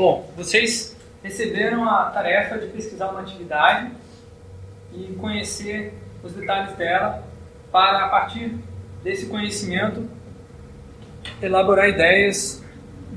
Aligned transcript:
Bom, 0.00 0.32
vocês 0.34 0.96
receberam 1.22 1.86
a 1.86 2.06
tarefa 2.06 2.56
de 2.56 2.68
pesquisar 2.68 3.10
uma 3.10 3.20
atividade 3.20 3.92
e 4.94 5.12
conhecer 5.20 5.92
os 6.24 6.32
detalhes 6.32 6.74
dela 6.78 7.22
para, 7.70 8.06
a 8.06 8.08
partir 8.08 8.56
desse 9.02 9.26
conhecimento, 9.26 10.08
elaborar 11.42 11.90
ideias 11.90 12.64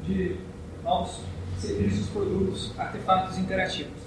de 0.03 0.35
novos 0.83 1.21
serviços, 1.57 2.09
produtos, 2.09 2.77
artefatos 2.77 3.37
interativos. 3.37 4.03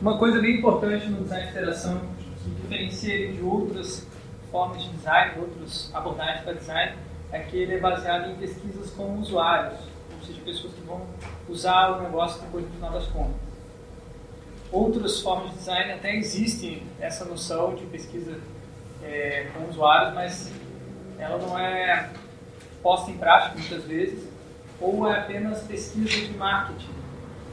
Uma 0.00 0.16
coisa 0.18 0.40
bem 0.40 0.58
importante 0.58 1.08
no 1.08 1.24
design 1.24 1.46
de 1.46 1.50
interação, 1.50 2.00
que 2.44 2.50
diferencia 2.62 3.12
ele 3.12 3.38
de 3.38 3.42
outras 3.42 4.06
formas 4.52 4.84
de 4.84 4.90
design, 4.90 5.40
outras 5.40 5.90
abordagens 5.92 6.44
para 6.44 6.52
design, 6.52 6.96
é 7.32 7.40
que 7.40 7.56
ele 7.56 7.74
é 7.74 7.80
baseado 7.80 8.30
em 8.30 8.36
pesquisas 8.36 8.90
com 8.90 9.18
usuários, 9.18 9.95
seja, 10.26 10.40
pessoas 10.44 10.74
que 10.74 10.80
vão 10.82 11.06
usar 11.48 11.92
o 11.92 12.02
negócio 12.02 12.40
depois 12.42 12.64
no 12.64 12.70
final 12.72 12.92
das 12.92 13.06
contas. 13.06 13.36
Outras 14.72 15.20
formas 15.20 15.52
de 15.52 15.58
design 15.58 15.92
até 15.92 16.16
existem 16.16 16.82
essa 17.00 17.24
noção 17.24 17.74
de 17.74 17.86
pesquisa 17.86 18.40
é, 19.02 19.48
com 19.54 19.68
usuários, 19.68 20.14
mas 20.14 20.52
ela 21.18 21.38
não 21.38 21.58
é 21.58 22.10
posta 22.82 23.10
em 23.10 23.16
prática 23.16 23.58
muitas 23.58 23.84
vezes, 23.84 24.28
ou 24.80 25.08
é 25.10 25.20
apenas 25.20 25.62
pesquisa 25.62 26.08
de 26.08 26.36
marketing, 26.36 26.90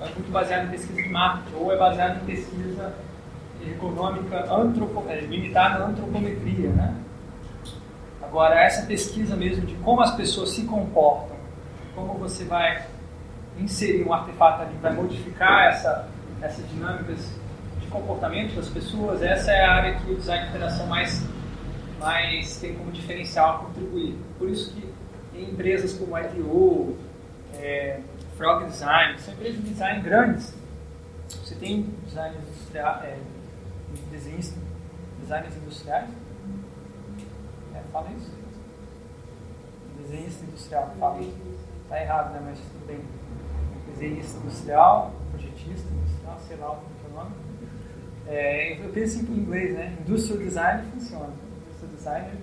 é 0.01 0.05
muito 0.05 0.31
baseado 0.31 0.67
em 0.67 0.71
pesquisa 0.71 1.01
de 1.01 1.09
marketing, 1.09 1.55
ou 1.55 1.71
é 1.71 1.77
baseado 1.77 2.21
em 2.21 2.25
pesquisa 2.25 2.93
econômica 3.65 4.53
antropo, 4.53 5.05
é, 5.07 5.21
limitada 5.21 5.83
à 5.83 5.87
antropometria, 5.87 6.69
né? 6.69 6.95
Agora, 8.21 8.59
essa 8.59 8.85
pesquisa 8.85 9.35
mesmo 9.35 9.65
de 9.65 9.75
como 9.75 10.01
as 10.01 10.15
pessoas 10.15 10.49
se 10.49 10.63
comportam, 10.65 11.32
como 11.95 12.15
você 12.15 12.43
vai 12.45 12.85
inserir 13.57 14.03
um 14.03 14.13
artefato 14.13 14.63
ali, 14.63 14.75
vai 14.81 14.93
modificar 14.93 15.67
essa, 15.67 16.09
essas 16.41 16.67
dinâmicas 16.69 17.31
de 17.79 17.87
comportamento 17.87 18.55
das 18.55 18.69
pessoas, 18.69 19.21
essa 19.21 19.51
é 19.51 19.63
a 19.63 19.73
área 19.73 19.99
que 19.99 20.11
o 20.11 20.15
design 20.15 20.43
de 20.43 20.49
interação 20.49 20.87
mais, 20.87 21.23
mais 21.99 22.57
tem 22.57 22.75
como 22.75 22.91
diferencial 22.91 23.65
contribuir. 23.65 24.17
Por 24.37 24.49
isso 24.49 24.73
que 24.73 24.93
em 25.37 25.51
empresas 25.51 25.93
como 25.93 26.15
a 26.15 26.21
IDEO, 26.21 26.97
é, 27.55 27.99
Frog 28.37 28.65
Design, 28.65 29.19
são 29.19 29.33
empresas 29.33 29.61
de 29.61 29.69
design 29.69 30.01
grandes. 30.01 30.53
Você 31.27 31.55
tem 31.55 31.83
design 32.05 32.35
industrial, 32.37 33.01
é, 33.03 33.17
desenhos, 34.11 34.53
designers 35.19 35.55
industriais? 35.55 36.09
É, 37.75 37.81
fala 37.91 38.09
isso. 38.17 38.31
Desenhista 39.99 40.45
industrial, 40.45 40.93
fala 40.99 41.21
isso. 41.21 41.62
Está 41.93 42.01
errado, 42.01 42.33
né? 42.33 42.41
Mas 42.43 42.57
tudo 42.57 42.87
bem. 42.87 42.99
Desenhista 43.91 44.39
industrial, 44.39 45.13
projetista 45.29 45.87
industrial, 45.93 46.39
sei 46.47 46.57
lá 46.57 46.71
o 46.71 46.77
que 46.77 47.05
é 47.05 47.09
o 47.11 47.15
nome. 47.15 47.31
É, 48.25 48.83
eu 48.83 48.89
penso 48.89 49.19
em 49.19 49.37
inglês, 49.37 49.75
né? 49.75 49.95
Industrial 50.01 50.39
design 50.39 50.83
funciona. 50.91 51.29
Industrial 51.67 51.91
designer 51.95 52.33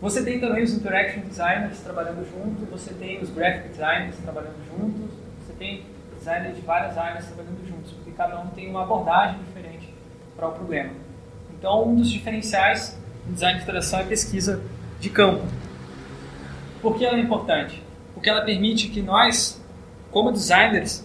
você 0.00 0.24
tem 0.24 0.40
também 0.40 0.64
os 0.64 0.72
interaction 0.72 1.20
designers 1.20 1.78
trabalhando 1.80 2.26
junto, 2.28 2.64
você 2.70 2.94
tem 2.94 3.20
os 3.20 3.28
graphic 3.28 3.68
designers 3.68 4.16
trabalhando 4.16 4.56
juntos, 4.66 5.10
você 5.38 5.52
tem 5.52 5.84
designers 6.18 6.56
de 6.56 6.62
várias 6.62 6.96
áreas 6.96 7.26
trabalhando 7.26 7.68
juntos, 7.68 7.92
porque 7.92 8.10
cada 8.12 8.40
um 8.40 8.48
tem 8.48 8.70
uma 8.70 8.84
abordagem 8.84 9.38
diferente 9.44 9.94
para 10.34 10.48
o 10.48 10.52
problema. 10.52 10.90
Então, 11.52 11.86
um 11.86 11.96
dos 11.96 12.10
diferenciais 12.10 12.98
do 13.26 13.34
design 13.34 13.58
de 13.58 13.62
interação 13.62 14.00
é 14.00 14.04
pesquisa 14.04 14.62
de 14.98 15.10
campo. 15.10 15.44
Por 16.80 16.96
que 16.96 17.04
ela 17.04 17.18
é 17.18 17.20
importante? 17.20 17.89
Porque 18.20 18.28
ela 18.28 18.42
permite 18.42 18.90
que 18.90 19.00
nós, 19.00 19.58
como 20.10 20.30
designers, 20.30 21.02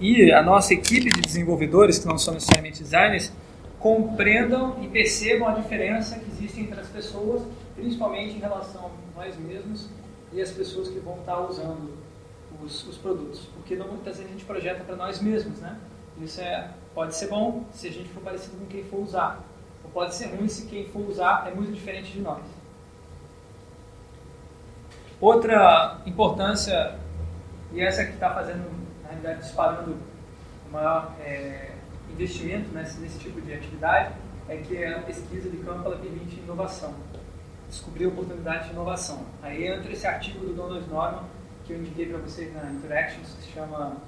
e 0.00 0.32
a 0.32 0.42
nossa 0.42 0.72
equipe 0.72 1.10
de 1.10 1.20
desenvolvedores, 1.20 1.98
que 1.98 2.06
não 2.06 2.16
são 2.16 2.32
necessariamente 2.32 2.82
designers, 2.82 3.30
compreendam 3.78 4.82
e 4.82 4.88
percebam 4.88 5.46
a 5.46 5.52
diferença 5.52 6.18
que 6.18 6.30
existe 6.30 6.60
entre 6.60 6.80
as 6.80 6.88
pessoas 6.88 7.42
principalmente 7.76 8.34
em 8.34 8.38
relação 8.38 8.86
a 8.86 9.20
nós 9.20 9.36
mesmos 9.36 9.90
e 10.32 10.40
as 10.40 10.50
pessoas 10.50 10.88
que 10.88 10.98
vão 11.00 11.18
estar 11.18 11.38
usando 11.38 11.98
os, 12.64 12.88
os 12.88 12.96
produtos. 12.96 13.40
Porque 13.54 13.76
não, 13.76 13.88
muitas 13.88 14.16
vezes 14.16 14.30
a 14.30 14.32
gente 14.32 14.46
projeta 14.46 14.82
para 14.84 14.96
nós 14.96 15.20
mesmos, 15.20 15.58
né? 15.58 15.78
Isso 16.18 16.40
é, 16.40 16.70
pode 16.94 17.14
ser 17.14 17.26
bom 17.26 17.66
se 17.72 17.88
a 17.88 17.92
gente 17.92 18.08
for 18.08 18.22
parecido 18.22 18.56
com 18.56 18.64
quem 18.64 18.84
for 18.84 19.00
usar. 19.00 19.44
Ou 19.84 19.90
pode 19.90 20.14
ser 20.14 20.34
ruim 20.34 20.48
se 20.48 20.64
quem 20.64 20.86
for 20.86 21.06
usar 21.06 21.46
é 21.46 21.54
muito 21.54 21.72
diferente 21.72 22.10
de 22.10 22.22
nós. 22.22 22.42
Outra 25.20 26.00
importância, 26.06 26.96
e 27.72 27.80
essa 27.80 28.04
que 28.04 28.12
está 28.12 28.32
fazendo, 28.34 28.70
na 29.02 29.08
realidade, 29.10 29.40
disparando 29.40 29.96
o 30.68 30.72
maior 30.72 31.12
é, 31.20 31.72
investimento 32.10 32.72
nesse, 32.72 33.00
nesse 33.00 33.18
tipo 33.18 33.40
de 33.40 33.52
atividade, 33.52 34.14
é 34.48 34.56
que 34.56 34.84
a 34.84 35.00
pesquisa 35.00 35.50
de 35.50 35.56
campo 35.58 35.86
ela 35.86 35.96
permite 35.96 36.36
inovação 36.36 36.94
descobrir 37.68 38.06
oportunidades 38.06 38.66
de 38.66 38.72
inovação. 38.72 39.26
Aí 39.42 39.66
entra 39.66 39.92
esse 39.92 40.06
artigo 40.06 40.40
do 40.40 40.54
Donald 40.54 40.88
Norman 40.88 41.24
que 41.66 41.74
eu 41.74 41.78
indiquei 41.78 42.06
para 42.06 42.18
vocês 42.18 42.52
na 42.54 42.70
Interactions, 42.70 43.34
que 43.34 43.42
se 43.42 43.52
chama 43.52 43.98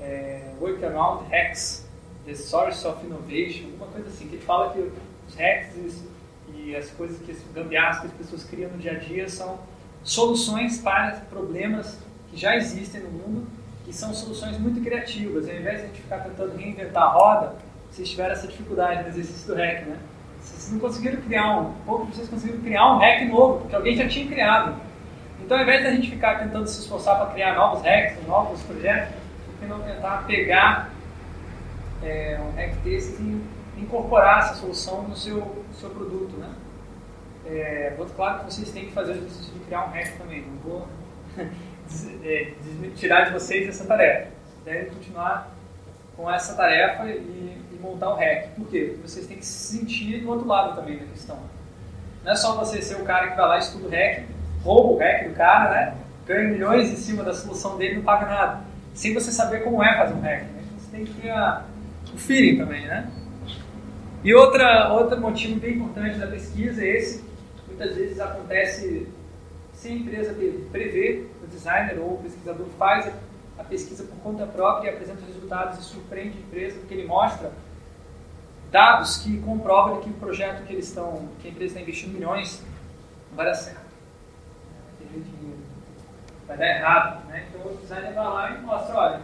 é, 0.00 0.54
Workaround 0.58 1.26
Hacks, 1.30 1.86
The 2.24 2.34
Source 2.34 2.86
of 2.86 3.04
Innovation, 3.04 3.66
alguma 3.66 3.88
coisa 3.88 4.08
assim, 4.08 4.28
que 4.28 4.36
ele 4.36 4.44
fala 4.44 4.72
que 4.72 4.78
os 5.28 5.34
hacks 5.34 6.04
e 6.54 6.74
as 6.74 6.90
coisas 6.90 7.20
que 7.20 7.32
as 7.32 7.38
gambiarras 7.52 8.00
que 8.00 8.06
as 8.06 8.12
pessoas 8.12 8.44
criam 8.44 8.70
no 8.70 8.78
dia 8.78 8.92
a 8.92 8.98
dia 8.98 9.28
são 9.28 9.58
soluções 10.04 10.80
para 10.80 11.12
problemas 11.30 11.98
que 12.30 12.36
já 12.36 12.56
existem 12.56 13.02
no 13.02 13.10
mundo 13.10 13.46
e 13.86 13.92
são 13.92 14.12
soluções 14.14 14.58
muito 14.58 14.80
criativas. 14.80 15.48
Ao 15.48 15.54
invés 15.54 15.78
de 15.78 15.84
a 15.84 15.86
gente 15.88 16.00
ficar 16.02 16.18
tentando 16.18 16.56
reinventar 16.56 17.02
a 17.02 17.08
roda, 17.08 17.54
vocês 17.90 18.08
tiveram 18.08 18.32
essa 18.32 18.46
dificuldade 18.46 19.02
no 19.02 19.08
exercício 19.08 19.46
do 19.46 19.54
hack, 19.54 19.86
né? 19.86 19.98
Vocês 20.40 20.72
não 20.72 20.80
conseguiram 20.80 21.20
criar 21.22 21.60
um, 21.60 21.72
pouco 21.86 22.06
vocês 22.06 22.28
conseguiram 22.28 22.60
criar 22.60 22.94
um 22.94 22.98
hack 22.98 23.28
novo, 23.28 23.68
que 23.68 23.76
alguém 23.76 23.96
já 23.96 24.08
tinha 24.08 24.26
criado. 24.26 24.80
Então, 25.44 25.56
ao 25.56 25.62
invés 25.62 25.84
da 25.84 25.90
gente 25.90 26.10
ficar 26.10 26.38
tentando 26.38 26.66
se 26.66 26.80
esforçar 26.80 27.16
para 27.16 27.26
criar 27.32 27.54
novos 27.54 27.82
hacks, 27.82 28.26
novos 28.26 28.62
projetos, 28.62 29.14
por 29.46 29.54
que 29.60 29.66
não 29.66 29.80
tentar 29.80 30.24
pegar 30.26 30.90
é, 32.02 32.40
um 32.40 32.56
hack 32.56 32.74
desses 32.82 33.18
e 33.20 33.40
incorporar 33.76 34.40
essa 34.40 34.54
solução 34.54 35.02
no 35.02 35.16
seu, 35.16 35.64
seu 35.78 35.90
produto, 35.90 36.36
né? 36.38 36.48
É, 37.46 37.94
claro 38.14 38.40
que 38.40 38.52
vocês 38.52 38.70
têm 38.70 38.86
que 38.86 38.92
fazer 38.92 39.12
o 39.12 39.16
exercício 39.16 39.52
de 39.54 39.60
criar 39.60 39.86
um 39.86 39.90
hack 39.90 40.16
também, 40.18 40.42
não 40.42 40.56
vou 40.58 40.88
é, 42.24 42.52
tirar 42.94 43.26
de 43.26 43.32
vocês 43.32 43.68
essa 43.68 43.84
tarefa. 43.84 44.28
Vocês 44.44 44.64
devem 44.64 44.90
continuar 44.90 45.52
com 46.16 46.30
essa 46.30 46.54
tarefa 46.54 47.08
e 47.08 47.62
montar 47.82 48.10
o 48.10 48.14
hack. 48.14 48.50
Por 48.54 48.68
quê? 48.68 48.92
Porque 48.92 49.08
vocês 49.08 49.26
têm 49.26 49.36
que 49.36 49.44
se 49.44 49.78
sentir 49.78 50.20
do 50.20 50.30
outro 50.30 50.46
lado 50.46 50.76
também 50.76 50.98
da 50.98 51.04
questão. 51.06 51.38
Não 52.24 52.32
é 52.32 52.36
só 52.36 52.54
você 52.54 52.80
ser 52.80 52.94
o 52.94 53.04
cara 53.04 53.30
que 53.30 53.36
vai 53.36 53.48
lá 53.48 53.56
e 53.56 53.60
estuda 53.60 53.88
o 53.88 53.90
hack, 53.90 54.24
rouba 54.62 54.88
o 54.94 54.98
hack 54.98 55.28
do 55.28 55.34
cara, 55.34 55.70
né? 55.70 55.94
ganha 56.24 56.48
milhões 56.48 56.90
em 56.90 56.96
cima 56.96 57.24
da 57.24 57.34
solução 57.34 57.76
dele 57.76 57.94
e 57.94 57.96
não 57.96 58.04
paga 58.04 58.26
nada. 58.26 58.60
Sem 58.94 59.12
você 59.12 59.32
saber 59.32 59.64
como 59.64 59.82
é 59.82 59.96
fazer 59.98 60.14
um 60.14 60.20
hack. 60.20 60.42
Né? 60.42 60.62
Você 60.78 60.96
tem 60.96 61.04
que 61.04 61.28
a, 61.28 61.64
o 62.14 62.16
feeling 62.16 62.58
também, 62.58 62.86
né? 62.86 63.10
E 64.22 64.32
outra, 64.32 64.92
outro 64.92 65.20
motivo 65.20 65.58
bem 65.58 65.74
importante 65.74 66.18
da 66.18 66.28
pesquisa 66.28 66.84
é 66.84 66.96
esse. 66.96 67.24
Muitas 67.72 67.96
vezes 67.96 68.20
acontece 68.20 69.08
sem 69.72 69.94
a 69.94 69.96
empresa 69.96 70.36
prever, 70.70 71.30
o 71.42 71.46
designer 71.46 71.98
ou 71.98 72.14
o 72.14 72.22
pesquisador 72.22 72.66
faz 72.78 73.10
a 73.58 73.64
pesquisa 73.64 74.04
por 74.04 74.16
conta 74.18 74.46
própria 74.46 74.90
e 74.90 74.94
apresenta 74.94 75.20
os 75.22 75.26
resultados 75.26 75.78
e 75.78 75.82
surpreende 75.82 76.36
a 76.36 76.40
empresa 76.40 76.78
porque 76.78 76.92
ele 76.92 77.06
mostra 77.06 77.50
dados 78.70 79.18
que 79.18 79.38
comprovam 79.40 80.00
que 80.00 80.10
o 80.10 80.14
projeto 80.14 80.64
que 80.66 80.74
eles 80.74 80.88
estão, 80.88 81.28
que 81.40 81.48
a 81.48 81.50
empresa 81.50 81.72
está 81.72 81.80
investindo 81.80 82.12
milhões, 82.12 82.62
vai 83.34 83.46
dar 83.46 83.54
certo. 83.54 83.80
Vai 86.46 86.56
dar 86.58 86.68
errado. 86.68 87.26
Né? 87.28 87.46
Então 87.48 87.72
o 87.72 87.76
designer 87.78 88.12
vai 88.12 88.24
lá 88.24 88.50
e 88.50 88.60
mostra, 88.60 88.94
olha, 88.94 89.20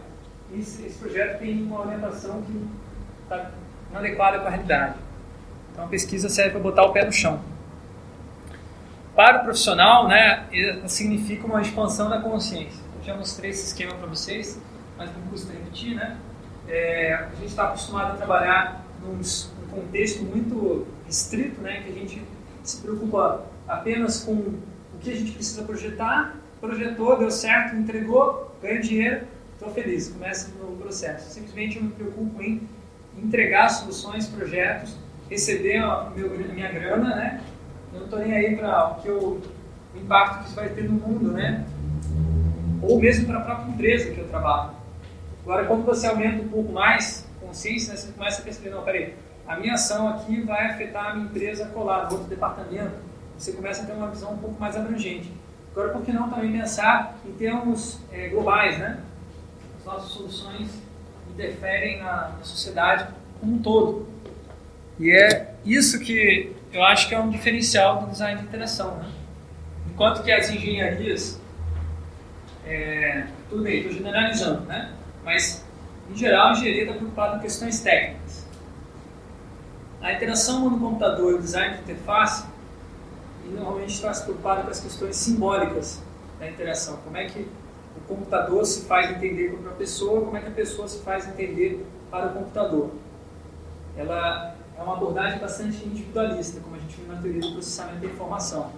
esse, 0.54 0.86
esse 0.86 0.98
projeto 0.98 1.38
tem 1.38 1.62
uma 1.62 1.82
orientação 1.82 2.40
que 2.42 2.66
está 3.24 3.50
inadequada 3.90 4.38
com 4.38 4.46
a 4.46 4.50
realidade. 4.50 4.94
Então 5.72 5.84
a 5.84 5.88
pesquisa 5.88 6.30
serve 6.30 6.52
para 6.52 6.60
botar 6.60 6.84
o 6.84 6.92
pé 6.92 7.04
no 7.04 7.12
chão. 7.12 7.40
Para 9.18 9.40
o 9.40 9.42
profissional, 9.42 10.06
né, 10.06 10.46
significa 10.86 11.44
uma 11.44 11.60
expansão 11.60 12.08
da 12.08 12.20
consciência. 12.20 12.80
Eu 13.00 13.04
já 13.04 13.16
mostrei 13.16 13.50
esse 13.50 13.66
esquema 13.66 13.96
para 13.96 14.06
vocês, 14.06 14.62
mas 14.96 15.10
não 15.12 15.22
custa 15.22 15.52
repetir, 15.52 15.96
né? 15.96 16.16
É, 16.68 17.14
a 17.14 17.34
gente 17.34 17.46
está 17.46 17.64
acostumado 17.64 18.12
a 18.12 18.16
trabalhar 18.16 18.86
num, 19.02 19.14
num 19.14 19.68
contexto 19.72 20.22
muito 20.22 20.86
restrito, 21.04 21.60
né, 21.60 21.80
que 21.80 21.90
a 21.90 21.94
gente 21.94 22.22
se 22.62 22.80
preocupa 22.80 23.44
apenas 23.66 24.22
com 24.22 24.34
o 24.34 24.62
que 25.00 25.10
a 25.10 25.16
gente 25.16 25.32
precisa 25.32 25.64
projetar, 25.64 26.36
projetou, 26.60 27.18
deu 27.18 27.32
certo, 27.32 27.74
entregou, 27.74 28.56
ganha 28.62 28.80
dinheiro, 28.80 29.26
estou 29.54 29.68
feliz, 29.70 30.10
começa 30.10 30.48
no 30.60 30.76
processo. 30.76 31.28
Simplesmente 31.28 31.76
eu 31.76 31.82
me 31.82 31.90
preocupo 31.90 32.40
em 32.40 32.68
entregar 33.20 33.68
soluções, 33.68 34.28
projetos, 34.28 34.96
receber 35.28 35.78
a 35.78 36.08
meu, 36.14 36.30
minha 36.30 36.70
grana, 36.70 37.16
né? 37.16 37.42
Eu 37.92 38.00
não 38.00 38.04
estou 38.06 38.18
nem 38.18 38.32
aí 38.32 38.56
para 38.56 38.90
o 38.90 39.02
que 39.02 39.10
o 39.10 39.40
impacto 39.94 40.40
que 40.40 40.46
isso 40.46 40.54
vai 40.56 40.68
ter 40.68 40.84
no 40.84 40.92
mundo, 40.92 41.32
né? 41.32 41.64
ou 42.82 42.98
mesmo 42.98 43.26
para 43.26 43.38
a 43.38 43.42
própria 43.42 43.70
empresa 43.70 44.10
que 44.10 44.18
eu 44.18 44.28
trabalho. 44.28 44.72
Agora, 45.42 45.64
quando 45.66 45.84
você 45.84 46.06
aumenta 46.06 46.42
um 46.42 46.48
pouco 46.48 46.72
mais 46.72 47.26
consciência, 47.40 47.92
né, 47.92 47.96
você 47.98 48.12
começa 48.12 48.40
a 48.40 48.44
perceber, 48.44 48.70
não, 48.70 48.82
peraí, 48.82 49.14
a 49.46 49.56
minha 49.56 49.74
ação 49.74 50.08
aqui 50.08 50.40
vai 50.42 50.66
afetar 50.66 51.08
a 51.08 51.14
minha 51.14 51.26
empresa 51.26 51.66
colar, 51.66 52.12
outro 52.12 52.26
departamento. 52.26 52.94
Você 53.38 53.52
começa 53.52 53.82
a 53.82 53.86
ter 53.86 53.92
uma 53.92 54.08
visão 54.08 54.32
um 54.32 54.38
pouco 54.38 54.60
mais 54.60 54.76
abrangente. 54.76 55.32
Agora, 55.72 55.92
por 55.92 56.02
que 56.02 56.12
não 56.12 56.28
também 56.28 56.52
pensar 56.52 57.16
em 57.24 57.32
termos 57.32 58.00
é, 58.12 58.28
globais, 58.28 58.78
né? 58.78 59.00
As 59.78 59.84
nossas 59.84 60.10
soluções 60.10 60.68
interferem 61.30 61.98
na 61.98 62.32
sociedade 62.42 63.06
como 63.40 63.54
um 63.54 63.58
todo. 63.58 64.08
E 64.98 65.10
é 65.12 65.54
isso 65.64 66.00
que 66.00 66.52
eu 66.72 66.82
acho 66.84 67.08
que 67.08 67.14
é 67.14 67.20
um 67.20 67.30
diferencial 67.30 68.00
do 68.00 68.10
design 68.10 68.40
de 68.40 68.46
interação. 68.46 68.96
Né? 68.96 69.10
Enquanto 69.90 70.22
que 70.22 70.30
as 70.30 70.50
engenharias, 70.50 71.40
é, 72.66 73.26
tudo 73.48 73.62
bem, 73.62 73.78
estou 73.78 73.92
generalizando, 73.92 74.60
né? 74.62 74.92
mas 75.24 75.64
em 76.10 76.16
geral 76.16 76.48
a 76.48 76.52
engenharia 76.52 76.82
está 76.82 76.94
preocupada 76.94 77.36
com 77.36 77.42
questões 77.42 77.80
técnicas. 77.80 78.46
A 80.00 80.12
interação 80.12 80.70
no 80.70 80.78
computador 80.78 81.32
e 81.32 81.34
o 81.36 81.42
design 81.42 81.76
de 81.76 81.82
interface 81.82 82.46
normalmente 83.46 83.94
está 83.94 84.12
se 84.12 84.24
preocupado 84.24 84.62
com 84.62 84.70
as 84.70 84.80
questões 84.80 85.16
simbólicas 85.16 86.02
da 86.38 86.48
interação. 86.48 86.98
Como 86.98 87.16
é 87.16 87.26
que 87.26 87.48
o 87.96 88.00
computador 88.06 88.64
se 88.64 88.84
faz 88.84 89.10
entender 89.10 89.52
para 89.54 89.72
a 89.72 89.74
pessoa, 89.74 90.24
como 90.24 90.36
é 90.36 90.40
que 90.40 90.48
a 90.48 90.52
pessoa 90.52 90.86
se 90.86 91.02
faz 91.02 91.26
entender 91.26 91.84
para 92.10 92.26
o 92.28 92.32
computador. 92.34 92.90
Ela 93.96 94.54
é 94.78 94.82
uma 94.82 94.94
abordagem 94.94 95.40
bastante 95.40 95.84
individualista, 95.84 96.60
como 96.60 96.76
a 96.76 96.78
gente 96.78 96.96
viu 97.00 97.12
na 97.12 97.20
teoria 97.20 97.40
do 97.40 97.52
processamento 97.52 97.98
da 97.98 98.06
informação. 98.06 98.70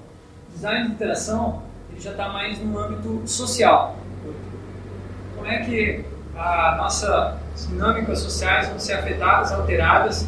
Design 0.52 0.88
de 0.88 0.94
interação 0.94 1.62
ele 1.90 2.00
já 2.00 2.12
está 2.12 2.28
mais 2.28 2.58
no 2.58 2.78
âmbito 2.78 3.22
social. 3.26 3.96
Como 5.36 5.46
é 5.46 5.58
que 5.58 6.04
a 6.36 6.76
nossa 6.76 7.38
dinâmicas 7.68 8.20
sociais 8.20 8.68
vão 8.68 8.78
ser 8.78 8.94
afetadas, 8.94 9.52
alteradas 9.52 10.26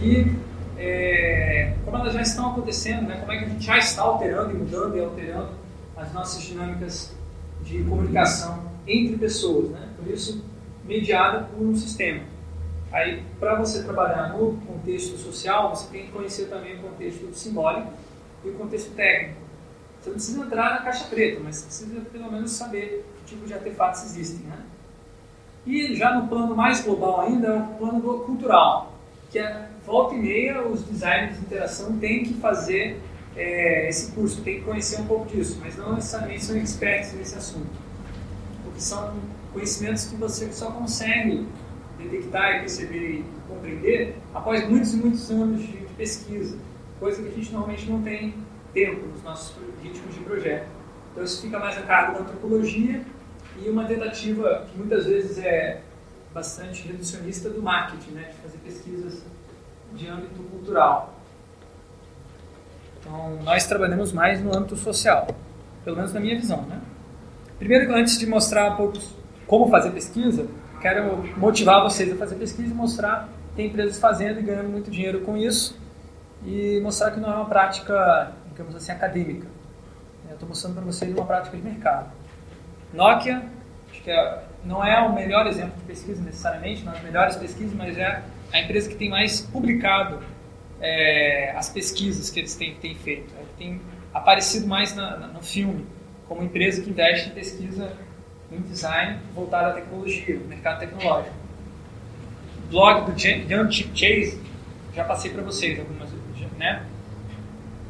e 0.00 0.36
é, 0.76 1.74
como 1.84 1.96
elas 1.96 2.12
já 2.12 2.20
estão 2.20 2.50
acontecendo, 2.50 3.08
né? 3.08 3.16
como 3.20 3.32
é 3.32 3.38
que 3.38 3.44
a 3.44 3.48
gente 3.48 3.64
já 3.64 3.78
está 3.78 4.02
alterando 4.02 4.50
e 4.50 4.54
mudando 4.54 4.96
e 4.96 5.00
alterando 5.00 5.50
as 5.96 6.12
nossas 6.12 6.42
dinâmicas 6.42 7.16
de 7.62 7.82
comunicação 7.84 8.62
entre 8.86 9.16
pessoas, 9.16 9.70
né? 9.70 9.88
por 9.96 10.08
isso 10.12 10.44
mediada 10.84 11.44
por 11.44 11.66
um 11.66 11.74
sistema. 11.74 12.20
Aí, 12.90 13.22
para 13.38 13.54
você 13.56 13.82
trabalhar 13.82 14.32
no 14.32 14.56
contexto 14.66 15.16
social, 15.18 15.74
você 15.74 15.90
tem 15.90 16.06
que 16.06 16.12
conhecer 16.12 16.46
também 16.46 16.76
o 16.76 16.82
contexto 16.82 17.32
simbólico 17.34 17.92
e 18.44 18.48
o 18.48 18.54
contexto 18.54 18.94
técnico. 18.94 19.40
Você 20.00 20.10
não 20.10 20.16
precisa 20.16 20.40
entrar 20.42 20.70
na 20.70 20.78
caixa 20.78 21.04
preta, 21.04 21.40
mas 21.42 21.56
você 21.56 21.64
precisa 21.66 22.00
pelo 22.10 22.32
menos 22.32 22.52
saber 22.52 23.04
que 23.18 23.34
tipo 23.34 23.46
de 23.46 23.52
artefatos 23.52 24.04
existem. 24.04 24.46
Né? 24.46 24.64
E 25.66 25.94
já 25.94 26.14
no 26.14 26.28
plano 26.28 26.56
mais 26.56 26.82
global 26.82 27.20
ainda, 27.20 27.48
é 27.48 27.58
o 27.58 27.66
plano 27.74 28.00
cultural, 28.20 28.94
que 29.30 29.38
é 29.38 29.68
volta 29.84 30.14
e 30.14 30.18
meia 30.18 30.66
os 30.66 30.82
designers 30.82 31.36
de 31.36 31.42
interação 31.42 31.98
têm 31.98 32.24
que 32.24 32.34
fazer 32.34 33.00
é, 33.36 33.88
esse 33.88 34.12
curso, 34.12 34.42
têm 34.42 34.60
que 34.60 34.64
conhecer 34.64 35.00
um 35.00 35.06
pouco 35.06 35.26
disso, 35.26 35.58
mas 35.60 35.76
não 35.76 35.94
necessariamente 35.94 36.44
são 36.44 36.56
expertos 36.56 37.12
nesse 37.12 37.36
assunto, 37.36 37.70
porque 38.64 38.80
são 38.80 39.14
conhecimentos 39.52 40.06
que 40.06 40.16
você 40.16 40.50
só 40.52 40.70
consegue 40.70 41.46
detectar 41.98 42.56
e 42.56 42.60
perceber 42.60 43.10
e 43.10 43.24
compreender 43.48 44.16
após 44.32 44.68
muitos 44.68 44.94
e 44.94 44.96
muitos 44.96 45.30
anos 45.30 45.60
de, 45.60 45.72
de 45.72 45.94
pesquisa, 45.94 46.56
coisa 46.98 47.22
que 47.22 47.28
a 47.28 47.32
gente 47.32 47.52
normalmente 47.52 47.90
não 47.90 48.02
tem 48.02 48.34
tempo 48.72 49.06
nos 49.06 49.22
nossos 49.22 49.56
ritmos 49.82 50.14
de 50.14 50.20
projeto. 50.20 50.68
Então 51.12 51.24
isso 51.24 51.42
fica 51.42 51.58
mais 51.58 51.76
a 51.76 51.82
cargo 51.82 52.14
da 52.14 52.20
antropologia 52.20 53.02
e 53.60 53.68
uma 53.68 53.84
tentativa 53.84 54.66
que 54.70 54.78
muitas 54.78 55.06
vezes 55.06 55.38
é 55.38 55.80
bastante 56.32 56.86
reducionista 56.86 57.50
do 57.50 57.62
marketing, 57.62 58.12
né, 58.12 58.30
de 58.30 58.36
fazer 58.36 58.58
pesquisas 58.58 59.24
de 59.94 60.06
âmbito 60.06 60.42
cultural. 60.42 61.14
Então, 63.00 63.38
nós 63.42 63.66
trabalhamos 63.66 64.12
mais 64.12 64.42
no 64.42 64.56
âmbito 64.56 64.76
social, 64.76 65.28
pelo 65.84 65.96
menos 65.96 66.12
na 66.12 66.20
minha 66.20 66.36
visão. 66.36 66.62
Né? 66.62 66.80
Primeiro, 67.58 67.92
antes 67.94 68.18
de 68.18 68.26
mostrar 68.26 68.72
um 68.72 68.76
pouco 68.76 68.98
como 69.46 69.68
fazer 69.68 69.90
pesquisa, 69.90 70.46
quero 70.80 71.36
motivar 71.36 71.82
vocês 71.82 72.12
a 72.12 72.16
fazer 72.16 72.36
pesquisa 72.36 72.72
e 72.72 72.74
mostrar 72.74 73.28
tem 73.58 73.66
empresas 73.66 73.98
fazendo 73.98 74.38
e 74.38 74.42
ganhando 74.42 74.68
muito 74.68 74.88
dinheiro 74.88 75.22
com 75.22 75.36
isso 75.36 75.76
e 76.44 76.80
mostrar 76.80 77.10
que 77.10 77.18
não 77.18 77.28
é 77.28 77.34
uma 77.34 77.46
prática, 77.46 78.32
digamos 78.48 78.76
assim, 78.76 78.92
acadêmica. 78.92 79.48
Eu 80.28 80.34
estou 80.34 80.48
mostrando 80.48 80.74
para 80.74 80.84
vocês 80.84 81.12
uma 81.12 81.26
prática 81.26 81.56
de 81.56 81.62
mercado. 81.64 82.12
Nokia, 82.94 83.42
acho 83.90 84.02
que 84.02 84.10
é, 84.10 84.44
não 84.64 84.84
é 84.84 85.00
o 85.00 85.12
melhor 85.12 85.48
exemplo 85.48 85.72
de 85.76 85.82
pesquisa 85.82 86.22
necessariamente, 86.22 86.84
não 86.84 86.92
é 86.92 86.96
as 86.98 87.02
melhores 87.02 87.36
pesquisas, 87.36 87.74
mas 87.74 87.98
é 87.98 88.22
a 88.52 88.60
empresa 88.60 88.88
que 88.88 88.94
tem 88.94 89.10
mais 89.10 89.40
publicado 89.40 90.20
é, 90.80 91.52
as 91.56 91.68
pesquisas 91.68 92.30
que 92.30 92.38
eles 92.38 92.54
têm, 92.54 92.76
têm 92.76 92.94
feito. 92.94 93.34
É, 93.34 93.42
tem 93.58 93.80
aparecido 94.14 94.68
mais 94.68 94.94
na, 94.94 95.16
na, 95.16 95.26
no 95.26 95.42
filme 95.42 95.84
como 96.28 96.44
empresa 96.44 96.80
que 96.80 96.90
investe 96.90 97.30
em 97.30 97.32
pesquisa 97.32 97.92
em 98.50 98.60
design 98.60 99.18
voltado 99.34 99.70
à 99.70 99.72
tecnologia, 99.72 100.40
mercado 100.48 100.80
tecnológico. 100.80 101.34
O 102.64 102.70
blog 102.70 103.10
do 103.10 103.20
Young 103.20 103.72
Chip 103.72 103.90
Chase, 103.98 104.40
já 104.94 105.04
passei 105.04 105.30
para 105.30 105.42
vocês 105.42 105.78
algumas, 105.78 106.10
né? 106.58 106.84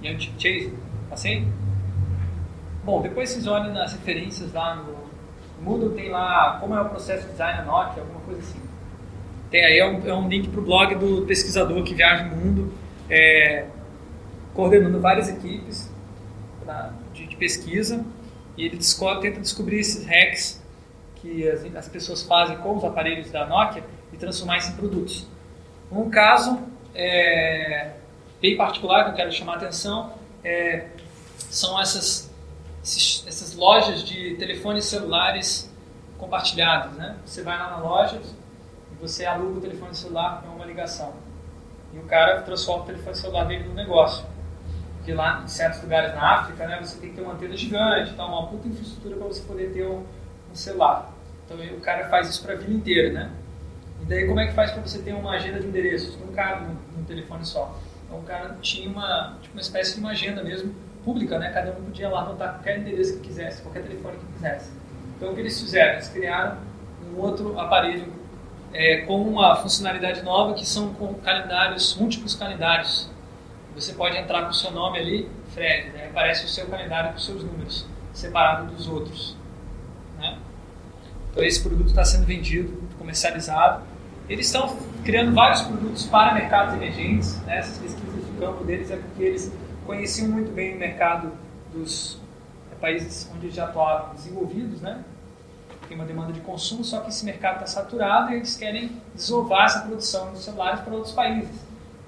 Young 0.02 0.20
Chip 0.20 0.34
Chase, 0.40 0.74
passei? 1.10 1.46
Bom, 2.84 3.02
depois 3.02 3.30
vocês 3.30 3.46
olhem 3.46 3.72
nas 3.72 3.92
referências 3.92 4.52
lá 4.52 4.76
no 4.76 4.98
Moodle, 5.62 5.90
tem 5.90 6.08
lá 6.08 6.58
como 6.60 6.74
é 6.74 6.80
o 6.80 6.88
processo 6.88 7.24
de 7.26 7.32
design 7.32 7.58
na 7.58 7.64
Nokia, 7.64 8.02
alguma 8.02 8.20
coisa 8.20 8.40
assim. 8.40 8.60
Tem 9.50 9.64
aí 9.64 9.78
é 9.78 9.86
um, 9.86 10.06
é 10.06 10.14
um 10.14 10.28
link 10.28 10.48
para 10.48 10.60
o 10.60 10.64
blog 10.64 10.94
do 10.94 11.26
pesquisador 11.26 11.82
que 11.82 11.94
viaja 11.94 12.24
o 12.24 12.36
mundo, 12.36 12.72
é, 13.08 13.66
coordenando 14.54 15.00
várias 15.00 15.28
equipes 15.28 15.90
pra, 16.64 16.92
de, 17.14 17.26
de, 17.26 17.36
pesquisa, 17.36 18.04
e 18.58 18.64
ele 18.64 18.76
descobre, 18.76 19.30
tenta 19.30 19.40
descobrir 19.40 19.78
esses 19.78 20.04
hacks 20.04 20.60
que 21.14 21.48
as, 21.48 21.64
as, 21.76 21.88
pessoas 21.88 22.22
fazem 22.24 22.56
com 22.58 22.76
os 22.76 22.84
aparelhos 22.84 23.30
da 23.30 23.46
Nokia 23.46 23.84
e 24.12 24.16
transformar 24.16 24.58
isso 24.58 24.72
em 24.72 24.74
produtos. 24.74 25.26
Um 25.90 26.10
caso 26.10 26.58
é, 26.92 27.92
bem 28.42 28.56
particular 28.56 29.04
que 29.04 29.10
eu 29.10 29.14
quero 29.14 29.32
chamar 29.32 29.54
a 29.54 29.56
atenção 29.56 30.12
é, 30.42 30.88
são 31.48 31.80
essas, 31.80 32.30
essas 32.82 33.54
lojas 33.54 34.02
de 34.02 34.34
telefones 34.36 34.86
celulares 34.86 35.72
compartilhados. 36.18 36.96
Né? 36.96 37.16
Você 37.24 37.42
vai 37.42 37.56
lá 37.56 37.70
na 37.70 37.78
loja, 37.78 38.20
você 39.00 39.24
aluga 39.24 39.58
o 39.58 39.60
telefone 39.60 39.94
celular 39.94 40.42
para 40.42 40.50
uma 40.50 40.64
ligação. 40.64 41.14
E 41.94 41.98
o 41.98 42.02
cara 42.02 42.42
transforma 42.42 42.82
o 42.82 42.86
telefone 42.86 43.14
celular 43.14 43.44
dele 43.44 43.68
num 43.68 43.74
negócio. 43.74 44.26
Porque 45.08 45.16
lá 45.16 45.40
em 45.42 45.48
certos 45.48 45.80
lugares 45.80 46.14
na 46.14 46.34
África, 46.34 46.66
né, 46.66 46.78
você 46.82 47.00
tem 47.00 47.08
que 47.08 47.16
ter 47.16 47.22
uma 47.22 47.32
antena 47.32 47.56
gigante, 47.56 48.12
tá, 48.12 48.26
uma 48.26 48.46
puta 48.46 48.68
infraestrutura 48.68 49.16
para 49.16 49.26
você 49.28 49.40
poder 49.40 49.72
ter 49.72 49.86
um, 49.86 50.00
um, 50.00 50.54
celular. 50.54 51.10
Então 51.46 51.56
o 51.56 51.80
cara 51.80 52.10
faz 52.10 52.28
isso 52.28 52.42
para 52.42 52.52
a 52.52 52.56
vida 52.56 52.70
inteira, 52.70 53.10
né? 53.14 53.30
E 54.02 54.04
daí 54.04 54.26
como 54.26 54.38
é 54.38 54.48
que 54.48 54.52
faz 54.52 54.70
para 54.70 54.82
você 54.82 54.98
ter 54.98 55.14
uma 55.14 55.30
agenda 55.30 55.60
de 55.60 55.66
endereços? 55.66 56.20
Não 56.20 56.26
cabe 56.34 56.66
num, 56.94 57.04
telefone 57.04 57.42
só. 57.46 57.74
Então 58.04 58.18
o 58.18 58.22
cara 58.22 58.58
tinha 58.60 58.86
uma, 58.86 59.38
tipo, 59.40 59.54
uma 59.54 59.62
espécie 59.62 59.94
de 59.94 60.00
uma 60.00 60.10
agenda 60.10 60.44
mesmo 60.44 60.74
pública, 61.02 61.38
né? 61.38 61.52
Cada 61.52 61.70
um 61.70 61.84
podia 61.84 62.10
lá 62.10 62.20
anotar 62.20 62.56
qualquer 62.56 62.78
endereço 62.78 63.14
que 63.14 63.28
quisesse, 63.28 63.62
qualquer 63.62 63.84
telefone 63.84 64.18
que 64.18 64.26
quisesse. 64.34 64.70
Então 65.16 65.30
o 65.30 65.34
que 65.34 65.40
eles 65.40 65.58
fizeram? 65.58 65.94
Eles 65.94 66.08
criaram 66.08 66.58
um 67.10 67.18
outro 67.18 67.58
aparelho 67.58 68.12
é, 68.74 68.98
com 69.06 69.22
uma 69.22 69.56
funcionalidade 69.56 70.20
nova 70.20 70.52
que 70.52 70.66
são 70.66 70.94
calendários, 71.24 71.96
múltiplos 71.96 72.34
calendários. 72.34 73.10
Você 73.78 73.92
pode 73.92 74.16
entrar 74.16 74.42
com 74.42 74.50
o 74.50 74.54
seu 74.54 74.72
nome 74.72 74.98
ali, 74.98 75.30
Fred, 75.54 75.90
né? 75.90 76.08
aparece 76.08 76.44
o 76.44 76.48
seu 76.48 76.66
calendário 76.66 77.10
com 77.10 77.16
os 77.16 77.24
seus 77.24 77.44
números, 77.44 77.86
separado 78.12 78.74
dos 78.74 78.88
outros. 78.88 79.36
Né? 80.18 80.36
Então 81.30 81.44
esse 81.44 81.60
produto 81.60 81.88
está 81.88 82.04
sendo 82.04 82.26
vendido, 82.26 82.76
comercializado. 82.98 83.84
Eles 84.28 84.46
estão 84.46 84.76
criando 85.04 85.32
vários 85.32 85.62
produtos 85.62 86.06
para 86.06 86.34
mercados 86.34 86.74
emergentes. 86.74 87.40
Né? 87.42 87.58
Essas 87.58 87.78
pesquisas 87.78 88.26
de 88.26 88.32
campo 88.40 88.64
deles 88.64 88.90
é 88.90 88.96
porque 88.96 89.22
eles 89.22 89.52
conheciam 89.86 90.28
muito 90.28 90.50
bem 90.50 90.74
o 90.74 90.78
mercado 90.78 91.32
dos 91.72 92.18
é, 92.72 92.74
países 92.80 93.30
onde 93.32 93.48
já 93.50 93.64
atuavam 93.64 94.12
desenvolvidos, 94.14 94.80
né? 94.80 95.04
tem 95.88 95.96
uma 95.96 96.04
demanda 96.04 96.32
de 96.32 96.40
consumo, 96.40 96.84
só 96.84 97.00
que 97.00 97.08
esse 97.08 97.24
mercado 97.24 97.54
está 97.54 97.66
saturado 97.66 98.32
e 98.32 98.36
eles 98.36 98.56
querem 98.56 99.00
desovar 99.14 99.66
essa 99.66 99.80
produção 99.80 100.32
de 100.32 100.40
celulares 100.40 100.80
para 100.80 100.92
outros 100.92 101.14
países. 101.14 101.48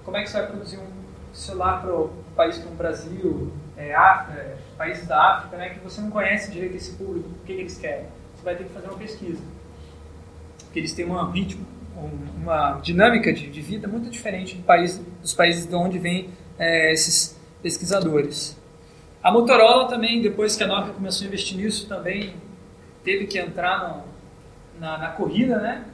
Como 0.05 0.17
é 0.17 0.23
que 0.23 0.29
você 0.29 0.39
vai 0.39 0.49
produzir 0.49 0.77
um 0.77 1.00
celular 1.33 1.83
para 1.83 1.95
um 1.95 2.11
país 2.37 2.59
como 2.59 2.75
o 2.75 2.77
Brasil, 2.77 3.53
é, 3.77 3.95
África, 3.95 4.41
é, 4.41 4.57
países 4.77 5.07
da 5.07 5.37
África, 5.37 5.57
né, 5.57 5.71
que 5.71 5.81
você 5.81 6.01
não 6.01 6.11
conhece 6.11 6.51
direito 6.51 6.77
esse 6.77 6.93
público, 6.97 7.29
o 7.29 7.47
que, 7.47 7.55
que 7.55 7.61
eles 7.61 7.79
querem? 7.79 8.07
Você 8.35 8.45
vai 8.45 8.57
ter 8.57 8.65
que 8.65 8.71
fazer 8.71 8.89
uma 8.89 8.99
pesquisa. 8.99 9.43
Porque 10.65 10.79
eles 10.79 10.93
têm 10.93 11.07
um 11.07 11.31
ritmo, 11.31 11.67
uma 12.41 12.81
dinâmica 12.81 13.33
de, 13.33 13.51
de 13.51 13.61
vida 13.61 13.89
muito 13.89 14.09
diferente 14.09 14.57
do 14.57 14.63
país, 14.63 14.99
dos 15.21 15.35
países 15.35 15.67
de 15.67 15.75
onde 15.75 15.99
vêm 15.99 16.31
é, 16.59 16.93
esses 16.93 17.39
pesquisadores. 17.63 18.59
A 19.23 19.31
Motorola 19.31 19.89
também, 19.89 20.23
depois 20.23 20.57
que 20.57 20.63
a 20.63 20.67
Nokia 20.67 20.95
começou 20.95 21.25
a 21.25 21.29
investir 21.29 21.57
nisso, 21.59 21.87
também 21.87 22.35
teve 23.05 23.27
que 23.27 23.39
entrar 23.39 23.89
no, 23.89 24.81
na, 24.81 24.97
na, 24.97 25.09
corrida, 25.09 25.59
né? 25.59 25.85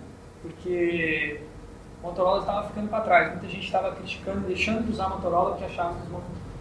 Porque 0.42 1.40
o 1.42 1.45
Motorola 2.06 2.40
estava 2.40 2.68
ficando 2.68 2.88
para 2.88 3.00
trás. 3.00 3.30
Muita 3.32 3.48
gente 3.48 3.66
estava 3.66 3.92
criticando, 3.92 4.46
deixando 4.46 4.84
de 4.84 4.92
usar 4.92 5.08
Motorola, 5.08 5.50
porque 5.50 5.64
achavam 5.64 5.94
que 5.94 6.14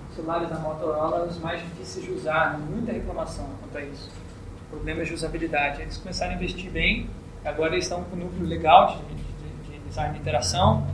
os 0.10 0.16
celulares 0.16 0.50
da 0.50 0.58
Motorola 0.58 1.18
eram 1.18 1.28
os 1.28 1.40
mais 1.40 1.62
difíceis 1.62 2.06
de 2.06 2.12
usar. 2.12 2.60
Muita 2.60 2.92
reclamação 2.92 3.48
quanto 3.62 3.78
a 3.78 3.82
isso. 3.82 4.10
Problemas 4.70 5.08
de 5.08 5.14
usabilidade. 5.14 5.82
Eles 5.82 5.98
começaram 5.98 6.34
a 6.34 6.36
investir 6.36 6.72
bem. 6.72 7.08
Agora 7.44 7.74
eles 7.74 7.86
estão 7.86 8.04
com 8.04 8.16
um 8.16 8.20
núcleo 8.22 8.48
legal 8.48 8.88
de, 8.88 9.16
de, 9.16 9.78
de 9.78 9.88
design 9.88 10.14
de 10.14 10.20
interação. 10.20 10.88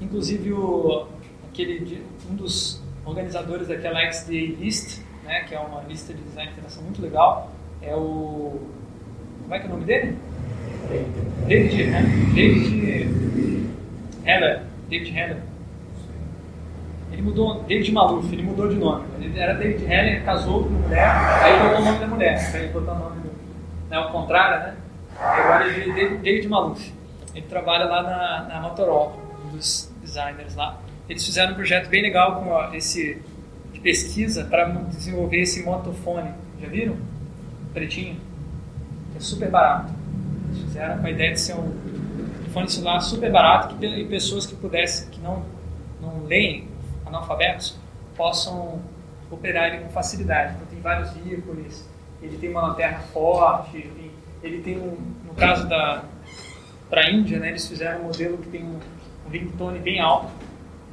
Inclusive, 0.00 0.52
o, 0.52 1.06
aquele, 1.48 2.04
um 2.30 2.34
dos 2.34 2.82
organizadores 3.06 3.68
daquela 3.68 4.00
XDA 4.12 4.32
List, 4.32 5.00
né, 5.24 5.44
que 5.44 5.54
é 5.54 5.58
uma 5.58 5.82
lista 5.82 6.12
de 6.12 6.20
design 6.20 6.50
de 6.50 6.58
interação 6.58 6.82
muito 6.82 7.00
legal, 7.00 7.50
é 7.80 7.94
o. 7.96 8.60
Como 9.42 9.54
é 9.54 9.58
que 9.58 9.64
é 9.64 9.68
o 9.68 9.72
nome 9.72 9.84
dele? 9.84 10.18
David, 11.46 11.84
né? 11.84 12.02
David 12.34 13.43
Heller. 14.24 14.62
David 14.88 15.16
Heller. 15.16 15.38
Ele 17.12 17.22
mudou, 17.22 17.62
David 17.62 17.92
Maluf, 17.92 18.32
ele 18.32 18.42
mudou 18.42 18.68
de 18.68 18.74
nome. 18.74 19.04
Ele 19.20 19.38
era 19.38 19.54
David 19.54 19.84
Heller, 19.84 20.24
casou 20.24 20.64
com 20.64 20.70
mulher, 20.70 21.08
aí 21.42 21.62
botou 21.62 21.80
o 21.80 21.84
nome 21.84 21.98
da 21.98 22.06
mulher, 22.08 22.50
aí 22.54 22.68
botou 22.68 22.94
o 22.94 22.98
nome 22.98 23.20
do. 23.20 23.30
Né, 23.88 23.98
o 23.98 24.10
contrário, 24.10 24.66
né? 24.66 24.76
Agora 25.16 25.66
ele 25.68 26.00
é 26.00 26.08
David 26.16 26.48
Maluf. 26.48 26.92
Ele 27.34 27.46
trabalha 27.46 27.84
lá 27.84 28.02
na, 28.02 28.48
na 28.48 28.60
Motorola, 28.60 29.16
um 29.44 29.56
dos 29.56 29.92
designers 30.02 30.56
lá. 30.56 30.80
Eles 31.08 31.24
fizeram 31.24 31.52
um 31.52 31.54
projeto 31.54 31.88
bem 31.88 32.02
legal 32.02 32.40
com 32.40 32.50
ó, 32.50 32.72
esse 32.72 33.22
de 33.72 33.80
pesquisa 33.80 34.44
para 34.44 34.64
desenvolver 34.64 35.40
esse 35.40 35.62
motofone. 35.62 36.30
Já 36.60 36.68
viram? 36.68 36.96
Pretinho. 37.72 38.16
É 39.16 39.20
super 39.20 39.50
barato. 39.50 39.92
Eles 40.48 40.62
fizeram 40.62 40.98
com 40.98 41.06
a 41.06 41.10
ideia 41.10 41.32
de 41.32 41.40
ser 41.40 41.54
um 41.54 41.93
fone 42.54 42.70
celular 42.70 43.00
super 43.00 43.30
barato 43.30 43.76
que, 43.76 43.86
e 43.86 44.06
pessoas 44.06 44.46
que 44.46 44.56
pudessem, 44.56 45.10
que 45.10 45.20
não, 45.20 45.44
não 46.00 46.24
leem, 46.24 46.68
analfabetos, 47.04 47.76
possam 48.16 48.80
operar 49.30 49.74
ele 49.74 49.84
com 49.84 49.90
facilidade. 49.90 50.54
Então 50.54 50.66
tem 50.68 50.80
vários 50.80 51.14
ícones, 51.16 51.86
ele 52.22 52.38
tem 52.38 52.50
uma 52.50 52.68
lanterna 52.68 53.00
forte, 53.00 53.76
ele, 53.76 54.10
ele 54.42 54.62
tem 54.62 54.78
um, 54.78 54.96
no 55.26 55.34
caso 55.34 55.68
da 55.68 56.04
para 56.88 57.02
a 57.02 57.10
Índia, 57.10 57.40
né, 57.40 57.48
eles 57.48 57.66
fizeram 57.66 58.00
um 58.00 58.04
modelo 58.04 58.38
que 58.38 58.48
tem 58.48 58.62
um, 58.62 58.78
um 59.26 59.30
ringtone 59.30 59.80
bem 59.80 60.00
alto 60.00 60.30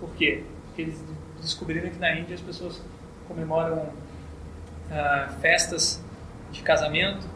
por 0.02 0.10
quê? 0.16 0.44
Porque 0.66 0.82
eles 0.82 1.00
descobriram 1.40 1.88
que 1.92 2.00
na 2.00 2.16
Índia 2.16 2.34
as 2.34 2.42
pessoas 2.42 2.82
comemoram 3.28 3.78
uh, 3.78 5.32
festas 5.40 6.04
de 6.52 6.64
casamento, 6.64 7.28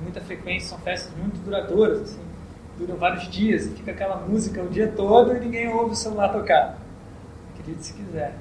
muita 0.00 0.20
frequência, 0.20 0.68
são 0.68 0.78
festas 0.78 1.12
muito 1.18 1.38
duradouras, 1.44 2.02
assim, 2.02 2.20
duram 2.78 2.96
vários 2.96 3.28
dias, 3.28 3.66
e 3.66 3.70
fica 3.70 3.92
aquela 3.92 4.16
música 4.16 4.62
o 4.62 4.68
dia 4.68 4.88
todo 4.88 5.36
e 5.36 5.40
ninguém 5.40 5.68
ouve 5.68 5.92
o 5.92 5.96
celular 5.96 6.32
tocar. 6.32 6.78
Acredite 7.52 7.84
se 7.84 7.92
quiser. 7.94 8.34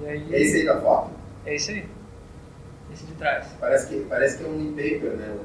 E 0.00 0.06
aí, 0.06 0.34
é 0.34 0.40
esse 0.40 0.56
aí 0.58 0.64
da 0.64 0.80
foto? 0.80 1.10
É 1.44 1.54
esse 1.54 1.70
aí. 1.70 1.84
Esse 2.92 3.06
de 3.06 3.14
trás. 3.14 3.46
Parece 3.60 3.88
que, 3.88 4.00
parece 4.08 4.38
que 4.38 4.44
é 4.44 4.48
um 4.48 4.60
e-paper, 4.60 5.16
né? 5.16 5.36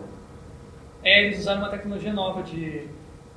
É, 1.03 1.25
eles 1.25 1.39
usaram 1.39 1.61
uma 1.61 1.69
tecnologia 1.69 2.11
nova 2.11 2.43
de. 2.43 2.87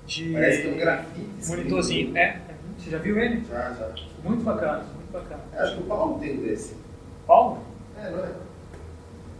de 0.06 0.32
parece 0.32 0.62
que 0.62 0.68
é 0.68 0.72
um 0.72 0.76
grafite. 0.76 1.48
Monitorzinho. 1.48 2.16
É, 2.16 2.40
você 2.76 2.90
já 2.90 2.98
viu 2.98 3.18
ele? 3.18 3.44
Já, 3.48 3.72
já. 3.72 3.92
Muito 4.24 4.42
bacana, 4.42 4.84
muito 4.96 5.12
bacana. 5.12 5.42
É, 5.52 5.60
acho 5.60 5.76
que 5.76 5.82
o 5.82 5.86
Paulo 5.86 6.18
tem 6.18 6.38
um 6.38 6.42
desse. 6.42 6.74
Paulo? 7.26 7.58
É, 7.96 8.10
não 8.10 8.18
é? 8.18 8.32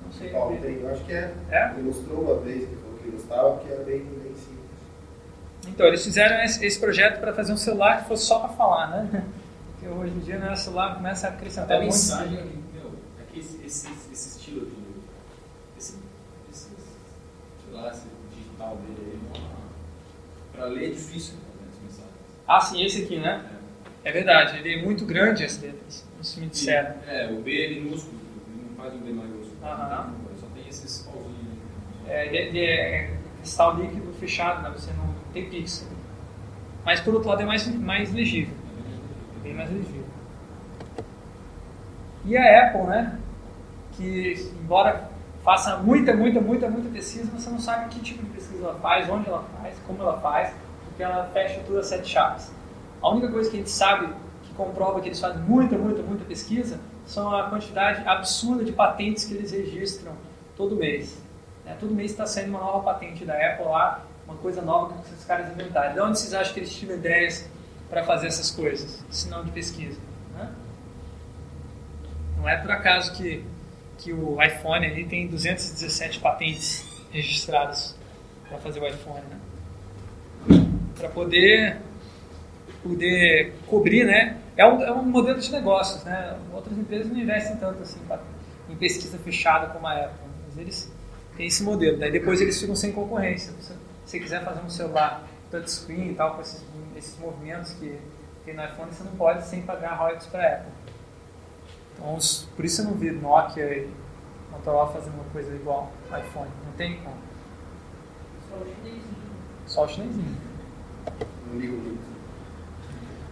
Não 0.05 0.13
sei. 0.13 0.29
O 0.29 0.33
Paulo 0.33 0.59
tem, 0.61 0.75
eu 0.77 0.91
acho 0.91 1.05
que 1.05 1.13
é. 1.13 1.33
É? 1.51 1.73
Ele 1.73 1.83
mostrou 1.83 2.21
uma 2.21 2.41
vez 2.41 2.69
que 2.69 2.81
que 3.03 3.11
gostava, 3.11 3.57
porque 3.57 3.73
era 3.73 3.83
bem, 3.83 3.99
bem. 3.99 4.35
Então, 5.81 5.89
eles 5.89 6.05
fizeram 6.05 6.45
esse, 6.45 6.63
esse 6.63 6.79
projeto 6.79 7.21
para 7.21 7.33
fazer 7.33 7.55
um 7.55 7.57
celular 7.57 8.03
que 8.03 8.09
fosse 8.09 8.27
só 8.27 8.41
para 8.41 8.51
falar, 8.51 8.91
né? 8.91 9.25
Porque 9.73 9.89
hoje 9.89 10.13
em 10.13 10.19
dia 10.19 10.39
né, 10.39 10.53
o 10.53 10.57
celular 10.57 10.95
começa 10.95 11.27
a 11.27 11.31
acrescentar 11.31 11.79
a 11.79 11.81
muito. 11.81 11.95
mensagem, 11.95 12.45
meu, 12.75 12.93
é 13.19 13.33
que 13.33 13.41
esse, 13.41 13.65
esse, 13.65 13.89
esse 14.13 14.39
estilo 14.39 14.67
de. 14.67 14.77
Esse, 15.79 15.95
esse, 16.53 16.69
sei 16.69 17.73
lá, 17.73 17.89
esse 17.89 18.03
digital 18.37 18.77
dele 18.77 19.21
aí, 19.35 19.41
para 20.53 20.67
ler 20.67 20.89
é 20.89 20.91
difícil 20.91 21.37
né, 21.37 21.69
as 21.73 21.83
mensagens. 21.83 22.15
Ah, 22.47 22.61
sim, 22.61 22.85
esse 22.85 23.05
aqui, 23.05 23.17
né? 23.17 23.43
É. 24.05 24.11
É 24.11 24.13
verdade, 24.13 24.59
ele 24.59 24.81
é 24.81 24.83
muito 24.83 25.07
grande 25.07 25.45
as 25.45 25.63
letras, 25.63 26.07
isso 26.21 26.41
me 26.41 26.49
disseram. 26.49 26.95
É, 27.09 27.33
o 27.33 27.41
B 27.41 27.59
é 27.59 27.81
minúsculo, 27.81 28.21
ele 28.49 28.67
não 28.69 28.77
faz 28.77 28.93
um 28.93 28.99
B 28.99 29.13
maiúsculo. 29.15 29.57
Aham. 29.65 30.15
Só 30.39 30.47
tem 30.55 30.69
esses 30.69 30.99
pauzinhos. 31.07 31.57
É, 32.07 32.27
ele, 32.27 32.37
ele 32.37 32.67
é 32.67 33.17
cristal 33.39 33.81
líquido 33.81 34.13
fechado, 34.13 34.63
né? 34.63 34.75
você 34.77 34.93
não 34.93 35.20
tem 35.33 35.49
pixel. 35.49 35.89
Mas 36.85 37.01
por 37.01 37.15
outro 37.15 37.29
lado 37.29 37.43
é 37.43 37.47
mais, 37.47 37.67
mais 37.77 38.13
legível, 38.13 38.55
bem 39.43 39.55
mais 39.55 39.71
legível. 39.71 40.05
E 42.25 42.37
a 42.37 42.67
Apple, 42.67 42.83
né? 42.83 43.19
Que 43.93 44.51
embora 44.63 45.11
faça 45.43 45.77
muita, 45.79 46.15
muita, 46.15 46.41
muita, 46.41 46.69
muita 46.69 46.89
pesquisa, 46.91 47.31
você 47.31 47.51
não 47.51 47.59
sabe 47.59 47.89
que 47.89 48.01
tipo 48.01 48.23
de 48.23 48.31
pesquisa 48.31 48.65
ela 48.65 48.75
faz, 48.75 49.09
onde 49.09 49.29
ela 49.29 49.45
faz, 49.59 49.77
como 49.87 50.03
ela 50.03 50.19
faz, 50.21 50.55
porque 50.85 51.03
ela 51.03 51.25
fecha 51.33 51.61
tudo 51.67 51.79
a 51.79 51.83
sete 51.83 52.09
chaves. 52.09 52.53
A 53.03 53.11
única 53.11 53.31
coisa 53.31 53.51
que 53.51 53.57
a 53.57 53.61
gente 53.61 53.71
sabe 53.71 54.13
que 54.43 54.53
comprova 54.55 55.01
que 55.01 55.09
eles 55.09 55.21
fazem 55.21 55.43
muita, 55.43 55.77
muita, 55.79 56.03
muita 56.03 56.25
pesquisa 56.25 56.79
são 57.07 57.35
a 57.35 57.49
quantidade 57.49 58.07
absurda 58.07 58.65
de 58.65 58.73
patentes 58.73 59.25
que 59.25 59.35
eles 59.35 59.51
registram 59.51 60.13
todo 60.57 60.77
mês. 60.77 61.19
É, 61.67 61.73
todo 61.75 61.95
mês 61.95 62.11
está 62.11 62.27
saindo 62.27 62.51
uma 62.51 62.61
nova 62.61 62.93
patente 62.93 63.25
da 63.25 63.35
Apple 63.35 63.65
lá, 63.67 64.05
uma 64.31 64.39
coisa 64.39 64.63
nova 64.63 64.95
que 64.95 65.13
esses 65.13 65.25
caras 65.25 65.53
inventaram. 65.53 65.93
De 65.93 66.01
onde 66.01 66.19
vocês 66.19 66.33
acham 66.33 66.55
que 66.55 66.61
eles 66.61 66.73
tiveram 66.73 67.01
ideias 67.01 67.49
para 67.89 68.05
fazer 68.05 68.29
essas 68.29 68.51
coisas, 68.51 69.05
se 69.11 69.29
não 69.29 69.45
de 69.45 69.51
pesquisa? 69.51 69.99
Né? 70.35 70.49
Não 72.37 72.49
é 72.49 72.57
por 72.57 72.71
acaso 72.71 73.13
que, 73.15 73.45
que 73.99 74.13
o 74.13 74.41
iPhone 74.43 74.87
ali 74.87 75.05
tem 75.05 75.27
217 75.27 76.21
patentes 76.21 76.85
registradas 77.11 77.97
para 78.49 78.59
fazer 78.59 78.81
o 78.81 78.87
iPhone. 78.87 79.23
Né? 79.29 80.67
Para 80.97 81.09
poder 81.09 81.79
poder 82.83 83.53
cobrir, 83.67 84.05
né? 84.07 84.39
É 84.57 84.65
um, 84.67 84.83
é 84.83 84.91
um 84.91 85.03
modelo 85.03 85.39
de 85.39 85.53
negócios, 85.53 86.03
né? 86.05 86.35
Outras 86.53 86.79
empresas 86.79 87.13
não 87.13 87.19
investem 87.19 87.57
tanto 87.57 87.83
assim 87.83 88.01
em 88.71 88.77
pesquisa 88.77 89.19
fechada 89.19 89.67
como 89.67 89.87
a 89.87 89.93
Apple, 89.93 90.29
mas 90.47 90.57
eles 90.57 90.93
têm 91.37 91.47
esse 91.47 91.63
modelo. 91.63 91.99
Daí 91.99 92.11
depois 92.11 92.41
eles 92.41 92.59
ficam 92.59 92.75
sem 92.75 92.91
concorrência. 92.93 93.53
Se 94.11 94.19
você 94.19 94.25
quiser 94.25 94.45
fazer 94.45 94.61
um 94.61 94.69
celular 94.69 95.23
touchscreen 95.53 96.11
e 96.11 96.15
tal, 96.17 96.35
com 96.35 96.41
esses, 96.41 96.65
esses 96.97 97.17
movimentos 97.21 97.75
que 97.75 97.97
tem 98.45 98.57
no 98.57 98.65
iPhone, 98.65 98.93
você 98.93 99.05
não 99.05 99.13
pode 99.13 99.47
sem 99.47 99.63
pagar 99.63 99.95
royalties 99.95 100.27
para 100.27 100.43
a 100.43 100.53
Apple. 100.55 100.73
Então, 101.95 102.19
por 102.57 102.65
isso 102.65 102.81
eu 102.81 102.87
não 102.87 102.95
vi 102.95 103.13
Nokia 103.13 103.73
e 103.73 103.89
Motorola 104.51 104.93
fazendo 104.93 105.15
uma 105.15 105.31
coisa 105.33 105.55
igual 105.55 105.93
ao 106.11 106.19
iPhone. 106.19 106.51
Não 106.67 106.73
tem 106.73 106.97
como. 106.97 107.15
Só 108.49 108.57
o 108.57 108.75
chinesinho. 108.75 109.05
Só 109.69 109.85
o 109.85 109.89
chinesinho. 109.89 110.37
Não 111.47 111.61
ligo 111.61 111.77
muito. 111.77 112.03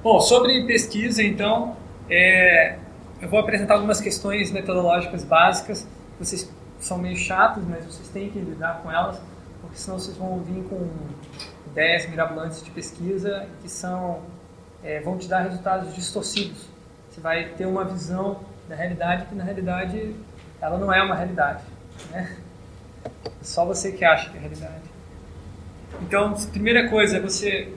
Bom, 0.00 0.20
sobre 0.20 0.64
pesquisa, 0.64 1.24
então, 1.24 1.76
é, 2.08 2.78
eu 3.20 3.28
vou 3.28 3.40
apresentar 3.40 3.74
algumas 3.74 4.00
questões 4.00 4.52
metodológicas 4.52 5.24
básicas. 5.24 5.88
Vocês 6.20 6.48
são 6.78 6.98
meio 6.98 7.16
chatos, 7.16 7.64
mas 7.66 7.84
vocês 7.84 8.08
têm 8.10 8.30
que 8.30 8.38
lidar 8.38 8.80
com 8.80 8.92
elas, 8.92 9.20
senão 9.78 9.98
vocês 9.98 10.16
vão 10.16 10.40
vir 10.40 10.64
com 10.64 10.88
ideias 11.66 12.08
mirabolantes 12.08 12.62
de 12.62 12.70
pesquisa 12.70 13.46
que 13.62 13.68
são 13.68 14.22
é, 14.82 15.00
vão 15.00 15.18
te 15.18 15.28
dar 15.28 15.40
resultados 15.40 15.94
distorcidos. 15.94 16.66
Você 17.10 17.20
vai 17.20 17.48
ter 17.50 17.66
uma 17.66 17.84
visão 17.84 18.40
da 18.68 18.74
realidade 18.74 19.26
que 19.26 19.34
na 19.34 19.44
realidade 19.44 20.14
ela 20.60 20.78
não 20.78 20.92
é 20.92 21.02
uma 21.02 21.14
realidade, 21.14 21.62
né? 22.10 22.36
Só 23.42 23.64
você 23.64 23.92
que 23.92 24.04
acha 24.04 24.30
que 24.30 24.36
é 24.36 24.40
realidade. 24.40 24.82
Então, 26.02 26.34
primeira 26.52 26.88
coisa 26.88 27.16
é 27.16 27.20
você 27.20 27.72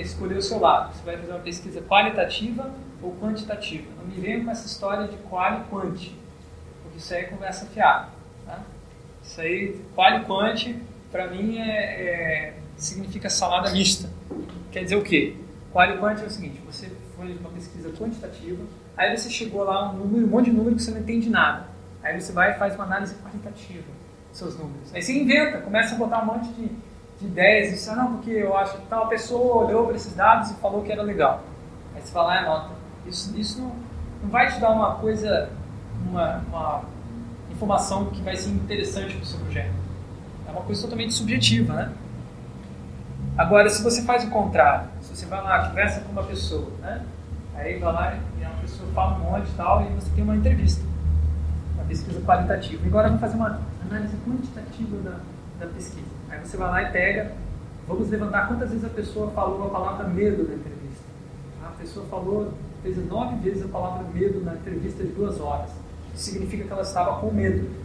escolher 0.00 0.36
o 0.36 0.42
seu 0.42 0.58
lado. 0.58 0.94
Você 0.94 1.04
vai 1.04 1.16
fazer 1.16 1.32
uma 1.32 1.40
pesquisa 1.40 1.80
qualitativa 1.82 2.70
ou 3.00 3.14
quantitativa. 3.16 3.86
Não 3.98 4.06
me 4.06 4.20
venha 4.20 4.44
com 4.44 4.50
essa 4.50 4.66
história 4.66 5.06
de 5.06 5.16
qual 5.18 5.60
e 5.60 5.64
quanti, 5.64 6.16
porque 6.82 6.98
isso 6.98 7.14
aí 7.14 7.22
é 7.22 7.24
conversa 7.24 7.66
fiada. 7.66 8.08
Tá? 8.46 8.60
Isso 9.22 9.40
aí, 9.40 9.80
qual 9.94 10.18
e 10.18 10.24
quanti, 10.24 10.82
para 11.12 11.28
mim, 11.28 11.58
é, 11.58 11.68
é, 11.68 12.54
significa 12.76 13.30
salada 13.30 13.70
mista. 13.70 14.10
Quer 14.72 14.82
dizer 14.82 14.96
o 14.96 15.02
quê? 15.02 15.36
Qual 15.70 15.84
e 15.86 15.92
é 15.92 16.26
o 16.26 16.30
seguinte, 16.30 16.60
você 16.66 16.90
foi 17.16 17.36
uma 17.36 17.50
pesquisa 17.50 17.90
quantitativa, 17.90 18.64
aí 18.96 19.16
você 19.16 19.30
chegou 19.30 19.62
lá 19.62 19.92
um, 19.92 19.98
número, 19.98 20.26
um 20.26 20.30
monte 20.30 20.46
de 20.46 20.52
número 20.52 20.74
que 20.74 20.82
você 20.82 20.90
não 20.90 21.00
entende 21.00 21.30
nada. 21.30 21.68
Aí 22.02 22.20
você 22.20 22.32
vai 22.32 22.50
e 22.50 22.58
faz 22.58 22.74
uma 22.74 22.84
análise 22.84 23.14
qualitativa 23.22 23.84
dos 24.30 24.38
seus 24.38 24.58
números. 24.58 24.92
Aí 24.92 25.00
você 25.00 25.12
inventa, 25.12 25.58
começa 25.58 25.94
a 25.94 25.98
botar 25.98 26.22
um 26.22 26.26
monte 26.26 26.48
de 26.48 26.68
de 27.22 27.28
ideias, 27.28 27.72
e 27.72 27.76
você, 27.76 27.94
não, 27.94 28.16
porque 28.16 28.30
eu 28.30 28.56
acho 28.56 28.76
que 28.76 28.86
tal 28.86 29.08
pessoa 29.08 29.64
olhou 29.64 29.86
para 29.86 29.96
esses 29.96 30.14
dados 30.14 30.50
e 30.50 30.54
falou 30.54 30.82
que 30.82 30.90
era 30.90 31.02
legal. 31.02 31.42
Aí 31.94 32.02
você 32.02 32.12
vai 32.12 32.24
lá 32.24 32.34
e 32.34 32.38
anota. 32.38 32.70
Isso, 33.06 33.38
isso 33.38 33.60
não, 33.60 33.72
não 34.22 34.28
vai 34.28 34.50
te 34.50 34.60
dar 34.60 34.70
uma 34.70 34.96
coisa, 34.96 35.50
uma, 36.08 36.38
uma 36.48 36.82
informação 37.50 38.06
que 38.06 38.20
vai 38.22 38.36
ser 38.36 38.50
interessante 38.50 39.14
para 39.14 39.22
o 39.22 39.26
seu 39.26 39.38
projeto. 39.40 39.81
É 40.52 40.54
uma 40.54 40.62
coisa 40.62 40.82
totalmente 40.82 41.14
subjetiva, 41.14 41.72
né? 41.72 41.92
Agora, 43.38 43.70
se 43.70 43.82
você 43.82 44.02
faz 44.02 44.22
o 44.24 44.30
contrário, 44.30 44.86
se 45.00 45.16
você 45.16 45.24
vai 45.24 45.42
lá, 45.42 45.68
conversa 45.68 46.02
com 46.02 46.12
uma 46.12 46.22
pessoa, 46.24 46.68
né? 46.82 47.02
Aí 47.54 47.78
vai 47.78 47.92
lá 47.92 48.14
e 48.14 48.44
uma 48.44 48.60
pessoa 48.60 48.86
fala 48.92 49.16
um 49.16 49.30
monte 49.30 49.48
e 49.48 49.54
tal, 49.54 49.82
e 49.82 49.94
você 49.94 50.10
tem 50.14 50.22
uma 50.22 50.36
entrevista, 50.36 50.84
uma 51.74 51.84
pesquisa 51.84 52.20
qualitativa. 52.20 52.86
Agora 52.86 53.08
vamos 53.08 53.22
fazer 53.22 53.36
uma 53.36 53.60
análise 53.90 54.14
quantitativa 54.26 54.96
da, 54.98 55.20
da 55.60 55.72
pesquisa. 55.72 56.06
Aí 56.28 56.38
você 56.40 56.56
vai 56.58 56.70
lá 56.70 56.82
e 56.82 56.92
pega, 56.92 57.32
vamos 57.88 58.10
levantar 58.10 58.48
quantas 58.48 58.68
vezes 58.68 58.84
a 58.84 58.90
pessoa 58.90 59.30
falou 59.30 59.66
a 59.68 59.70
palavra 59.70 60.08
medo 60.08 60.46
na 60.46 60.54
entrevista. 60.54 61.04
A 61.64 61.70
pessoa 61.78 62.04
falou, 62.10 62.52
fez 62.82 62.98
nove 63.08 63.36
vezes 63.36 63.64
a 63.64 63.68
palavra 63.68 64.04
medo 64.12 64.44
na 64.44 64.54
entrevista 64.54 65.02
de 65.02 65.12
duas 65.12 65.40
horas. 65.40 65.70
Isso 66.14 66.24
significa 66.24 66.64
que 66.64 66.72
ela 66.72 66.82
estava 66.82 67.18
com 67.18 67.30
medo. 67.30 67.81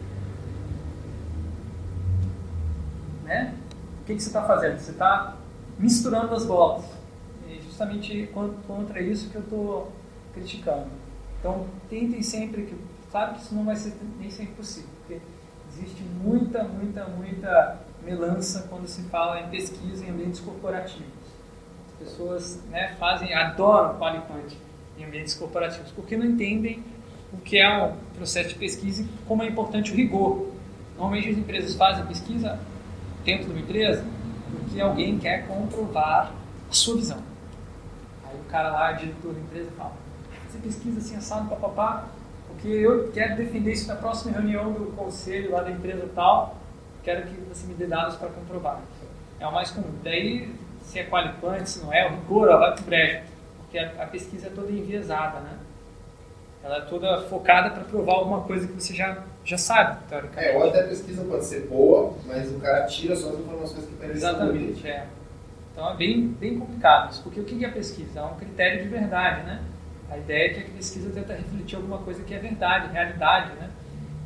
Né? 3.27 3.53
O 4.01 4.05
que, 4.05 4.15
que 4.15 4.21
você 4.21 4.29
está 4.29 4.43
fazendo? 4.43 4.79
Você 4.79 4.91
está 4.91 5.35
misturando 5.77 6.33
as 6.33 6.45
bolas. 6.45 6.85
E 7.47 7.61
justamente 7.61 8.29
contra 8.65 9.01
isso 9.01 9.29
que 9.29 9.35
eu 9.35 9.41
estou 9.41 9.91
criticando. 10.33 10.87
Então, 11.39 11.67
tentem 11.89 12.21
sempre 12.21 12.63
que. 12.63 12.75
Claro 13.11 13.35
que 13.35 13.41
isso 13.41 13.53
não 13.53 13.65
vai 13.65 13.75
ser 13.75 13.93
nem 14.19 14.29
sempre 14.29 14.53
possível, 14.55 14.89
porque 14.99 15.21
existe 15.69 16.03
muita, 16.03 16.63
muita, 16.63 17.05
muita 17.05 17.79
melança 18.03 18.67
quando 18.69 18.87
se 18.87 19.01
fala 19.03 19.41
em 19.41 19.49
pesquisa 19.49 20.05
em 20.05 20.09
ambientes 20.09 20.39
corporativos. 20.39 21.07
As 21.87 22.07
pessoas 22.07 22.61
né, 22.69 22.95
fazem, 22.99 23.33
adoram 23.33 23.97
qualiquant 23.97 24.53
em 24.97 25.05
ambientes 25.05 25.35
corporativos, 25.35 25.91
porque 25.91 26.17
não 26.17 26.25
entendem 26.25 26.83
o 27.31 27.37
que 27.37 27.57
é 27.57 27.83
um 27.83 27.95
processo 28.15 28.49
de 28.49 28.55
pesquisa 28.55 29.03
e 29.03 29.07
como 29.25 29.43
é 29.43 29.47
importante 29.47 29.91
o 29.91 29.95
rigor. 29.95 30.47
Normalmente 30.97 31.29
as 31.29 31.37
empresas 31.37 31.75
fazem 31.75 32.05
pesquisa 32.05 32.59
dentro 33.27 33.47
de 33.47 33.51
uma 33.51 33.59
empresa 33.59 34.05
porque 34.51 34.79
alguém 34.79 35.19
quer 35.19 35.45
comprovar 35.45 36.31
a 36.69 36.73
sua 36.73 36.95
visão. 36.95 37.17
Aí 38.25 38.39
o 38.39 38.49
cara 38.49 38.69
lá, 38.69 38.93
diretor 38.93 39.33
da 39.33 39.39
empresa, 39.39 39.69
fala: 39.77 39.93
você 40.47 40.57
pesquisa 40.59 40.99
assim, 40.99 41.17
assado, 41.17 41.49
papapá, 41.49 42.05
porque 42.47 42.69
eu 42.69 43.11
quero 43.11 43.35
defender 43.35 43.73
isso 43.73 43.87
na 43.87 43.95
próxima 43.95 44.31
reunião 44.31 44.71
do 44.71 44.93
conselho 44.95 45.51
lá 45.51 45.61
da 45.61 45.71
empresa 45.71 46.09
tal, 46.15 46.55
quero 47.03 47.27
que 47.27 47.35
você 47.41 47.67
me 47.67 47.73
dê 47.73 47.85
dados 47.85 48.15
para 48.15 48.29
comprovar. 48.29 48.79
É 49.39 49.45
o 49.45 49.51
mais 49.51 49.71
comum. 49.71 49.91
Daí, 50.03 50.55
se 50.81 50.99
é 50.99 51.03
qualificante, 51.03 51.69
se 51.69 51.83
não 51.83 51.93
é, 51.93 52.07
o 52.07 52.15
rigor 52.15 52.47
ó, 52.49 52.59
vai 52.59 52.75
brejo, 52.79 53.23
porque 53.59 53.77
a, 53.77 54.03
a 54.03 54.07
pesquisa 54.07 54.47
é 54.47 54.49
toda 54.49 54.71
enviesada, 54.71 55.41
né? 55.41 55.57
Ela 56.63 56.77
é 56.77 56.81
toda 56.81 57.21
focada 57.23 57.71
para 57.71 57.83
provar 57.83 58.13
alguma 58.13 58.41
coisa 58.41 58.67
que 58.67 58.73
você 58.73 58.93
já, 58.93 59.23
já 59.47 59.57
sabe, 59.57 59.97
teoricamente. 60.09 60.51
É, 60.51 60.57
ou 60.57 60.67
até 60.67 60.81
a 60.81 60.87
pesquisa 60.87 61.23
pode 61.23 61.45
ser 61.45 61.67
boa, 61.67 62.13
mas 62.25 62.51
o 62.51 62.59
cara 62.59 62.85
tira 62.85 63.15
só 63.15 63.29
as 63.29 63.39
informações 63.39 63.85
que 63.85 63.93
parecem 63.93 64.17
Exatamente, 64.17 64.85
é. 64.85 65.07
Então 65.71 65.89
é 65.89 65.95
bem, 65.95 66.27
bem 66.27 66.59
complicado 66.59 67.11
isso, 67.11 67.23
porque 67.23 67.39
o 67.39 67.45
que 67.45 67.63
é 67.63 67.69
pesquisa? 67.69 68.19
É 68.19 68.23
um 68.23 68.35
critério 68.35 68.83
de 68.83 68.89
verdade, 68.89 69.43
né? 69.43 69.63
A 70.09 70.17
ideia 70.17 70.47
é 70.47 70.53
que 70.53 70.59
a 70.71 70.73
pesquisa 70.75 71.09
tenta 71.11 71.33
refletir 71.33 71.77
alguma 71.77 71.99
coisa 71.99 72.23
que 72.23 72.33
é 72.33 72.39
verdade, 72.39 72.91
realidade, 72.91 73.53
né? 73.55 73.69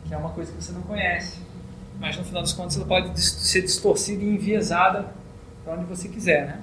Que 0.08 0.14
é 0.16 0.18
uma 0.18 0.32
coisa 0.32 0.52
que 0.52 0.64
você 0.64 0.72
não 0.72 0.82
conhece. 0.82 1.40
Mas 2.00 2.18
no 2.18 2.24
final 2.24 2.42
das 2.42 2.54
contas 2.54 2.78
ela 2.78 2.88
pode 2.88 3.22
ser 3.22 3.62
distorcida 3.62 4.24
e 4.24 4.28
enviesada 4.28 5.06
para 5.64 5.76
onde 5.76 5.86
você 5.86 6.10
quiser, 6.10 6.48
né? 6.48 6.62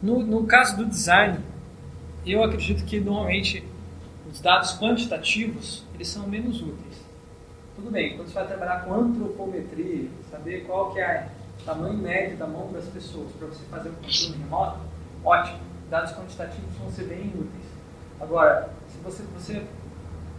No, 0.00 0.20
no 0.24 0.46
caso 0.46 0.76
do 0.76 0.84
design, 0.84 1.40
eu 2.24 2.44
acredito 2.44 2.84
que 2.84 3.00
normalmente 3.00 3.64
os 4.30 4.40
dados 4.40 4.78
quantitativos, 4.78 5.84
eles 5.94 6.08
são 6.08 6.26
menos 6.26 6.60
úteis. 6.60 6.85
Tudo 7.76 7.90
bem, 7.90 8.16
quando 8.16 8.28
você 8.28 8.34
vai 8.34 8.46
trabalhar 8.46 8.86
com 8.86 8.94
antropometria, 8.94 10.08
saber 10.30 10.64
qual 10.66 10.94
que 10.94 10.98
é 10.98 11.28
o 11.60 11.64
tamanho 11.64 11.98
médio 11.98 12.38
da 12.38 12.46
mão 12.46 12.72
das 12.72 12.86
pessoas 12.86 13.30
para 13.32 13.48
você 13.48 13.62
fazer 13.66 13.90
um 13.90 13.94
controle 13.96 14.42
remoto, 14.42 14.80
ótimo. 15.22 15.58
Dados 15.90 16.12
quantitativos 16.12 16.74
vão 16.78 16.90
ser 16.90 17.04
bem 17.04 17.28
úteis. 17.28 17.66
Agora, 18.18 18.70
se 18.88 18.96
você, 19.00 19.22
você 19.24 19.66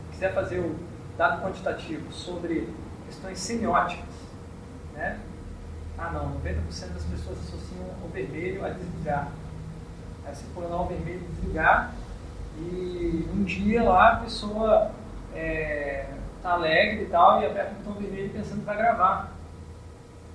quiser 0.09 0.33
fazer 0.33 0.59
o 0.59 0.75
dado 1.15 1.43
quantitativo 1.43 2.11
sobre 2.11 2.73
questões 3.05 3.39
semióticas, 3.39 4.15
né? 4.95 5.19
Ah 5.95 6.09
não, 6.11 6.41
90% 6.41 6.93
das 6.93 7.05
pessoas 7.05 7.37
associam 7.37 7.85
o 8.03 8.09
vermelho 8.11 8.65
a 8.65 8.69
desligar. 8.69 9.31
Aí 10.25 10.35
você 10.35 10.45
põe 10.55 10.65
lá 10.65 10.81
o 10.81 10.87
vermelho 10.87 11.21
desligar, 11.35 11.93
e 12.57 13.29
um 13.31 13.43
dia 13.43 13.83
lá 13.83 14.13
a 14.13 14.15
pessoa 14.17 14.91
é, 15.35 16.07
alegre 16.53 17.03
e 17.03 17.07
tal, 17.07 17.41
e 17.41 17.45
aperta 17.45 17.71
o 17.71 17.75
botão 17.75 18.01
vermelho 18.01 18.29
pensando 18.29 18.59
que 18.59 18.65
vai 18.65 18.77
gravar. 18.77 19.35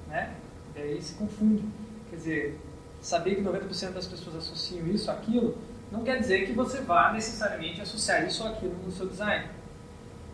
Né? 0.08 0.34
E 0.76 0.80
aí 0.80 1.02
se 1.02 1.14
confunde. 1.14 1.64
Quer 2.10 2.16
dizer, 2.16 2.60
saber 3.00 3.36
que 3.36 3.42
90% 3.42 3.92
das 3.92 4.06
pessoas 4.06 4.36
associam 4.36 4.86
isso 4.88 5.10
àquilo, 5.10 5.56
não 5.90 6.02
quer 6.02 6.18
dizer 6.18 6.46
que 6.46 6.52
você 6.52 6.80
vá 6.80 7.12
necessariamente 7.12 7.80
associar 7.80 8.24
isso 8.26 8.42
ou 8.44 8.50
aquilo 8.50 8.74
no 8.84 8.90
seu 8.90 9.06
design. 9.06 9.46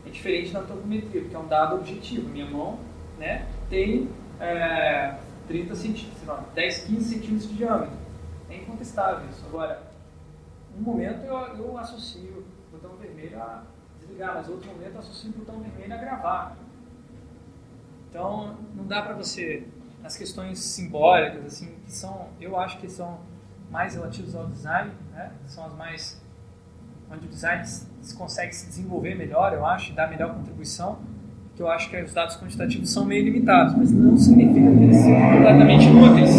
É 0.06 0.10
diferente 0.10 0.52
da 0.52 0.60
antropometria, 0.60 1.22
porque 1.22 1.34
é 1.34 1.38
um 1.38 1.48
dado 1.48 1.76
objetivo. 1.76 2.28
Minha 2.28 2.46
mão 2.46 2.78
né, 3.18 3.46
tem 3.68 4.08
é, 4.40 5.16
30 5.48 5.74
centímetros, 5.74 6.22
10, 6.54 6.84
15 6.84 7.04
centímetros 7.04 7.50
de 7.50 7.56
diâmetro. 7.56 7.96
É 8.48 8.56
incontestável 8.56 9.28
isso. 9.30 9.44
Agora, 9.46 9.82
um 10.78 10.82
momento 10.82 11.24
eu, 11.24 11.36
eu 11.36 11.78
associo 11.78 12.44
o 12.68 12.76
botão 12.76 12.96
vermelho 12.96 13.40
a 13.40 13.64
desligar, 14.18 14.34
mas 14.34 14.48
outro 14.48 14.68
momento 14.70 14.94
eu 14.94 14.98
associo 14.98 15.30
o 15.30 15.38
botão 15.38 15.60
vermelho 15.60 15.94
a 15.94 15.96
gravar. 15.96 16.56
Então, 18.10 18.56
não 18.74 18.84
dá 18.84 19.02
para 19.02 19.14
você, 19.14 19.62
as 20.02 20.16
questões 20.16 20.58
simbólicas, 20.58 21.46
assim, 21.46 21.74
que 21.84 21.92
são, 21.92 22.26
eu 22.40 22.58
acho 22.58 22.78
que 22.78 22.88
são 22.88 23.18
mais 23.70 23.94
relativas 23.94 24.34
ao 24.34 24.46
design, 24.46 24.90
né? 25.12 25.30
são 25.46 25.64
as 25.66 25.74
mais, 25.74 26.20
onde 27.10 27.26
o 27.26 27.28
design 27.28 27.64
se 27.66 28.16
consegue 28.16 28.54
se 28.54 28.66
desenvolver 28.66 29.14
melhor, 29.14 29.52
eu 29.52 29.64
acho, 29.64 29.92
e 29.92 29.94
dar 29.94 30.08
melhor 30.08 30.34
contribuição, 30.34 30.98
que 31.54 31.62
eu 31.62 31.68
acho 31.68 31.90
que 31.90 32.00
os 32.00 32.14
dados 32.14 32.36
quantitativos 32.36 32.90
são 32.90 33.04
meio 33.04 33.24
limitados, 33.24 33.74
mas 33.74 33.92
não 33.92 34.16
significa 34.16 34.70
que 34.70 34.84
eles 34.84 34.96
sejam 34.96 35.32
completamente 35.32 35.84
inúteis. 35.86 36.30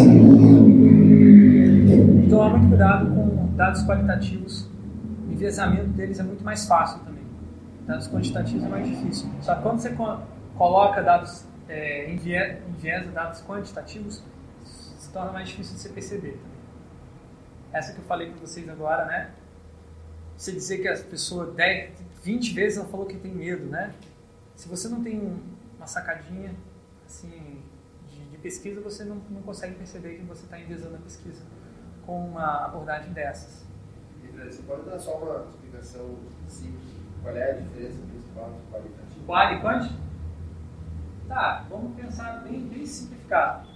Então, 2.26 2.38
tomar 2.38 2.50
muito 2.50 2.68
cuidado 2.68 3.14
com 3.14 3.54
dados 3.54 3.82
qualitativos, 3.84 4.68
o 5.28 5.32
enviesamento 5.32 5.88
deles 5.88 6.18
é 6.18 6.22
muito 6.22 6.42
mais 6.42 6.66
fácil 6.66 6.98
também. 7.00 7.19
Dados 7.90 8.06
quantitativos 8.06 8.62
é 8.62 8.68
mais 8.68 8.88
difícil. 8.88 9.28
Só 9.42 9.56
que 9.56 9.62
quando 9.62 9.80
você 9.80 9.96
coloca 10.56 11.02
dados, 11.02 11.44
é, 11.68 12.16
dados 13.12 13.42
quantitativos, 13.42 14.22
se 14.64 15.10
torna 15.12 15.32
mais 15.32 15.48
difícil 15.48 15.74
de 15.74 15.80
você 15.80 15.88
perceber 15.88 16.34
também. 16.34 16.60
Essa 17.72 17.92
que 17.92 17.98
eu 17.98 18.04
falei 18.04 18.30
para 18.30 18.38
vocês 18.38 18.68
agora, 18.68 19.06
né? 19.06 19.32
Você 20.36 20.52
dizer 20.52 20.78
que 20.78 20.86
a 20.86 20.96
pessoa 20.98 21.50
10, 21.50 22.00
20 22.22 22.54
vezes 22.54 22.78
ela 22.78 22.86
falou 22.86 23.06
que 23.06 23.16
tem 23.16 23.34
medo, 23.34 23.66
né? 23.66 23.92
Se 24.54 24.68
você 24.68 24.88
não 24.88 25.02
tem 25.02 25.42
uma 25.76 25.86
sacadinha 25.88 26.54
assim 27.04 27.60
de, 28.08 28.24
de 28.24 28.38
pesquisa, 28.38 28.80
você 28.80 29.02
não, 29.02 29.16
não 29.30 29.42
consegue 29.42 29.74
perceber 29.74 30.14
que 30.14 30.22
você 30.22 30.44
está 30.44 30.60
enviesando 30.60 30.94
a 30.94 30.98
pesquisa 31.00 31.42
com 32.06 32.24
uma 32.28 32.66
abordagem 32.66 33.12
dessas. 33.12 33.64
Você 34.48 34.62
pode 34.62 34.88
dar 34.88 35.00
só 35.00 35.18
uma 35.18 35.50
explicação 35.50 36.16
simples? 36.46 36.89
Qual 37.22 37.36
é 37.36 37.50
a 37.50 37.54
diferença 37.54 37.98
principal 38.10 38.50
de 38.50 38.72
qualitativo? 38.72 39.26
Qual 39.26 39.52
e 39.52 39.60
quant? 39.60 39.90
Tá, 41.28 41.64
vamos 41.68 41.94
pensar 41.94 42.40
bem, 42.42 42.66
bem 42.66 42.84
simplificado. 42.84 43.68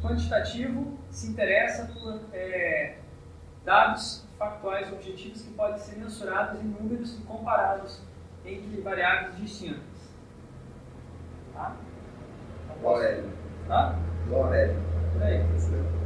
Quantitativo 0.00 0.98
se 1.10 1.28
interessa 1.28 1.86
por 1.92 2.20
é, 2.32 2.96
dados 3.64 4.26
factuais 4.38 4.92
objetivos 4.92 5.42
que 5.42 5.52
podem 5.52 5.78
ser 5.78 5.96
mensurados 5.96 6.60
em 6.60 6.64
números 6.64 7.18
e 7.18 7.22
comparados 7.22 8.00
entre 8.44 8.80
variáveis 8.80 9.36
distintas. 9.36 9.82
Tá? 11.54 11.76
Aurélio. 12.82 13.30
Tá? 13.68 13.96
Aurélio. 14.32 14.76
Por 15.12 15.22
aí. 15.22 16.01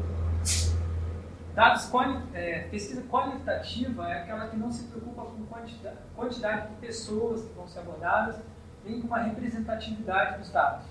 Dados 1.56 1.90
é, 2.34 2.68
pesquisa 2.70 3.02
qualitativa 3.08 4.06
é 4.10 4.20
aquela 4.20 4.46
que 4.48 4.58
não 4.58 4.70
se 4.70 4.88
preocupa 4.88 5.22
com 5.22 5.46
quantidade, 5.46 5.96
quantidade 6.14 6.68
de 6.68 6.74
pessoas 6.74 7.46
que 7.46 7.54
vão 7.54 7.66
ser 7.66 7.78
abordadas, 7.78 8.36
nem 8.84 9.00
com 9.00 9.14
a 9.14 9.20
representatividade 9.20 10.36
dos 10.36 10.50
dados. 10.50 10.84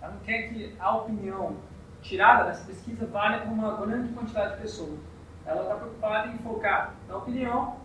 Ela 0.00 0.12
não 0.12 0.20
quer 0.20 0.48
que 0.48 0.74
a 0.80 0.96
opinião 0.96 1.58
tirada 2.00 2.44
dessa 2.44 2.64
pesquisa 2.64 3.04
valha 3.04 3.40
para 3.40 3.50
uma 3.50 3.76
grande 3.76 4.14
quantidade 4.14 4.54
de 4.54 4.62
pessoas. 4.62 4.98
Ela 5.44 5.60
está 5.60 5.74
preocupada 5.74 6.28
em 6.28 6.38
focar 6.38 6.94
na 7.06 7.18
opinião, 7.18 7.76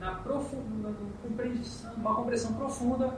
na 0.00 0.16
profunda, 0.16 0.92
compreensão, 1.22 1.94
uma 1.94 2.16
compreensão 2.16 2.54
profunda 2.54 3.16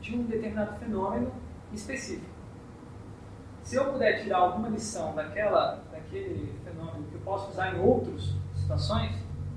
de 0.00 0.16
um 0.16 0.24
determinado 0.24 0.76
fenômeno 0.80 1.32
específico. 1.72 2.34
Se 3.62 3.76
eu 3.76 3.92
puder 3.92 4.24
tirar 4.24 4.38
alguma 4.38 4.68
lição 4.68 5.14
daquela, 5.14 5.84
daquele 5.92 6.52
posso 7.24 7.50
usar 7.50 7.74
em 7.74 7.80
outras 7.80 8.34
situações, 8.54 9.16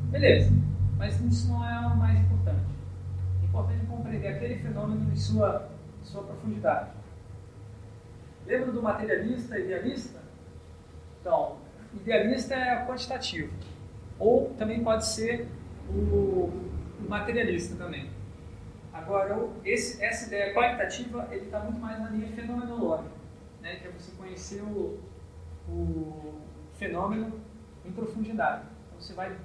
beleza. 0.10 0.52
Mas 0.98 1.20
isso 1.22 1.50
não 1.50 1.68
é 1.68 1.88
o 1.88 1.96
mais 1.96 2.20
importante. 2.20 2.66
É 3.42 3.46
importante 3.46 3.86
compreender 3.86 4.28
aquele 4.28 4.56
fenômeno 4.56 5.12
em 5.12 5.16
sua, 5.16 5.70
sua 6.04 6.24
profundidade. 6.24 6.92
Lembra 8.46 8.72
do 8.72 8.82
materialista 8.82 9.60
e 9.60 9.66
idealista? 9.66 10.20
Então, 11.20 11.58
idealista 11.94 12.56
é 12.56 12.86
quantitativo. 12.86 13.54
Ou 14.18 14.50
também 14.58 14.84
pode 14.84 15.06
ser 15.06 15.48
o, 15.90 15.94
o 15.94 17.06
materialista 17.08 17.76
também. 17.76 18.10
Agora, 18.92 19.38
esse, 19.64 20.04
essa 20.04 20.28
ideia 20.28 20.54
qualitativa, 20.54 21.28
ele 21.30 21.46
está 21.46 21.60
muito 21.60 21.80
mais 21.80 22.00
na 22.00 22.10
linha 22.10 22.30
fenomenológica, 22.30 23.12
né? 23.62 23.76
que 23.76 23.88
é 23.88 23.92
você 23.92 24.12
conhecer 24.18 24.62
o, 24.64 25.00
o 25.70 26.42
fenômeno 26.74 27.47
em 27.88 27.92
profundidade. 27.92 28.64
Então, 28.88 29.00
você, 29.00 29.14
vai, 29.14 29.38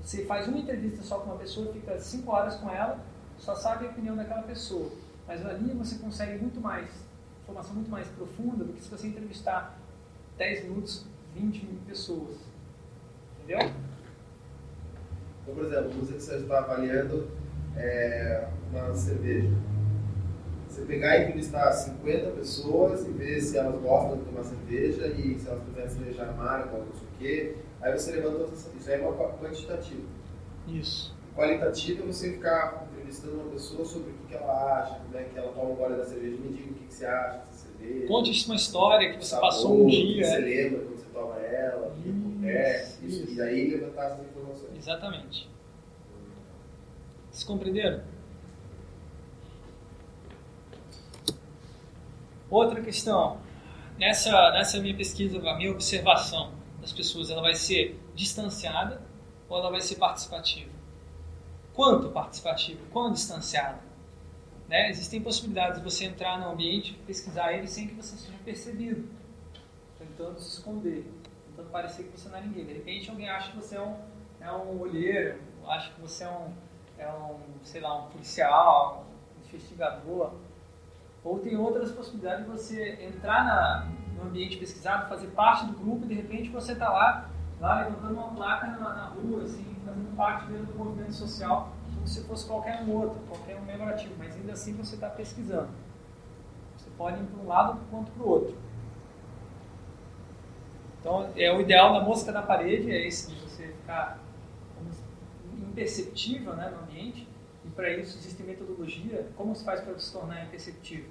você 0.00 0.24
faz 0.24 0.46
uma 0.48 0.58
entrevista 0.58 1.02
só 1.02 1.18
com 1.18 1.30
uma 1.30 1.38
pessoa, 1.38 1.72
fica 1.72 1.98
cinco 1.98 2.32
horas 2.32 2.56
com 2.56 2.70
ela, 2.70 2.98
só 3.38 3.54
sabe 3.54 3.86
a 3.86 3.90
opinião 3.90 4.16
daquela 4.16 4.42
pessoa. 4.42 4.90
Mas 5.26 5.44
ali 5.44 5.72
você 5.72 5.96
consegue 5.96 6.40
muito 6.40 6.60
mais, 6.60 6.88
informação 7.42 7.74
muito 7.74 7.90
mais 7.90 8.06
profunda 8.08 8.64
do 8.64 8.72
que 8.72 8.82
se 8.82 8.90
você 8.90 9.08
entrevistar 9.08 9.78
10 10.38 10.64
minutos, 10.64 11.06
20 11.34 11.66
pessoas. 11.86 12.36
Entendeu? 13.38 13.70
Então, 15.42 15.54
por 15.54 15.64
exemplo, 15.64 15.90
você 15.92 16.14
que 16.14 16.22
você 16.22 16.36
está 16.36 16.58
avaliando 16.58 17.28
é, 17.76 18.48
uma 18.70 18.94
cerveja. 18.94 19.50
Você 20.68 20.82
pegar 20.82 21.16
e 21.16 21.22
entrevistar 21.24 21.72
50 21.72 22.30
pessoas 22.32 23.06
e 23.06 23.10
ver 23.10 23.40
se 23.40 23.56
elas 23.56 23.80
gostam 23.80 24.18
de 24.18 24.24
tomar 24.24 24.44
cerveja 24.44 25.06
e 25.06 25.38
se 25.38 25.48
elas 25.48 25.62
preferem 25.62 25.88
cerveja 25.90 26.24
amarga 26.24 26.72
ou 26.72 26.84
não 26.84 26.92
sei 26.92 27.02
o 27.02 27.18
quê. 27.18 27.56
Aí 27.86 27.92
você 27.92 28.10
levanta 28.10 28.52
isso 28.52 28.90
aí 28.90 29.00
é 29.00 29.06
uma 29.06 29.14
quantitativa. 29.38 30.02
Isso. 30.66 31.14
Qualitativa 31.36 32.02
é 32.02 32.06
você 32.06 32.32
ficar 32.32 32.84
entrevistando 32.90 33.34
uma 33.34 33.52
pessoa 33.52 33.84
sobre 33.84 34.10
o 34.10 34.14
que, 34.14 34.26
que 34.26 34.34
ela 34.34 34.82
acha, 34.82 34.96
como 34.96 35.16
é 35.16 35.22
que 35.22 35.38
ela 35.38 35.52
toma 35.52 35.70
um 35.70 35.76
gole 35.76 35.94
da 35.94 36.04
cerveja, 36.04 36.36
me 36.36 36.48
diga 36.48 36.72
o 36.72 36.74
que, 36.74 36.84
que 36.84 36.94
você 36.94 37.06
acha 37.06 37.44
dessa 37.46 37.68
cerveja. 37.68 38.08
Conte 38.08 38.46
uma 38.46 38.56
história 38.56 39.12
que 39.12 39.24
você 39.24 39.30
sabor, 39.30 39.48
passou 39.48 39.84
um 39.84 39.86
dia. 39.86 40.16
Que 40.16 40.24
você 40.24 40.38
lembra 40.38 40.80
quando 40.80 40.96
você 40.96 41.06
toma 41.14 41.36
ela, 41.38 41.86
o 41.86 42.02
que 42.02 42.10
acontece, 42.10 43.06
isso, 43.06 43.22
isso. 43.22 43.34
e 43.34 43.40
aí 43.40 43.70
levantar 43.70 44.06
essas 44.06 44.26
informações. 44.26 44.76
Exatamente. 44.76 45.48
Vocês 47.30 47.44
compreenderam? 47.44 48.02
Outra 52.50 52.80
questão. 52.80 53.38
Nessa, 53.96 54.50
nessa 54.50 54.80
minha 54.80 54.96
pesquisa, 54.96 55.38
a 55.38 55.56
minha 55.56 55.70
observação 55.70 56.65
das 56.86 56.92
pessoas, 56.92 57.30
ela 57.30 57.42
vai 57.42 57.54
ser 57.54 58.00
distanciada 58.14 59.02
ou 59.48 59.58
ela 59.58 59.70
vai 59.70 59.80
ser 59.80 59.96
participativa? 59.96 60.70
Quanto 61.74 62.10
participativa? 62.10 62.80
Quão 62.92 63.12
distanciada? 63.12 63.80
Né? 64.68 64.88
Existem 64.90 65.20
possibilidades 65.20 65.78
de 65.78 65.84
você 65.84 66.04
entrar 66.04 66.38
no 66.38 66.50
ambiente, 66.50 66.94
pesquisar 67.06 67.52
ele 67.52 67.66
sem 67.66 67.88
que 67.88 67.94
você 67.94 68.16
seja 68.16 68.38
percebido, 68.44 69.08
tentando 69.98 70.38
se 70.38 70.58
esconder, 70.58 71.04
tentando 71.48 71.70
parecer 71.70 72.04
que 72.04 72.18
você 72.18 72.28
não 72.28 72.38
é 72.38 72.40
ninguém. 72.42 72.64
De 72.64 72.74
repente 72.74 73.10
alguém 73.10 73.28
acha 73.28 73.50
que 73.50 73.56
você 73.56 73.76
é 73.76 73.82
um, 73.82 73.96
é 74.40 74.52
um 74.52 74.80
olheiro, 74.80 75.40
acha 75.66 75.92
que 75.92 76.00
você 76.00 76.22
é 76.22 76.30
um, 76.30 76.52
é 76.98 77.12
um, 77.12 77.40
sei 77.64 77.80
lá, 77.80 77.98
um 77.98 78.10
policial, 78.10 79.04
um 79.36 79.46
investigador. 79.48 80.32
Ou 81.24 81.40
tem 81.40 81.56
outras 81.56 81.90
possibilidades 81.90 82.44
de 82.44 82.50
você 82.50 83.04
entrar 83.04 83.44
na, 83.44 83.88
no 84.16 84.24
ambiente 84.24 84.56
pesquisado, 84.56 85.08
fazer 85.08 85.28
parte 85.28 85.66
do 85.66 85.72
grupo 85.72 86.04
e 86.04 86.08
de 86.08 86.14
repente 86.14 86.48
você 86.50 86.72
está 86.72 86.88
lá, 86.88 87.28
lá 87.60 87.80
levantando 87.80 88.14
uma 88.14 88.30
placa 88.30 88.66
na, 88.66 88.78
na 88.78 89.04
rua, 89.06 89.42
assim, 89.42 89.76
fazendo 89.84 90.16
parte 90.16 90.50
mesmo 90.50 90.66
do 90.66 90.78
movimento 90.78 91.12
social, 91.12 91.72
como 91.94 92.06
se 92.06 92.24
fosse 92.24 92.46
qualquer 92.46 92.82
um 92.82 92.92
outro, 92.92 93.18
qualquer 93.28 93.56
um 93.56 93.64
membro 93.64 93.88
ativo, 93.88 94.14
mas 94.18 94.34
ainda 94.34 94.52
assim 94.52 94.74
você 94.74 94.94
está 94.94 95.08
pesquisando. 95.08 95.68
Você 96.76 96.90
pode 96.96 97.22
ir 97.22 97.26
para 97.26 97.42
um 97.42 97.46
lado 97.46 97.80
quanto 97.90 98.10
para 98.12 98.22
o 98.22 98.28
outro. 98.28 98.56
Então, 101.00 101.30
é 101.36 101.52
o 101.52 101.60
ideal 101.60 101.92
da 101.92 102.00
mosca 102.00 102.32
na 102.32 102.42
parede, 102.42 102.90
é 102.90 103.06
esse 103.06 103.32
de 103.32 103.40
você 103.40 103.68
ficar 103.68 104.18
imperceptível 105.76 106.54
né, 106.56 106.70
no 106.70 106.82
ambiente, 106.82 107.28
e 107.64 107.68
para 107.70 107.90
isso 107.90 108.18
existe 108.18 108.42
metodologia. 108.42 109.28
Como 109.36 109.54
se 109.54 109.64
faz 109.64 109.80
para 109.82 109.98
se 109.98 110.12
tornar 110.12 110.44
imperceptível? 110.44 111.10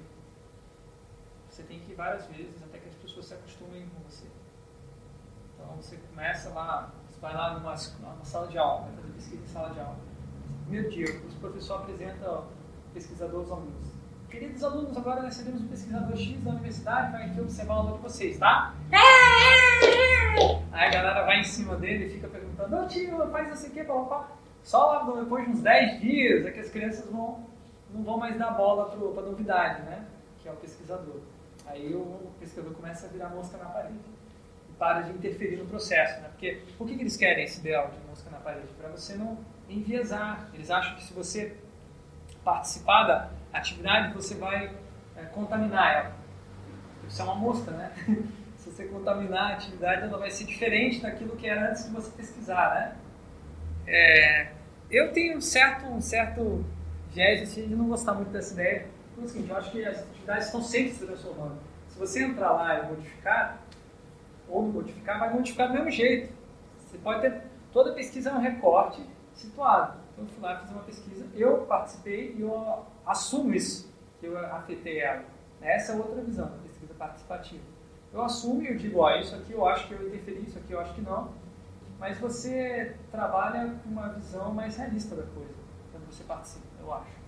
Você 1.47 1.63
tem 1.63 1.79
que 1.79 1.91
ir 1.91 1.95
várias 1.95 2.25
vezes 2.27 2.61
até 2.63 2.79
pessoas 3.15 3.25
se 3.27 3.33
acostumem 3.33 3.87
com 3.87 4.01
você. 4.09 4.25
Então 5.53 5.75
você 5.77 5.97
começa 6.09 6.49
lá, 6.49 6.91
você 7.07 7.19
vai 7.21 7.33
lá 7.33 7.53
numa, 7.53 7.75
numa 7.99 8.25
sala 8.25 8.47
de 8.47 8.57
aula, 8.57 8.81
vai 8.87 8.95
fazer 8.95 9.13
pesquisa 9.13 9.43
em 9.43 9.47
sala 9.47 9.69
de 9.69 9.79
aula. 9.79 9.97
Primeiro 10.63 10.89
dia, 10.89 11.05
o 11.05 11.39
professor 11.39 11.75
apresenta 11.75 12.29
o 12.29 12.45
pesquisador 12.93 13.41
aos 13.41 13.51
alunos. 13.51 13.95
Queridos 14.29 14.63
alunos, 14.63 14.97
agora 14.97 15.21
nós 15.21 15.37
recebemos 15.37 15.61
um 15.61 15.67
pesquisador 15.67 16.17
X 16.17 16.43
da 16.43 16.49
universidade, 16.51 17.11
vai 17.13 17.25
aqui 17.27 17.39
observar 17.39 17.73
a 17.73 17.77
aula 17.77 17.93
de 17.93 18.03
vocês, 18.03 18.37
tá? 18.37 18.75
Aí 20.73 20.87
a 20.87 20.91
galera 20.91 21.25
vai 21.25 21.39
em 21.39 21.43
cima 21.43 21.77
dele 21.77 22.07
e 22.07 22.09
fica 22.09 22.27
perguntando, 22.27 22.75
ô 22.75 22.87
tio, 22.87 23.29
faz 23.31 23.57
isso 23.57 23.67
aqui, 23.67 23.83
papapá. 23.83 24.31
Só 24.61 24.87
lá 24.87 25.21
depois 25.21 25.45
de 25.45 25.51
uns 25.51 25.61
10 25.61 26.01
dias 26.01 26.45
é 26.45 26.51
que 26.51 26.59
as 26.59 26.69
crianças 26.69 27.09
vão, 27.09 27.45
não 27.93 28.03
vão 28.03 28.17
mais 28.17 28.37
dar 28.37 28.51
bola 28.51 28.89
para 28.89 29.23
a 29.23 29.25
novidade, 29.25 29.83
né? 29.83 30.05
Que 30.39 30.49
é 30.49 30.51
o 30.51 30.55
pesquisador. 30.55 31.21
Aí 31.67 31.93
o 31.93 32.31
pesquisador 32.39 32.73
começa 32.73 33.07
a 33.07 33.09
virar 33.09 33.29
mosca 33.29 33.57
na 33.57 33.65
parede. 33.65 33.95
E 34.69 34.73
para 34.73 35.01
de 35.01 35.11
interferir 35.11 35.57
no 35.57 35.65
processo, 35.65 36.21
né? 36.21 36.29
Porque 36.29 36.61
por 36.77 36.87
que, 36.87 36.95
que 36.95 37.01
eles 37.01 37.17
querem 37.17 37.43
esse 37.43 37.59
ideal 37.59 37.89
de 37.89 38.07
mosca 38.07 38.29
na 38.29 38.37
parede? 38.37 38.67
Para 38.79 38.89
você 38.89 39.15
não 39.15 39.37
enviesar. 39.69 40.49
Eles 40.53 40.69
acham 40.69 40.95
que 40.95 41.03
se 41.03 41.13
você 41.13 41.55
participar 42.43 43.03
da 43.03 43.29
atividade, 43.51 44.13
você 44.13 44.35
vai 44.35 44.71
é, 45.15 45.23
contaminar 45.25 45.95
ela. 45.95 46.15
Isso 47.07 47.21
é 47.21 47.25
uma 47.25 47.35
mosca, 47.35 47.71
né? 47.71 47.91
se 48.57 48.69
você 48.69 48.85
contaminar 48.85 49.51
a 49.51 49.53
atividade, 49.55 50.03
ela 50.03 50.17
vai 50.17 50.31
ser 50.31 50.45
diferente 50.45 51.01
daquilo 51.01 51.35
que 51.35 51.47
era 51.47 51.69
antes 51.69 51.85
de 51.85 51.91
você 51.91 52.11
pesquisar, 52.11 52.75
né? 52.75 52.95
É, 53.87 54.51
eu 54.89 55.11
tenho 55.11 55.37
um 55.37 55.41
certo, 55.41 55.85
um 55.85 56.01
certo 56.01 56.65
viés 57.11 57.41
assim, 57.41 57.67
de 57.67 57.75
não 57.75 57.87
gostar 57.87 58.13
muito 58.13 58.31
dessa 58.31 58.53
ideia. 58.53 58.87
Porque 59.15 59.39
é 59.39 59.51
eu 59.51 59.57
acho 59.57 59.71
que 59.71 59.85
as 59.85 59.99
atividades 59.99 60.45
estão 60.45 60.61
sempre 60.61 60.93
se 60.93 61.05
transformando. 61.05 61.57
Se 61.87 61.97
você 61.97 62.23
entrar 62.23 62.51
lá 62.51 62.79
e 62.79 62.87
modificar, 62.87 63.59
ou 64.47 64.63
não 64.63 64.71
modificar, 64.71 65.19
vai 65.19 65.33
modificar 65.33 65.67
do 65.69 65.73
mesmo 65.73 65.89
jeito. 65.89 66.33
Você 66.85 66.97
pode 66.97 67.21
ter. 67.21 67.41
Toda 67.71 67.93
pesquisa 67.93 68.29
é 68.29 68.33
um 68.33 68.39
recorte 68.39 69.01
situado. 69.33 69.97
Então, 70.13 70.25
eu 70.25 70.29
fui 70.29 70.41
lá 70.41 70.57
fazer 70.59 70.73
uma 70.73 70.83
pesquisa, 70.83 71.25
eu 71.33 71.65
participei 71.65 72.35
e 72.37 72.41
eu 72.41 72.85
assumo 73.05 73.53
isso, 73.53 73.93
que 74.19 74.27
eu 74.27 74.37
afetei 74.37 74.99
ela. 74.99 75.25
Essa 75.61 75.91
é 75.91 75.95
outra 75.95 76.21
visão, 76.21 76.45
da 76.45 76.57
pesquisa 76.57 76.93
participativa. 76.93 77.63
Eu 78.13 78.21
assumo 78.21 78.61
e 78.61 78.69
eu 78.69 78.77
digo, 78.77 78.99
ó, 78.99 79.13
isso 79.15 79.35
aqui 79.35 79.51
eu 79.51 79.65
acho 79.67 79.87
que 79.87 79.93
eu 79.93 80.07
interferi, 80.07 80.45
isso 80.47 80.57
aqui 80.57 80.71
eu 80.71 80.79
acho 80.79 80.93
que 80.93 81.01
não 81.01 81.33
mas 81.99 82.17
você 82.17 82.95
trabalha 83.11 83.73
com 83.83 83.89
uma 83.89 84.09
visão 84.09 84.53
mais 84.53 84.75
realista 84.77 85.15
da 85.15 85.23
coisa 85.23 85.53
quando 85.91 86.05
você 86.05 86.23
participa, 86.23 86.65
eu 86.79 86.93
acho. 86.93 87.24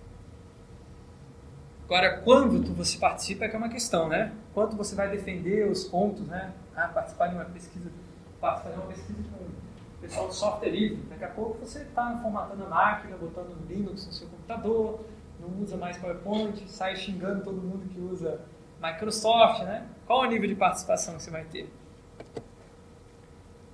Agora, 1.88 2.18
quando 2.18 2.74
você 2.74 2.98
participa 2.98 3.46
é 3.46 3.48
que 3.48 3.56
é 3.56 3.58
uma 3.58 3.70
questão, 3.70 4.10
né? 4.10 4.30
Quanto 4.52 4.76
você 4.76 4.94
vai 4.94 5.08
defender 5.08 5.66
os 5.66 5.84
pontos, 5.84 6.26
né? 6.26 6.52
Ah, 6.76 6.86
participar 6.88 7.28
de 7.28 7.34
uma 7.34 7.46
pesquisa, 7.46 7.90
fazer 8.38 8.74
uma 8.74 8.88
pesquisa 8.88 9.18
com 9.30 9.44
o 9.44 10.00
pessoal 10.02 10.28
do 10.28 10.34
software 10.34 10.68
livre. 10.68 11.02
Daqui 11.08 11.24
a 11.24 11.28
pouco 11.28 11.64
você 11.64 11.78
está 11.78 12.14
formatando 12.22 12.62
a 12.64 12.68
máquina, 12.68 13.16
botando 13.16 13.56
Linux 13.66 14.06
no 14.06 14.12
seu 14.12 14.28
computador, 14.28 15.02
não 15.40 15.62
usa 15.62 15.78
mais 15.78 15.96
PowerPoint, 15.96 16.70
sai 16.70 16.94
xingando 16.94 17.42
todo 17.42 17.56
mundo 17.56 17.88
que 17.88 17.98
usa 17.98 18.38
Microsoft, 18.82 19.62
né? 19.62 19.86
Qual 20.06 20.20
o 20.20 20.26
nível 20.26 20.46
de 20.46 20.56
participação 20.56 21.16
que 21.16 21.22
você 21.22 21.30
vai 21.30 21.44
ter? 21.44 21.72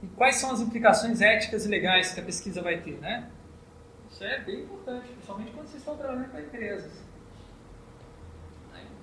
E 0.05 0.07
quais 0.15 0.37
são 0.37 0.53
as 0.53 0.61
implicações 0.61 1.21
éticas 1.21 1.67
e 1.67 1.69
legais 1.69 2.15
que 2.15 2.21
a 2.21 2.23
pesquisa 2.23 2.63
vai 2.63 2.79
ter, 2.79 2.97
né? 3.01 3.29
Isso 4.09 4.23
é 4.23 4.39
bem 4.39 4.61
importante, 4.61 5.09
principalmente 5.09 5.51
quando 5.51 5.67
vocês 5.67 5.83
estão 5.83 5.97
trabalhando 5.97 6.31
com 6.31 6.39
empresas. 6.39 6.93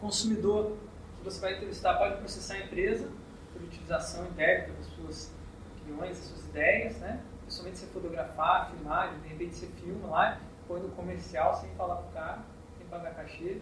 Consumidor 0.01 0.75
que 1.19 1.23
você 1.23 1.39
vai 1.39 1.53
entrevistar 1.53 1.93
pode 1.97 2.17
processar 2.17 2.55
a 2.55 2.59
empresa 2.59 3.07
por 3.53 3.61
utilização 3.61 4.25
indébita 4.25 4.73
das 4.73 4.87
suas 4.87 5.31
opiniões, 5.77 6.17
das 6.17 6.27
suas 6.27 6.43
ideias, 6.49 6.97
né? 6.97 7.23
Principalmente 7.41 7.77
se 7.77 7.85
fotografar, 7.87 8.71
filmar, 8.71 9.13
de 9.19 9.27
repente 9.27 9.55
você 9.55 9.67
filma 9.67 10.07
lá, 10.07 10.41
põe 10.67 10.81
no 10.81 10.89
comercial 10.89 11.55
sem 11.61 11.69
falar 11.75 11.97
pro 11.97 12.11
cara, 12.11 12.39
sem 12.77 12.87
pagar 12.87 13.15
cachê, 13.15 13.61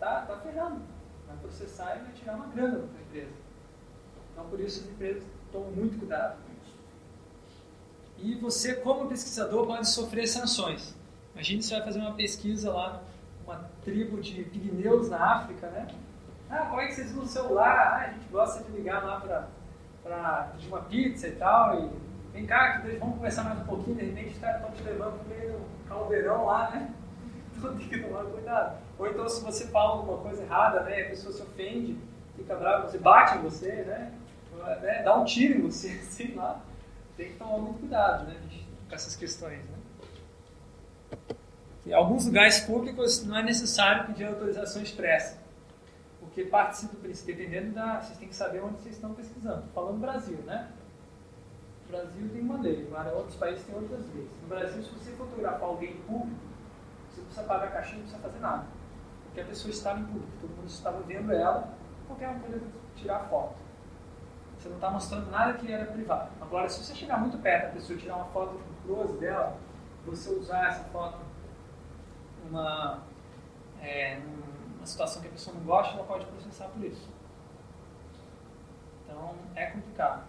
tá, 0.00 0.22
tá 0.22 0.36
ferrando. 0.38 0.82
Vai 1.26 1.36
processar 1.36 1.96
e 1.96 2.04
vai 2.04 2.12
tirar 2.12 2.34
uma 2.34 2.46
grana 2.48 2.78
da 2.78 3.00
empresa. 3.00 3.32
Então 4.32 4.48
por 4.48 4.58
isso 4.60 4.80
as 4.80 4.90
empresas 4.90 5.22
tomam 5.52 5.70
muito 5.70 5.98
cuidado 5.98 6.38
e 8.20 8.34
você, 8.34 8.74
como 8.74 9.08
pesquisador, 9.08 9.66
pode 9.66 9.88
sofrer 9.88 10.26
sanções. 10.26 10.94
Imagine 11.34 11.62
se 11.62 11.68
você 11.68 11.76
vai 11.76 11.84
fazer 11.84 12.00
uma 12.00 12.14
pesquisa 12.14 12.72
lá, 12.72 13.00
uma 13.48 13.64
tribo 13.82 14.20
de 14.20 14.44
pigmeus 14.44 15.08
na 15.08 15.36
África, 15.36 15.68
né? 15.68 15.88
Ah, 16.50 16.66
como 16.66 16.80
é 16.80 16.86
que 16.86 16.94
vocês 16.94 17.10
usam 17.12 17.22
o 17.22 17.26
celular? 17.26 17.76
Ah, 17.76 17.96
a 17.96 18.12
gente 18.12 18.28
gosta 18.28 18.62
de 18.62 18.70
ligar 18.72 19.02
lá 19.02 19.48
para 20.02 20.50
pedir 20.52 20.68
uma 20.68 20.82
pizza 20.82 21.28
e 21.28 21.32
tal. 21.32 21.80
E 21.80 21.90
vem 22.32 22.46
cá, 22.46 22.80
que 22.80 22.96
vamos 22.96 23.16
conversar 23.16 23.44
mais 23.44 23.58
um 23.60 23.64
pouquinho. 23.64 23.96
De 23.96 24.04
repente, 24.04 24.34
os 24.34 24.38
caras 24.38 24.60
estão 24.60 24.72
te 24.72 24.82
levando 24.82 25.18
para 25.18 25.36
meio 25.36 25.60
caldeirão 25.88 26.44
lá, 26.44 26.70
né? 26.70 26.90
Então 27.58 27.76
tem 27.76 27.88
que 27.88 27.98
tomar 27.98 28.22
cuidado. 28.22 28.78
Ou 28.96 29.08
então, 29.08 29.28
se 29.28 29.42
você 29.42 29.66
fala 29.66 29.94
alguma 29.94 30.18
coisa 30.18 30.44
errada, 30.44 30.80
né? 30.82 31.02
A 31.02 31.08
pessoa 31.08 31.32
se 31.32 31.42
ofende, 31.42 31.98
fica 32.36 32.54
bravo, 32.54 32.88
você 32.88 32.98
bate 32.98 33.36
em 33.36 33.42
você, 33.42 33.82
né? 33.82 34.12
né? 34.80 35.02
Dá 35.02 35.16
um 35.16 35.24
tiro 35.24 35.58
em 35.58 35.62
você, 35.62 35.88
sei 36.04 36.34
lá. 36.36 36.60
Tem 37.16 37.32
que 37.32 37.36
tomar 37.36 37.58
muito 37.58 37.80
cuidado, 37.80 38.28
né? 38.28 38.36
Com 38.88 38.94
essas 38.94 39.16
questões, 39.16 39.58
né? 39.58 39.78
Alguns 41.92 42.26
lugares 42.26 42.60
públicos 42.60 43.24
não 43.24 43.36
é 43.38 43.42
necessário 43.42 44.06
pedir 44.06 44.24
autorização 44.24 44.82
expressa, 44.82 45.38
porque 46.20 46.44
participa 46.44 46.94
do 46.94 47.00
princípio, 47.00 47.36
dependendo 47.36 47.74
da. 47.74 48.00
Vocês 48.00 48.18
têm 48.18 48.28
que 48.28 48.34
saber 48.34 48.60
onde 48.60 48.82
vocês 48.82 48.94
estão 48.94 49.14
pesquisando. 49.14 49.64
Estou 49.66 49.84
falando 49.84 50.00
Brasil, 50.00 50.38
né? 50.44 50.68
O 51.86 51.90
Brasil 51.90 52.28
tem 52.30 52.42
uma 52.42 52.60
lei, 52.60 52.86
agora 52.90 53.16
outros 53.16 53.36
países 53.36 53.64
têm 53.64 53.74
outras 53.74 54.00
leis. 54.14 54.28
No 54.42 54.48
Brasil, 54.48 54.82
se 54.82 54.90
você 54.90 55.10
fotografar 55.12 55.62
alguém 55.62 55.96
público, 56.06 56.38
você 57.08 57.20
não 57.20 57.26
precisa 57.26 57.46
pagar 57.46 57.72
caixinha, 57.72 57.96
não 57.96 58.02
precisa 58.02 58.22
fazer 58.22 58.40
nada. 58.40 58.66
Porque 59.24 59.40
a 59.40 59.44
pessoa 59.44 59.70
estava 59.70 60.00
em 60.00 60.04
público, 60.04 60.32
todo 60.40 60.50
mundo 60.50 60.68
estava 60.68 61.00
vendo 61.00 61.32
ela, 61.32 61.72
qualquer 62.06 62.28
um 62.28 62.38
poderia 62.40 62.68
tirar 62.94 63.20
foto. 63.30 63.56
Você 64.58 64.68
não 64.68 64.76
está 64.76 64.90
mostrando 64.90 65.30
nada 65.30 65.54
que 65.54 65.72
era 65.72 65.86
privado. 65.86 66.30
Agora, 66.40 66.68
se 66.68 66.84
você 66.84 66.94
chegar 66.94 67.18
muito 67.20 67.38
perto 67.38 67.66
da 67.66 67.72
pessoa 67.72 67.96
e 67.96 68.02
tirar 68.02 68.16
uma 68.16 68.26
foto 68.26 68.54
com 68.54 68.94
close 68.94 69.16
dela, 69.18 69.56
você 70.04 70.30
usar 70.30 70.68
essa 70.68 70.84
foto 70.84 71.27
numa, 72.48 73.02
é, 73.80 74.18
numa 74.18 74.86
situação 74.86 75.22
que 75.22 75.28
a 75.28 75.30
pessoa 75.32 75.56
não 75.56 75.64
gosta, 75.64 75.94
ela 75.94 76.06
pode 76.06 76.26
processar 76.26 76.68
por 76.68 76.84
isso. 76.84 77.08
Então, 79.04 79.34
é 79.54 79.66
complicado. 79.66 80.26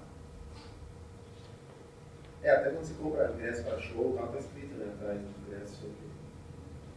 É, 2.41 2.51
até 2.51 2.69
quando 2.69 2.85
você 2.85 2.93
compra 2.93 3.31
ingresso 3.33 3.63
para 3.63 3.79
show, 3.79 4.15
lá 4.15 4.25
está 4.25 4.39
escrito 4.39 4.73
né, 4.75 4.93
atrás 4.95 5.19
do 5.19 5.27
ingresso 5.47 5.75
sobre. 5.75 6.09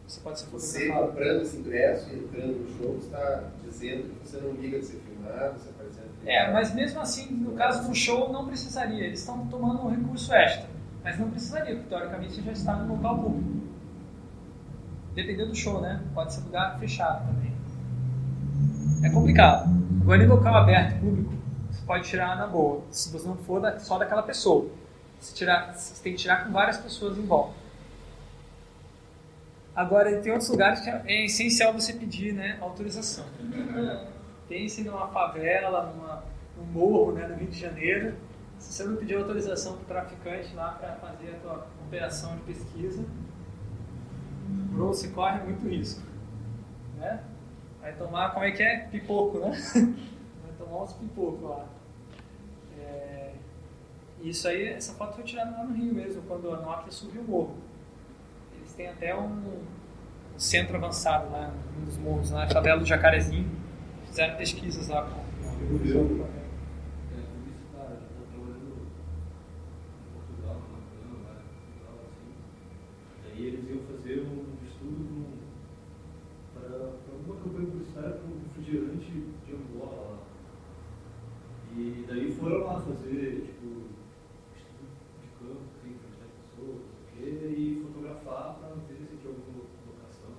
Você 0.07 0.21
pode 0.21 0.39
ser 0.39 0.49
Você 0.49 0.89
comprando 0.89 1.41
esse 1.41 1.57
ingresso 1.57 2.09
e 2.09 2.19
entrando 2.19 2.59
no 2.59 2.77
show, 2.77 2.93
você 2.93 3.05
está 3.05 3.43
dizendo 3.63 4.19
que 4.19 4.27
você 4.27 4.37
não 4.37 4.51
liga 4.51 4.79
de 4.79 4.85
ser 4.85 4.97
filmado, 4.97 5.59
você 5.59 5.69
aparecendo 5.69 6.07
É, 6.25 6.51
mas 6.51 6.73
mesmo 6.73 6.99
assim, 6.99 7.31
no 7.31 7.53
caso 7.53 7.87
do 7.87 7.95
show, 7.95 8.31
não 8.31 8.45
precisaria. 8.45 9.05
Eles 9.05 9.19
estão 9.19 9.47
tomando 9.47 9.85
um 9.85 9.89
recurso 9.89 10.33
extra. 10.33 10.69
Mas 11.03 11.19
não 11.19 11.29
precisaria, 11.29 11.75
porque 11.75 11.89
teoricamente 11.89 12.35
você 12.35 12.41
já 12.41 12.51
está 12.51 12.75
no 12.75 12.95
local 12.95 13.23
público. 13.23 13.72
Dependendo 15.15 15.49
do 15.51 15.55
show, 15.55 15.79
né? 15.81 16.01
Pode 16.13 16.33
ser 16.33 16.41
lugar 16.41 16.77
fechado 16.79 17.25
também. 17.27 17.53
É 19.03 19.09
complicado. 19.09 19.69
Agora, 20.01 20.23
em 20.23 20.27
local 20.27 20.55
aberto, 20.55 20.99
público, 20.99 21.33
você 21.71 21.85
pode 21.85 22.07
tirar 22.09 22.35
na 22.37 22.47
boa. 22.47 22.81
Se 22.89 23.11
você 23.11 23.27
não 23.27 23.37
for 23.37 23.61
da- 23.61 23.79
só 23.79 23.97
daquela 23.97 24.23
pessoa. 24.23 24.69
Você, 25.19 25.33
tirar, 25.35 25.73
você 25.73 26.01
tem 26.03 26.13
que 26.13 26.19
tirar 26.19 26.45
com 26.45 26.51
várias 26.51 26.77
pessoas 26.77 27.17
em 27.17 27.25
volta. 27.25 27.53
Agora, 29.75 30.15
tem 30.21 30.31
outros 30.31 30.49
lugares 30.49 30.81
que 30.81 30.89
é 30.89 31.25
essencial 31.25 31.73
você 31.73 31.93
pedir 31.93 32.33
né, 32.33 32.57
autorização. 32.61 33.25
Pense 34.47 34.83
numa 34.83 35.07
favela, 35.07 35.91
numa, 35.93 36.23
num 36.57 36.65
morro 36.71 37.13
né, 37.13 37.27
no 37.27 37.35
Rio 37.35 37.47
de 37.47 37.59
Janeiro. 37.59 38.13
Se 38.59 38.71
você 38.73 38.83
não 38.83 38.95
pedir 38.97 39.15
autorização 39.15 39.73
para 39.77 39.81
o 39.81 39.85
traficante 39.85 40.53
lá 40.55 40.71
para 40.79 40.93
fazer 40.95 41.31
a 41.35 41.39
tua 41.39 41.67
operação 41.87 42.35
de 42.35 42.41
pesquisa, 42.43 43.03
bro, 44.71 44.87
você 44.87 45.09
corre 45.09 45.39
muito 45.43 45.67
risco. 45.67 46.01
Né? 46.97 47.23
Vai 47.81 47.93
tomar, 47.95 48.31
como 48.33 48.45
é 48.45 48.51
que 48.51 48.63
é? 48.63 48.87
Pipoco, 48.87 49.39
né? 49.39 49.51
Vai 50.43 50.53
tomar 50.57 50.83
uns 50.83 50.93
pipocos 50.93 51.41
lá. 51.49 51.65
É, 52.79 53.33
Isso 54.21 54.47
aí, 54.47 54.67
essa 54.69 54.93
foto 54.93 55.15
foi 55.15 55.23
tirada 55.23 55.51
lá 55.51 55.63
no 55.65 55.73
Rio 55.73 55.93
mesmo, 55.93 56.21
quando 56.23 56.51
a 56.51 56.61
Nokia 56.61 56.91
subiu 56.91 57.21
o 57.21 57.25
morro. 57.29 57.57
Eles 58.55 58.73
têm 58.73 58.87
até 58.87 59.15
um, 59.15 59.63
centro 60.37 60.77
avançado 60.77 61.31
lá, 61.31 61.53
um 61.77 61.85
dos 61.85 61.97
morros, 61.97 62.31
lá, 62.31 62.45
na 62.45 62.49
favela 62.49 62.79
do 62.79 62.85
Jacarezinho. 62.85 63.49
Fizeram 64.05 64.35
pesquisas 64.35 64.87
lá 64.87 65.03
com 65.03 65.23
É, 67.13 67.97
trabalhando 68.31 68.87
em 69.99 70.13
Portugal, 70.13 70.55
na 70.71 70.79
Câmara, 70.91 71.41
Portugal, 71.41 71.95
assim. 72.07 73.43
Eles 73.43 73.69
iam 73.69 73.79
fazer 73.79 74.19
um 74.21 74.45
estudo 74.65 75.25
para 76.53 76.75
alguma 77.11 77.35
campanha 77.41 77.67
publicitária 77.67 78.11
para 78.11 78.25
um 78.25 78.39
refrigerante 78.43 79.11
de 79.45 79.53
Angola 79.53 80.11
lá. 80.11 80.17
E 81.75 82.02
daí 82.13 82.31
foram 82.31 82.63
lá 82.63 82.79
fazer, 82.79 83.41
tipo, 83.41 83.89
estudo 84.53 84.85
de 85.19 85.27
campo, 85.39 85.65
entrevistar 85.83 86.25
as 86.25 86.35
pessoas, 86.45 86.77
não 86.77 87.05
sei 87.09 87.33
o 87.33 87.39
quê, 87.39 87.55
e 87.57 87.81
fotografar 87.81 88.55
para 88.59 88.75
ver 88.87 89.01
se 89.01 89.17
tinha 89.17 89.33
alguma 89.33 89.65
locação. 89.89 90.29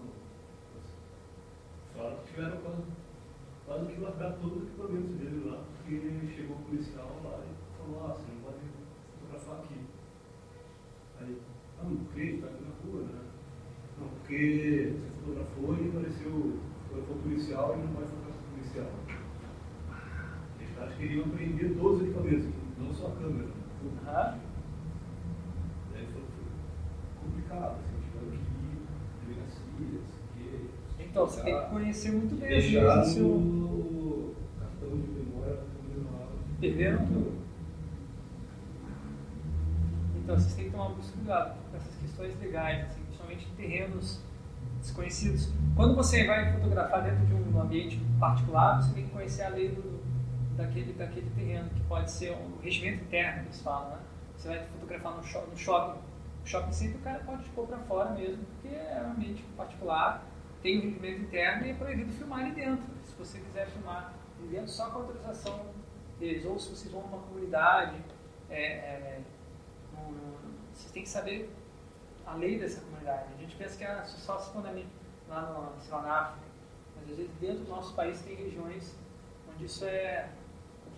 Falaram 1.97 2.17
que 2.19 2.31
tiveram 2.31 2.59
quase 2.59 2.83
quase 3.67 3.93
que 3.93 4.01
largar 4.01 4.33
todos 4.35 4.57
os 4.57 4.69
equipamentos 4.69 5.17
dele 5.17 5.51
lá, 5.51 5.65
porque 5.65 6.33
chegou 6.37 6.57
o 6.57 6.63
policial 6.63 7.11
lá 7.25 7.43
e 7.43 7.77
falou, 7.77 8.07
ah, 8.07 8.15
você 8.15 8.31
não 8.31 8.41
pode 8.43 8.59
fotografar 9.19 9.65
aqui. 9.65 9.81
Aí, 11.21 11.39
ah, 11.81 11.85
não, 11.85 11.97
porque 11.97 12.23
está 12.23 12.47
aqui 12.47 12.63
na 12.63 12.71
rua, 12.85 13.03
né? 13.03 13.21
Não, 13.99 14.09
porque 14.09 14.93
você 14.95 15.11
fotografou 15.25 15.75
e 15.75 15.89
apareceu, 15.89 16.59
fotografou 16.87 17.17
policial 17.17 17.75
e 17.75 17.79
não 17.79 17.95
vai 17.95 18.05
fotografar 18.05 18.45
policial. 18.53 19.04
E 20.85 20.87
caras 20.87 20.95
queriam 20.97 21.25
apreender 21.25 21.75
todos 21.79 22.03
os 22.03 22.09
equipamentos, 22.09 22.49
não 22.79 22.93
só 22.93 23.07
a 23.07 23.11
câmera. 23.13 23.49
Daí 25.93 26.07
foi 26.13 26.23
complicado, 27.23 27.77
assim, 27.79 27.97
tiveram 28.05 28.31
que 28.31 28.37
ir 28.37 28.79
delegacias, 29.27 30.05
que 30.35 31.05
Então, 31.05 31.27
você 31.27 31.43
tem 31.43 31.61
que 31.61 31.67
conhecer 31.71 32.13
muito 32.13 32.35
bem 32.39 32.57
as 32.57 32.65
deixaram 32.65 32.87
coisas 32.87 33.09
do 33.09 33.15
seu... 33.15 33.27
o 33.27 34.35
cartão 34.61 34.91
de 34.91 35.09
memória. 35.09 35.61
Perderam 36.61 37.07
tudo. 37.07 37.35
Então, 40.17 40.39
vocês 40.39 40.55
têm 40.55 40.65
que 40.67 40.71
tomar 40.71 40.89
muito 40.91 41.13
cuidado 41.13 41.59
com 41.71 41.77
essas 41.77 41.95
questões 41.97 42.39
legais, 42.41 42.87
assim, 42.87 43.01
principalmente 43.05 43.47
em 43.47 43.55
terrenos 43.57 44.21
desconhecidos. 44.81 45.53
Quando 45.75 45.95
você 45.95 46.27
vai 46.27 46.53
fotografar 46.53 47.03
dentro 47.03 47.25
de 47.27 47.35
um 47.35 47.61
ambiente 47.61 48.01
particular, 48.21 48.83
você 48.83 48.95
tem 48.95 49.05
que 49.05 49.11
conhecer 49.11 49.43
a 49.43 49.49
lei 49.49 49.69
do, 49.69 49.94
daquele, 50.57 50.93
daquele 50.93 51.31
terreno, 51.31 51.69
que 51.71 51.81
pode 51.83 52.11
ser 52.11 52.33
o 52.33 52.59
regimento 52.63 53.05
interno, 53.05 53.43
eles 53.43 53.61
falam, 53.63 53.91
né? 53.91 53.99
Você 54.37 54.49
vai 54.49 54.65
fotografar 54.67 55.17
no, 55.17 55.23
sho- 55.25 55.47
no 55.47 55.57
shopping. 55.57 55.99
No 56.41 56.47
shopping 56.47 56.73
center, 56.73 56.97
o 56.97 57.03
cara 57.03 57.19
pode 57.21 57.49
pôr 57.51 57.67
para 57.67 57.79
fora 57.79 58.11
mesmo, 58.11 58.45
porque 58.45 58.75
é 58.75 59.03
um 59.07 59.13
ambiente 59.13 59.43
particular, 59.57 60.25
tem 60.63 60.79
um 60.79 60.83
regimento 60.83 61.23
interno 61.23 61.67
e 61.67 61.71
é 61.71 61.75
proibido 61.75 62.13
filmar 62.13 62.41
ali 62.41 62.53
dentro. 62.53 62.85
Se 63.05 63.15
você 63.17 63.39
quiser 63.39 63.67
filmar 63.69 64.13
ali 64.39 64.49
dentro, 64.49 64.69
só 64.71 64.91
com 64.91 64.99
autorização 64.99 65.67
deles. 66.19 66.45
Ou 66.45 66.59
se 66.59 66.71
vocês 66.71 66.93
vão 66.93 67.03
numa 67.03 67.19
comunidade, 67.23 67.97
é, 68.51 68.63
é, 68.63 69.21
um, 69.99 70.15
vocês 70.73 70.91
têm 70.93 71.03
que 71.03 71.09
saber 71.09 71.51
a 72.27 72.35
lei 72.35 72.59
dessa 72.59 72.81
comunidade. 72.81 73.33
A 73.35 73.41
gente 73.41 73.57
pensa 73.57 73.77
que 73.77 73.85
é 73.85 74.05
só 74.05 74.39
se 74.39 74.53
fundamenta 74.53 74.89
lá, 75.29 75.43
no, 75.43 75.91
lá 75.91 76.03
na 76.03 76.13
África, 76.21 76.47
mas 76.97 77.11
às 77.11 77.17
vezes 77.17 77.33
dentro 77.41 77.65
do 77.65 77.71
nosso 77.71 77.95
país 77.95 78.21
tem 78.23 78.35
regiões 78.37 78.97
onde 79.53 79.65
isso 79.67 79.85
é 79.85 80.29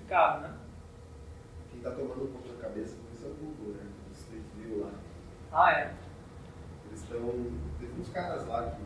complicado, 0.06 0.42
né? 0.42 0.54
Quem 1.70 1.78
está 1.78 1.90
tomando 1.90 2.24
um 2.24 2.32
pouco 2.32 2.48
na 2.48 2.62
cabeça 2.62 2.94
com 2.96 3.14
isso 3.14 3.26
é 3.26 3.28
o 3.28 3.34
Google, 3.34 3.74
né? 3.74 3.86
O 4.08 4.12
Street 4.12 4.42
View 4.56 4.84
lá. 4.84 4.90
Ah, 5.52 5.72
é. 5.72 5.94
Eles 6.86 7.02
estão. 7.02 7.20
Teve 7.80 8.00
uns 8.00 8.08
caras 8.10 8.46
lá 8.46 8.70
que 8.70 8.82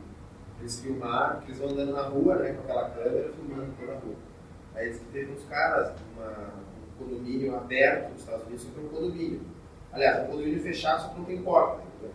eles 0.60 0.80
filmaram, 0.80 1.40
que 1.40 1.46
eles 1.48 1.58
vão 1.58 1.70
andando 1.70 1.92
na 1.92 2.02
rua, 2.02 2.36
né, 2.36 2.52
com 2.54 2.62
aquela 2.62 2.90
câmera 2.90 3.32
filmando 3.32 3.72
toda 3.78 3.92
a 3.92 3.98
rua. 3.98 4.16
Aí 4.74 4.92
que 4.92 5.04
teve 5.06 5.32
uns 5.32 5.44
caras, 5.44 5.94
uma, 6.16 6.28
um 6.28 7.04
condomínio 7.04 7.56
aberto 7.56 8.12
nos 8.12 8.20
Estados 8.20 8.46
Unidos, 8.46 8.62
só 8.62 8.70
que 8.70 8.78
é 8.78 8.82
um 8.82 8.88
condomínio. 8.88 9.40
Aliás, 9.92 10.24
um 10.24 10.30
condomínio 10.30 10.62
fechado, 10.62 11.02
só 11.02 11.08
que 11.08 11.18
não 11.18 11.24
tem 11.24 11.42
porta. 11.42 11.82
Entendeu? 11.82 12.14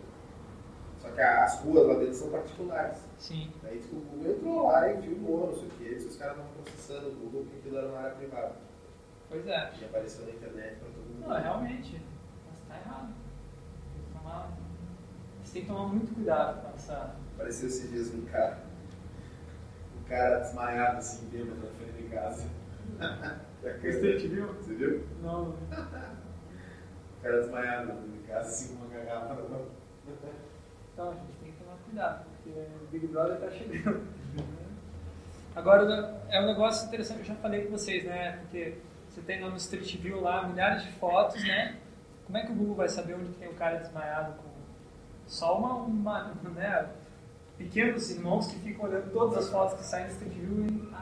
Só 0.98 1.08
que 1.10 1.20
as 1.20 1.60
ruas 1.60 1.86
lá 1.86 1.94
dentro 1.94 2.14
são 2.14 2.30
particulares. 2.30 2.98
Sim. 3.18 3.52
Aí 3.64 3.78
o 3.92 3.96
Google 3.96 4.32
entrou 4.32 4.66
lá 4.66 4.90
e 4.90 5.02
filmou, 5.02 5.46
não 5.48 5.54
sei 5.54 5.68
o 5.68 5.70
que. 5.70 5.94
Os 5.94 6.16
caras 6.16 6.36
estavam 6.36 6.52
processando 6.62 7.08
o 7.08 7.14
Google 7.14 7.42
porque 7.42 7.56
aquilo 7.58 7.78
era 7.78 7.88
uma 7.88 7.98
área 7.98 8.16
privada. 8.16 8.65
Pois 9.28 9.46
é. 9.46 9.72
E 9.80 9.84
apareceu 9.84 10.26
na 10.26 10.32
internet 10.32 10.76
para 10.76 10.88
todo 10.88 11.04
mundo. 11.04 11.28
Não, 11.28 11.40
realmente. 11.40 12.00
Mas 12.48 12.60
tá 12.68 12.76
errado. 12.76 13.14
Tem 13.92 14.02
que 14.04 14.18
tomar, 14.18 14.50
você 15.42 15.52
tem 15.52 15.62
que 15.62 15.68
tomar 15.68 15.86
muito 15.86 16.14
cuidado 16.14 16.62
com 16.62 16.74
essa. 16.74 17.16
Apareceu 17.34 17.68
esses 17.68 17.90
dias 17.90 18.14
um 18.14 18.24
cara. 18.26 18.58
Um 20.00 20.08
cara 20.08 20.38
desmaiado 20.40 20.98
assim, 20.98 21.28
bêbado 21.28 21.60
na 21.60 21.72
frente 21.72 22.02
de 22.02 22.08
casa. 22.08 22.48
Street 23.64 24.22
View? 24.28 24.54
Você 24.54 24.74
viu? 24.74 25.06
Não. 25.22 25.50
O 25.50 25.66
cara 27.22 27.40
desmaiado 27.40 27.88
na 27.88 27.94
frente 27.94 28.18
de 28.18 28.28
casa, 28.28 28.48
assim, 28.48 28.76
uma 28.76 28.86
garrafa 28.86 29.34
na 29.34 29.48
mão. 29.48 29.66
Então, 30.92 31.10
a 31.10 31.14
gente 31.14 31.32
tem 31.42 31.52
que 31.52 31.58
tomar 31.58 31.76
cuidado, 31.84 32.24
porque 32.24 32.50
o 32.50 32.86
Big 32.90 33.06
Brother 33.08 33.40
tá 33.40 33.50
chegando. 33.50 34.06
Agora, 35.54 36.22
é 36.28 36.40
um 36.40 36.46
negócio 36.46 36.86
interessante, 36.86 37.20
eu 37.20 37.24
já 37.24 37.34
falei 37.36 37.64
com 37.64 37.72
vocês, 37.72 38.04
né? 38.04 38.38
Porque 38.42 38.78
você 39.16 39.22
tem 39.22 39.40
lá 39.40 39.48
no 39.48 39.56
Street 39.56 39.96
View 39.96 40.20
lá 40.20 40.46
milhares 40.46 40.82
de 40.82 40.92
fotos, 40.92 41.42
né? 41.42 41.78
Como 42.26 42.36
é 42.36 42.44
que 42.44 42.52
o 42.52 42.54
Google 42.54 42.74
vai 42.74 42.88
saber 42.88 43.14
onde 43.14 43.32
tem 43.32 43.48
o 43.48 43.54
cara 43.54 43.78
desmaiado 43.78 44.34
com 44.34 44.50
só 45.26 45.56
uma, 45.58 45.72
uma 45.74 46.34
né? 46.54 46.90
Pequenos 47.56 48.10
irmãos 48.10 48.48
que 48.48 48.58
ficam 48.58 48.84
olhando 48.84 49.10
todas 49.12 49.38
as 49.38 49.48
fotos 49.50 49.78
que 49.78 49.84
saem 49.86 50.04
no 50.04 50.12
Street 50.12 50.34
View 50.34 50.66
e 50.66 50.92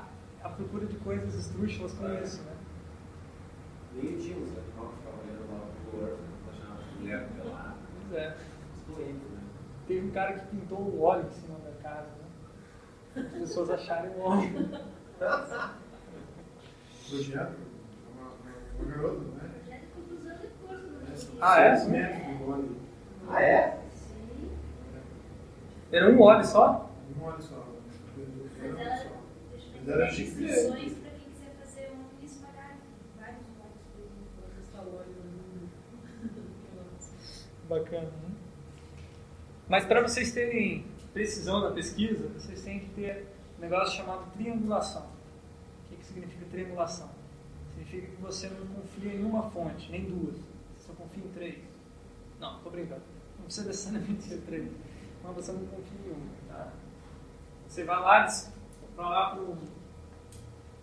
à 0.44 0.48
procura 0.48 0.86
de 0.86 0.94
coisas 0.98 1.34
esdrúxulas 1.34 1.92
como 1.94 2.08
É. 2.10 2.22
isso, 2.22 2.40
né? 2.44 2.52
Nem 3.94 4.16
tínhamos, 4.16 4.50
né? 4.50 4.62
Nós 4.76 4.94
ficava 4.94 5.16
olhando 5.20 5.52
lá 5.52 5.66
pro 5.90 6.02
órfão, 6.04 6.18
achando 6.52 6.72
a 6.72 7.00
mulher 7.00 7.28
pelada. 7.30 7.74
Pois 8.08 8.12
é. 8.22 8.36
Doente, 8.86 9.24
né? 9.26 9.40
Teve 9.88 10.06
um 10.06 10.10
cara 10.12 10.38
que 10.38 10.46
pintou 10.46 10.78
um 10.78 11.02
óleo 11.02 11.26
em 11.26 11.32
cima 11.32 11.58
da 11.58 11.72
casa, 11.82 12.06
né? 13.16 13.22
As 13.26 13.32
pessoas 13.32 13.70
acharem 13.70 14.12
o 14.12 14.20
óleo. 14.20 14.70
Projeto? 17.10 17.73
Garota, 18.80 19.20
né? 19.20 19.50
Ah, 21.40 21.60
é? 21.60 21.72
Ah, 23.28 23.42
é? 23.42 23.78
Sim. 23.92 24.50
Era 25.92 26.10
um 26.10 26.20
óleo 26.20 26.44
só? 26.44 26.90
Um 27.18 27.22
óleo 27.24 27.42
só. 27.42 27.66
Mas 28.16 28.78
ela, 28.80 28.96
só. 28.96 29.08
deixa 29.50 29.66
eu 29.66 29.72
Mas 29.80 29.88
era 29.88 30.04
ver, 30.06 30.10
chique. 30.12 30.44
instruções 30.44 30.92
para 30.94 31.10
quem 31.10 31.28
quiser 31.30 31.54
fazer 31.60 31.92
um 31.92 32.24
isso 32.24 32.40
pagar 32.40 32.76
vários 33.18 33.44
óleos 33.60 33.80
por 33.92 34.00
exemplo. 34.00 34.24
Vou 34.40 34.48
testar 34.56 34.82
o 34.82 34.96
óleo 34.96 35.14
no 35.22 35.30
mundo. 35.32 35.68
Bacana. 37.68 38.02
né? 38.06 38.34
Mas 39.68 39.84
para 39.84 40.02
vocês 40.02 40.32
terem 40.32 40.84
precisão 41.12 41.60
na 41.60 41.70
pesquisa, 41.70 42.28
vocês 42.28 42.62
têm 42.62 42.80
que 42.80 42.88
ter 42.90 43.26
um 43.58 43.60
negócio 43.62 43.96
chamado 43.96 44.30
triangulação. 44.32 45.02
O 45.02 45.88
que, 45.88 45.96
que 45.96 46.04
significa 46.06 46.44
triangulação? 46.50 47.08
Significa 47.74 48.06
que 48.06 48.22
você 48.22 48.48
não 48.48 48.66
confia 48.68 49.14
em 49.14 49.24
uma 49.24 49.50
fonte, 49.50 49.90
nem 49.90 50.04
duas. 50.04 50.36
Você 50.36 50.86
só 50.86 50.92
confia 50.92 51.24
em 51.24 51.28
três. 51.28 51.58
Não, 52.38 52.60
tô 52.60 52.70
brincando. 52.70 53.02
Não 53.38 53.44
precisa 53.44 53.66
necessariamente 53.66 54.22
ser 54.24 54.40
três. 54.42 54.70
Mas 55.22 55.34
você 55.34 55.52
não 55.52 55.66
confia 55.66 55.98
em 56.06 56.12
uma. 56.12 56.30
Tá? 56.48 56.72
Você 57.66 57.84
vai 57.84 58.00
lá, 58.00 58.26
vai 58.94 59.06
lá, 59.06 59.30
pro, 59.30 59.58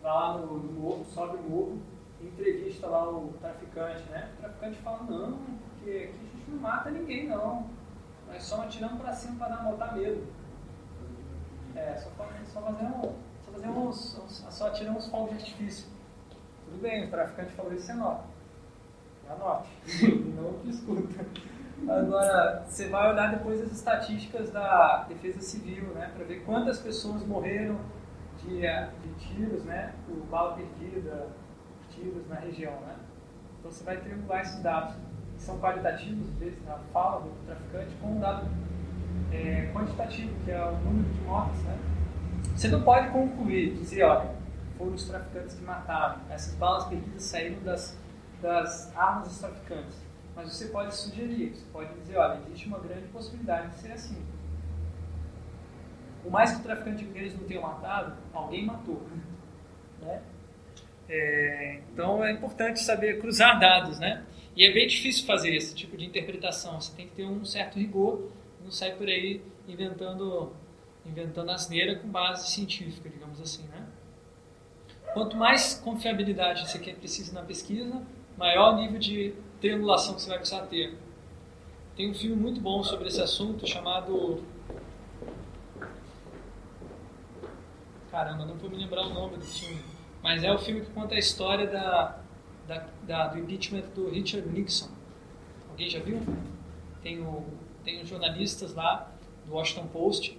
vai 0.01 0.11
lá 0.11 0.37
no, 0.37 0.57
no 0.57 0.73
morro, 0.73 1.05
sobe 1.05 1.37
o 1.37 1.49
morro, 1.49 1.81
entrevista 2.21 2.87
lá 2.87 3.09
o 3.09 3.33
traficante, 3.39 4.03
né? 4.09 4.29
O 4.35 4.41
traficante 4.41 4.77
fala, 4.79 5.03
não, 5.03 5.37
porque 5.69 5.89
aqui 5.89 6.19
a 6.19 6.37
gente 6.37 6.51
não 6.51 6.59
mata 6.59 6.89
ninguém 6.89 7.27
não. 7.27 7.69
Nós 8.27 8.43
só 8.43 8.63
atiramos 8.63 8.99
pra 8.99 9.13
cima 9.13 9.37
pra 9.37 9.55
dar, 9.55 9.63
botar 9.63 9.93
medo. 9.93 10.27
É, 11.75 11.95
só, 11.95 12.09
só 12.51 12.61
fazemos, 12.61 13.11
só 13.45 13.51
fazemos, 13.51 14.17
só 14.49 14.67
atiramos 14.67 15.07
fogos 15.07 15.29
de 15.29 15.35
artifício. 15.35 15.90
Tudo 16.71 16.83
bem, 16.83 17.05
o 17.05 17.09
traficante 17.09 17.51
falou 17.51 17.73
isso, 17.73 17.87
você 17.87 17.91
anota. 17.91 18.23
Anote. 19.29 19.69
não 20.35 20.59
discuta. 20.63 21.25
Agora, 21.87 22.63
você 22.65 22.87
vai 22.87 23.11
olhar 23.11 23.31
depois 23.31 23.61
as 23.61 23.73
estatísticas 23.73 24.51
da 24.51 25.03
Defesa 25.09 25.41
Civil, 25.41 25.87
né? 25.87 26.11
Para 26.15 26.23
ver 26.23 26.43
quantas 26.45 26.79
pessoas 26.79 27.25
morreram 27.25 27.77
de, 28.41 28.65
eh, 28.65 28.89
de 29.03 29.25
tiros, 29.25 29.65
né? 29.65 29.93
Por 30.07 30.15
bala 30.27 30.55
perdida, 30.55 31.27
por 31.77 31.93
tiros 31.93 32.25
na 32.29 32.35
região, 32.35 32.71
né? 32.71 32.95
Então 33.59 33.69
você 33.69 33.83
vai 33.83 33.97
triangular 33.97 34.41
esses 34.41 34.61
dados, 34.61 34.95
que 35.35 35.41
são 35.41 35.59
qualitativos, 35.59 36.29
às 36.29 36.35
vezes, 36.35 36.65
na 36.65 36.77
fala 36.93 37.21
do 37.21 37.31
traficante, 37.45 37.93
com 37.99 38.13
um 38.13 38.19
dado 38.19 38.47
eh, 39.33 39.69
quantitativo, 39.73 40.33
que 40.45 40.51
é 40.51 40.63
o 40.63 40.71
número 40.77 41.09
de 41.09 41.21
mortes, 41.21 41.61
né? 41.63 41.77
Você 42.55 42.69
não 42.69 42.81
pode 42.81 43.09
concluir, 43.09 43.73
dizer, 43.73 44.03
olha, 44.03 44.40
foram 44.81 44.95
os 44.95 45.05
traficantes 45.05 45.55
que 45.55 45.63
mataram, 45.63 46.21
essas 46.31 46.55
balas 46.55 46.85
perdidas 46.85 47.21
saíram 47.21 47.61
das, 47.61 47.95
das 48.41 48.95
armas 48.97 49.27
dos 49.27 49.37
traficantes. 49.37 49.95
Mas 50.35 50.51
você 50.51 50.69
pode 50.69 50.95
sugerir, 50.95 51.53
você 51.53 51.65
pode 51.71 51.93
dizer, 51.99 52.17
olha, 52.17 52.41
existe 52.47 52.67
uma 52.67 52.79
grande 52.79 53.07
possibilidade 53.09 53.69
de 53.69 53.75
ser 53.75 53.91
assim. 53.91 54.25
Por 56.23 56.31
mais 56.31 56.51
que 56.51 56.61
o 56.61 56.63
traficante 56.63 57.07
eles 57.13 57.37
não 57.39 57.47
tenham 57.47 57.61
matado, 57.61 58.17
alguém 58.33 58.65
matou. 58.65 59.05
Né? 60.01 60.21
É, 61.07 61.81
então 61.93 62.23
é 62.23 62.31
importante 62.31 62.79
saber 62.79 63.19
cruzar 63.19 63.59
dados, 63.59 63.99
né? 63.99 64.25
E 64.55 64.65
é 64.65 64.73
bem 64.73 64.87
difícil 64.87 65.25
fazer 65.25 65.53
esse 65.53 65.75
tipo 65.75 65.95
de 65.95 66.05
interpretação. 66.05 66.79
Você 66.79 66.95
tem 66.95 67.07
que 67.07 67.15
ter 67.15 67.25
um 67.25 67.45
certo 67.45 67.77
rigor, 67.77 68.31
não 68.63 68.71
sair 68.71 68.95
por 68.95 69.07
aí 69.07 69.41
inventando, 69.67 70.53
inventando 71.05 71.51
asneira 71.51 71.97
com 71.97 72.07
base 72.07 72.49
científica, 72.49 73.09
digamos 73.09 73.39
assim, 73.39 73.63
né? 73.67 73.80
Quanto 75.13 75.35
mais 75.35 75.73
confiabilidade 75.75 76.67
você 76.69 76.79
quer 76.79 76.95
precisa 76.95 77.33
na 77.33 77.41
pesquisa, 77.45 78.01
maior 78.37 78.75
nível 78.77 78.97
de 78.99 79.33
triangulação 79.59 80.15
que 80.15 80.21
você 80.21 80.29
vai 80.29 80.37
precisar 80.39 80.65
ter. 80.67 80.97
Tem 81.95 82.09
um 82.09 82.13
filme 82.13 82.35
muito 82.35 82.61
bom 82.61 82.83
sobre 82.83 83.07
esse 83.09 83.21
assunto 83.21 83.67
chamado. 83.67 84.41
Caramba, 88.09 88.45
não 88.45 88.55
vou 88.55 88.69
me 88.69 88.77
lembrar 88.77 89.05
o 89.05 89.13
nome 89.13 89.37
do 89.37 89.45
filme. 89.45 89.81
Mas 90.21 90.43
é 90.43 90.51
o 90.51 90.57
filme 90.59 90.81
que 90.81 90.91
conta 90.91 91.15
a 91.15 91.19
história 91.19 91.67
da, 91.67 92.19
da, 92.67 92.87
da- 93.03 93.27
do 93.27 93.39
impeachment 93.39 93.83
do 93.95 94.09
Richard 94.09 94.47
Nixon. 94.49 94.89
Alguém 95.69 95.89
já 95.89 95.99
viu? 95.99 96.21
Tem, 97.01 97.19
o, 97.21 97.43
tem 97.83 98.01
os 98.01 98.07
jornalistas 98.09 98.73
lá 98.73 99.09
do 99.45 99.53
Washington 99.53 99.87
Post 99.87 100.37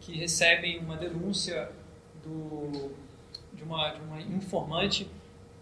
que 0.00 0.16
recebem 0.16 0.78
uma 0.78 0.96
denúncia 0.96 1.70
do, 2.22 2.90
de, 3.60 3.64
uma, 3.64 3.90
de 3.90 4.00
uma 4.00 4.20
informante 4.20 5.06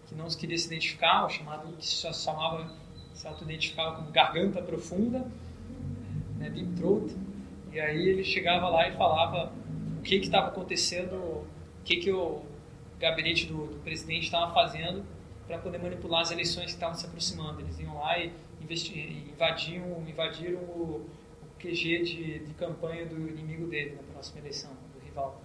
que 0.07 0.15
não 0.15 0.27
queria 0.27 0.57
se 0.57 0.67
identificar, 0.67 1.25
o 1.25 1.29
chamado 1.29 1.75
que 1.77 1.85
se 1.85 2.13
chamava, 2.13 2.71
se 3.13 3.27
auto-identificava 3.27 3.97
como 3.97 4.11
garganta 4.11 4.61
profunda, 4.61 5.27
né, 6.37 6.49
deep 6.49 6.73
throat. 6.75 7.13
E 7.71 7.79
aí 7.79 8.09
ele 8.09 8.23
chegava 8.23 8.69
lá 8.69 8.87
e 8.87 8.93
falava 8.93 9.51
o 9.99 10.01
que 10.01 10.15
estava 10.15 10.47
acontecendo, 10.47 11.13
o 11.13 11.47
que 11.83 11.97
que 11.97 12.11
o 12.11 12.41
gabinete 12.97 13.45
do, 13.45 13.67
do 13.67 13.79
presidente 13.79 14.23
estava 14.23 14.53
fazendo 14.53 15.03
para 15.45 15.57
poder 15.57 15.77
manipular 15.77 16.21
as 16.21 16.31
eleições 16.31 16.65
que 16.65 16.71
estavam 16.71 16.95
se 16.95 17.05
aproximando. 17.05 17.61
Eles 17.61 17.79
iam 17.79 17.95
lá 17.95 18.17
e 18.17 18.31
e 18.61 19.31
invadiam, 19.31 20.03
invadiram 20.07 20.59
o, 20.59 21.07
o 21.43 21.59
QG 21.59 22.03
de, 22.03 22.39
de 22.39 22.53
campanha 22.53 23.05
do 23.05 23.27
inimigo 23.27 23.67
dele 23.67 23.95
na 23.95 24.03
próxima 24.13 24.39
eleição, 24.39 24.71
do 24.93 25.03
rival. 25.03 25.41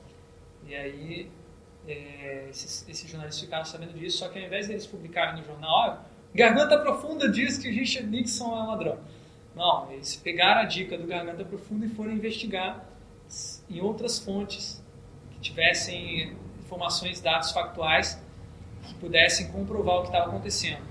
E 0.67 0.75
aí 0.75 1.31
é, 1.87 2.47
esses, 2.51 2.89
esses 2.89 3.11
jornalistas 3.11 3.43
ficaram 3.43 3.65
sabendo 3.65 3.93
disso, 3.95 4.19
só 4.19 4.29
que 4.29 4.39
ao 4.39 4.45
invés 4.45 4.69
deles 4.69 4.87
publicarem 4.87 5.41
no 5.41 5.45
jornal, 5.45 5.71
ó, 5.71 5.97
Garganta 6.35 6.79
Profunda 6.79 7.29
diz 7.29 7.59
que 7.59 7.71
Richard 7.71 8.09
Nixon 8.09 8.57
é 8.57 8.63
um 8.63 8.67
ladrão. 8.67 8.99
Não, 9.55 9.91
eles 9.93 10.17
pegaram 10.17 10.63
a 10.63 10.65
dica 10.65 10.99
do 10.99 11.07
Garganta 11.07 11.45
Profunda 11.45 11.87
e 11.87 11.89
foram 11.89 12.13
investigar 12.13 12.85
em 13.71 13.81
outras 13.81 14.19
fontes 14.19 14.83
que 15.31 15.39
tivessem 15.39 16.37
informações, 16.59 17.21
dados 17.21 17.53
factuais 17.53 18.21
que 18.83 18.95
pudessem 18.95 19.49
comprovar 19.53 19.99
o 19.99 20.01
que 20.03 20.09
estava 20.09 20.29
acontecendo. 20.29 20.83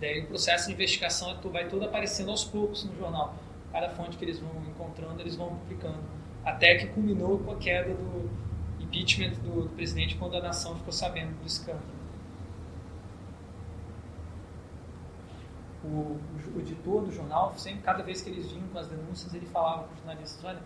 Daí 0.00 0.20
o 0.20 0.26
processo 0.26 0.68
de 0.68 0.72
investigação 0.72 1.30
é 1.30 1.48
vai 1.48 1.68
todo 1.68 1.84
aparecendo 1.84 2.30
aos 2.30 2.44
poucos 2.44 2.84
no 2.84 2.96
jornal. 2.96 3.34
Cada 3.72 3.90
fonte 3.90 4.16
que 4.16 4.24
eles 4.24 4.38
vão 4.38 4.50
encontrando, 4.68 5.20
eles 5.20 5.36
vão 5.36 5.48
publicando. 5.56 6.00
Até 6.44 6.76
que 6.76 6.86
culminou 6.88 7.38
com 7.38 7.52
a 7.52 7.56
queda 7.56 7.94
do 7.94 8.30
impeachment 8.94 9.34
do, 9.42 9.62
do 9.62 9.68
presidente 9.70 10.16
quando 10.16 10.36
a 10.36 10.40
nação 10.40 10.76
ficou 10.76 10.92
sabendo 10.92 11.36
do 11.40 11.46
escândalo. 11.46 11.82
O, 15.82 16.18
o, 16.56 16.60
editor 16.60 17.02
do 17.02 17.12
jornal, 17.12 17.52
sempre, 17.58 17.82
cada 17.82 18.02
vez 18.02 18.22
que 18.22 18.30
eles 18.30 18.50
vinham 18.50 18.66
com 18.68 18.78
as 18.78 18.86
denúncias, 18.86 19.34
ele 19.34 19.46
falava 19.46 19.82
para 19.82 19.92
os 19.92 19.98
jornalistas: 19.98 20.44
olha, 20.44 20.60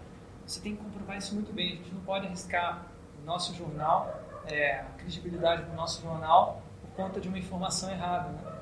você 0.47 0.61
tem 0.61 0.77
que 0.77 0.83
comprovar 0.83 1.17
isso 1.17 1.35
muito 1.35 1.53
bem, 1.53 1.73
a 1.73 1.77
gente 1.77 1.93
não 1.93 2.01
pode 2.03 2.27
arriscar 2.27 2.87
o 3.21 3.27
nosso 3.27 3.53
jornal, 3.55 4.23
é, 4.47 4.81
a 4.81 4.85
credibilidade 4.97 5.65
do 5.65 5.75
nosso 5.75 6.03
jornal, 6.03 6.63
por 6.83 6.91
conta 6.91 7.21
de 7.21 7.29
uma 7.29 7.39
informação 7.39 7.91
errada. 7.91 8.29
Né? 8.29 8.59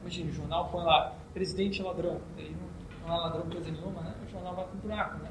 Imagina, 0.00 0.30
o 0.30 0.34
jornal 0.34 0.68
põe 0.68 0.84
lá, 0.84 1.14
presidente 1.32 1.80
é 1.80 1.84
ladrão, 1.84 2.20
aí 2.36 2.56
não, 2.56 3.06
não 3.06 3.14
é 3.14 3.20
ladrão 3.20 3.48
coisa 3.48 3.70
nenhuma, 3.70 4.00
né? 4.00 4.14
o 4.26 4.28
jornal 4.28 4.56
vai 4.56 4.64
para 4.64 4.74
o 4.74 4.78
buraco, 4.78 5.18
né? 5.18 5.30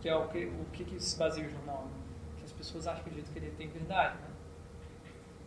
que 0.00 0.08
é 0.08 0.14
o 0.14 0.28
que, 0.28 0.44
o 0.44 0.64
que, 0.72 0.84
que 0.84 1.00
se 1.02 1.18
baseia 1.18 1.48
o 1.48 1.50
jornal, 1.50 1.86
né? 1.86 2.03
Que 2.64 2.78
as 2.78 2.82
pessoas 2.82 2.86
acham 2.86 3.00
acreditam 3.00 3.32
que 3.32 3.38
ele 3.38 3.50
tem 3.56 3.68
verdade. 3.68 4.16
Né? 4.18 4.28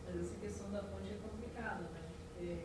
Mas 0.06 0.22
essa 0.22 0.36
questão 0.36 0.72
da 0.72 0.84
fonte 0.84 1.12
é 1.12 1.18
complicada, 1.18 1.84
né? 1.84 2.02
Porque 2.34 2.58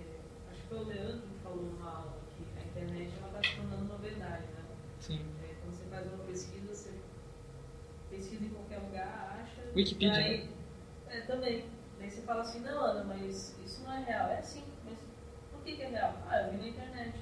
acho 0.50 0.60
que 0.60 0.66
foi 0.68 0.78
o 0.78 0.84
Leandro 0.84 1.22
que 1.22 1.42
falou 1.42 1.62
numa 1.62 1.90
aula 1.90 2.12
que 2.36 2.44
a 2.58 2.62
internet 2.64 3.12
ela 3.18 3.28
está 3.38 3.42
se 3.48 3.56
tornando 3.56 3.84
uma 3.84 3.98
verdade, 3.98 4.42
né? 4.42 4.62
Sim. 5.00 5.20
É, 5.42 5.54
quando 5.60 5.74
você 5.74 5.84
faz 5.88 6.06
uma 6.06 6.24
pesquisa, 6.24 6.74
você 6.74 6.90
pesquisa 8.10 8.44
em 8.44 8.50
qualquer 8.50 8.78
lugar, 8.78 9.38
acha. 9.42 9.62
Wikipedia, 9.74 10.12
Daí, 10.12 10.50
é, 11.08 11.20
também. 11.22 11.64
Daí 11.98 12.10
você 12.10 12.20
fala 12.22 12.42
assim, 12.42 12.60
não, 12.60 12.78
Ana, 12.84 13.04
mas 13.04 13.56
isso 13.64 13.82
não 13.84 13.92
é 13.92 14.04
real. 14.04 14.28
É 14.28 14.42
sim, 14.42 14.64
mas 14.84 14.98
por 15.50 15.62
que, 15.62 15.76
que 15.76 15.82
é 15.82 15.88
real? 15.88 16.14
Ah, 16.28 16.42
eu 16.42 16.52
vi 16.52 16.58
na 16.58 16.68
internet. 16.68 17.14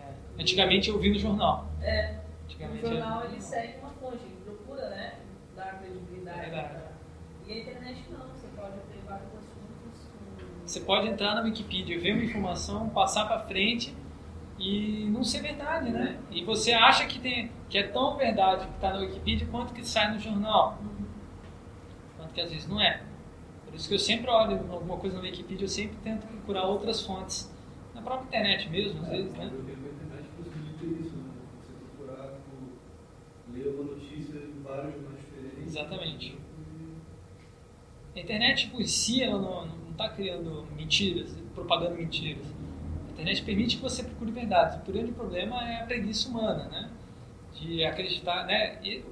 É. 0.00 0.40
Antigamente 0.40 0.88
eu 0.90 0.98
vi 0.98 1.10
no 1.10 1.18
jornal. 1.18 1.68
É, 1.82 2.12
o 2.12 2.44
Antigamente 2.44 2.80
jornal 2.82 3.24
eu- 3.24 3.30
ele 3.32 3.40
segue 3.40 3.78
uma 3.78 3.90
fonte, 3.90 4.22
ele 4.24 4.40
procura, 4.44 4.88
né? 4.90 5.18
Dar 5.64 5.78
credibilidade. 5.78 6.38
É 6.38 6.42
verdade. 6.42 6.82
E 7.46 7.52
a 7.52 7.58
internet 7.58 8.04
não, 8.10 8.26
você 8.28 8.46
pode 8.56 8.72
ter 8.90 9.00
vários 9.06 9.28
assuntos. 9.28 10.08
com- 10.40 10.66
Você 10.66 10.80
pode 10.80 11.08
entrar 11.08 11.34
na 11.34 11.42
Wikipedia, 11.42 11.98
ver 12.00 12.12
uma 12.14 12.24
informação, 12.24 12.88
passar 12.90 13.26
para 13.26 13.40
frente 13.40 13.94
e 14.58 15.08
não 15.10 15.22
ser 15.24 15.40
verdade, 15.42 15.90
né? 15.90 16.18
E 16.30 16.44
você 16.44 16.72
acha 16.72 17.06
que, 17.06 17.18
tem, 17.18 17.50
que 17.68 17.78
é 17.78 17.84
tão 17.88 18.16
verdade 18.16 18.66
que 18.66 18.74
está 18.74 18.92
na 18.92 19.00
Wikipedia 19.00 19.46
quanto 19.50 19.72
que 19.74 19.86
sai 19.86 20.12
no 20.12 20.18
jornal. 20.18 20.78
Quanto 22.16 22.32
que 22.32 22.40
às 22.40 22.50
vezes 22.50 22.68
não 22.68 22.80
é. 22.80 23.02
Por 23.66 23.74
isso 23.74 23.88
que 23.88 23.94
eu 23.94 23.98
sempre 23.98 24.30
olho 24.30 24.60
alguma 24.70 24.96
coisa 24.98 25.16
na 25.16 25.22
Wikipedia, 25.22 25.64
eu 25.64 25.68
sempre 25.68 25.96
tento 26.04 26.26
procurar 26.26 26.64
outras 26.66 27.00
fontes. 27.02 27.50
Na 27.94 28.02
própria 28.02 28.26
internet 28.26 28.68
mesmo, 28.70 29.00
às 29.02 29.08
vezes, 29.08 29.32
né? 29.32 29.50
Porque 29.50 29.72
a 29.72 29.74
internet 29.74 30.28
possibilita 30.36 30.84
isso, 31.06 31.16
né? 31.16 31.30
Você 31.60 31.72
procurar, 31.96 32.28
tipo, 32.32 33.52
ler 33.52 33.68
uma 33.74 33.92
notícia 33.94 34.36
em 34.38 34.62
vários. 34.62 35.11
Exatamente. 35.72 36.36
A 38.14 38.20
internet 38.20 38.68
por 38.68 38.84
si, 38.84 39.22
ela 39.22 39.40
não 39.40 39.90
está 39.90 40.10
criando 40.10 40.66
mentiras, 40.76 41.34
propagando 41.54 41.96
mentiras. 41.96 42.46
A 43.08 43.12
internet 43.12 43.42
permite 43.42 43.76
que 43.76 43.82
você 43.82 44.02
procure 44.02 44.30
verdades. 44.30 44.78
O 44.86 44.92
grande 44.92 45.12
problema 45.12 45.66
é 45.66 45.82
a 45.82 45.86
preguiça 45.86 46.28
humana, 46.28 46.68
né? 46.68 46.90
De 47.54 47.84
acreditar, 47.84 48.44
né? 48.44 48.78
E 48.84 49.02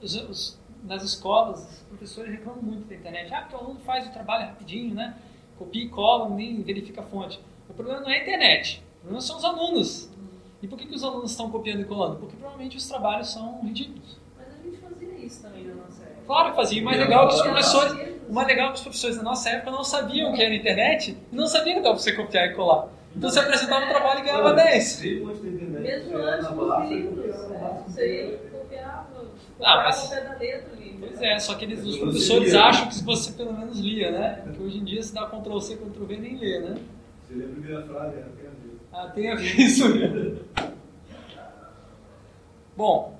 os, 0.00 0.14
os, 0.14 0.58
nas 0.82 1.02
escolas, 1.02 1.62
os 1.62 1.82
professores 1.88 2.32
reclamam 2.32 2.62
muito 2.62 2.88
da 2.88 2.94
internet. 2.94 3.34
Ah, 3.34 3.42
porque 3.42 3.56
o 3.56 3.58
aluno 3.58 3.80
faz 3.80 4.06
o 4.06 4.12
trabalho 4.12 4.46
rapidinho, 4.46 4.94
né? 4.94 5.14
Copia 5.58 5.84
e 5.84 5.88
cola, 5.90 6.30
nem 6.30 6.62
verifica 6.62 7.02
a 7.02 7.04
fonte. 7.04 7.38
O 7.68 7.74
problema 7.74 8.00
não 8.00 8.08
é 8.08 8.20
a 8.20 8.22
internet, 8.22 8.82
o 8.96 9.00
problema 9.00 9.20
são 9.20 9.36
os 9.36 9.44
alunos. 9.44 10.10
E 10.62 10.66
por 10.66 10.78
que, 10.78 10.86
que 10.86 10.94
os 10.94 11.04
alunos 11.04 11.32
estão 11.32 11.50
copiando 11.50 11.82
e 11.82 11.84
colando? 11.84 12.16
Porque 12.16 12.34
provavelmente 12.36 12.76
os 12.76 12.88
trabalhos 12.88 13.30
são 13.30 13.62
ridículos. 13.62 14.18
Mas 14.36 14.48
a 14.48 14.62
gente 14.62 14.78
fazia 14.78 15.18
isso 15.18 15.42
também 15.42 15.68
época. 15.68 15.77
Claro 16.28 16.50
que 16.50 16.56
fazia. 16.56 16.82
O 16.82 16.84
mais 16.84 16.98
legal 16.98 17.24
é 17.24 17.28
que 17.28 17.34
os 17.34 17.40
professores, 17.42 17.92
o 18.28 18.32
mais 18.34 18.46
legal 18.46 18.66
é 18.66 18.68
que 18.68 18.74
os 18.76 18.82
professores 18.82 19.16
da 19.16 19.22
nossa 19.22 19.48
época 19.48 19.70
não 19.70 19.82
sabiam 19.82 20.30
o 20.30 20.34
que 20.34 20.42
era 20.42 20.54
internet 20.54 21.16
e 21.32 21.34
não 21.34 21.46
sabiam 21.46 21.76
que 21.76 21.82
dava 21.82 21.94
pra 21.94 22.02
você 22.04 22.12
copiar 22.12 22.48
e 22.48 22.54
colar. 22.54 22.86
Então 23.16 23.30
você 23.30 23.40
apresentava 23.40 23.86
um 23.86 23.88
trabalho 23.88 24.20
e 24.20 24.22
ganhava 24.24 24.52
10. 24.52 25.00
Veio 25.00 25.26
antes 25.30 25.40
da 25.42 25.48
internet. 25.48 25.80
Mesmo 25.82 26.10
chegar 26.10 26.34
antes 26.34 26.48
dos 26.48 26.88
livros, 26.90 27.48
né? 27.48 27.82
você 27.88 28.38
copiava, 28.52 29.06
Ah, 29.62 29.76
mas- 29.84 30.12
ali. 30.12 30.96
Pois 31.00 31.22
é, 31.22 31.38
só 31.38 31.54
que 31.54 31.64
eles, 31.64 31.82
os 31.86 31.96
professores 31.96 32.54
acham 32.54 32.88
que 32.88 33.02
você 33.04 33.32
pelo 33.32 33.54
menos 33.54 33.78
lia, 33.80 34.10
né? 34.10 34.40
Porque 34.44 34.62
hoje 34.62 34.78
em 34.78 34.84
dia 34.84 35.02
se 35.02 35.14
dá 35.14 35.26
Ctrl 35.26 35.58
C, 35.60 35.76
Ctrl 35.76 36.04
V 36.04 36.16
nem 36.18 36.36
lê, 36.36 36.58
né? 36.60 36.76
Você 37.26 37.34
lê 37.36 37.44
a 37.44 37.48
primeira 37.48 37.82
frase, 37.82 38.16
era 38.18 38.26
até 38.26 38.46
a 38.46 38.50
ver. 38.50 38.78
Ah, 38.92 39.10
tem 39.14 39.30
a 39.30 39.34
ver 39.34 39.44
isso 39.60 39.88
mesmo. 39.88 40.38
Bom, 42.76 43.18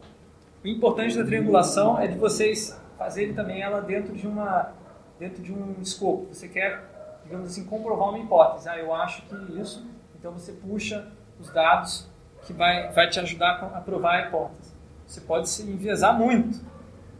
o 0.65 0.69
importante 0.69 1.17
da 1.17 1.25
triangulação 1.25 1.99
é 1.99 2.07
de 2.07 2.17
vocês 2.19 2.79
fazerem 2.99 3.33
também 3.33 3.63
ela 3.63 3.81
dentro 3.81 4.15
de 4.15 4.27
uma 4.27 4.73
dentro 5.19 5.43
de 5.43 5.53
um 5.53 5.77
escopo. 5.81 6.27
Você 6.33 6.49
quer, 6.49 7.21
digamos 7.25 7.51
assim, 7.51 7.65
comprovar 7.65 8.11
uma 8.11 8.19
hipótese. 8.19 8.69
Ah, 8.69 8.79
eu 8.79 8.95
acho 8.95 9.23
que 9.23 9.61
isso. 9.61 9.87
Então 10.19 10.33
você 10.33 10.53
puxa 10.53 11.11
os 11.39 11.51
dados 11.51 12.09
que 12.43 12.53
vai 12.53 12.91
vai 12.93 13.09
te 13.09 13.21
ajudar 13.21 13.73
a 13.75 13.81
provar 13.81 14.17
a 14.17 14.27
hipótese. 14.27 14.75
Você 15.07 15.21
pode 15.21 15.49
se 15.49 15.63
enviesar 15.63 16.19
muito 16.19 16.61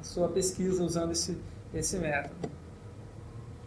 a 0.01 0.03
sua 0.03 0.29
pesquisa 0.29 0.83
usando 0.83 1.13
esse 1.13 1.41
esse 1.73 1.99
método. 1.99 2.35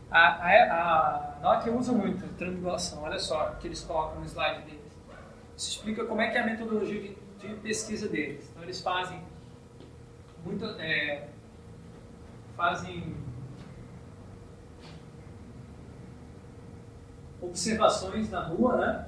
A, 0.10 0.20
a, 0.20 1.38
a 1.38 1.40
Nokia 1.42 1.72
usa 1.72 1.94
muito 1.94 2.28
triangulação. 2.36 3.04
Olha 3.04 3.18
só 3.18 3.52
o 3.52 3.56
que 3.56 3.68
eles 3.68 3.82
colocam 3.82 4.20
no 4.20 4.26
slide 4.26 4.64
deles. 4.64 4.82
Isso 5.56 5.78
explica 5.78 6.04
como 6.06 6.20
é 6.20 6.30
que 6.30 6.38
é 6.38 6.42
a 6.42 6.46
metodologia 6.46 7.02
de, 7.02 7.16
de 7.40 7.54
pesquisa 7.62 8.10
deles. 8.10 8.50
Então 8.52 8.64
eles 8.64 8.82
fazem 8.82 9.22
muito, 10.44 10.66
é, 10.80 11.28
fazem 12.62 13.16
observações 17.42 18.30
na 18.30 18.44
rua, 18.44 18.78
né? 18.78 19.08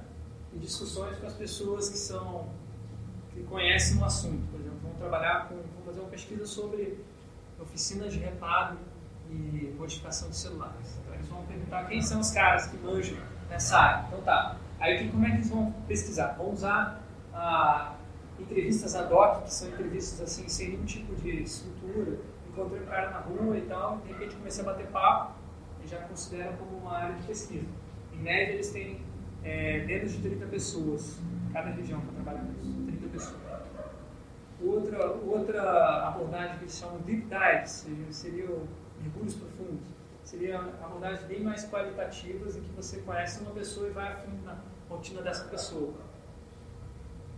E 0.53 0.57
discussões 0.57 1.17
com 1.19 1.27
as 1.27 1.33
pessoas 1.33 1.87
que 1.89 1.97
são 1.97 2.47
que 3.31 3.43
conhecem 3.43 3.99
o 3.99 4.05
assunto. 4.05 4.41
Por 4.51 4.59
exemplo, 4.59 4.79
vão 4.81 4.93
trabalhar 4.93 5.47
com, 5.49 5.55
vão 5.55 5.83
fazer 5.85 5.99
uma 5.99 6.09
pesquisa 6.09 6.47
sobre 6.47 6.97
oficinas 7.59 8.11
de 8.11 8.17
reparo 8.19 8.77
e 9.29 9.73
modificação 9.77 10.29
de 10.31 10.35
celulares. 10.35 10.97
Então 11.01 11.13
eles 11.13 11.27
vão 11.27 11.43
perguntar 11.45 11.87
quem 11.87 12.01
são 12.01 12.19
os 12.21 12.31
caras 12.31 12.65
que 12.67 12.77
manjam 12.77 13.17
nessa 13.49 13.77
área. 13.77 14.07
Então 14.07 14.21
tá. 14.21 14.57
Aí 14.79 14.97
que- 14.97 15.09
como 15.11 15.25
é 15.25 15.29
que 15.29 15.35
eles 15.37 15.49
vão 15.49 15.71
pesquisar? 15.87 16.33
Vão 16.39 16.51
usar 16.51 17.03
ah, 17.31 17.93
entrevistas 18.39 18.95
ad 18.95 19.13
hoc, 19.13 19.43
que 19.43 19.53
são 19.53 19.67
entrevistas 19.69 20.21
assim, 20.21 20.47
sem 20.49 20.69
nenhum 20.69 20.85
tipo 20.85 21.13
de 21.15 21.43
estrutura. 21.43 22.17
Encontrei 22.53 22.83
um 22.83 22.85
cara 22.85 23.09
na 23.09 23.17
rua 23.17 23.57
e 23.57 23.61
tal, 23.61 23.97
de 23.97 24.09
repente 24.09 24.35
comecei 24.35 24.63
a 24.63 24.67
bater 24.67 24.85
papo 24.87 25.33
e 25.83 25.87
já 25.87 25.97
consideram 26.03 26.55
como 26.57 26.77
uma 26.77 26.97
área 26.97 27.15
de 27.15 27.23
pesquisa. 27.23 27.65
Em 28.13 28.17
média, 28.17 28.53
eles 28.53 28.69
têm 28.69 29.01
é, 29.43 29.83
menos 29.85 30.11
de 30.11 30.21
30 30.21 30.45
pessoas, 30.45 31.19
cada 31.51 31.71
região 31.71 31.99
para 32.01 32.13
trabalhar 32.13 32.43
nisso, 32.43 32.83
30 32.85 33.07
pessoas. 33.07 33.41
Outra, 34.61 35.07
outra 35.07 36.07
abordagem 36.07 36.57
que 36.59 36.65
eles 36.65 36.77
chamam 36.77 36.99
de 36.99 37.03
deep 37.05 37.23
dives, 37.23 37.71
seria, 37.71 38.11
seriam 38.11 38.67
mergulhos 39.01 39.33
profundos. 39.33 39.87
Seria 40.23 40.59
abordagens 40.59 41.23
bem 41.23 41.41
mais 41.41 41.67
qualitativas 41.67 42.55
em 42.55 42.61
que 42.61 42.71
você 42.71 43.01
conhece 43.01 43.41
uma 43.41 43.51
pessoa 43.51 43.87
e 43.87 43.91
vai 43.91 44.13
a 44.13 44.15
fundo 44.17 44.43
na 44.45 44.57
rotina 44.87 45.23
dessa 45.23 45.45
pessoa. 45.45 45.95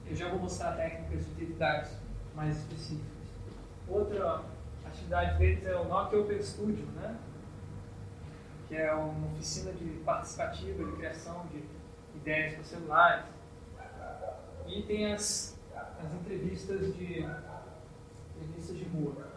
Eu 0.05 0.13
já 0.13 0.27
vou 0.27 0.39
mostrar 0.39 0.73
técnicas 0.73 1.25
de 1.25 1.31
deep 1.35 1.53
dives 1.53 1.97
mais 2.35 2.57
específicas. 2.57 3.15
Outra 3.87 4.43
atividade 4.95 5.37
deles 5.37 5.65
é 5.65 5.75
o 5.75 5.85
Nokia 5.85 6.19
Open 6.19 6.41
Studio, 6.41 6.85
né? 6.95 7.17
que 8.67 8.75
é 8.75 8.93
uma 8.93 9.27
oficina 9.33 9.71
de 9.73 9.85
participativa, 9.99 10.83
de 10.83 10.91
criação 10.93 11.45
de 11.51 11.63
ideias 12.15 12.53
para 12.53 12.63
celulares. 12.63 13.25
E 14.65 14.81
tem 14.83 15.13
as, 15.13 15.59
as 15.75 16.13
entrevistas 16.13 16.95
de 16.95 17.27
entrevistas 18.35 18.77
de 18.77 18.83
rua. 18.85 19.27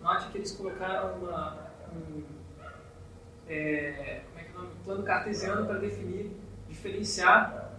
Note 0.00 0.28
que 0.28 0.38
eles 0.38 0.52
colocaram 0.52 1.16
uma, 1.16 1.68
um, 1.92 2.22
é, 3.48 4.22
como 4.26 4.38
é 4.38 4.44
que 4.44 4.50
é 4.50 4.54
o 4.54 4.62
nome? 4.62 4.74
plano 4.84 5.02
cartesiano 5.02 5.66
para 5.66 5.78
definir, 5.78 6.34
diferenciar 6.68 7.72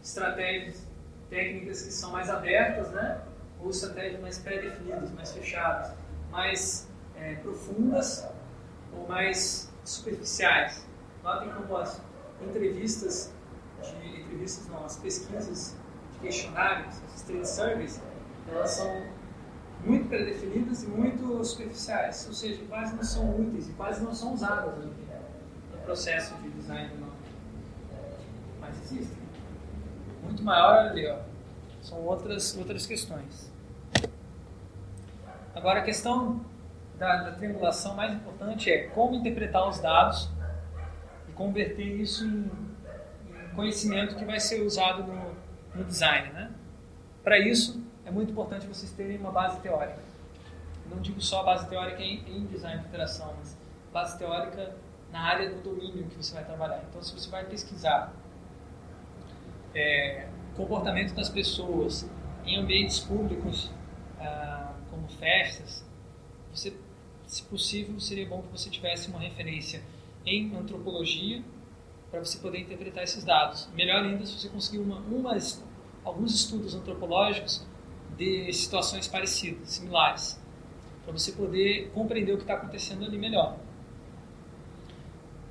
estratégias 0.00 0.86
técnicas 1.28 1.82
que 1.82 1.92
são 1.92 2.12
mais 2.12 2.30
abertas, 2.30 2.90
né? 2.90 3.22
ou 3.60 3.70
estratégias 3.70 4.20
mais 4.20 4.38
pré-definidas, 4.38 5.10
mais 5.12 5.32
fechadas, 5.32 5.92
mais 6.32 6.88
é, 7.14 7.34
profundas 7.36 8.26
ou 8.92 9.06
mais 9.06 9.70
superficiais. 9.84 10.84
Notem 11.22 11.52
como 11.52 11.76
as 11.76 12.00
entrevistas, 12.40 13.32
de, 13.82 14.20
entrevistas 14.22 14.66
não, 14.68 14.84
as 14.84 14.96
pesquisas 14.96 15.76
de 16.14 16.18
questionários, 16.18 17.00
as 17.14 17.22
trade 17.22 17.48
surveys, 17.48 18.00
elas 18.48 18.70
são 18.70 19.06
muito 19.84 20.08
pré-definidas 20.08 20.82
e 20.82 20.86
muito 20.86 21.44
superficiais, 21.44 22.26
ou 22.26 22.32
seja, 22.32 22.64
quase 22.68 22.94
não 22.94 23.04
são 23.04 23.40
úteis 23.40 23.68
e 23.68 23.72
quase 23.72 24.02
não 24.02 24.14
são 24.14 24.32
usadas 24.32 24.76
no, 24.78 24.86
no 24.86 25.82
processo 25.84 26.34
de 26.36 26.50
design 26.50 26.88
do 26.88 27.00
nome. 27.00 27.12
Mas 28.60 28.76
existem. 28.84 29.22
Muito 30.22 30.42
maior 30.42 30.90
ali, 30.90 31.06
ó. 31.08 31.18
São 31.82 31.98
outras, 31.98 32.56
outras 32.56 32.86
questões. 32.86 33.51
Agora, 35.54 35.80
a 35.80 35.82
questão 35.82 36.40
da, 36.98 37.24
da 37.24 37.32
triangulação 37.32 37.94
mais 37.94 38.14
importante 38.14 38.70
é 38.70 38.86
como 38.88 39.14
interpretar 39.14 39.68
os 39.68 39.78
dados 39.78 40.30
e 41.28 41.32
converter 41.32 41.86
isso 42.00 42.24
em, 42.24 42.50
em 43.44 43.54
conhecimento 43.54 44.16
que 44.16 44.24
vai 44.24 44.40
ser 44.40 44.62
usado 44.62 45.02
no, 45.04 45.36
no 45.74 45.84
design. 45.84 46.32
Né? 46.32 46.50
Para 47.22 47.38
isso, 47.38 47.82
é 48.04 48.10
muito 48.10 48.32
importante 48.32 48.66
vocês 48.66 48.90
terem 48.92 49.18
uma 49.18 49.30
base 49.30 49.60
teórica. 49.60 49.98
Não 50.90 51.00
digo 51.00 51.20
só 51.20 51.40
a 51.40 51.44
base 51.44 51.68
teórica 51.68 52.02
em, 52.02 52.24
em 52.28 52.46
design 52.46 52.80
de 52.80 52.88
interação, 52.88 53.34
mas 53.38 53.56
base 53.92 54.18
teórica 54.18 54.74
na 55.10 55.20
área 55.20 55.50
do 55.50 55.60
domínio 55.60 56.04
que 56.06 56.16
você 56.16 56.34
vai 56.34 56.44
trabalhar. 56.44 56.82
Então, 56.88 57.02
se 57.02 57.12
você 57.12 57.30
vai 57.30 57.44
pesquisar 57.44 58.12
é, 59.74 60.26
comportamento 60.56 61.14
das 61.14 61.28
pessoas 61.28 62.08
em 62.44 62.58
ambientes 62.58 63.00
públicos, 63.00 63.70
ah, 64.20 64.51
festas, 65.12 65.84
você, 66.52 66.72
se 67.26 67.42
possível, 67.44 67.98
seria 67.98 68.26
bom 68.26 68.42
que 68.42 68.52
você 68.52 68.68
tivesse 68.68 69.08
uma 69.08 69.18
referência 69.18 69.82
em 70.24 70.54
antropologia 70.54 71.42
para 72.10 72.20
você 72.20 72.38
poder 72.38 72.58
interpretar 72.60 73.04
esses 73.04 73.24
dados. 73.24 73.68
Melhor 73.74 74.04
ainda 74.04 74.24
se 74.26 74.38
você 74.38 74.48
conseguir 74.48 74.78
uma, 74.78 74.98
umas, 75.00 75.64
alguns 76.04 76.34
estudos 76.34 76.74
antropológicos 76.74 77.66
de 78.16 78.52
situações 78.52 79.08
parecidas, 79.08 79.70
similares, 79.70 80.40
para 81.04 81.12
você 81.12 81.32
poder 81.32 81.90
compreender 81.94 82.32
o 82.32 82.36
que 82.36 82.42
está 82.42 82.54
acontecendo 82.54 83.04
ali 83.04 83.18
melhor. 83.18 83.58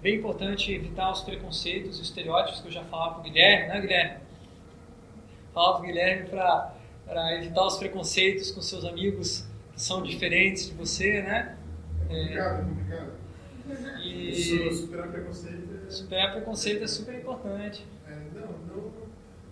Bem 0.02 0.18
importante 0.18 0.72
evitar 0.72 1.12
os 1.12 1.22
preconceitos 1.22 1.98
e 1.98 2.02
os 2.02 2.08
estereótipos 2.08 2.62
que 2.62 2.68
eu 2.68 2.72
já 2.72 2.84
falava 2.86 3.16
para 3.16 3.20
o 3.22 3.24
Guilherme, 3.24 3.68
né, 3.68 3.82
Guilherme? 3.82 4.20
Falava 5.54 5.74
para 5.74 5.84
o 5.84 5.86
Guilherme 5.88 6.30
para 6.30 7.36
evitar 7.38 7.66
os 7.66 7.78
preconceitos 7.78 8.52
com 8.52 8.62
seus 8.62 8.86
amigos 8.86 9.48
são 9.82 10.04
diferentes 10.04 10.68
de 10.68 10.76
você, 10.76 11.24
né? 11.24 11.58
Complicado, 12.08 12.62
é 12.62 12.64
complicado. 12.64 13.12
E 14.04 14.74
superar 14.74 15.08
preconceito 15.10 15.70
é... 15.88 15.90
superar 15.90 16.32
preconceito 16.34 16.84
é 16.84 16.88
super 16.88 17.16
importante. 17.16 17.88
é, 18.08 18.16
não, 18.36 18.48
não... 18.68 18.92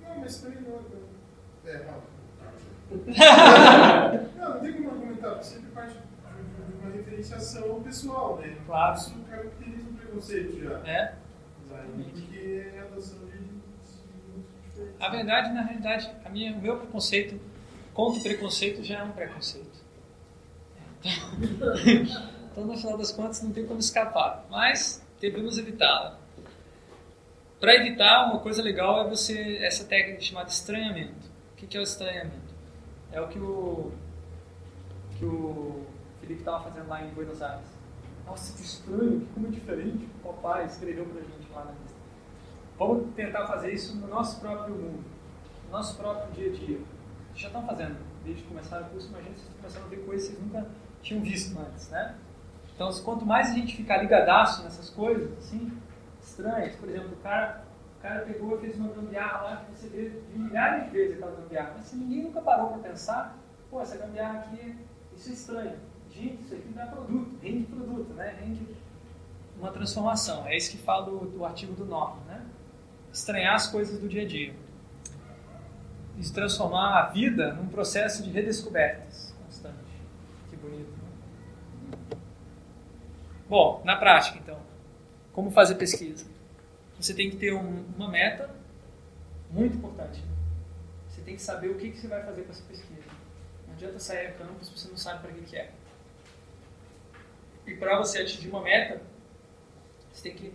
Não, 0.01 0.19
mas 0.19 0.37
também 0.39 0.61
não... 0.61 0.71
não 0.71 0.99
é, 1.65 1.79
fala. 1.79 2.03
Não, 4.35 4.55
não 4.55 4.61
tem 4.61 4.73
como 4.73 4.89
argumentar, 4.89 5.43
sempre 5.43 5.69
parte 5.69 5.93
de 5.93 5.99
uma 6.73 6.91
referência 6.91 7.37
diferenciação 7.37 7.83
pessoal, 7.83 8.37
né? 8.39 8.57
Claro. 8.65 8.97
Isso 8.97 9.15
caracteriza 9.29 9.89
o 9.91 9.93
preconceito 9.93 10.59
já. 10.59 10.79
É. 10.87 11.13
Porque 11.95 12.65
é 12.73 12.79
a 12.79 12.83
adoção 12.85 13.19
de. 13.27 13.39
A 14.99 15.09
verdade, 15.09 15.53
na 15.53 15.61
realidade, 15.61 16.09
a 16.25 16.29
minha, 16.29 16.55
o 16.55 16.59
meu 16.59 16.77
preconceito 16.77 17.39
contra 17.93 18.19
o 18.19 18.23
preconceito 18.23 18.83
já 18.83 19.01
é 19.01 19.03
um 19.03 19.11
preconceito. 19.11 19.68
Então, 22.51 22.65
no 22.65 22.75
final 22.75 22.97
das 22.97 23.11
contas, 23.11 23.41
não 23.41 23.51
tem 23.51 23.65
como 23.65 23.79
escapar. 23.79 24.45
Mas 24.49 25.05
devemos 25.21 25.57
evitá-la. 25.57 26.17
Para 27.59 27.75
evitar, 27.75 28.25
uma 28.25 28.39
coisa 28.39 28.61
legal 28.61 29.05
é 29.05 29.09
você 29.09 29.57
essa 29.61 29.85
técnica 29.85 30.21
chamada 30.21 30.49
estranhamento. 30.49 31.29
O 31.53 31.55
que 31.55 31.77
é 31.77 31.79
o 31.79 31.83
estranhamento? 31.83 32.53
É 33.11 33.21
o 33.21 33.27
que 33.27 33.39
o, 33.39 33.91
que 35.17 35.25
o 35.25 35.85
Felipe 36.19 36.41
estava 36.41 36.63
fazendo 36.63 36.87
lá 36.87 37.03
em 37.03 37.09
Buenos 37.09 37.41
Aires. 37.41 37.67
Nossa, 38.25 38.55
que 38.55 38.63
estranho, 38.63 39.21
que 39.21 39.33
como 39.33 39.47
é 39.47 39.49
diferente. 39.51 40.07
O 40.23 40.33
papai 40.33 40.65
escreveu 40.65 41.05
para 41.05 41.21
a 41.21 41.23
gente 41.23 41.51
lá 41.51 41.65
na 41.65 41.71
lista. 41.71 41.99
Vamos 42.77 43.13
tentar 43.13 43.45
fazer 43.47 43.73
isso 43.73 43.95
no 43.97 44.07
nosso 44.07 44.39
próprio 44.39 44.73
mundo, 44.73 45.03
no 45.65 45.71
nosso 45.71 45.97
próprio 45.97 46.31
dia 46.33 46.49
a 46.49 46.55
dia. 46.55 46.77
Vocês 46.77 47.41
já 47.41 47.47
estão 47.47 47.65
fazendo, 47.65 47.97
desde 48.23 48.41
que 48.41 48.47
começaram 48.47 48.87
o 48.87 48.89
curso, 48.89 49.09
imagina 49.09 49.35
vocês 49.35 49.49
começando 49.57 49.83
a 49.83 49.87
ver 49.87 50.05
coisas 50.05 50.29
que 50.29 50.35
vocês 50.35 50.47
nunca 50.47 50.67
tinham 51.01 51.21
visto 51.21 51.57
antes, 51.59 51.89
né? 51.89 52.15
Então, 52.75 52.89
quanto 53.03 53.25
mais 53.25 53.49
a 53.51 53.53
gente 53.53 53.75
ficar 53.75 53.97
ligadaço 53.97 54.63
nessas 54.63 54.89
coisas, 54.89 55.37
assim, 55.37 55.71
estranhas, 56.21 56.75
por 56.75 56.87
exemplo, 56.87 57.11
o 57.11 57.17
cara, 57.17 57.65
o 57.97 58.01
cara 58.01 58.21
pegou 58.21 58.57
e 58.57 58.61
fez 58.61 58.77
uma 58.77 58.87
gambiarra 58.93 59.41
lá 59.41 59.57
que 59.57 59.77
você 59.77 59.87
vê 59.89 60.21
milhares 60.33 60.85
de 60.85 60.89
vezes 60.91 61.17
aquela 61.17 61.35
gambiarra, 61.41 61.73
mas 61.75 61.85
se 61.85 61.97
ninguém 61.97 62.23
nunca 62.23 62.41
parou 62.41 62.69
para 62.69 62.89
pensar, 62.89 63.37
pô, 63.69 63.81
essa 63.81 63.97
gambiarra 63.97 64.39
aqui, 64.39 64.75
isso 65.15 65.29
é 65.29 65.33
estranho. 65.33 65.75
Gente, 66.09 66.43
isso 66.43 66.55
aqui 66.55 66.69
dá 66.69 66.85
produto, 66.87 67.37
rende 67.41 67.65
produto, 67.65 68.13
né? 68.13 68.35
Rende 68.39 68.65
uma 69.59 69.71
transformação. 69.71 70.47
É 70.47 70.55
isso 70.55 70.71
que 70.71 70.77
fala 70.77 71.05
do, 71.05 71.19
do 71.19 71.45
artigo 71.45 71.73
do 71.73 71.85
Norman, 71.85 72.23
né? 72.27 72.45
Estranhar 73.11 73.55
as 73.55 73.67
coisas 73.67 73.99
do 73.99 74.07
dia 74.07 74.23
a 74.23 74.27
dia. 74.27 74.55
E 76.17 76.23
transformar 76.31 76.99
a 76.99 77.05
vida 77.09 77.53
num 77.53 77.67
processo 77.67 78.23
de. 78.23 78.31
Que 78.31 79.08
bonito, 80.59 80.91
né? 80.91 82.17
Bom, 83.47 83.81
na 83.83 83.95
prática, 83.95 84.37
então, 84.37 84.59
como 85.33 85.49
fazer 85.49 85.75
pesquisa? 85.75 86.25
Você 86.99 87.13
tem 87.13 87.29
que 87.29 87.37
ter 87.37 87.53
um, 87.53 87.85
uma 87.95 88.07
meta 88.07 88.53
muito 89.49 89.77
importante. 89.77 90.23
Você 91.09 91.21
tem 91.21 91.35
que 91.35 91.41
saber 91.41 91.69
o 91.69 91.75
que, 91.75 91.91
que 91.91 91.97
você 91.97 92.07
vai 92.07 92.23
fazer 92.23 92.43
com 92.43 92.51
essa 92.51 92.63
pesquisa. 92.63 93.01
Não 93.67 93.73
adianta 93.73 93.99
sair 93.99 94.27
a 94.27 94.31
campo 94.33 94.63
se 94.63 94.71
você 94.71 94.87
não 94.89 94.97
sabe 94.97 95.21
para 95.21 95.31
que, 95.31 95.41
que 95.41 95.57
é. 95.57 95.71
E 97.65 97.75
para 97.75 97.97
você 97.97 98.19
atingir 98.19 98.49
uma 98.49 98.61
meta, 98.61 99.01
você 100.11 100.29
tem 100.29 100.35
que 100.35 100.53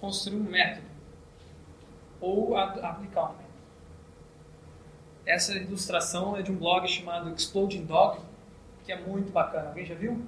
construir 0.00 0.36
um 0.36 0.50
método 0.50 0.86
ou 2.20 2.56
aplicar 2.56 3.30
um 3.30 3.32
método. 3.32 3.50
Essa 5.26 5.54
ilustração 5.54 6.36
é 6.36 6.42
de 6.42 6.50
um 6.50 6.56
blog 6.56 6.86
chamado 6.88 7.32
Exploding 7.34 7.84
Dog, 7.84 8.20
que 8.90 8.92
é 8.92 9.00
muito 9.00 9.30
bacana. 9.30 9.68
Alguém 9.68 9.84
já 9.84 9.94
viu? 9.94 10.20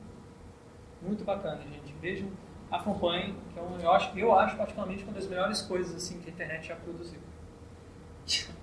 Muito 1.00 1.24
bacana, 1.24 1.60
gente. 1.62 1.92
Vejam, 2.00 2.30
acompanhem, 2.70 3.34
que 3.52 3.58
é 3.58 3.62
um, 3.62 3.76
eu, 3.80 3.90
acho, 3.90 4.16
eu 4.16 4.38
acho 4.38 4.56
particularmente 4.56 5.02
uma 5.02 5.12
das 5.12 5.26
melhores 5.26 5.62
coisas 5.62 5.96
assim 5.96 6.20
que 6.20 6.30
a 6.30 6.32
internet 6.32 6.68
já 6.68 6.76
produziu. 6.76 7.20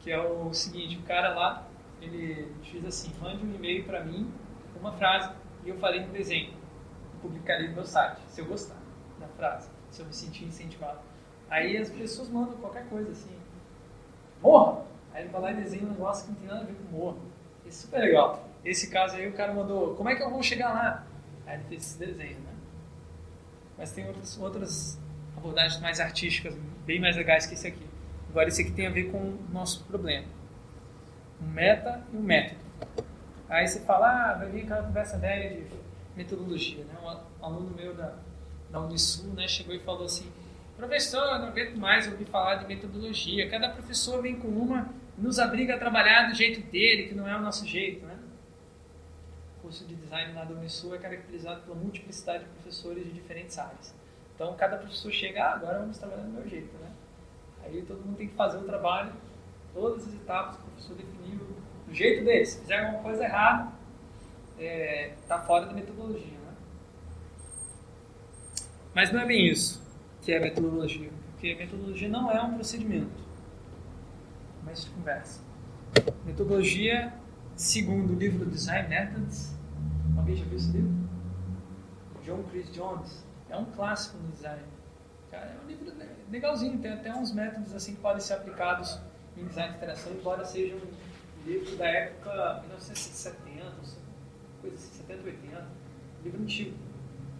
que 0.00 0.12
é 0.12 0.20
o 0.20 0.52
seguinte, 0.52 0.98
o 0.98 1.02
cara 1.04 1.34
lá, 1.34 1.66
ele 2.02 2.52
diz 2.62 2.84
assim, 2.84 3.10
mande 3.18 3.46
um 3.46 3.54
e-mail 3.54 3.84
para 3.84 4.04
mim, 4.04 4.30
uma 4.78 4.92
frase, 4.92 5.32
e 5.64 5.70
eu 5.70 5.78
farei 5.78 6.04
um 6.04 6.12
desenho. 6.12 6.52
Publicarei 7.22 7.68
no 7.68 7.76
meu 7.76 7.84
site, 7.84 8.20
se 8.28 8.42
eu 8.42 8.44
gostar 8.44 8.76
da 9.18 9.26
frase, 9.28 9.70
se 9.90 10.02
eu 10.02 10.06
me 10.06 10.12
sentir 10.12 10.44
incentivado. 10.44 11.00
Aí 11.48 11.78
as 11.78 11.88
pessoas 11.88 12.28
mandam 12.28 12.58
qualquer 12.58 12.86
coisa 12.90 13.10
assim, 13.10 13.34
morra! 14.42 14.84
Aí 15.14 15.22
ele 15.22 15.30
vai 15.30 15.40
lá 15.40 15.52
e 15.52 15.54
desenha 15.54 15.86
um 15.86 15.92
negócio 15.92 16.26
que 16.26 16.32
não 16.32 16.40
tem 16.40 16.48
nada 16.48 16.60
a 16.60 16.64
ver 16.64 16.74
com 16.74 16.96
morra. 16.96 17.16
É 17.66 17.70
super 17.70 18.00
legal. 18.00 18.45
Esse 18.66 18.90
caso 18.90 19.16
aí 19.16 19.28
o 19.28 19.32
cara 19.32 19.54
mandou, 19.54 19.94
como 19.94 20.08
é 20.08 20.16
que 20.16 20.22
eu 20.22 20.28
vou 20.28 20.42
chegar 20.42 20.74
lá? 20.74 21.06
Aí 21.46 21.54
ele 21.54 21.64
fez 21.68 21.82
esse 21.84 21.98
desenho, 21.98 22.40
né? 22.40 22.52
Mas 23.78 23.92
tem 23.92 24.06
outras, 24.08 24.36
outras 24.38 25.00
abordagens 25.36 25.80
mais 25.80 26.00
artísticas, 26.00 26.52
bem 26.84 27.00
mais 27.00 27.16
legais 27.16 27.46
que 27.46 27.54
esse 27.54 27.68
aqui. 27.68 27.86
Agora 28.28 28.48
esse 28.48 28.62
aqui 28.62 28.72
tem 28.72 28.88
a 28.88 28.90
ver 28.90 29.04
com 29.12 29.18
o 29.18 29.38
nosso 29.52 29.84
problema. 29.84 30.26
Um 31.40 31.46
meta 31.46 32.02
e 32.12 32.16
um 32.16 32.22
método. 32.22 32.60
Aí 33.48 33.68
você 33.68 33.80
fala, 33.80 34.32
ah, 34.32 34.34
vai 34.34 34.50
vir 34.50 34.62
aquela 34.64 34.82
conversa 34.82 35.16
velha 35.16 35.48
de 35.48 35.66
metodologia, 36.16 36.84
né? 36.84 36.94
Um 37.40 37.44
aluno 37.44 37.72
meu 37.76 37.94
da, 37.94 38.14
da 38.70 38.80
Unisul, 38.80 39.32
né, 39.34 39.46
chegou 39.46 39.76
e 39.76 39.78
falou 39.78 40.06
assim, 40.06 40.28
professor, 40.76 41.22
eu 41.22 41.38
não 41.38 41.48
aguento 41.48 41.76
mais 41.76 42.10
ouvir 42.10 42.24
falar 42.24 42.56
de 42.56 42.66
metodologia. 42.66 43.48
Cada 43.48 43.68
professor 43.68 44.20
vem 44.20 44.34
com 44.36 44.48
uma, 44.48 44.88
nos 45.16 45.38
obriga 45.38 45.76
a 45.76 45.78
trabalhar 45.78 46.28
do 46.28 46.34
jeito 46.34 46.60
dele, 46.68 47.04
que 47.04 47.14
não 47.14 47.28
é 47.28 47.36
o 47.36 47.40
nosso 47.40 47.64
jeito, 47.64 48.04
né? 48.04 48.15
Curso 49.66 49.84
de 49.84 49.96
design 49.96 50.32
na 50.32 50.42
Unisul 50.44 50.94
é 50.94 50.98
caracterizado 50.98 51.62
pela 51.62 51.74
multiplicidade 51.74 52.44
de 52.44 52.50
professores 52.50 53.04
de 53.04 53.10
diferentes 53.10 53.58
áreas. 53.58 53.92
Então, 54.32 54.54
cada 54.54 54.76
professor 54.76 55.10
chega, 55.10 55.42
ah, 55.42 55.54
agora 55.54 55.80
vamos 55.80 55.98
trabalhar 55.98 56.22
do 56.22 56.30
meu 56.30 56.48
jeito, 56.48 56.72
né? 56.78 56.92
Aí 57.64 57.82
todo 57.82 57.98
mundo 57.98 58.16
tem 58.16 58.28
que 58.28 58.34
fazer 58.36 58.58
o 58.58 58.62
trabalho, 58.62 59.12
todas 59.74 60.06
as 60.06 60.14
etapas 60.14 60.54
que 60.54 60.62
o 60.62 60.66
professor 60.66 60.94
definiu, 60.94 61.40
do 61.84 61.92
jeito 61.92 62.24
dele. 62.24 62.46
Se 62.46 62.60
fizer 62.60 62.78
alguma 62.78 63.02
coisa 63.02 63.24
errada, 63.24 63.72
está 64.56 65.34
é, 65.34 65.40
fora 65.44 65.66
da 65.66 65.72
metodologia, 65.72 66.38
né? 66.38 66.54
Mas 68.94 69.10
não 69.10 69.18
é 69.18 69.26
bem 69.26 69.48
isso 69.48 69.82
que 70.22 70.32
é 70.32 70.38
metodologia, 70.38 71.10
porque 71.32 71.56
metodologia 71.56 72.08
não 72.08 72.30
é 72.30 72.40
um 72.40 72.54
procedimento, 72.54 73.20
mas 74.62 74.84
de 74.84 74.90
conversa. 74.90 75.40
Metodologia, 76.24 77.12
segundo 77.56 78.12
o 78.12 78.16
livro 78.16 78.46
Design 78.46 78.88
Methods, 78.88 79.55
alguém 80.16 80.36
já 80.36 80.44
viu 80.44 80.56
esse 80.56 80.70
livro? 80.72 80.92
John 82.24 82.42
Chris 82.50 82.72
Jones, 82.72 83.24
é 83.48 83.56
um 83.56 83.64
clássico 83.66 84.18
no 84.18 84.28
design. 84.32 84.62
Cara, 85.30 85.46
é 85.46 85.64
um 85.64 85.66
livro 85.68 85.92
legalzinho, 86.30 86.78
tem 86.78 86.92
até 86.92 87.14
uns 87.14 87.32
métodos 87.32 87.74
assim 87.74 87.94
que 87.94 88.00
podem 88.00 88.20
ser 88.20 88.34
aplicados 88.34 89.00
em 89.36 89.44
design 89.46 89.70
de 89.70 89.76
interação, 89.76 90.12
embora 90.12 90.44
seja 90.44 90.74
um 90.74 91.46
livro 91.46 91.76
da 91.76 91.86
época 91.86 92.60
1970, 92.60 93.64
coisa 94.60 94.76
assim, 94.76 94.94
70, 94.94 95.22
80, 95.24 95.68
livro 96.24 96.42
antigo. 96.42 96.76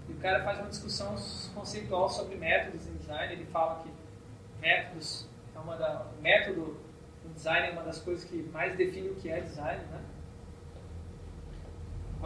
E 0.08 0.12
o 0.12 0.16
cara 0.16 0.44
faz 0.44 0.60
uma 0.60 0.68
discussão 0.68 1.16
conceitual 1.54 2.08
sobre 2.08 2.36
métodos 2.36 2.86
em 2.86 2.94
design. 2.96 3.32
Ele 3.32 3.44
fala 3.46 3.82
que 3.82 3.90
métodos 4.60 5.26
é 5.54 5.58
uma 5.58 5.76
da 5.76 6.06
método 6.20 6.78
no 7.24 7.34
design 7.34 7.68
é 7.68 7.72
uma 7.72 7.82
das 7.82 7.98
coisas 7.98 8.24
que 8.24 8.42
mais 8.52 8.76
define 8.76 9.08
o 9.08 9.16
que 9.16 9.28
é 9.28 9.40
design, 9.40 9.84
né? 9.86 10.00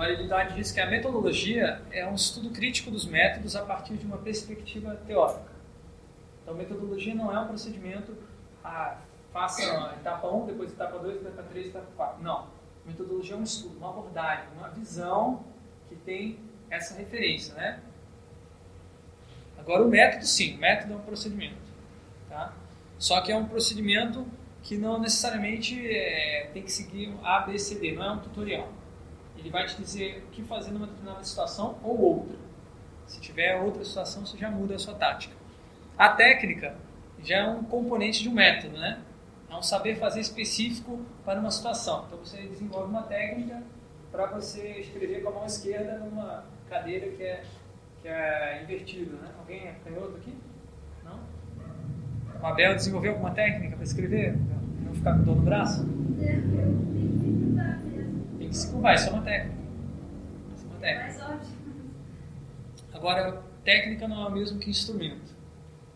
Ele 0.02 0.28
diz 0.54 0.72
que 0.72 0.80
a 0.80 0.86
metodologia 0.86 1.82
é 1.90 2.06
um 2.06 2.14
estudo 2.14 2.50
crítico 2.50 2.90
dos 2.90 3.06
métodos 3.06 3.54
a 3.56 3.62
partir 3.62 3.94
de 3.94 4.06
uma 4.06 4.18
perspectiva 4.18 4.94
teórica. 5.06 5.50
Então, 6.42 6.54
metodologia 6.54 7.14
não 7.14 7.34
é 7.34 7.40
um 7.40 7.48
procedimento, 7.48 8.16
ah, 8.64 8.98
faça 9.32 9.62
a 9.62 9.94
etapa 9.94 10.28
1, 10.28 10.46
depois 10.46 10.72
etapa 10.72 10.98
2, 10.98 11.16
etapa 11.16 11.42
3, 11.50 11.66
etapa 11.66 11.86
4. 11.96 12.22
Não. 12.22 12.46
Metodologia 12.84 13.34
é 13.34 13.38
um 13.38 13.42
estudo, 13.42 13.76
uma 13.78 13.90
abordagem, 13.90 14.46
uma 14.56 14.68
visão 14.68 15.44
que 15.88 15.96
tem 15.96 16.38
essa 16.70 16.94
referência, 16.94 17.54
né? 17.54 17.80
Agora 19.58 19.84
o 19.84 19.88
método 19.88 20.24
sim, 20.24 20.56
o 20.56 20.58
método 20.58 20.94
é 20.94 20.96
um 20.96 21.00
procedimento, 21.00 21.56
tá? 22.28 22.54
Só 22.98 23.20
que 23.20 23.30
é 23.30 23.36
um 23.36 23.44
procedimento 23.44 24.26
que 24.62 24.76
não 24.76 24.98
necessariamente 24.98 25.86
é, 25.86 26.50
tem 26.52 26.62
que 26.62 26.72
seguir 26.72 27.14
A, 27.22 27.40
B, 27.40 27.58
C, 27.58 27.76
D, 27.76 27.92
não 27.92 28.04
é 28.04 28.10
um 28.12 28.18
tutorial. 28.18 28.68
Ele 29.36 29.50
vai 29.50 29.66
te 29.66 29.76
dizer 29.76 30.24
o 30.26 30.30
que 30.30 30.42
fazer 30.42 30.70
numa 30.70 30.86
determinada 30.86 31.24
situação 31.24 31.78
ou 31.82 31.98
outra. 31.98 32.36
Se 33.06 33.20
tiver 33.20 33.60
outra 33.60 33.84
situação, 33.84 34.24
você 34.24 34.36
já 34.36 34.50
muda 34.50 34.74
a 34.74 34.78
sua 34.78 34.94
tática. 34.94 35.34
A 35.96 36.10
técnica 36.10 36.76
já 37.22 37.38
é 37.38 37.48
um 37.48 37.64
componente 37.64 38.22
de 38.22 38.28
um 38.28 38.32
método, 38.32 38.78
né? 38.78 39.00
É 39.50 39.54
um 39.54 39.62
saber 39.62 39.96
fazer 39.96 40.20
específico 40.20 41.00
para 41.24 41.40
uma 41.40 41.50
situação. 41.50 42.04
Então 42.06 42.18
você 42.18 42.38
desenvolve 42.42 42.88
uma 42.88 43.02
técnica 43.02 43.62
para 44.12 44.26
você 44.26 44.80
escrever 44.80 45.22
com 45.22 45.30
a 45.30 45.32
mão 45.32 45.46
esquerda 45.46 45.98
numa 45.98 46.44
cadeira 46.68 47.08
que 47.08 47.22
é, 47.22 47.42
que 48.00 48.08
é 48.08 48.62
invertida, 48.62 49.16
né? 49.16 49.28
Alguém 49.38 49.66
é 49.66 49.74
canhoto 49.84 50.16
aqui? 50.16 50.34
Não? 51.04 51.18
O 52.40 52.46
Abel 52.46 52.74
desenvolveu 52.74 53.12
alguma 53.12 53.32
técnica 53.32 53.76
para 53.76 53.84
escrever? 53.84 54.32
Para 54.32 54.86
não 54.86 54.94
ficar 54.94 55.14
com 55.14 55.22
dor 55.24 55.36
no 55.36 55.42
braço? 55.42 55.84
Tem 55.84 56.40
que 56.40 56.99
se 58.50 58.70
curvar, 58.70 58.94
isso 58.94 59.08
é 59.08 59.12
uma 59.12 59.22
técnica. 59.22 59.60
Isso 60.54 60.64
é 60.64 60.68
uma 60.68 60.78
técnica. 60.80 61.40
Agora, 62.92 63.42
técnica 63.64 64.08
não 64.08 64.24
é 64.24 64.28
o 64.28 64.30
mesmo 64.30 64.58
que 64.58 64.70
instrumento. 64.70 65.34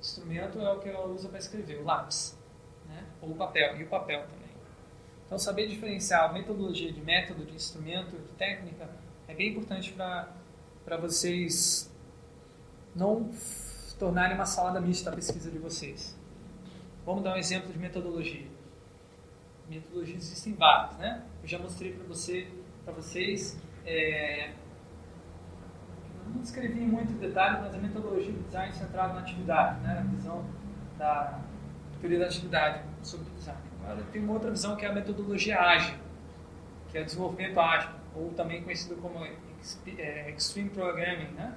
Instrumento 0.00 0.60
é 0.60 0.72
o 0.72 0.80
que 0.80 0.88
ela 0.88 1.06
usa 1.06 1.28
para 1.28 1.38
escrever, 1.38 1.80
o 1.80 1.84
lápis, 1.84 2.38
né? 2.86 3.04
ou 3.20 3.30
o 3.30 3.34
papel, 3.34 3.76
e 3.78 3.84
o 3.84 3.88
papel 3.88 4.20
também. 4.22 4.44
Então, 5.26 5.38
saber 5.38 5.66
diferenciar 5.66 6.30
a 6.30 6.32
metodologia 6.32 6.92
de 6.92 7.00
método, 7.00 7.44
de 7.44 7.54
instrumento, 7.54 8.10
de 8.16 8.28
técnica, 8.36 8.88
é 9.26 9.34
bem 9.34 9.50
importante 9.50 9.92
para 9.92 10.96
vocês 10.98 11.90
não 12.94 13.30
tornarem 13.98 14.36
uma 14.36 14.46
salada 14.46 14.80
mista 14.80 15.10
a 15.10 15.14
pesquisa 15.14 15.50
de 15.50 15.58
vocês. 15.58 16.16
Vamos 17.04 17.24
dar 17.24 17.34
um 17.34 17.36
exemplo 17.36 17.72
de 17.72 17.78
metodologia. 17.78 18.46
Metodologias 19.68 20.22
existem 20.22 20.54
várias, 20.54 20.96
né? 20.98 21.22
Eu 21.42 21.48
já 21.48 21.58
mostrei 21.58 21.92
para 21.92 22.04
você, 22.06 22.48
para 22.84 22.92
vocês, 22.94 23.58
é, 23.86 24.50
não 26.26 26.40
descrevi 26.40 26.80
em 26.82 26.86
muito 26.86 27.12
detalhe, 27.18 27.60
mas 27.60 27.74
a 27.74 27.78
metodologia 27.78 28.32
do 28.32 28.42
design 28.44 28.72
centrado 28.74 29.14
na 29.14 29.20
atividade, 29.20 29.80
né? 29.80 29.98
A 29.98 30.02
visão 30.02 30.44
da 30.98 31.40
teoria 32.00 32.18
da 32.20 32.26
atividade 32.26 32.82
sobre 33.02 33.30
o 33.30 33.34
design. 33.34 33.60
Agora 33.82 34.02
tem 34.12 34.22
uma 34.22 34.32
outra 34.34 34.50
visão 34.50 34.76
que 34.76 34.84
é 34.84 34.88
a 34.88 34.92
metodologia 34.92 35.60
ágil, 35.60 35.96
que 36.90 36.98
é 36.98 37.02
o 37.02 37.04
desenvolvimento 37.04 37.58
ágil, 37.60 37.90
ou 38.14 38.30
também 38.32 38.62
conhecido 38.62 38.96
como 38.96 39.24
é, 39.24 40.30
Extreme 40.30 40.70
Programming, 40.70 41.32
né? 41.32 41.54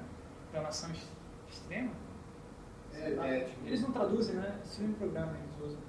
Programação 0.52 0.90
ex- 0.90 1.12
extrema. 1.50 1.92
É, 2.94 3.12
é, 3.12 3.40
tipo, 3.46 3.68
Eles 3.68 3.82
não 3.82 3.92
traduzem, 3.92 4.36
né? 4.36 4.60
Extreme 4.64 4.94
Programming 4.96 5.38
eles 5.40 5.60
usam. 5.66 5.87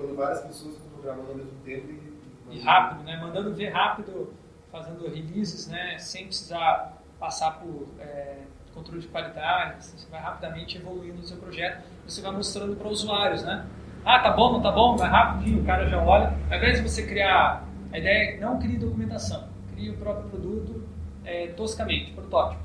Quando 0.00 0.16
várias 0.16 0.40
pessoas 0.40 0.74
estão 0.74 0.88
programando 0.90 1.30
ao 1.30 1.36
mesmo 1.36 1.52
tempo 1.64 1.92
e. 1.92 2.10
E 2.52 2.60
rápido, 2.60 3.04
né? 3.04 3.16
Mandando 3.16 3.54
ver 3.54 3.68
rápido, 3.68 4.32
fazendo 4.72 5.06
releases, 5.08 5.68
né? 5.68 5.96
Sem 5.98 6.26
precisar 6.26 7.00
passar 7.18 7.60
por 7.60 7.86
é, 8.00 8.38
controle 8.74 9.00
de 9.00 9.06
qualidade. 9.06 9.74
assim, 9.74 9.96
Você 9.96 10.10
vai 10.10 10.20
rapidamente 10.20 10.76
evoluindo 10.76 11.18
no 11.18 11.22
seu 11.22 11.36
projeto. 11.36 11.84
Você 12.08 12.20
vai 12.20 12.32
mostrando 12.32 12.74
para 12.74 12.88
usuários, 12.88 13.44
né? 13.44 13.66
Ah, 14.04 14.18
tá 14.18 14.32
bom, 14.32 14.54
não 14.54 14.60
tá 14.60 14.72
bom? 14.72 14.96
Vai 14.96 15.08
rapidinho, 15.08 15.62
o 15.62 15.64
cara 15.64 15.88
já 15.88 16.02
olha. 16.02 16.34
Ao 16.50 16.56
invés 16.56 16.78
de 16.78 16.88
você 16.88 17.06
criar... 17.06 17.68
A 17.92 17.98
ideia 17.98 18.36
é 18.36 18.40
não 18.40 18.58
crie 18.58 18.78
documentação. 18.78 19.48
Crie 19.74 19.90
o 19.90 19.96
próprio 19.96 20.30
produto 20.30 20.82
é, 21.24 21.48
toscamente, 21.48 22.12
protótipos. 22.12 22.64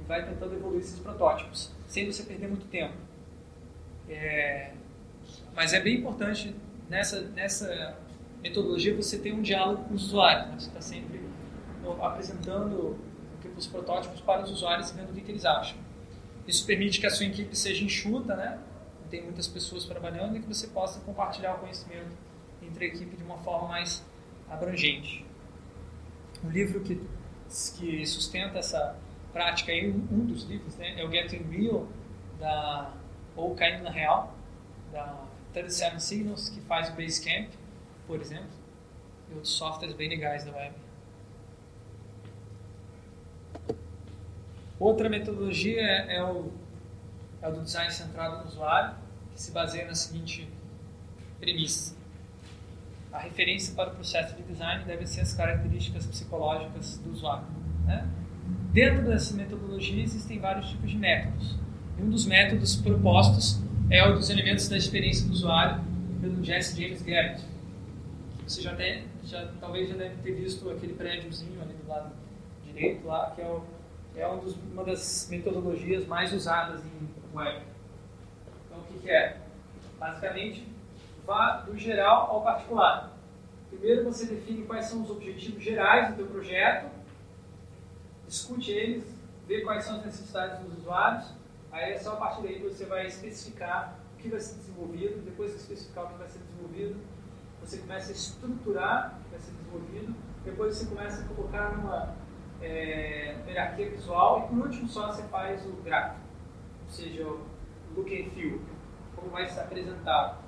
E 0.00 0.02
vai 0.06 0.24
tentando 0.24 0.54
evoluir 0.54 0.80
esses 0.80 0.98
protótipos, 0.98 1.72
sem 1.86 2.06
você 2.06 2.24
perder 2.24 2.48
muito 2.48 2.66
tempo. 2.66 2.94
É, 4.08 4.72
mas 5.54 5.72
é 5.72 5.80
bem 5.80 5.98
importante 5.98 6.54
nessa, 6.88 7.20
nessa 7.20 7.96
metodologia 8.42 8.94
você 8.94 9.18
ter 9.18 9.32
um 9.32 9.42
diálogo 9.42 9.84
com 9.84 9.94
os 9.94 10.04
usuários. 10.04 10.48
Né? 10.48 10.54
Você 10.58 10.68
está 10.68 10.80
sempre 10.80 11.20
apresentando 12.00 12.98
os 13.56 13.66
protótipos 13.66 14.20
para 14.20 14.42
os 14.42 14.50
usuários 14.50 14.90
e 14.90 14.94
vendo 14.94 15.10
o 15.10 15.12
que, 15.14 15.30
eles 15.30 15.44
acham. 15.44 15.78
Isso 16.46 16.66
permite 16.66 17.00
que 17.00 17.06
a 17.06 17.10
sua 17.10 17.26
equipe 17.26 17.56
seja 17.56 17.84
enxuta, 17.84 18.34
né? 18.36 18.58
tem 19.10 19.22
muitas 19.22 19.46
pessoas 19.46 19.84
trabalhando 19.84 20.36
e 20.36 20.40
que 20.40 20.46
você 20.46 20.66
possa 20.66 21.00
compartilhar 21.00 21.54
o 21.54 21.58
conhecimento 21.58 22.16
entre 22.62 22.86
a 22.86 22.88
equipe 22.88 23.16
de 23.16 23.22
uma 23.22 23.38
forma 23.38 23.68
mais 23.68 24.04
abrangente. 24.50 25.24
Um 26.42 26.50
livro 26.50 26.80
que, 26.80 27.00
que 27.78 28.06
sustenta 28.06 28.58
essa 28.58 28.96
prática, 29.32 29.72
aí, 29.72 29.90
um 29.90 30.06
um 30.10 30.26
dos 30.26 30.44
livros, 30.44 30.76
né, 30.76 31.00
é 31.00 31.04
o 31.04 31.10
Getting 31.10 31.44
Real, 31.50 31.86
da, 32.38 32.92
ou 33.36 33.54
Caindo 33.54 33.84
na 33.84 33.90
Real, 33.90 34.34
da 34.92 35.23
37 35.54 36.02
Signals, 36.02 36.48
que 36.48 36.60
faz 36.62 36.90
o 36.90 36.92
Basecamp, 36.92 37.48
por 38.06 38.20
exemplo, 38.20 38.50
e 39.30 39.34
outros 39.34 39.52
softwares 39.52 39.94
bem 39.94 40.08
legais 40.08 40.44
da 40.44 40.52
web. 40.52 40.74
Outra 44.78 45.08
metodologia 45.08 45.80
é, 45.80 46.16
é 46.16 46.24
o, 46.24 46.52
é 47.40 47.48
o 47.48 47.52
do 47.52 47.62
design 47.62 47.90
centrado 47.92 48.38
no 48.38 48.48
usuário, 48.48 48.96
que 49.32 49.40
se 49.40 49.52
baseia 49.52 49.86
na 49.86 49.94
seguinte 49.94 50.48
premissa. 51.38 51.96
A 53.12 53.18
referência 53.18 53.74
para 53.74 53.92
o 53.92 53.94
processo 53.94 54.34
de 54.34 54.42
design 54.42 54.84
deve 54.84 55.06
ser 55.06 55.20
as 55.20 55.32
características 55.32 56.04
psicológicas 56.04 56.98
do 56.98 57.12
usuário. 57.12 57.46
Né? 57.84 58.08
Dentro 58.72 59.04
dessa 59.04 59.34
metodologia 59.34 60.02
existem 60.02 60.40
vários 60.40 60.68
tipos 60.68 60.90
de 60.90 60.98
métodos. 60.98 61.56
Um 61.98 62.10
dos 62.10 62.26
métodos 62.26 62.74
propostos 62.76 63.60
é 63.88 64.06
o 64.06 64.14
dos 64.14 64.28
elementos 64.28 64.68
da 64.68 64.76
experiência 64.76 65.26
do 65.26 65.32
usuário 65.32 65.82
pelo 66.20 66.42
Jesse 66.42 66.80
James 66.80 67.02
Garrett. 67.02 67.44
Você 68.46 68.62
já, 68.62 68.74
tem, 68.74 69.04
já 69.22 69.48
talvez 69.60 69.88
já 69.88 69.96
deve 69.96 70.16
ter 70.16 70.32
visto 70.32 70.68
aquele 70.70 70.94
prédiozinho 70.94 71.62
ali 71.62 71.72
do 71.74 71.88
lado 71.88 72.10
direito 72.66 73.06
lá, 73.06 73.30
que 73.34 73.40
é, 73.40 73.46
o, 73.46 73.64
é 74.16 74.28
um 74.28 74.38
dos, 74.38 74.56
uma 74.72 74.84
das 74.84 75.28
metodologias 75.30 76.06
mais 76.06 76.32
usadas 76.32 76.80
em 76.84 77.36
web. 77.36 77.62
Então, 78.66 78.80
o 78.80 78.92
que, 78.92 78.98
que 78.98 79.10
é? 79.10 79.38
Basicamente, 79.98 80.66
vá 81.24 81.58
do 81.58 81.78
geral 81.78 82.28
ao 82.30 82.42
particular. 82.42 83.12
Primeiro 83.70 84.04
você 84.04 84.26
define 84.26 84.64
quais 84.64 84.86
são 84.86 85.02
os 85.02 85.10
objetivos 85.10 85.62
gerais 85.62 86.10
do 86.10 86.16
teu 86.16 86.26
projeto, 86.26 86.90
discute 88.26 88.72
eles, 88.72 89.04
vê 89.46 89.60
quais 89.60 89.84
são 89.84 89.96
as 89.96 90.04
necessidades 90.04 90.58
dos 90.60 90.78
usuários, 90.78 91.26
aí 91.74 91.92
é 91.92 91.98
só 91.98 92.12
a 92.12 92.16
partir 92.16 92.42
daí 92.42 92.60
que 92.60 92.68
você 92.68 92.84
vai 92.84 93.06
especificar 93.06 93.98
o 94.14 94.22
que 94.22 94.28
vai 94.28 94.40
ser 94.40 94.54
desenvolvido, 94.58 95.22
depois 95.24 95.50
que 95.50 95.58
especificar 95.58 96.04
o 96.04 96.08
que 96.08 96.18
vai 96.18 96.28
ser 96.28 96.38
desenvolvido, 96.38 96.96
você 97.60 97.78
começa 97.78 98.10
a 98.10 98.14
estruturar 98.14 99.18
o 99.18 99.24
que 99.24 99.30
vai 99.30 99.40
ser 99.40 99.52
desenvolvido, 99.52 100.14
depois 100.44 100.76
você 100.76 100.86
começa 100.86 101.22
a 101.22 101.28
colocar 101.28 101.76
numa 101.76 102.14
é, 102.62 103.36
hierarquia 103.46 103.90
visual 103.90 104.44
e 104.44 104.54
por 104.54 104.66
último 104.66 104.88
só 104.88 105.08
você 105.08 105.24
faz 105.24 105.66
o 105.66 105.72
gráfico, 105.82 106.20
ou 106.84 106.90
seja, 106.90 107.26
o 107.26 107.46
look 107.96 108.10
and 108.14 108.30
feel, 108.30 108.60
como 109.16 109.30
vai 109.30 109.48
ser 109.48 109.60
apresentado. 109.60 110.44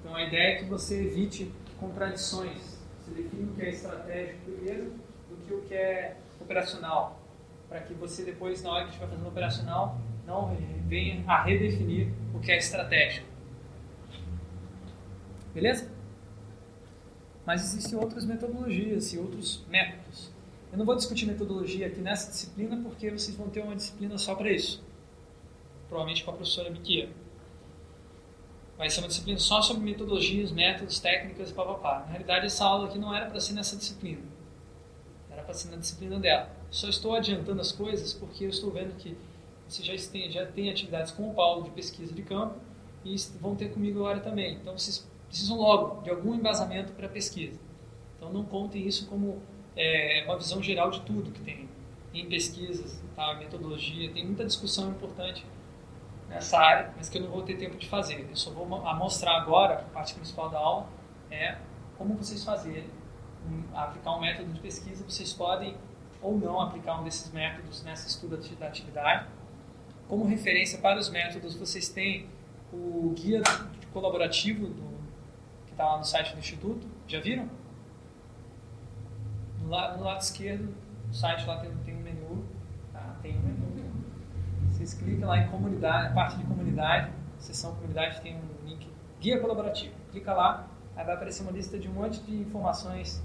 Então 0.00 0.14
a 0.14 0.22
ideia 0.22 0.54
é 0.54 0.58
que 0.58 0.64
você 0.64 1.02
evite 1.02 1.52
contradições. 1.78 2.78
Você 2.98 3.10
define 3.10 3.50
o 3.50 3.54
que 3.54 3.62
é 3.62 3.70
estratégico 3.70 4.50
primeiro 4.50 4.92
do 5.28 5.36
que 5.46 5.54
o 5.54 5.60
que 5.62 5.74
é 5.74 6.16
operacional. 6.40 7.19
Para 7.70 7.80
que 7.82 7.94
você 7.94 8.24
depois, 8.24 8.64
na 8.64 8.70
hora 8.72 8.82
que 8.82 8.90
estiver 8.90 9.08
fazendo 9.08 9.28
operacional, 9.28 10.00
não 10.26 10.56
venha 10.88 11.24
a 11.26 11.44
redefinir 11.44 12.12
o 12.34 12.40
que 12.40 12.50
é 12.50 12.58
estratégico. 12.58 13.28
Beleza? 15.54 15.88
Mas 17.46 17.62
existem 17.62 17.96
outras 17.96 18.24
metodologias 18.24 19.12
e 19.14 19.18
outros 19.18 19.64
métodos. 19.68 20.32
Eu 20.72 20.78
não 20.78 20.84
vou 20.84 20.96
discutir 20.96 21.26
metodologia 21.26 21.86
aqui 21.86 22.00
nessa 22.00 22.28
disciplina 22.28 22.76
porque 22.82 23.08
vocês 23.08 23.36
vão 23.36 23.48
ter 23.48 23.60
uma 23.62 23.76
disciplina 23.76 24.18
só 24.18 24.34
para 24.34 24.50
isso. 24.50 24.84
Provavelmente 25.88 26.24
com 26.24 26.32
a 26.32 26.34
professora 26.34 26.70
Miquia 26.70 27.08
vai 28.76 28.90
ser 28.90 28.98
uma 29.00 29.08
disciplina 29.08 29.38
só 29.38 29.62
sobre 29.62 29.84
metodologias, 29.84 30.50
métodos, 30.50 30.98
técnicas 30.98 31.50
e 31.50 31.54
papapá. 31.54 32.00
Na 32.00 32.06
realidade, 32.06 32.46
essa 32.46 32.64
aula 32.64 32.88
aqui 32.88 32.98
não 32.98 33.14
era 33.14 33.26
para 33.26 33.38
ser 33.38 33.52
nessa 33.52 33.76
disciplina. 33.76 34.22
Ser 35.52 35.70
na 35.70 35.76
disciplina 35.76 36.18
dela. 36.18 36.50
Só 36.70 36.88
estou 36.88 37.14
adiantando 37.14 37.60
as 37.60 37.72
coisas 37.72 38.12
porque 38.12 38.44
eu 38.44 38.50
estou 38.50 38.70
vendo 38.70 38.94
que 38.96 39.16
vocês 39.66 39.86
já 39.86 40.10
têm, 40.10 40.30
já 40.30 40.46
têm 40.46 40.70
atividades 40.70 41.12
com 41.12 41.30
o 41.30 41.34
Paulo 41.34 41.64
de 41.64 41.70
pesquisa 41.70 42.12
de 42.12 42.22
campo 42.22 42.56
e 43.04 43.14
vão 43.40 43.54
ter 43.54 43.72
comigo 43.72 44.00
agora 44.00 44.20
também. 44.20 44.54
Então, 44.54 44.76
vocês 44.76 45.08
precisam 45.28 45.56
logo 45.56 46.02
de 46.02 46.10
algum 46.10 46.34
embasamento 46.34 46.92
para 46.92 47.06
a 47.06 47.08
pesquisa. 47.08 47.58
Então, 48.16 48.32
não 48.32 48.44
contem 48.44 48.86
isso 48.86 49.06
como 49.06 49.40
é, 49.76 50.24
uma 50.26 50.36
visão 50.36 50.62
geral 50.62 50.90
de 50.90 51.00
tudo 51.02 51.30
que 51.30 51.40
tem 51.40 51.68
em 52.12 52.28
pesquisas, 52.28 53.00
tá? 53.14 53.34
metodologia. 53.34 54.12
Tem 54.12 54.26
muita 54.26 54.44
discussão 54.44 54.90
importante 54.90 55.46
nessa 56.28 56.58
área, 56.58 56.92
mas 56.96 57.08
que 57.08 57.18
eu 57.18 57.22
não 57.22 57.30
vou 57.30 57.42
ter 57.42 57.56
tempo 57.56 57.76
de 57.76 57.88
fazer. 57.88 58.26
Eu 58.28 58.36
só 58.36 58.50
vou 58.50 58.66
mostrar 58.66 59.36
agora, 59.36 59.74
a 59.74 59.94
parte 59.94 60.14
principal 60.14 60.50
da 60.50 60.58
aula, 60.58 60.88
é 61.30 61.56
como 61.96 62.14
vocês 62.14 62.44
fazerem, 62.44 62.88
aplicar 63.74 64.16
um 64.16 64.20
método 64.20 64.52
de 64.52 64.60
pesquisa. 64.60 65.04
Vocês 65.04 65.32
podem 65.32 65.76
ou 66.22 66.38
não 66.38 66.60
aplicar 66.60 67.00
um 67.00 67.04
desses 67.04 67.32
métodos 67.32 67.82
nessa 67.82 68.08
estudo 68.08 68.36
da 68.58 68.66
atividade. 68.66 69.26
Como 70.08 70.24
referência 70.26 70.78
para 70.78 70.98
os 70.98 71.08
métodos, 71.08 71.54
vocês 71.54 71.88
têm 71.88 72.28
o 72.72 73.12
guia 73.16 73.42
colaborativo 73.92 74.66
do, 74.66 74.98
que 75.66 75.72
está 75.72 75.84
lá 75.84 75.98
no 75.98 76.04
site 76.04 76.32
do 76.32 76.38
Instituto. 76.38 76.86
Já 77.06 77.20
viram? 77.20 77.48
No 79.60 79.68
lado, 79.68 79.98
no 79.98 80.04
lado 80.04 80.20
esquerdo 80.20 80.74
do 81.06 81.14
site 81.14 81.46
lá 81.46 81.58
tem, 81.60 81.70
tem 81.84 81.96
um 81.96 82.00
menu. 82.00 82.44
Tá? 82.92 83.16
Tem 83.22 83.36
um 83.36 83.42
menu 83.42 83.70
vocês 84.80 84.94
clicam 84.94 85.28
lá 85.28 85.36
em 85.36 85.46
comunidade, 85.48 86.14
parte 86.14 86.38
de 86.38 86.44
comunidade, 86.44 87.12
seção 87.38 87.74
comunidade 87.74 88.18
tem 88.22 88.34
um 88.34 88.66
link 88.66 88.88
guia 89.20 89.38
colaborativo. 89.38 89.92
Clica 90.10 90.32
lá, 90.32 90.66
aí 90.96 91.04
vai 91.04 91.16
aparecer 91.16 91.42
uma 91.42 91.52
lista 91.52 91.78
de 91.78 91.86
um 91.86 91.92
monte 91.92 92.18
de 92.22 92.34
informações 92.34 93.22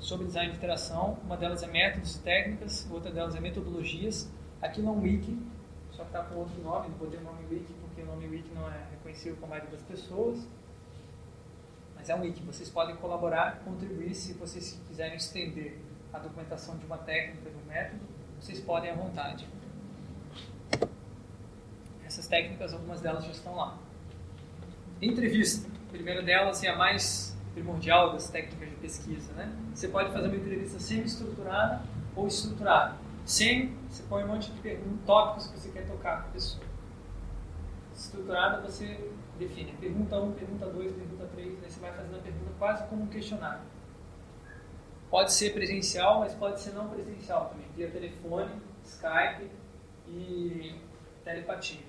sobre 0.00 0.26
design 0.26 0.50
de 0.50 0.56
interação. 0.56 1.18
Uma 1.24 1.36
delas 1.36 1.62
é 1.62 1.66
métodos 1.66 2.16
e 2.16 2.18
técnicas, 2.20 2.88
outra 2.90 3.10
delas 3.10 3.34
é 3.36 3.40
metodologias. 3.40 4.28
Aqui 4.60 4.80
não 4.80 4.94
é 4.94 4.96
um 4.96 5.02
wiki, 5.02 5.38
só 5.92 6.02
que 6.02 6.08
está 6.08 6.22
com 6.24 6.36
outro 6.36 6.60
nome, 6.62 6.88
não 6.88 6.96
botei 6.96 7.18
o 7.18 7.22
nome 7.22 7.44
wiki 7.50 7.72
porque 7.74 8.02
o 8.02 8.06
nome 8.06 8.26
wiki 8.26 8.50
não 8.54 8.68
é 8.68 8.86
reconhecido 8.90 9.38
por 9.38 9.48
maioria 9.48 9.70
das 9.70 9.82
pessoas. 9.82 10.46
Mas 11.94 12.08
é 12.08 12.14
um 12.14 12.22
wiki, 12.22 12.42
vocês 12.42 12.68
podem 12.70 12.96
colaborar, 12.96 13.60
contribuir 13.64 14.14
se 14.14 14.32
vocês 14.34 14.80
quiserem 14.88 15.16
estender 15.16 15.78
a 16.12 16.18
documentação 16.18 16.76
de 16.76 16.86
uma 16.86 16.98
técnica, 16.98 17.50
de 17.50 17.56
um 17.56 17.66
método, 17.66 18.00
vocês 18.40 18.58
podem 18.60 18.90
à 18.90 18.94
vontade. 18.94 19.46
Essas 22.04 22.26
técnicas, 22.26 22.72
algumas 22.72 23.00
delas 23.00 23.24
já 23.24 23.30
estão 23.30 23.54
lá. 23.54 23.78
Entrevista. 25.00 25.68
A 25.88 25.92
primeira 25.92 26.22
delas 26.22 26.62
é 26.64 26.68
a 26.68 26.76
mais 26.76 27.29
primordial 27.54 28.12
das 28.12 28.28
técnicas 28.28 28.68
de 28.68 28.76
pesquisa. 28.76 29.32
Né? 29.32 29.52
Você 29.74 29.88
pode 29.88 30.12
fazer 30.12 30.28
uma 30.28 30.36
entrevista 30.36 30.78
semi-estruturada 30.78 31.82
ou 32.14 32.26
estruturada. 32.26 32.96
Sem, 33.24 33.76
você 33.88 34.02
põe 34.08 34.24
um 34.24 34.28
monte 34.28 34.50
de 34.50 34.60
perguntas, 34.60 35.06
tópicos 35.06 35.46
que 35.48 35.58
você 35.58 35.68
quer 35.70 35.86
tocar 35.86 36.22
com 36.22 36.28
a 36.28 36.32
pessoa. 36.32 36.64
Estruturada, 37.94 38.60
você 38.62 39.10
define 39.38 39.72
pergunta 39.72 40.20
1, 40.20 40.32
pergunta 40.32 40.66
2, 40.66 40.92
pergunta 40.92 41.26
3, 41.34 41.48
aí 41.48 41.70
você 41.70 41.80
vai 41.80 41.92
fazendo 41.92 42.16
a 42.16 42.20
pergunta 42.20 42.50
quase 42.58 42.88
como 42.88 43.02
um 43.02 43.06
questionário. 43.06 43.62
Pode 45.10 45.32
ser 45.32 45.52
presencial, 45.52 46.20
mas 46.20 46.34
pode 46.34 46.60
ser 46.60 46.72
não 46.72 46.88
presencial 46.88 47.50
também, 47.50 47.66
via 47.76 47.90
telefone, 47.90 48.50
Skype 48.84 49.50
e 50.08 50.74
telepatia. 51.24 51.80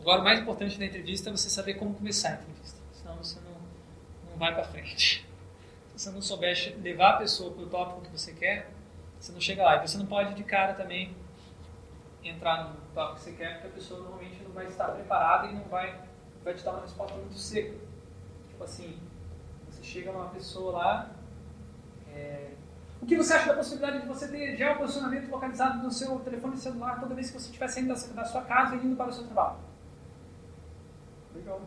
Agora, 0.00 0.20
o 0.20 0.24
mais 0.24 0.40
importante 0.40 0.78
da 0.78 0.84
entrevista 0.84 1.30
é 1.30 1.32
você 1.32 1.48
saber 1.48 1.74
como 1.74 1.94
começar 1.94 2.30
a 2.30 2.32
entrevista, 2.34 2.75
não, 4.36 4.38
vai 4.38 4.54
para 4.54 4.64
frente. 4.64 5.26
Se 5.88 5.98
você 5.98 6.10
não 6.10 6.20
souber 6.20 6.54
levar 6.82 7.14
a 7.14 7.16
pessoa 7.16 7.50
para 7.50 7.62
o 7.62 7.66
tópico 7.66 8.02
que 8.02 8.10
você 8.10 8.32
quer, 8.32 8.70
você 9.18 9.32
não 9.32 9.40
chega 9.40 9.64
lá. 9.64 9.76
E 9.76 9.88
você 9.88 9.96
não 9.96 10.06
pode 10.06 10.34
de 10.34 10.44
cara 10.44 10.74
também 10.74 11.16
entrar 12.22 12.68
no 12.68 12.76
tópico 12.94 13.16
que 13.16 13.20
você 13.22 13.32
quer, 13.32 13.54
porque 13.54 13.68
a 13.68 13.70
pessoa 13.70 14.00
normalmente 14.00 14.42
não 14.42 14.52
vai 14.52 14.66
estar 14.66 14.88
preparada 14.88 15.46
e 15.46 15.54
não 15.54 15.64
vai, 15.64 15.98
vai 16.44 16.54
te 16.54 16.62
dar 16.62 16.72
uma 16.72 16.82
resposta 16.82 17.16
muito 17.16 17.38
seca. 17.38 17.74
Tipo 18.48 18.62
assim, 18.62 19.00
você 19.68 19.82
chega 19.82 20.12
numa 20.12 20.28
pessoa 20.28 20.72
lá, 20.72 21.10
é, 22.12 22.50
o 23.00 23.06
que 23.06 23.16
você 23.16 23.32
acha 23.34 23.48
da 23.48 23.54
possibilidade 23.54 24.00
de 24.00 24.06
você 24.06 24.28
ter 24.28 24.56
geoposicionamento 24.56 25.30
localizado 25.30 25.82
no 25.82 25.90
seu 25.90 26.18
telefone 26.20 26.56
celular 26.56 27.00
toda 27.00 27.14
vez 27.14 27.30
que 27.30 27.38
você 27.38 27.46
estiver 27.46 27.68
saindo 27.68 27.94
da 28.14 28.24
sua 28.24 28.42
casa 28.42 28.74
e 28.76 28.84
indo 28.84 28.96
para 28.96 29.08
o 29.08 29.12
seu 29.12 29.24
trabalho? 29.24 29.58
Legal. 31.34 31.60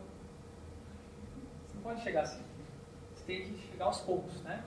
Você 1.66 1.74
não 1.76 1.82
pode 1.82 2.02
chegar 2.02 2.22
assim. 2.22 2.49
Tem 3.30 3.42
que 3.42 3.70
chegar 3.70 3.84
aos 3.84 4.00
poucos, 4.00 4.42
né? 4.42 4.64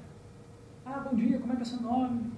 Ah, 0.86 1.02
bom 1.02 1.14
dia, 1.18 1.38
como 1.38 1.52
é 1.52 1.58
que 1.58 1.64
é 1.64 1.66
seu 1.66 1.82
nome? 1.82 2.32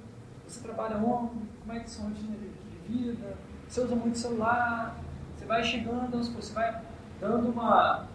Você 0.47 0.59
trabalha 0.59 0.97
onde? 0.97 1.36
Como 1.61 1.71
é 1.71 1.78
que 1.78 1.86
é 1.86 1.88
sua 1.88 2.05
rotina 2.05 2.36
de 2.36 2.91
vida? 2.91 3.38
Você 3.67 3.82
usa 3.82 3.95
muito 3.95 4.17
celular? 4.17 4.99
Você 5.38 5.45
vai 5.45 5.63
chegando, 5.63 6.17
você 6.17 6.51
vai 6.51 6.82
dando 7.21 7.49
uma, 7.49 8.07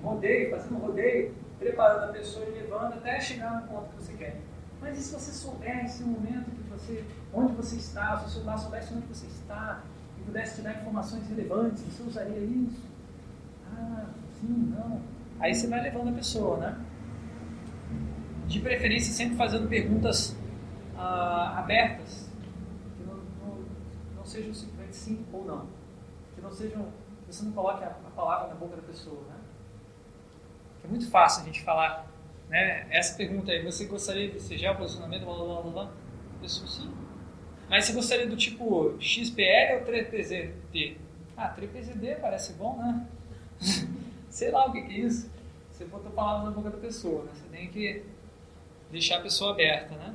um 0.00 0.06
rodeio, 0.06 0.52
fazendo 0.52 0.76
um 0.76 0.78
rodeio, 0.78 1.34
preparando 1.58 2.10
a 2.10 2.12
pessoa 2.12 2.46
e 2.46 2.50
levando 2.50 2.92
até 2.92 3.18
chegar 3.18 3.60
no 3.60 3.66
ponto 3.66 3.88
que 3.96 4.02
você 4.04 4.12
quer. 4.12 4.40
Mas 4.80 4.96
e 4.96 5.02
se 5.02 5.12
você 5.12 5.32
soubesse 5.32 6.04
o 6.04 6.06
momento 6.06 6.48
que 6.48 6.70
você, 6.70 7.04
onde 7.34 7.52
você 7.54 7.74
está, 7.74 8.16
se 8.18 8.26
o 8.26 8.28
celular 8.28 8.58
soubesse 8.58 8.94
onde 8.94 9.06
você 9.08 9.26
está 9.26 9.82
e 10.20 10.22
pudesse 10.22 10.54
te 10.54 10.60
dar 10.62 10.80
informações 10.80 11.28
relevantes, 11.28 11.82
você 11.82 12.02
usaria 12.04 12.38
isso? 12.38 12.84
Ah, 13.76 14.04
sim, 14.40 14.72
não. 14.72 15.00
Aí 15.40 15.52
você 15.52 15.66
vai 15.66 15.82
levando 15.82 16.10
a 16.10 16.12
pessoa, 16.12 16.58
né? 16.58 16.85
De 18.46 18.60
preferência 18.60 19.12
sempre 19.12 19.36
fazendo 19.36 19.68
perguntas 19.68 20.36
ah, 20.96 21.58
abertas, 21.58 22.30
que 22.96 23.04
não, 23.04 23.14
não, 23.14 23.64
não, 24.16 24.24
sejam 24.24 24.54
simplesmente 24.54 24.96
sim 24.96 25.26
ou 25.32 25.44
não. 25.44 25.66
Que 26.34 26.40
não 26.40 26.50
sejam, 26.50 26.86
você 27.26 27.44
não 27.44 27.52
coloque 27.52 27.84
a, 27.84 27.88
a 27.88 28.10
palavra 28.14 28.48
na 28.48 28.54
boca 28.54 28.76
da 28.76 28.82
pessoa, 28.82 29.20
né? 29.28 29.36
É 30.84 30.88
muito 30.88 31.10
fácil 31.10 31.42
a 31.42 31.46
gente 31.46 31.62
falar 31.62 32.06
né? 32.48 32.86
Essa 32.90 33.16
pergunta 33.16 33.50
aí, 33.50 33.62
você 33.62 33.86
gostaria 33.86 34.30
de 34.30 34.40
ser 34.40 34.58
geoposicionamento, 34.58 35.24
blá 35.24 35.34
blá 35.34 35.62
blá 35.62 35.70
blá? 35.70 35.92
Pessoa 36.40 36.66
sim. 36.68 36.92
Mas 37.68 37.84
você 37.84 37.92
gostaria 37.92 38.26
do 38.26 38.36
tipo 38.36 38.94
XPL 39.00 39.80
ou 39.80 39.86
3PZD? 39.86 40.96
Ah, 41.36 41.54
3PZD 41.54 42.20
parece 42.20 42.52
bom, 42.54 42.76
né? 42.78 43.06
Sei 44.30 44.50
lá 44.50 44.66
o 44.66 44.72
que, 44.72 44.82
que 44.82 44.92
é 44.92 44.98
isso. 44.98 45.30
Você 45.70 45.84
botou 45.84 46.10
palavras 46.12 46.44
na 46.44 46.50
boca 46.52 46.70
da 46.70 46.78
pessoa, 46.78 47.24
né? 47.24 47.32
Você 47.34 47.48
tem 47.48 47.68
que 47.68 48.04
deixar 48.90 49.18
a 49.18 49.20
pessoa 49.20 49.52
aberta, 49.52 49.94
né? 49.96 50.14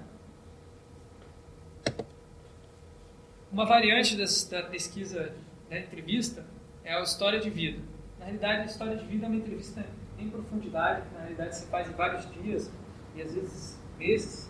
Uma 3.51 3.65
variante 3.65 4.15
das, 4.15 4.45
da 4.45 4.63
pesquisa 4.63 5.33
da 5.69 5.77
entrevista 5.77 6.45
é 6.83 6.93
a 6.93 7.01
história 7.01 7.39
de 7.39 7.49
vida. 7.49 7.81
Na 8.17 8.25
realidade, 8.25 8.61
a 8.61 8.65
história 8.65 8.95
de 8.95 9.05
vida 9.05 9.25
é 9.25 9.29
uma 9.29 9.37
entrevista 9.37 9.85
em 10.17 10.29
profundidade, 10.29 11.07
que 11.07 11.13
na 11.13 11.21
realidade 11.21 11.57
se 11.57 11.65
faz 11.67 11.89
em 11.89 11.93
vários 11.93 12.31
dias 12.31 12.71
e 13.15 13.21
às 13.21 13.33
vezes 13.33 13.77
meses, 13.97 14.49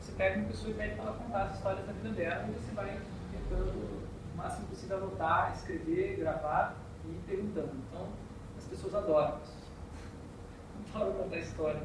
você 0.00 0.12
pega 0.12 0.38
uma 0.38 0.48
pessoa 0.48 0.70
e 0.70 0.74
pede 0.74 0.94
para 0.96 1.04
ela 1.04 1.14
contar 1.14 1.42
as 1.44 1.56
histórias 1.56 1.86
da 1.86 1.92
vida 1.92 2.08
dela 2.10 2.48
e 2.48 2.52
você 2.52 2.74
vai 2.74 3.00
tentando 3.30 3.70
o 3.70 4.36
máximo 4.36 4.66
possível 4.66 4.96
anotar, 4.96 5.52
escrever, 5.54 6.16
gravar 6.16 6.76
e 7.04 7.14
perguntando. 7.26 7.70
Então, 7.88 8.08
as 8.58 8.64
pessoas 8.64 8.94
adoram 8.94 9.38
isso. 9.42 9.62
Adoram 10.94 11.12
contar 11.12 11.38
história. 11.38 11.82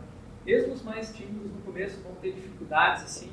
Mesmo 0.48 0.74
os 0.74 0.82
mais 0.82 1.16
tímidos 1.16 1.52
no 1.52 1.62
começo 1.62 2.02
vão 2.02 2.16
ter 2.16 2.32
dificuldades 2.32 3.04
assim, 3.04 3.32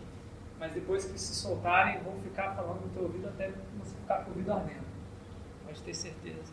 mas 0.61 0.73
depois 0.73 1.07
que 1.07 1.19
se 1.19 1.35
soltarem 1.35 2.03
vão 2.03 2.21
ficar 2.21 2.55
falando 2.55 2.83
no 2.83 2.91
teu 2.91 3.05
ouvido 3.05 3.29
até 3.29 3.51
você 3.79 3.95
ficar 3.95 4.25
com 4.25 4.33
o 4.33 4.35
ouvido 4.35 4.53
ardendo. 4.53 4.85
Pode 5.65 5.81
ter 5.81 5.95
certeza 5.95 6.53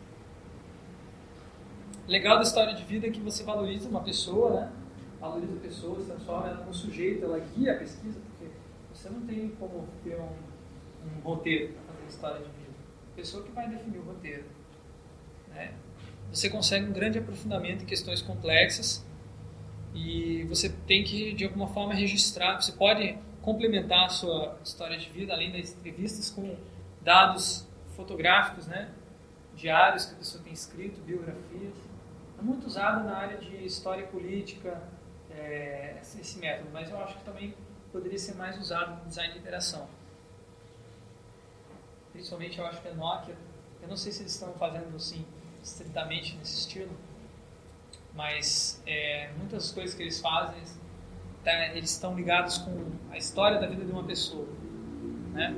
legal 2.06 2.36
da 2.36 2.42
história 2.42 2.74
de 2.74 2.84
vida 2.84 3.06
é 3.06 3.10
que 3.10 3.20
você 3.20 3.44
valoriza 3.44 3.88
uma 3.88 4.02
pessoa, 4.02 4.60
né? 4.60 4.72
Valoriza 5.20 5.52
a 5.54 5.60
pessoa, 5.60 6.00
se 6.00 6.06
transforma 6.06 6.48
ela 6.48 6.64
num 6.64 6.72
sujeito, 6.72 7.24
ela 7.24 7.38
guia 7.38 7.72
a 7.72 7.78
pesquisa, 7.78 8.18
porque 8.20 8.52
você 8.92 9.08
não 9.08 9.20
tem 9.22 9.50
como 9.58 9.86
ter 10.02 10.16
um, 10.16 10.28
um 11.06 11.20
roteiro 11.22 11.72
para 11.72 11.94
fazer 11.94 12.08
história 12.08 12.38
de 12.38 12.44
vida. 12.44 12.72
A 13.12 13.16
pessoa 13.16 13.44
que 13.44 13.52
vai 13.52 13.68
definir 13.68 13.98
o 13.98 14.02
roteiro. 14.02 14.44
Né? 15.50 15.74
Você 16.32 16.48
consegue 16.48 16.86
um 16.86 16.92
grande 16.92 17.18
aprofundamento 17.18 17.82
em 17.82 17.86
questões 17.86 18.20
complexas 18.20 19.04
e 19.94 20.44
você 20.44 20.68
tem 20.86 21.04
que, 21.04 21.32
de 21.32 21.44
alguma 21.44 21.68
forma, 21.68 21.94
registrar. 21.94 22.60
Você 22.60 22.72
pode 22.72 23.18
complementar 23.40 24.06
a 24.06 24.08
sua 24.08 24.58
história 24.64 24.98
de 24.98 25.08
vida, 25.10 25.32
além 25.32 25.52
das 25.52 25.72
entrevistas, 25.72 26.30
com 26.30 26.56
dados 27.02 27.66
fotográficos, 27.96 28.66
né? 28.66 28.90
diários 29.54 30.06
que 30.06 30.14
a 30.14 30.16
pessoa 30.16 30.42
tem 30.42 30.52
escrito, 30.52 31.00
biografias 31.02 31.74
é 32.42 32.44
muito 32.44 32.66
usado 32.66 33.04
na 33.04 33.16
área 33.16 33.38
de 33.38 33.64
história 33.64 34.04
política, 34.08 34.82
é, 35.30 35.96
esse 36.02 36.38
método, 36.40 36.70
mas 36.72 36.90
eu 36.90 36.98
acho 37.00 37.16
que 37.18 37.24
também 37.24 37.54
poderia 37.92 38.18
ser 38.18 38.34
mais 38.34 38.58
usado 38.58 39.00
no 39.00 39.08
design 39.08 39.32
de 39.32 39.38
interação. 39.38 39.86
Principalmente 42.12 42.58
eu 42.58 42.66
acho 42.66 42.82
que 42.82 42.88
a 42.88 42.94
Nokia, 42.94 43.36
eu 43.80 43.88
não 43.88 43.96
sei 43.96 44.10
se 44.10 44.22
eles 44.22 44.32
estão 44.32 44.52
fazendo 44.54 44.94
assim, 44.96 45.24
estritamente 45.62 46.36
nesse 46.36 46.58
estilo, 46.58 46.90
mas 48.14 48.82
é, 48.86 49.30
muitas 49.38 49.70
coisas 49.70 49.94
que 49.94 50.02
eles 50.02 50.20
fazem, 50.20 50.60
tá, 51.44 51.68
eles 51.68 51.90
estão 51.90 52.14
ligados 52.14 52.58
com 52.58 52.86
a 53.10 53.16
história 53.16 53.58
da 53.60 53.66
vida 53.66 53.84
de 53.84 53.92
uma 53.92 54.04
pessoa. 54.04 54.46
Né? 55.32 55.54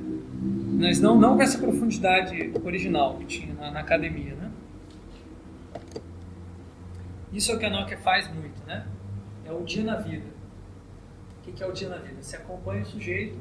Mas 0.79 0.99
não, 0.99 1.17
não 1.17 1.35
com 1.35 1.43
essa 1.43 1.57
profundidade 1.57 2.53
original 2.63 3.17
que 3.17 3.25
tinha 3.25 3.53
na, 3.53 3.71
na 3.71 3.79
academia. 3.81 4.35
Né? 4.35 4.51
Isso 7.33 7.51
é 7.51 7.55
o 7.55 7.59
que 7.59 7.65
a 7.65 7.69
Nokia 7.69 7.97
faz 7.97 8.33
muito, 8.33 8.65
né? 8.65 8.87
É 9.45 9.51
o 9.51 9.63
dia 9.63 9.83
na 9.83 9.97
vida. 9.97 10.25
O 11.37 11.51
que 11.51 11.61
é 11.61 11.67
o 11.67 11.73
dia 11.73 11.89
na 11.89 11.97
vida? 11.97 12.21
Você 12.21 12.37
acompanha 12.37 12.81
o 12.81 12.85
sujeito 12.85 13.37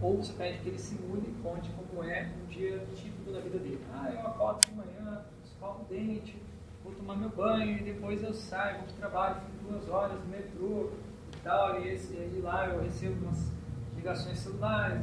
ou 0.00 0.16
você 0.16 0.32
pede 0.32 0.58
que 0.58 0.68
ele 0.70 0.78
simule 0.78 1.28
e 1.28 1.42
conte 1.42 1.70
como 1.70 2.02
é 2.02 2.28
um 2.42 2.46
dia 2.48 2.84
típico 2.96 3.30
da 3.30 3.38
vida 3.38 3.58
dele. 3.58 3.80
Ah, 3.92 4.10
eu 4.10 4.26
acordo 4.26 4.66
de 4.66 4.74
manhã, 4.74 5.24
escovo 5.44 5.82
o 5.82 5.84
dente, 5.84 6.41
vou 6.82 6.92
tomar 6.92 7.16
meu 7.16 7.28
banho 7.30 7.78
e 7.78 7.82
depois 7.82 8.22
eu 8.22 8.32
saio, 8.32 8.78
vou 8.78 8.84
para 8.86 8.94
o 8.94 8.96
trabalho, 8.96 9.40
fico 9.40 9.72
duas 9.72 9.88
horas 9.88 10.18
no 10.20 10.26
metrô 10.26 10.90
e 11.34 11.40
tal, 11.42 11.80
e, 11.80 11.88
esse, 11.88 12.14
e 12.14 12.40
lá 12.42 12.68
eu 12.68 12.82
recebo 12.82 13.24
umas 13.24 13.52
ligações 13.96 14.38
celulares, 14.38 15.00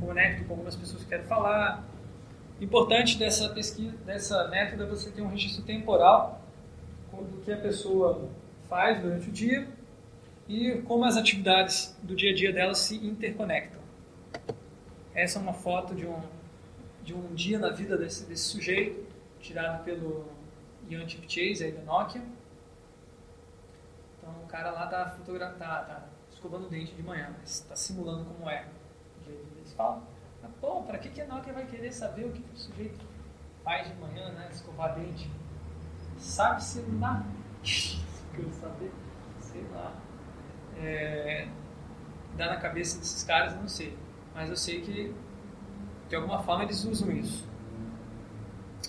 conecto 0.00 0.44
com 0.44 0.54
algumas 0.54 0.76
pessoas 0.76 1.02
que 1.02 1.08
quero 1.08 1.24
falar. 1.24 1.84
Importante 2.60 3.18
dessa 3.18 3.48
pesquisa, 3.48 3.96
dessa 4.04 4.48
método 4.48 4.84
é 4.84 4.86
você 4.86 5.10
ter 5.10 5.22
um 5.22 5.28
registro 5.28 5.64
temporal 5.64 6.40
do 7.12 7.40
que 7.42 7.52
a 7.52 7.56
pessoa 7.56 8.28
faz 8.68 9.00
durante 9.00 9.28
o 9.28 9.32
dia 9.32 9.68
e 10.48 10.82
como 10.82 11.04
as 11.04 11.16
atividades 11.16 11.96
do 12.02 12.14
dia 12.14 12.32
a 12.32 12.34
dia 12.34 12.52
dela 12.52 12.74
se 12.74 12.96
interconectam. 12.96 13.80
Essa 15.14 15.38
é 15.38 15.42
uma 15.42 15.52
foto 15.52 15.94
de 15.94 16.06
um, 16.06 16.20
de 17.02 17.14
um 17.14 17.34
dia 17.34 17.58
na 17.58 17.70
vida 17.70 17.96
desse, 17.96 18.26
desse 18.26 18.44
sujeito, 18.44 19.06
tirado 19.40 19.84
pelo 19.84 20.26
Ian 20.88 21.08
Chipchase, 21.08 21.64
aí 21.64 21.72
da 21.72 21.82
Nokia. 21.82 22.22
Então 24.18 24.42
o 24.42 24.46
cara 24.46 24.70
lá 24.70 24.84
está 24.84 25.10
fotografando, 25.10 25.58
tá, 25.58 25.82
tá 25.82 26.06
escovando 26.30 26.66
o 26.66 26.68
dente 26.68 26.94
de 26.94 27.02
manhã, 27.02 27.34
mas 27.38 27.60
está 27.60 27.76
simulando 27.76 28.24
como 28.24 28.48
é. 28.48 28.66
Eles 29.26 29.72
falam, 29.72 30.02
ah, 30.42 30.48
pô, 30.60 30.82
para 30.82 30.98
que, 30.98 31.08
que 31.08 31.20
a 31.20 31.26
Nokia 31.26 31.52
vai 31.52 31.66
querer 31.66 31.92
saber 31.92 32.26
o 32.26 32.32
que, 32.32 32.42
que 32.42 32.54
o 32.54 32.56
sujeito 32.56 33.04
faz 33.62 33.88
de 33.88 33.94
manhã, 33.94 34.30
né, 34.32 34.48
escovar 34.50 34.94
dente? 34.94 35.30
Sabe-se 36.18 36.80
lá. 37.00 37.24
Quero 38.34 38.52
saber, 38.52 38.92
sei 39.38 39.64
lá. 39.72 39.92
É, 40.76 41.48
dá 42.36 42.46
na 42.46 42.56
cabeça 42.56 42.98
desses 42.98 43.22
caras, 43.22 43.54
eu 43.54 43.60
não 43.60 43.68
sei. 43.68 43.96
Mas 44.34 44.50
eu 44.50 44.56
sei 44.56 44.80
que, 44.80 45.14
de 46.08 46.16
alguma 46.16 46.42
forma, 46.42 46.64
eles 46.64 46.84
usam 46.84 47.10
isso. 47.12 47.48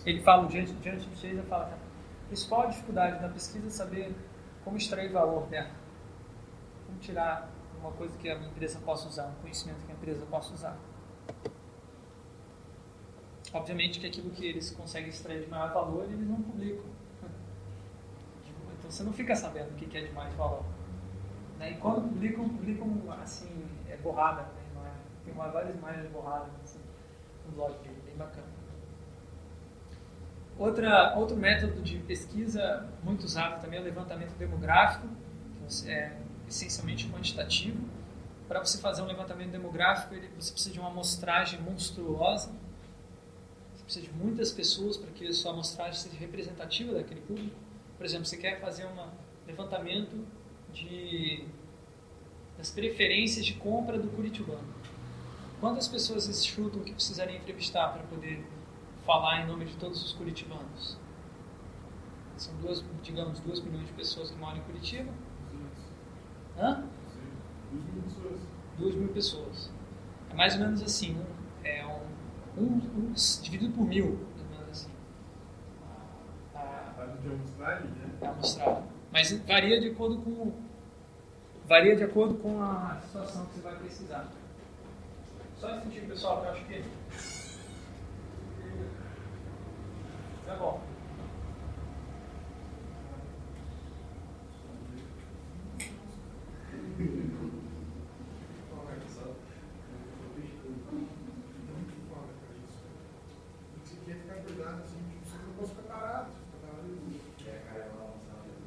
Ele 0.05 0.21
fala, 0.21 0.47
diante, 0.47 0.73
diante 0.73 1.07
de 1.07 1.15
vocês, 1.15 1.37
ele 1.37 1.47
fala, 1.47 1.77
principal 2.27 2.67
dificuldade 2.69 3.21
da 3.21 3.29
pesquisa 3.29 3.67
é 3.67 3.69
saber 3.69 4.15
como 4.63 4.77
extrair 4.77 5.11
valor 5.11 5.47
dela. 5.47 5.71
Como 6.85 6.99
tirar 6.99 7.49
uma 7.79 7.91
coisa 7.91 8.17
que 8.17 8.29
a 8.29 8.35
empresa 8.35 8.79
possa 8.79 9.07
usar, 9.07 9.27
um 9.27 9.41
conhecimento 9.41 9.85
que 9.85 9.91
a 9.91 9.95
empresa 9.95 10.25
possa 10.25 10.53
usar. 10.53 10.77
Obviamente 13.53 13.99
que 13.99 14.07
aquilo 14.07 14.31
que 14.31 14.45
eles 14.45 14.71
conseguem 14.71 15.09
extrair 15.09 15.43
de 15.43 15.49
maior 15.49 15.73
valor, 15.73 16.03
eles 16.05 16.27
não 16.27 16.41
publicam. 16.41 16.85
Então 18.77 18.91
você 18.91 19.03
não 19.03 19.13
fica 19.13 19.35
sabendo 19.35 19.71
o 19.71 19.75
que 19.75 19.97
é 19.97 20.01
de 20.01 20.11
mais 20.11 20.31
valor. 20.35 20.63
Né? 21.57 21.71
E 21.71 21.77
quando 21.77 22.07
publicam, 22.09 22.47
publicam 22.49 23.11
assim, 23.21 23.65
é 23.89 23.97
borrada, 23.97 24.43
né? 24.43 24.49
é? 24.85 25.25
tem 25.25 25.33
várias 25.33 25.75
imagens 25.75 26.11
borradas 26.11 26.49
assim, 26.63 26.79
no 27.45 27.53
blog 27.53 27.73
bem 28.05 28.15
bacana. 28.15 28.54
Outra, 30.57 31.15
outro 31.17 31.35
método 31.35 31.81
de 31.81 31.97
pesquisa 31.99 32.87
muito 33.03 33.25
usado 33.25 33.61
também 33.61 33.77
é 33.77 33.81
o 33.81 33.85
levantamento 33.85 34.33
demográfico, 34.37 35.07
que 35.67 35.89
é 35.89 36.17
essencialmente 36.47 37.09
quantitativo. 37.09 37.83
Para 38.47 38.63
você 38.63 38.77
fazer 38.77 39.01
um 39.01 39.05
levantamento 39.05 39.51
demográfico, 39.51 40.13
ele, 40.13 40.29
você 40.39 40.53
precisa 40.53 40.73
de 40.73 40.79
uma 40.79 40.89
amostragem 40.89 41.59
monstruosa, 41.61 42.51
você 43.73 43.83
precisa 43.83 44.05
de 44.05 44.13
muitas 44.13 44.51
pessoas 44.51 44.95
para 44.95 45.11
que 45.11 45.27
a 45.27 45.33
sua 45.33 45.51
amostragem 45.51 45.95
seja 45.95 46.15
representativa 46.17 46.93
daquele 46.93 47.21
público. 47.21 47.55
Por 47.97 48.05
exemplo, 48.05 48.25
você 48.25 48.37
quer 48.37 48.61
fazer 48.61 48.85
um 48.85 49.09
levantamento 49.45 50.25
de, 50.71 51.43
das 52.57 52.71
preferências 52.71 53.45
de 53.45 53.55
compra 53.55 53.97
do 53.97 54.07
curitibano. 54.09 54.63
Quantas 55.59 55.87
pessoas 55.87 56.23
vocês 56.23 56.45
chutam 56.45 56.81
que 56.81 56.93
precisariam 56.93 57.37
entrevistar 57.37 57.89
para 57.89 58.03
poder 58.03 58.45
falar 59.05 59.41
em 59.41 59.47
nome 59.47 59.65
de 59.65 59.75
todos 59.77 60.03
os 60.03 60.13
curitibanos? 60.13 60.97
São 62.37 62.53
duas, 62.57 62.83
digamos, 63.01 63.39
duas 63.39 63.61
milhões 63.61 63.87
de 63.87 63.93
pessoas 63.93 64.31
que 64.31 64.37
moram 64.37 64.57
em 64.57 64.61
Curitiba. 64.61 65.11
Hã? 66.57 66.83
Duas 68.77 68.95
mil 68.95 69.09
pessoas. 69.09 69.71
É 70.29 70.33
mais 70.33 70.53
ou 70.55 70.59
menos 70.61 70.81
assim, 70.81 71.17
um, 71.17 71.65
é 71.65 71.85
um, 71.85 72.61
um, 72.61 72.81
um 72.97 73.13
dividido 73.41 73.73
por 73.73 73.85
mil, 73.85 74.17
mais 74.17 74.41
ou 74.41 74.47
menos 74.49 74.69
assim. 74.69 74.91
A, 76.55 76.59
a, 76.59 78.27
a 78.27 78.29
amostragem. 78.31 78.83
Mas 79.13 79.31
varia 79.47 79.79
de 79.79 79.89
acordo 79.91 80.17
com 80.17 80.51
varia 81.67 81.95
de 81.95 82.03
acordo 82.03 82.35
com 82.35 82.61
a 82.61 82.99
situação 83.05 83.45
que 83.45 83.55
você 83.55 83.61
vai 83.61 83.75
precisar. 83.75 84.27
Só 85.57 85.67
um 85.67 85.77
instantinho, 85.77 86.07
pessoal, 86.07 86.41
que 86.41 86.47
eu 86.47 86.51
acho 86.51 86.65
que 86.65 86.83
tá 90.45 90.55
bom. 90.55 90.81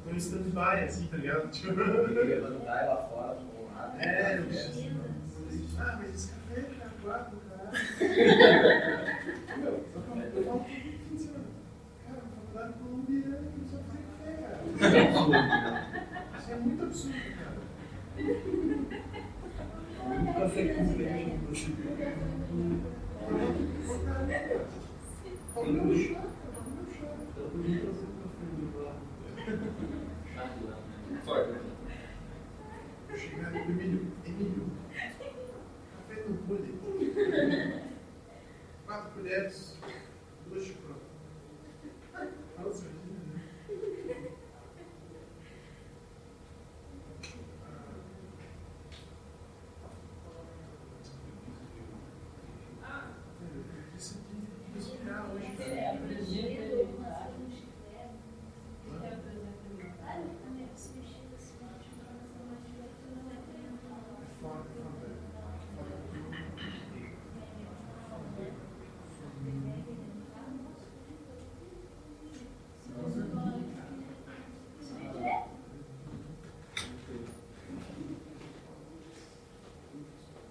Tô 0.03 0.15
stand-by, 0.15 0.83
assim, 0.83 1.07
tá 1.07 1.17
ligado? 1.17 1.49
Tipo... 1.49 1.73
levantar 1.73 2.83
ela 2.83 2.97
fora 3.09 3.35
com 3.35 3.71
nada. 3.73 4.01
É, 4.01 4.39
ah, 5.79 5.97
mas 5.99 6.13
esse 6.13 6.31
café 6.31 6.59
é 6.59 6.63
quatro, 7.01 7.37
caralho. 7.49 7.77
Só 9.93 9.99
que 9.99 10.07
eu 10.37 10.43
falo 10.43 10.65
que 10.65 10.75
funciona. 10.75 10.78
Cara, 10.78 10.78
na 10.78 10.78
eu 13.15 13.65
só 13.69 13.77
fazer 13.83 14.03
café, 14.17 14.31
cara. 14.41 14.59
Isso 16.37 16.51
é 16.51 16.55
muito 16.55 16.83
absurdo, 16.83 17.17
cara. 17.37 17.59
Café 20.33 20.61
com 20.73 20.83
leite 20.97 21.37
no 21.47 21.55
chá, 21.55 21.69
no 25.71 25.95
chá. 25.95 26.21
Chegar 33.15 33.51
no 33.51 33.57
Emílio, 33.57 34.01
Emílio, 34.25 34.65
café 36.07 36.15
no 36.25 36.33
bolha. 36.47 36.71
Quatro 38.85 39.09
colheres, 39.11 39.77
duas 40.47 40.63
de 40.65 40.71
pronto. 40.73 41.01
Nossa, 42.57 42.85
imagina, 42.85 43.21
né? 43.33 43.39
Ah, 52.83 53.07
eu 53.41 53.47
disse 53.95 54.13
que 54.17 54.73
respirar 54.75 55.21
hoje. 55.31 55.49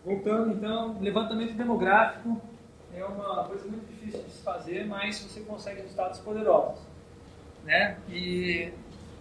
Voltando 0.05 0.58
então, 0.69 0.99
levantamento 1.01 1.55
demográfico 1.55 2.39
é 2.95 3.03
uma 3.03 3.45
coisa 3.45 3.67
muito 3.67 3.87
difícil 3.87 4.23
de 4.23 4.31
se 4.31 4.43
fazer, 4.43 4.87
mas 4.87 5.19
você 5.19 5.41
consegue 5.41 5.81
resultados 5.81 6.19
poderosos. 6.19 6.79
Né? 7.65 7.97
E 8.07 8.71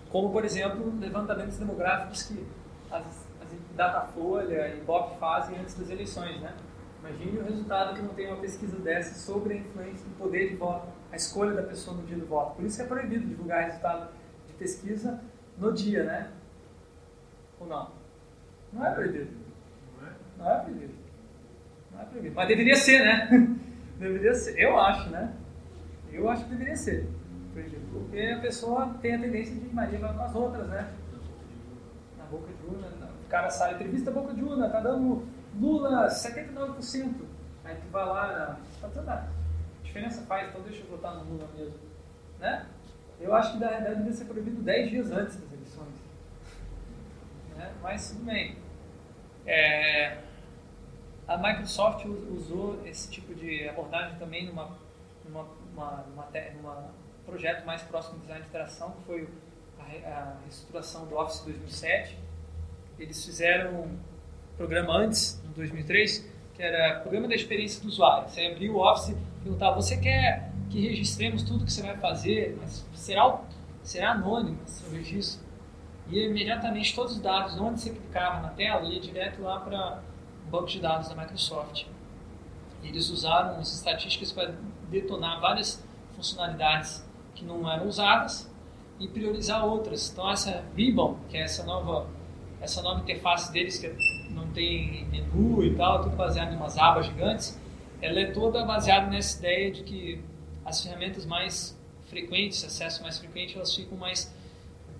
como, 0.09 0.29
por 0.33 0.43
exemplo, 0.43 0.93
levantamentos 0.99 1.57
demográficos 1.57 2.23
que 2.23 2.45
as, 2.91 3.05
as 3.41 3.47
Datafolha 3.77 4.67
e 4.67 4.79
Ibope 4.79 5.17
fazem 5.19 5.57
antes 5.57 5.73
das 5.75 5.89
eleições. 5.89 6.37
Né? 6.41 6.53
Imagine 6.99 7.39
o 7.39 7.43
resultado 7.45 7.95
que 7.95 8.01
não 8.01 8.13
tem 8.13 8.27
uma 8.27 8.41
pesquisa 8.41 8.77
dessa 8.79 9.15
sobre 9.17 9.53
a 9.53 9.57
influência 9.57 10.03
do 10.03 10.17
poder 10.17 10.49
de 10.49 10.57
voto, 10.57 10.89
a 11.09 11.15
escolha 11.15 11.53
da 11.53 11.63
pessoa 11.63 11.95
no 11.95 12.03
dia 12.03 12.17
do 12.17 12.25
voto. 12.25 12.57
Por 12.57 12.65
isso 12.65 12.81
é 12.81 12.85
proibido 12.85 13.25
divulgar 13.25 13.63
resultado 13.63 14.09
de 14.47 14.53
pesquisa 14.55 15.21
no 15.57 15.71
dia, 15.71 16.03
né? 16.03 16.29
Ou 17.57 17.67
não? 17.67 17.89
Não 18.73 18.85
é 18.85 18.91
proibido. 18.91 19.31
Não 20.37 20.51
é 20.51 20.59
proibido. 20.59 21.06
Não 21.97 22.03
é 22.03 22.05
proibido. 22.05 22.35
Mas 22.35 22.47
deveria 22.47 22.75
ser, 22.75 23.03
né? 23.03 23.57
deveria 23.97 24.33
ser. 24.33 24.59
Eu 24.59 24.79
acho, 24.79 25.09
né? 25.09 25.33
Eu 26.11 26.29
acho 26.29 26.43
que 26.43 26.51
deveria 26.51 26.75
ser 26.75 27.07
proibido. 27.53 27.81
Porque 27.91 28.19
a 28.19 28.39
pessoa 28.39 28.95
tem 29.01 29.15
a 29.15 29.19
tendência 29.19 29.55
de 29.55 29.73
Maria 29.73 29.99
vai 29.99 30.13
com 30.13 30.23
as 30.23 30.35
outras, 30.35 30.67
né? 30.67 30.93
Na 32.17 32.25
boca 32.25 32.47
de 32.47 32.69
urna. 32.69 32.87
O 33.25 33.29
cara 33.29 33.49
sai, 33.49 33.73
entrevista 33.73 34.11
boca 34.11 34.33
de 34.33 34.43
urna, 34.43 34.69
tá 34.69 34.79
dando 34.79 35.27
Lula 35.59 36.07
79%. 36.07 37.13
Aí 37.65 37.75
tu 37.75 37.91
vai 37.91 38.05
lá, 38.05 38.57
tá 38.79 38.87
dando 38.87 39.05
nada. 39.05 39.29
diferença 39.83 40.21
faz, 40.21 40.49
então 40.49 40.61
deixa 40.61 40.83
eu 40.83 40.89
votar 40.89 41.15
no 41.15 41.23
Lula 41.23 41.47
mesmo. 41.57 41.75
Né? 42.39 42.65
Eu 43.19 43.33
acho 43.35 43.53
que 43.53 43.59
na 43.59 43.67
realidade 43.67 43.95
deveria 43.95 44.13
ser 44.13 44.25
proibido 44.25 44.61
10 44.61 44.89
dias 44.89 45.11
antes 45.11 45.35
das 45.35 45.51
eleições. 45.51 45.95
Né? 47.57 47.71
Mas 47.81 48.11
tudo 48.11 48.25
bem. 48.25 48.55
É, 49.45 50.17
a 51.27 51.37
Microsoft 51.37 52.05
usou 52.05 52.81
esse 52.85 53.09
tipo 53.09 53.35
de 53.35 53.67
abordagem 53.67 54.17
também 54.17 54.45
numa, 54.47 54.77
numa, 55.25 55.45
uma, 55.73 56.05
numa, 56.07 56.25
numa 56.55 56.91
projeto 57.25 57.65
mais 57.65 57.81
próximo 57.81 58.15
do 58.15 58.21
design 58.21 58.41
de 58.41 58.47
interação, 58.47 58.91
que 58.91 59.03
foi 59.03 59.29
a, 59.77 59.83
a 60.09 60.37
reestruturação 60.43 61.05
do 61.05 61.17
Office 61.17 61.41
2007. 61.41 62.17
Eles 62.97 63.23
fizeram 63.25 63.81
um 63.81 63.99
programa 64.55 64.97
antes, 64.97 65.43
em 65.43 65.51
2003, 65.51 66.29
que 66.55 66.63
era 66.63 67.01
Programa 67.01 67.27
da 67.27 67.35
Experiência 67.35 67.81
do 67.81 67.89
Usuário. 67.89 68.29
Você 68.29 68.45
abria 68.45 68.71
o 68.71 68.77
Office 68.77 69.09
e 69.09 69.17
perguntava, 69.43 69.75
você 69.75 69.97
quer 69.97 70.49
que 70.69 70.79
registremos 70.87 71.43
tudo 71.43 71.65
que 71.65 71.71
você 71.71 71.81
vai 71.81 71.97
fazer, 71.97 72.57
mas 72.59 72.85
será, 72.93 73.41
será 73.83 74.11
anônimo 74.11 74.57
seu 74.65 74.89
registro? 74.91 75.45
E 76.09 76.25
imediatamente 76.25 76.95
todos 76.95 77.15
os 77.15 77.21
dados, 77.21 77.59
onde 77.59 77.81
você 77.81 77.89
clicava 77.89 78.41
na 78.41 78.49
tela, 78.49 78.87
ia 78.87 78.99
direto 78.99 79.41
lá 79.41 79.59
para 79.59 80.01
banco 80.47 80.67
de 80.67 80.79
dados 80.79 81.09
da 81.09 81.15
Microsoft. 81.15 81.85
Eles 82.83 83.09
usaram 83.09 83.59
as 83.59 83.73
estatísticas 83.73 84.31
para 84.31 84.55
detonar 84.89 85.41
várias 85.41 85.83
funcionalidades 86.15 87.05
que 87.35 87.43
não 87.43 87.69
eram 87.69 87.87
usadas 87.87 88.49
e 88.99 89.07
priorizar 89.07 89.65
outras. 89.65 90.11
Então 90.11 90.29
essa 90.29 90.63
Ribbon, 90.75 91.17
que 91.29 91.37
é 91.37 91.41
essa 91.41 91.63
nova 91.63 92.07
essa 92.59 92.81
nova 92.81 93.01
interface 93.01 93.51
deles 93.51 93.77
que 93.77 93.87
não 94.31 94.47
tem 94.51 95.05
menu 95.09 95.63
e 95.63 95.75
tal, 95.75 96.01
tudo 96.01 96.15
baseado 96.15 96.53
em 96.53 96.55
umas 96.55 96.77
abas 96.77 97.05
gigantes, 97.05 97.59
ela 98.01 98.19
é 98.19 98.31
toda 98.31 98.65
baseada 98.65 99.07
nessa 99.07 99.37
ideia 99.39 99.71
de 99.71 99.83
que 99.83 100.23
as 100.65 100.83
ferramentas 100.83 101.25
mais 101.25 101.77
frequentes, 102.07 102.63
acesso 102.63 103.01
mais 103.01 103.17
frequente, 103.17 103.55
elas 103.55 103.75
ficam 103.75 103.97
mais 103.97 104.33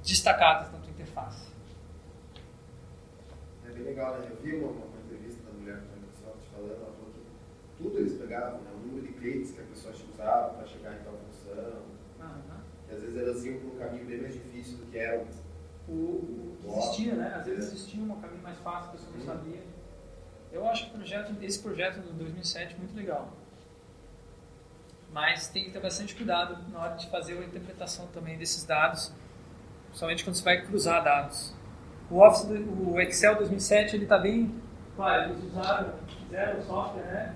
destacadas 0.03 0.71
na 0.71 0.79
tua 0.79 0.89
interface. 0.91 1.47
É 3.65 3.71
bem 3.71 3.83
legal, 3.83 4.19
né? 4.19 4.27
Eu 4.29 4.37
vi 4.41 4.55
uma, 4.55 4.71
uma 4.71 5.01
entrevista 5.05 5.41
da 5.43 5.51
mulher 5.57 5.75
da 5.75 5.95
Microsoft 5.95 6.39
falando, 6.53 6.71
ela 6.71 6.85
falou 6.85 7.11
que 7.13 7.21
tudo 7.77 7.97
eles 7.99 8.13
pegavam, 8.13 8.59
né? 8.61 8.71
O 8.75 8.87
número 8.87 9.07
de 9.07 9.13
cliques 9.13 9.51
que 9.51 9.61
a 9.61 9.63
pessoa 9.65 9.93
usava 10.13 10.53
para 10.53 10.65
chegar 10.67 10.93
em 10.93 11.03
tal 11.03 11.13
função. 11.13 11.81
Aham. 12.19 12.61
E 12.89 12.93
às 12.95 13.01
vezes 13.01 13.17
elas 13.17 13.45
iam 13.45 13.59
por 13.59 13.75
um 13.75 13.77
caminho 13.79 14.05
bem 14.05 14.21
mais 14.21 14.33
difícil 14.33 14.77
do 14.77 14.85
que 14.87 14.97
era. 14.97 15.23
o, 15.87 15.91
o 15.93 16.57
que 16.61 16.67
existia, 16.79 17.15
né? 17.15 17.33
Às 17.35 17.45
vezes 17.45 17.65
existia 17.73 18.01
um 18.03 18.19
caminho 18.21 18.41
mais 18.43 18.57
fácil, 18.59 18.89
a 18.89 18.91
pessoa 18.93 19.11
não 19.13 19.19
Uhum. 19.19 19.25
sabia. 19.25 19.61
Eu 20.51 20.67
acho 20.67 20.85
que 20.85 20.95
o 20.95 20.97
projeto, 20.99 21.33
esse 21.41 21.59
projeto 21.61 21.99
do 21.99 22.13
2007 22.13 22.75
é 22.75 22.77
muito 22.77 22.95
legal. 22.95 23.31
Mas 25.11 25.47
tem 25.47 25.63
que 25.65 25.71
ter 25.71 25.79
bastante 25.79 26.15
cuidado 26.15 26.57
na 26.71 26.79
hora 26.81 26.95
de 26.95 27.09
fazer 27.09 27.37
a 27.37 27.43
interpretação 27.45 28.07
também 28.07 28.37
desses 28.37 28.63
dados, 28.65 29.13
principalmente 29.87 30.23
quando 30.23 30.35
você 30.35 30.43
vai 30.43 30.61
cruzar 30.65 31.03
dados. 31.03 31.53
O 32.09 32.19
Office, 32.21 32.45
o 32.49 32.99
Excel 32.99 33.35
2007, 33.35 33.95
ele 33.95 34.03
está 34.03 34.17
bem, 34.17 34.53
claro, 34.95 35.31
eles 35.31 35.43
usaram, 35.45 35.93
fizeram 36.23 36.59
o 36.59 36.63
software, 36.63 37.03
né? 37.05 37.35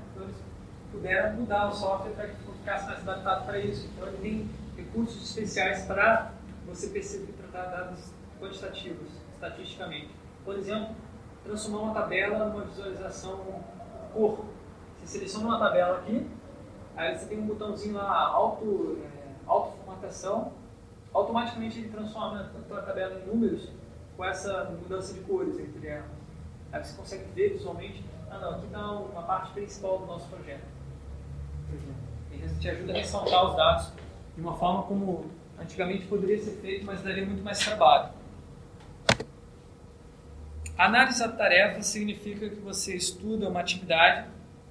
Puderam 0.92 1.36
mudar 1.38 1.70
o 1.70 1.74
software 1.74 2.12
para 2.12 2.28
que 2.28 2.36
ficasse 2.60 2.86
mais 2.86 3.08
adaptado 3.08 3.46
para 3.46 3.60
isso. 3.60 3.88
Então 3.96 4.08
ele 4.08 4.18
tem 4.18 4.50
recursos 4.84 5.30
especiais 5.30 5.86
para 5.86 6.32
você 6.66 6.88
perceber, 6.88 7.34
tratar 7.34 7.70
dados 7.70 8.12
quantitativos, 8.40 9.10
estatisticamente. 9.34 10.10
Por 10.44 10.58
exemplo, 10.58 10.96
transformar 11.44 11.80
uma 11.84 11.94
tabela 11.94 12.46
numa 12.46 12.64
visualização 12.66 13.64
cor. 14.14 14.46
Você 15.00 15.18
seleciona 15.18 15.48
uma 15.48 15.60
tabela 15.60 15.98
aqui, 15.98 16.30
aí 16.96 17.18
você 17.18 17.26
tem 17.26 17.40
um 17.40 17.48
botãozinho 17.48 17.96
lá, 17.96 18.28
auto, 18.28 19.00
é, 19.04 19.32
auto-formatação, 19.48 20.54
automaticamente 21.14 21.80
ele 21.80 21.90
transforma 21.90 22.42
a 22.42 22.68
tua 22.68 22.82
tabela 22.82 23.20
em 23.20 23.28
números 23.28 23.70
com 24.16 24.26
essa 24.26 24.66
mudança 24.66 25.14
de 25.14 25.22
cores 25.22 25.58
entre 25.60 25.88
elas. 25.88 26.06
Aí 26.72 26.84
você 26.84 26.96
consegue 26.96 27.26
ver 27.34 27.54
visualmente, 27.54 28.06
ah 28.30 28.38
não, 28.38 28.52
aqui 28.52 28.66
está 28.66 28.92
uma 28.92 29.24
parte 29.24 29.52
principal 29.54 30.00
do 30.00 30.06
nosso 30.06 30.28
projeto. 30.30 30.71
Exemplo. 31.76 31.96
Ele 32.32 32.60
te 32.60 32.70
ajuda 32.70 32.94
a 32.94 32.96
ressaltar 32.98 33.46
os 33.46 33.56
dados 33.56 33.92
de 34.36 34.42
uma 34.42 34.58
forma 34.58 34.84
como 34.84 35.30
antigamente 35.60 36.06
poderia 36.06 36.38
ser 36.40 36.60
feito, 36.62 36.86
mas 36.86 37.02
daria 37.02 37.26
muito 37.26 37.44
mais 37.44 37.60
trabalho. 37.60 38.10
Análise 40.78 41.20
da 41.20 41.30
tarefa 41.30 41.82
significa 41.84 42.50
que 42.50 42.60
você 42.60 42.96
estuda 42.96 43.48
uma 43.48 43.60
atividade 43.60 44.28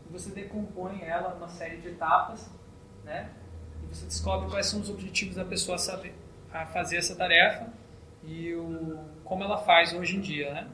e 0.09 0.13
você 0.13 0.31
decompõe 0.31 1.03
ela 1.03 1.35
numa 1.35 1.49
série 1.49 1.77
de 1.77 1.89
etapas, 1.89 2.51
né? 3.05 3.31
E 3.85 3.95
você 3.95 4.07
descobre 4.07 4.51
quais 4.51 4.67
são 4.67 4.81
os 4.81 4.91
objetivos 4.91 5.37
da 5.37 5.45
pessoa 5.45 5.79
saber, 5.79 6.15
a 6.53 6.67
fazer 6.67 6.97
essa 6.97 7.15
tarefa 7.15 7.69
e 8.25 8.53
o, 8.55 8.99
como 9.25 9.45
ela 9.45 9.59
faz 9.59 9.93
hoje 9.93 10.17
em 10.17 10.21
dia, 10.21 10.53
né? 10.53 10.67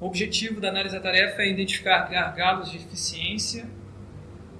O 0.00 0.06
objetivo 0.06 0.60
da 0.60 0.70
análise 0.70 0.94
da 0.94 1.02
tarefa 1.02 1.42
é 1.42 1.50
identificar 1.50 2.08
gargalos 2.08 2.70
de 2.70 2.78
eficiência 2.78 3.66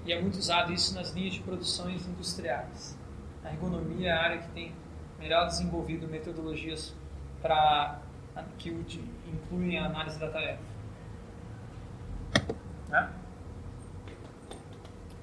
e 0.05 0.13
é 0.13 0.21
muito 0.21 0.39
usado 0.39 0.73
isso 0.73 0.95
nas 0.95 1.13
linhas 1.13 1.35
de 1.35 1.41
produções 1.41 2.07
industriais. 2.07 2.97
A 3.43 3.51
ergonomia 3.51 4.11
é 4.11 4.13
a 4.13 4.23
área 4.23 4.39
que 4.39 4.49
tem 4.51 4.75
melhor 5.19 5.47
desenvolvido 5.47 6.07
metodologias 6.07 6.95
para 7.41 8.01
que 8.59 8.71
incluem 8.71 9.79
a 9.79 9.87
análise 9.87 10.19
da 10.19 10.31
tarefa. 10.31 10.63
Né? 12.89 13.13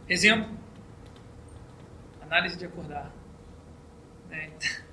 Exemplo: 0.08 0.58
análise 2.22 2.58
de 2.58 2.66
acordar. 2.66 3.12
Né? 4.30 4.52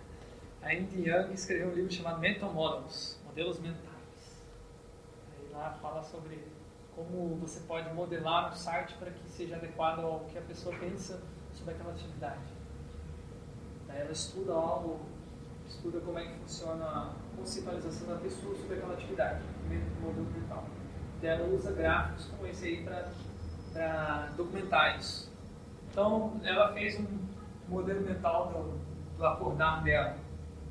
A 0.61 0.73
Andy 0.73 1.09
Young 1.09 1.33
escreveu 1.33 1.69
um 1.69 1.75
livro 1.75 1.91
chamado 1.91 2.19
Mental 2.19 2.53
Models, 2.53 3.19
modelos 3.25 3.61
mentais. 3.61 4.43
Aí 5.33 5.49
lá 5.53 5.71
fala 5.81 6.03
sobre 6.03 6.48
como 7.05 7.37
você 7.37 7.61
pode 7.61 7.93
modelar 7.95 8.51
um 8.51 8.55
site 8.55 8.95
para 8.95 9.11
que 9.11 9.29
seja 9.29 9.57
adequado 9.57 10.01
ao 10.01 10.21
que 10.21 10.39
a 10.39 10.43
pessoa 10.43 10.75
pensa 10.77 11.21
sobre 11.55 11.75
aquela 11.75 11.93
atividade. 11.93 12.41
Daí 13.87 14.01
ela 14.01 14.13
estuda 14.13 14.53
algo, 14.53 15.01
estuda 15.67 16.01
como 16.01 16.19
é 16.19 16.27
que 16.27 16.35
funciona 16.41 16.85
a 16.85 17.13
conceitualização 17.37 18.09
da 18.09 18.17
pessoa 18.17 18.55
sobre 18.57 18.77
aquela 18.77 18.95
atividade, 18.95 19.41
do 19.41 20.07
modelo 20.07 20.27
mental. 20.31 20.65
Daí 21.23 21.31
ela 21.31 21.47
usa 21.49 21.73
gráficos 21.73 22.27
como 22.27 22.47
esse 22.47 22.67
aí 22.67 22.85
para 23.73 24.29
documentar 24.37 24.99
isso. 24.99 25.33
Então, 25.91 26.41
ela 26.43 26.73
fez 26.73 26.99
um 26.99 27.07
modelo 27.69 28.01
mental 28.03 28.49
do, 28.49 29.17
do 29.17 29.27
acordar 29.27 29.83
dela 29.83 30.17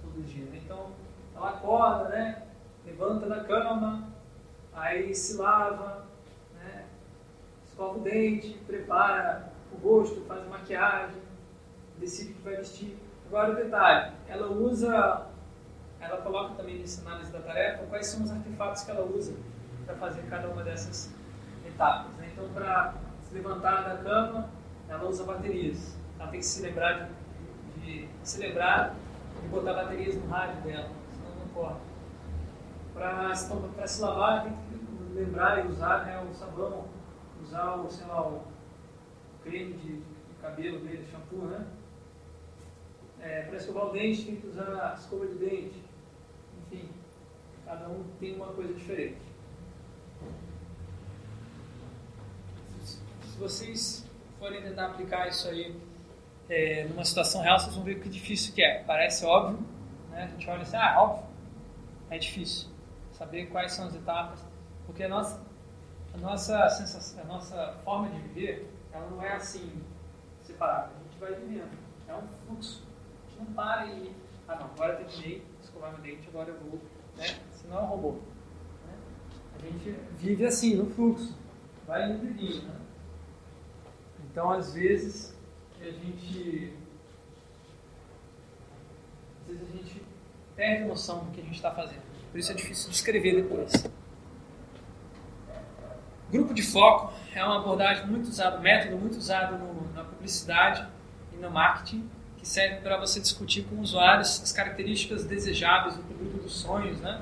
todo 0.01 0.23
dia. 0.25 0.45
né? 0.45 0.61
Então, 0.63 0.91
ela 1.35 1.49
acorda, 1.49 2.09
né? 2.09 2.43
levanta 2.87 3.27
da 3.27 3.43
cama, 3.43 4.07
aí 4.73 5.13
se 5.13 5.37
lava? 5.37 6.06
Escova 7.77 7.99
o 7.99 8.01
dente, 8.01 8.59
prepara 8.65 9.51
o 9.71 9.87
rosto, 9.87 10.21
faz 10.21 10.41
a 10.41 10.49
maquiagem, 10.49 11.21
decide 11.99 12.31
o 12.31 12.35
que 12.35 12.41
vai 12.41 12.55
vestir. 12.55 12.97
Agora 13.27 13.51
o 13.51 13.55
detalhe, 13.55 14.13
ela 14.27 14.47
usa, 14.47 15.27
ela 15.99 16.17
coloca 16.17 16.55
também 16.55 16.79
nessa 16.79 17.07
análise 17.07 17.31
da 17.31 17.39
tarefa 17.39 17.85
quais 17.85 18.07
são 18.07 18.23
os 18.23 18.31
artefatos 18.31 18.83
que 18.83 18.89
ela 18.89 19.05
usa 19.05 19.35
para 19.85 19.95
fazer 19.95 20.23
cada 20.23 20.49
uma 20.49 20.63
dessas 20.63 21.13
etapas. 21.67 22.11
né? 22.13 22.31
Então, 22.33 22.49
para 22.49 22.95
se 23.21 23.35
levantar 23.35 23.83
da 23.83 23.97
cama, 23.97 24.49
ela 24.89 25.07
usa 25.07 25.23
baterias. 25.23 25.95
Ela 26.19 26.31
tem 26.31 26.39
que 26.39 26.45
se 26.45 26.63
lembrar 26.63 27.09
de, 27.75 28.07
de 28.07 28.09
se 28.23 28.39
lembrar 28.39 28.95
de 29.39 29.47
botar 29.49 29.73
baterias 29.73 30.15
no 30.15 30.27
rádio 30.27 30.61
dela, 30.63 30.89
senão 31.13 31.35
não 31.35 31.47
corre. 31.53 31.75
Para 32.95 33.35
se, 33.35 34.01
lavar, 34.01 34.43
tem 34.45 34.53
que 34.53 35.13
lembrar 35.13 35.63
e 35.63 35.67
usar 35.67 36.05
né, 36.05 36.25
o 36.27 36.33
sabão, 36.33 36.96
usar 37.47 37.75
o, 37.75 37.89
sei 37.89 38.05
lá, 38.07 38.27
o 38.27 38.41
creme 39.43 39.73
de, 39.73 39.97
de 39.97 40.35
cabelo 40.41 40.79
dele, 40.79 41.07
shampoo, 41.11 41.47
né? 41.47 41.65
É, 43.19 43.41
para 43.43 43.57
escovar 43.57 43.87
o 43.87 43.91
dente, 43.91 44.25
tem 44.25 44.35
que 44.35 44.47
usar 44.47 44.91
a 44.91 44.93
escova 44.93 45.25
de 45.25 45.35
dente. 45.35 45.81
Enfim, 46.61 46.89
cada 47.65 47.87
um 47.87 48.03
tem 48.19 48.35
uma 48.35 48.47
coisa 48.47 48.73
diferente. 48.73 49.17
Se, 52.83 52.99
vocês 53.39 54.05
forem 54.39 54.61
tentar 54.61 54.87
aplicar 54.87 55.27
isso 55.27 55.47
aí 55.47 55.75
é, 56.49 56.85
numa 56.85 57.03
situação 57.03 57.41
real, 57.41 57.59
vocês 57.59 57.75
vão 57.75 57.83
ver 57.83 57.99
que 57.99 58.09
difícil 58.09 58.53
que 58.53 58.63
é. 58.63 58.83
Parece 58.83 59.25
óbvio, 59.25 59.59
né? 60.11 60.23
A 60.23 60.27
gente 60.27 60.49
olha 60.49 60.61
assim, 60.61 60.77
ah, 60.77 61.01
óbvio. 61.01 61.27
É 62.09 62.17
difícil 62.17 62.69
saber 63.11 63.47
quais 63.47 63.73
são 63.73 63.87
as 63.87 63.95
etapas, 63.95 64.45
porque 64.85 65.03
a 65.03 65.09
nossa, 65.09 65.41
a 66.17 66.19
nossa 66.19 66.69
sensação, 66.69 67.21
a 67.21 67.25
nossa 67.25 67.77
forma 67.83 68.09
de 68.09 68.19
viver, 68.19 68.67
ela 68.91 69.07
não 69.09 69.21
é 69.21 69.33
assim 69.33 69.71
separada. 70.41 70.91
A 70.95 71.03
gente 71.03 71.19
vai 71.19 71.33
vivendo. 71.33 71.77
É 72.07 72.15
um 72.15 72.27
fluxo. 72.45 72.83
A 73.25 73.29
gente 73.29 73.39
não 73.39 73.53
para 73.53 73.85
e 73.85 74.15
ah 74.47 74.55
não, 74.55 74.65
agora 74.65 74.93
eu 74.93 75.05
terminei 75.05 75.43
escovar 75.61 75.91
meu 75.91 76.01
dente, 76.01 76.27
agora 76.29 76.49
eu 76.49 76.59
vou, 76.59 76.79
né? 77.17 77.37
Senão 77.51 77.79
é 77.79 77.81
um 77.81 77.85
robô. 77.85 78.11
Né? 78.11 78.97
A 79.55 79.65
gente 79.65 79.99
vive 80.17 80.45
assim, 80.45 80.75
no 80.75 80.89
fluxo. 80.89 81.35
Vai 81.85 82.11
indo 82.11 82.25
e 82.25 82.61
né? 82.61 82.75
Então, 84.31 84.51
às 84.51 84.73
vezes, 84.73 85.35
a 85.81 85.85
gente. 85.85 86.73
Às 89.41 89.47
vezes 89.47 89.63
a 89.63 89.77
gente 89.77 90.01
perde 90.55 90.83
a 90.83 90.87
noção 90.87 91.25
do 91.25 91.31
que 91.31 91.41
a 91.41 91.43
gente 91.43 91.55
está 91.55 91.71
fazendo. 91.71 92.01
Por 92.31 92.39
isso 92.39 92.51
é 92.51 92.55
difícil 92.55 92.89
de 92.89 92.95
escrever 92.95 93.41
depois. 93.41 93.71
Grupo 96.29 96.53
de 96.53 96.61
foco 96.61 97.13
é 97.33 97.41
uma 97.41 97.57
abordagem 97.57 98.05
muito 98.05 98.27
usada, 98.27 98.57
um 98.57 98.61
método 98.61 98.97
muito 98.97 99.15
usado 99.17 99.57
no, 99.57 99.93
na 99.93 100.03
publicidade 100.03 100.85
e 101.33 101.37
no 101.37 101.49
marketing, 101.49 102.09
que 102.37 102.45
serve 102.45 102.81
para 102.81 102.97
você 102.97 103.21
discutir 103.21 103.63
com 103.63 103.79
usuários 103.79 104.41
as 104.43 104.51
características 104.51 105.23
desejáveis 105.23 105.95
do 105.95 106.03
produto 106.03 106.43
dos 106.43 106.59
sonhos, 106.59 106.99
né? 106.99 107.21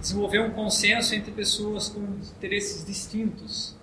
Desenvolver 0.00 0.40
um 0.40 0.50
consenso 0.50 1.14
entre 1.14 1.30
pessoas 1.30 1.90
com 1.90 2.00
interesses 2.00 2.86
distintos. 2.86 3.76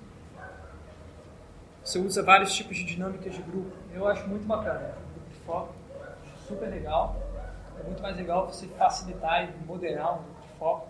Você 1.83 1.99
usa 1.99 2.23
vários 2.23 2.55
tipos 2.55 2.75
de 2.75 2.85
dinâmicas 2.85 3.35
de 3.35 3.41
grupo. 3.43 3.71
Eu 3.93 4.07
acho 4.07 4.27
muito 4.27 4.47
bacana. 4.47 4.79
O 4.79 5.13
grupo 5.13 5.29
de 5.29 5.39
foco, 5.45 5.75
super 6.47 6.69
legal. 6.69 7.15
É 7.79 7.83
muito 7.83 8.01
mais 8.01 8.17
legal 8.17 8.47
você 8.47 8.65
facilitar 8.67 9.43
e 9.47 9.65
moderar 9.65 10.15
um 10.15 10.23
grupo 10.23 10.41
de 10.41 10.57
foco 10.57 10.87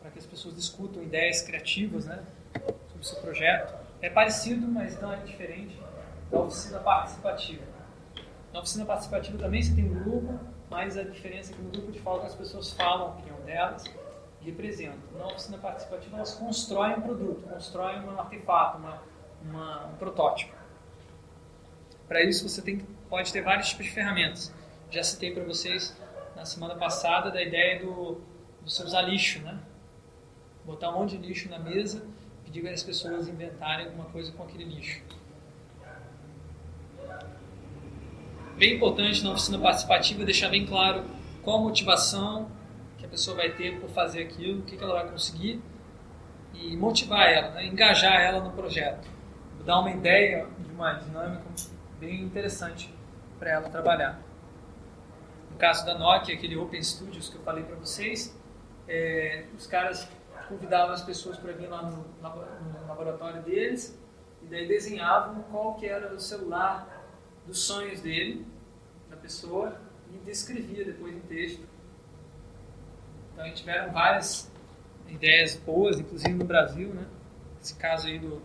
para 0.00 0.10
que 0.10 0.18
as 0.18 0.24
pessoas 0.24 0.56
discutam 0.56 1.02
ideias 1.02 1.42
criativas, 1.42 2.06
né? 2.06 2.18
Sobre 2.60 3.00
o 3.00 3.04
seu 3.04 3.20
projeto. 3.20 3.74
É 4.00 4.10
parecido, 4.10 4.66
mas 4.66 5.00
não 5.00 5.12
é 5.12 5.16
diferente 5.16 5.78
da 6.30 6.40
oficina 6.40 6.78
participativa. 6.80 7.62
Na 8.52 8.60
oficina 8.60 8.84
participativa 8.84 9.38
também 9.38 9.62
você 9.62 9.74
tem 9.74 9.84
um 9.84 10.02
grupo, 10.02 10.38
mas 10.68 10.96
a 10.96 11.02
diferença 11.02 11.52
é 11.52 11.56
que 11.56 11.62
no 11.62 11.70
grupo 11.70 11.92
de 11.92 11.98
foco 12.00 12.26
as 12.26 12.34
pessoas 12.34 12.72
falam 12.72 13.06
a 13.06 13.10
opinião 13.10 13.40
delas 13.40 13.84
e 14.40 14.44
representam. 14.46 14.98
Na 15.18 15.26
oficina 15.26 15.58
participativa 15.58 16.16
elas 16.16 16.34
constroem 16.34 16.96
um 16.96 17.00
produto, 17.00 17.42
constroem 17.48 18.00
um 18.00 18.18
artefato, 18.18 18.78
uma, 18.78 19.02
uma, 19.42 19.86
um 19.86 19.96
protótipo. 19.96 20.54
Para 22.08 22.22
isso 22.22 22.48
você 22.48 22.60
tem, 22.60 22.78
pode 23.08 23.32
ter 23.32 23.42
vários 23.42 23.68
tipos 23.68 23.86
de 23.86 23.92
ferramentas. 23.92 24.52
Já 24.90 25.02
citei 25.02 25.32
para 25.32 25.44
vocês 25.44 25.96
na 26.36 26.44
semana 26.44 26.74
passada 26.74 27.30
da 27.30 27.42
ideia 27.42 27.80
do, 27.80 28.20
do 28.60 28.70
você 28.70 28.82
usar 28.82 29.02
lixo, 29.02 29.40
né? 29.40 29.58
botar 30.64 30.90
um 30.90 31.00
monte 31.00 31.16
de 31.16 31.26
lixo 31.26 31.48
na 31.48 31.58
mesa, 31.58 32.04
pedir 32.52 32.60
para 32.60 32.72
as 32.72 32.82
pessoas 32.82 33.26
inventarem 33.28 33.86
alguma 33.86 34.04
coisa 34.04 34.30
com 34.32 34.42
aquele 34.42 34.64
lixo. 34.64 35.02
Bem 38.58 38.76
importante 38.76 39.24
na 39.24 39.32
oficina 39.32 39.58
participativa 39.58 40.22
deixar 40.22 40.50
bem 40.50 40.66
claro 40.66 41.02
qual 41.42 41.56
a 41.56 41.60
motivação 41.62 42.50
que 42.98 43.06
a 43.06 43.08
pessoa 43.08 43.38
vai 43.38 43.50
ter 43.52 43.80
por 43.80 43.88
fazer 43.88 44.22
aquilo, 44.22 44.60
o 44.60 44.62
que 44.62 44.76
ela 44.76 44.92
vai 44.92 45.10
conseguir 45.10 45.62
e 46.52 46.76
motivar 46.76 47.26
ela, 47.26 47.52
né? 47.52 47.64
engajar 47.64 48.20
ela 48.20 48.40
no 48.40 48.52
projeto, 48.52 49.08
dar 49.64 49.80
uma 49.80 49.90
ideia 49.90 50.46
de 50.58 50.70
uma 50.70 50.92
dinâmica 50.92 51.42
bem 51.98 52.20
interessante 52.20 52.94
para 53.38 53.50
ela 53.50 53.70
trabalhar. 53.70 54.20
No 55.50 55.56
caso 55.56 55.86
da 55.86 55.96
Nokia, 55.96 56.34
aquele 56.34 56.56
Open 56.56 56.82
Studios 56.82 57.30
que 57.30 57.36
eu 57.36 57.42
falei 57.42 57.64
para 57.64 57.76
vocês, 57.76 58.38
é, 58.86 59.46
os 59.56 59.66
caras 59.66 60.06
convidavam 60.52 60.94
as 60.94 61.02
pessoas 61.02 61.38
para 61.38 61.52
vir 61.52 61.68
lá 61.68 61.82
no, 61.82 62.04
no, 62.20 62.86
laboratório 62.86 63.42
deles 63.42 63.98
e 64.42 64.46
daí 64.46 64.68
desenhavam 64.68 65.42
qual 65.44 65.74
que 65.74 65.86
era 65.86 66.12
o 66.12 66.20
celular 66.20 67.02
dos 67.46 67.60
sonhos 67.60 68.00
dele, 68.00 68.46
da 69.08 69.16
pessoa, 69.16 69.80
e 70.12 70.18
descrevia 70.18 70.84
depois 70.84 71.16
em 71.16 71.20
texto. 71.20 71.66
Então, 73.32 73.52
tiveram 73.54 73.92
várias 73.92 74.50
ideias 75.08 75.56
boas, 75.56 75.98
inclusive 75.98 76.34
no 76.34 76.44
Brasil, 76.44 76.92
né? 76.92 77.06
Esse 77.60 77.74
caso 77.74 78.08
aí 78.08 78.18
do 78.18 78.42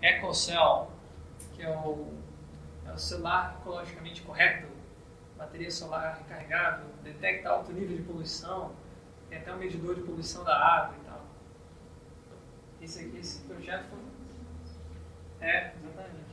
EcoCell, 0.00 0.90
que 1.54 1.62
é 1.62 1.68
o, 1.68 2.08
é 2.86 2.92
o 2.92 2.98
celular 2.98 3.58
ecologicamente 3.60 4.22
correto, 4.22 4.66
bateria 5.36 5.70
solar 5.70 6.18
recarregável, 6.18 6.86
detecta 7.02 7.50
alto 7.50 7.72
nível 7.72 7.96
de 7.96 8.02
poluição, 8.02 8.72
tem 9.28 9.38
até 9.38 9.52
um 9.52 9.58
medidor 9.58 9.94
de 9.94 10.02
poluição 10.02 10.42
da 10.44 10.56
água. 10.56 10.99
Esse, 12.80 13.04
esse 13.16 13.40
projeto 13.42 13.86
foi... 13.88 13.98
É, 15.46 15.72
exatamente. 15.76 16.30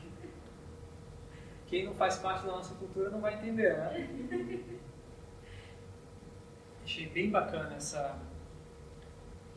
Quem 1.68 1.86
não 1.86 1.94
faz 1.94 2.18
parte 2.18 2.46
da 2.46 2.54
nossa 2.54 2.74
cultura 2.76 3.10
não 3.10 3.20
vai 3.20 3.36
entender, 3.36 3.78
né? 3.78 4.08
Achei 6.84 7.10
bem 7.10 7.30
bacana 7.30 7.76
essa, 7.76 8.18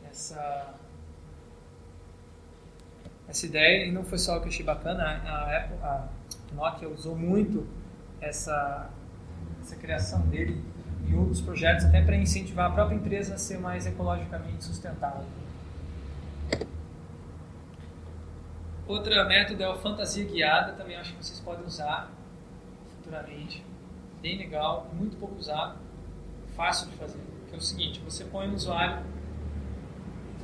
essa, 0.09 0.75
essa 3.29 3.45
ideia 3.45 3.85
e 3.85 3.91
não 3.91 4.03
foi 4.03 4.17
só 4.17 4.37
o 4.37 4.41
que 4.41 4.49
achei 4.49 4.65
bacana, 4.65 5.01
a, 5.03 5.57
Apple, 5.57 5.77
a 5.81 6.09
Nokia 6.53 6.89
usou 6.89 7.15
muito 7.15 7.65
essa, 8.19 8.89
essa 9.61 9.77
criação 9.77 10.27
dele 10.27 10.61
em 11.07 11.17
outros 11.17 11.39
projetos 11.39 11.85
até 11.85 12.01
para 12.01 12.17
incentivar 12.17 12.69
a 12.69 12.73
própria 12.73 12.95
empresa 12.95 13.35
a 13.35 13.37
ser 13.37 13.57
mais 13.59 13.87
ecologicamente 13.87 14.65
sustentável. 14.65 15.25
Outra 18.91 19.23
método 19.23 19.63
é 19.63 19.65
a 19.65 19.75
fantasia 19.75 20.25
guiada, 20.25 20.73
também 20.73 20.97
acho 20.97 21.15
que 21.15 21.23
vocês 21.23 21.39
podem 21.39 21.65
usar 21.65 22.11
futuramente. 22.89 23.65
Bem 24.21 24.37
legal, 24.37 24.91
muito 24.91 25.15
pouco 25.15 25.35
usado, 25.35 25.79
fácil 26.57 26.89
de 26.89 26.97
fazer. 26.97 27.21
Que 27.47 27.55
é 27.55 27.57
o 27.57 27.61
seguinte, 27.61 28.01
você 28.01 28.25
põe 28.25 28.49
um 28.49 28.53
usuário 28.53 29.01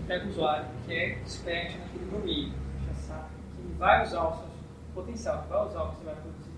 pega 0.08 0.26
o 0.26 0.30
usuário 0.30 0.66
que 0.86 0.94
é 0.94 1.10
expert 1.20 1.78
naquele 1.78 2.06
domínio, 2.06 2.54
já 2.88 2.94
sabe 2.94 3.28
que 3.58 3.74
vai 3.74 4.06
usar 4.06 4.24
o 4.30 4.38
seu 4.38 4.50
potencial, 4.96 5.44
que 5.44 5.50
vai 5.50 5.66
usar 5.68 5.84
o 5.84 5.90
que 5.90 5.98
você 5.98 6.04
vai 6.06 6.16
produzir. 6.16 6.52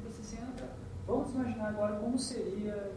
E 0.00 0.08
você 0.08 0.22
senta, 0.24 0.68
vamos 1.06 1.30
imaginar 1.30 1.68
agora 1.68 2.00
como 2.00 2.18
seria 2.18 2.90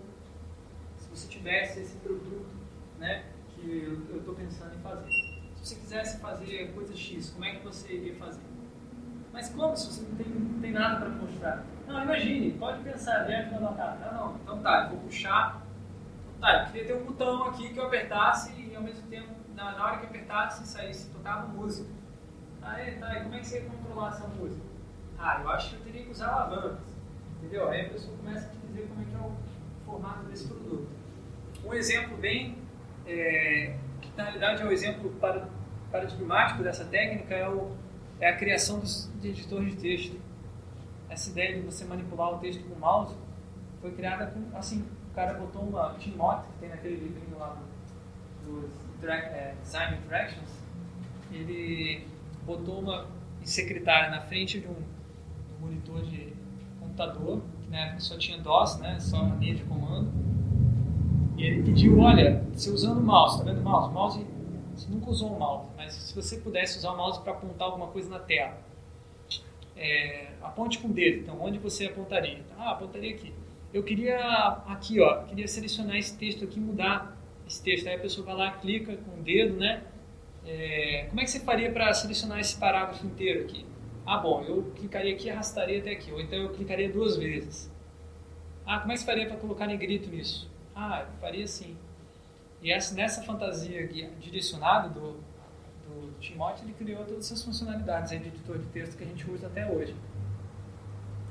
se 0.97 1.09
você 1.11 1.27
tivesse 1.27 1.81
esse 1.81 1.95
produto 1.97 2.49
né, 2.97 3.23
que 3.53 4.03
eu 4.09 4.17
estou 4.17 4.33
pensando 4.33 4.73
em 4.73 4.79
fazer. 4.79 5.20
Se 5.61 5.75
você 5.75 5.81
quisesse 5.81 6.19
fazer 6.19 6.73
coisa 6.73 6.95
X, 6.95 7.29
como 7.29 7.45
é 7.45 7.55
que 7.55 7.63
você 7.63 7.93
iria 7.93 8.15
fazer? 8.15 8.41
Mas 9.31 9.49
como 9.49 9.77
se 9.77 9.87
você 9.87 10.01
não 10.01 10.15
tem, 10.15 10.27
não 10.27 10.59
tem 10.59 10.71
nada 10.71 10.99
para 10.99 11.09
mostrar? 11.09 11.63
Não, 11.87 12.03
imagine, 12.03 12.51
pode 12.53 12.81
pensar, 12.83 13.25
viaje 13.25 13.51
na 13.51 13.73
cara. 13.73 14.11
Não, 14.11 14.27
não, 14.27 14.35
então 14.37 14.61
tá, 14.61 14.83
eu 14.83 14.89
vou 14.89 14.99
puxar. 15.01 15.61
Tá, 16.39 16.63
eu 16.63 16.71
queria 16.71 16.87
ter 16.87 16.93
um 16.95 17.05
botão 17.05 17.43
aqui 17.45 17.71
que 17.71 17.77
eu 17.77 17.85
apertasse 17.85 18.51
e 18.53 18.75
ao 18.75 18.81
mesmo 18.81 19.07
tempo 19.07 19.29
na, 19.55 19.73
na 19.73 19.85
hora 19.85 19.97
que 19.99 20.07
apertasse 20.07 20.67
saísse, 20.67 21.09
tocava 21.11 21.47
música. 21.47 21.89
Aí, 22.63 22.95
tá, 22.97 23.19
e 23.19 23.23
como 23.23 23.35
é 23.35 23.39
que 23.39 23.47
você 23.47 23.59
ia 23.59 23.69
controlar 23.69 24.09
essa 24.09 24.27
música? 24.27 24.63
Ah, 25.19 25.39
eu 25.41 25.49
acho 25.51 25.69
que 25.69 25.75
eu 25.75 25.81
teria 25.81 26.03
que 26.03 26.11
usar 26.11 26.29
alavancas. 26.29 26.79
Entendeu? 27.37 27.69
Aí 27.69 27.85
a 27.85 27.89
pessoa 27.89 28.17
começa 28.17 28.47
a 28.47 28.49
te 28.49 28.57
dizer 28.57 28.87
como 28.87 29.01
é 29.01 29.05
que 29.05 29.15
é 29.15 29.19
o 29.19 29.35
formato 29.85 30.23
desse 30.23 30.47
produto. 30.47 30.89
Um 31.63 31.73
exemplo 31.73 32.17
bem, 32.17 32.57
é, 33.05 33.75
na 34.15 34.23
realidade 34.23 34.61
é 34.61 34.65
o 34.65 34.71
exemplo 34.71 35.13
paradigmático 35.91 36.63
dessa 36.63 36.85
técnica, 36.85 37.33
é, 37.33 37.47
o, 37.47 37.75
é 38.19 38.29
a 38.29 38.35
criação 38.35 38.79
dos, 38.79 39.11
de 39.19 39.29
editores 39.29 39.75
de 39.75 39.81
texto. 39.81 40.19
Essa 41.09 41.29
ideia 41.29 41.55
de 41.55 41.61
você 41.61 41.83
manipular 41.85 42.33
o 42.33 42.39
texto 42.39 42.63
com 42.63 42.73
o 42.73 42.79
mouse 42.79 43.15
foi 43.81 43.91
criada 43.91 44.27
com, 44.27 44.57
assim, 44.57 44.85
o 45.11 45.15
cara 45.15 45.33
botou 45.33 45.63
uma 45.63 45.95
Timote, 45.99 46.47
que 46.53 46.59
tem 46.59 46.69
naquele 46.69 46.95
livrinho 46.95 47.37
lá 47.37 47.57
dos 48.45 48.69
é, 49.03 49.55
Design 49.61 49.97
Interactions, 49.97 50.49
ele 51.31 52.07
botou 52.45 52.79
uma 52.79 53.07
secretária 53.43 54.09
na 54.09 54.21
frente 54.21 54.59
de 54.59 54.67
um 54.67 54.75
monitor 55.59 56.03
de 56.03 56.33
computador, 56.79 57.41
que 57.61 57.69
na 57.69 57.79
época 57.79 57.99
só 57.99 58.17
tinha 58.17 58.37
DOS, 58.39 58.77
né, 58.77 58.99
só 58.99 59.23
linha 59.39 59.55
de 59.55 59.63
comando, 59.63 60.11
ele 61.43 61.63
pediu, 61.63 61.99
olha, 61.99 62.43
você 62.53 62.69
usando 62.69 62.99
o 62.99 63.03
mouse, 63.03 63.39
tá 63.39 63.43
vendo 63.45 63.59
o 63.59 63.63
mouse? 63.63 63.93
Mouse, 63.93 64.27
você 64.75 64.89
nunca 64.89 65.09
usou 65.09 65.35
o 65.35 65.39
mouse, 65.39 65.67
mas 65.77 65.93
se 65.93 66.15
você 66.15 66.37
pudesse 66.37 66.77
usar 66.77 66.91
o 66.91 66.97
mouse 66.97 67.21
para 67.21 67.31
apontar 67.33 67.67
alguma 67.67 67.87
coisa 67.87 68.09
na 68.09 68.19
tela, 68.19 68.57
é, 69.75 70.31
aponte 70.41 70.79
com 70.79 70.89
o 70.89 70.93
dedo, 70.93 71.21
então 71.21 71.41
onde 71.41 71.57
você 71.57 71.85
apontaria? 71.85 72.41
Ah, 72.57 72.71
apontaria 72.71 73.15
aqui. 73.15 73.33
Eu 73.73 73.83
queria 73.83 74.17
aqui, 74.67 74.99
ó, 74.99 75.23
queria 75.23 75.47
selecionar 75.47 75.95
esse 75.95 76.17
texto 76.17 76.43
aqui 76.43 76.59
mudar 76.59 77.17
esse 77.47 77.63
texto. 77.63 77.87
Aí 77.87 77.95
a 77.95 77.99
pessoa 77.99 78.25
vai 78.25 78.35
lá, 78.35 78.51
clica 78.51 78.97
com 78.97 79.19
o 79.19 79.23
dedo, 79.23 79.55
né? 79.55 79.83
É, 80.45 81.05
como 81.09 81.21
é 81.21 81.23
que 81.23 81.31
você 81.31 81.39
faria 81.39 81.71
para 81.71 81.93
selecionar 81.93 82.39
esse 82.39 82.57
parágrafo 82.57 83.05
inteiro 83.05 83.45
aqui? 83.45 83.65
Ah, 84.05 84.17
bom, 84.17 84.43
eu 84.43 84.71
clicaria 84.75 85.13
aqui 85.13 85.27
e 85.27 85.29
arrastaria 85.29 85.79
até 85.79 85.91
aqui. 85.91 86.11
Ou 86.11 86.19
então 86.19 86.37
eu 86.37 86.49
clicaria 86.49 86.91
duas 86.91 87.15
vezes. 87.15 87.71
Ah, 88.65 88.79
como 88.79 88.91
é 88.91 88.95
que 88.95 89.01
você 89.01 89.05
faria 89.05 89.25
para 89.27 89.37
colocar 89.37 89.65
negrito 89.67 90.09
nisso? 90.09 90.50
Ah, 90.75 91.05
eu 91.07 91.19
faria 91.19 91.43
assim. 91.43 91.77
E 92.61 92.71
essa, 92.71 92.93
nessa 92.93 93.23
fantasia 93.23 93.87
direcionada 94.19 94.89
do, 94.89 95.13
do 95.87 96.19
Timóteo, 96.19 96.65
ele 96.65 96.73
criou 96.73 97.03
todas 97.05 97.25
essas 97.25 97.43
funcionalidades 97.43 98.11
de 98.11 98.17
editor 98.17 98.57
de 98.57 98.65
texto 98.67 98.97
que 98.97 99.03
a 99.03 99.07
gente 99.07 99.29
usa 99.29 99.47
até 99.47 99.69
hoje. 99.69 99.95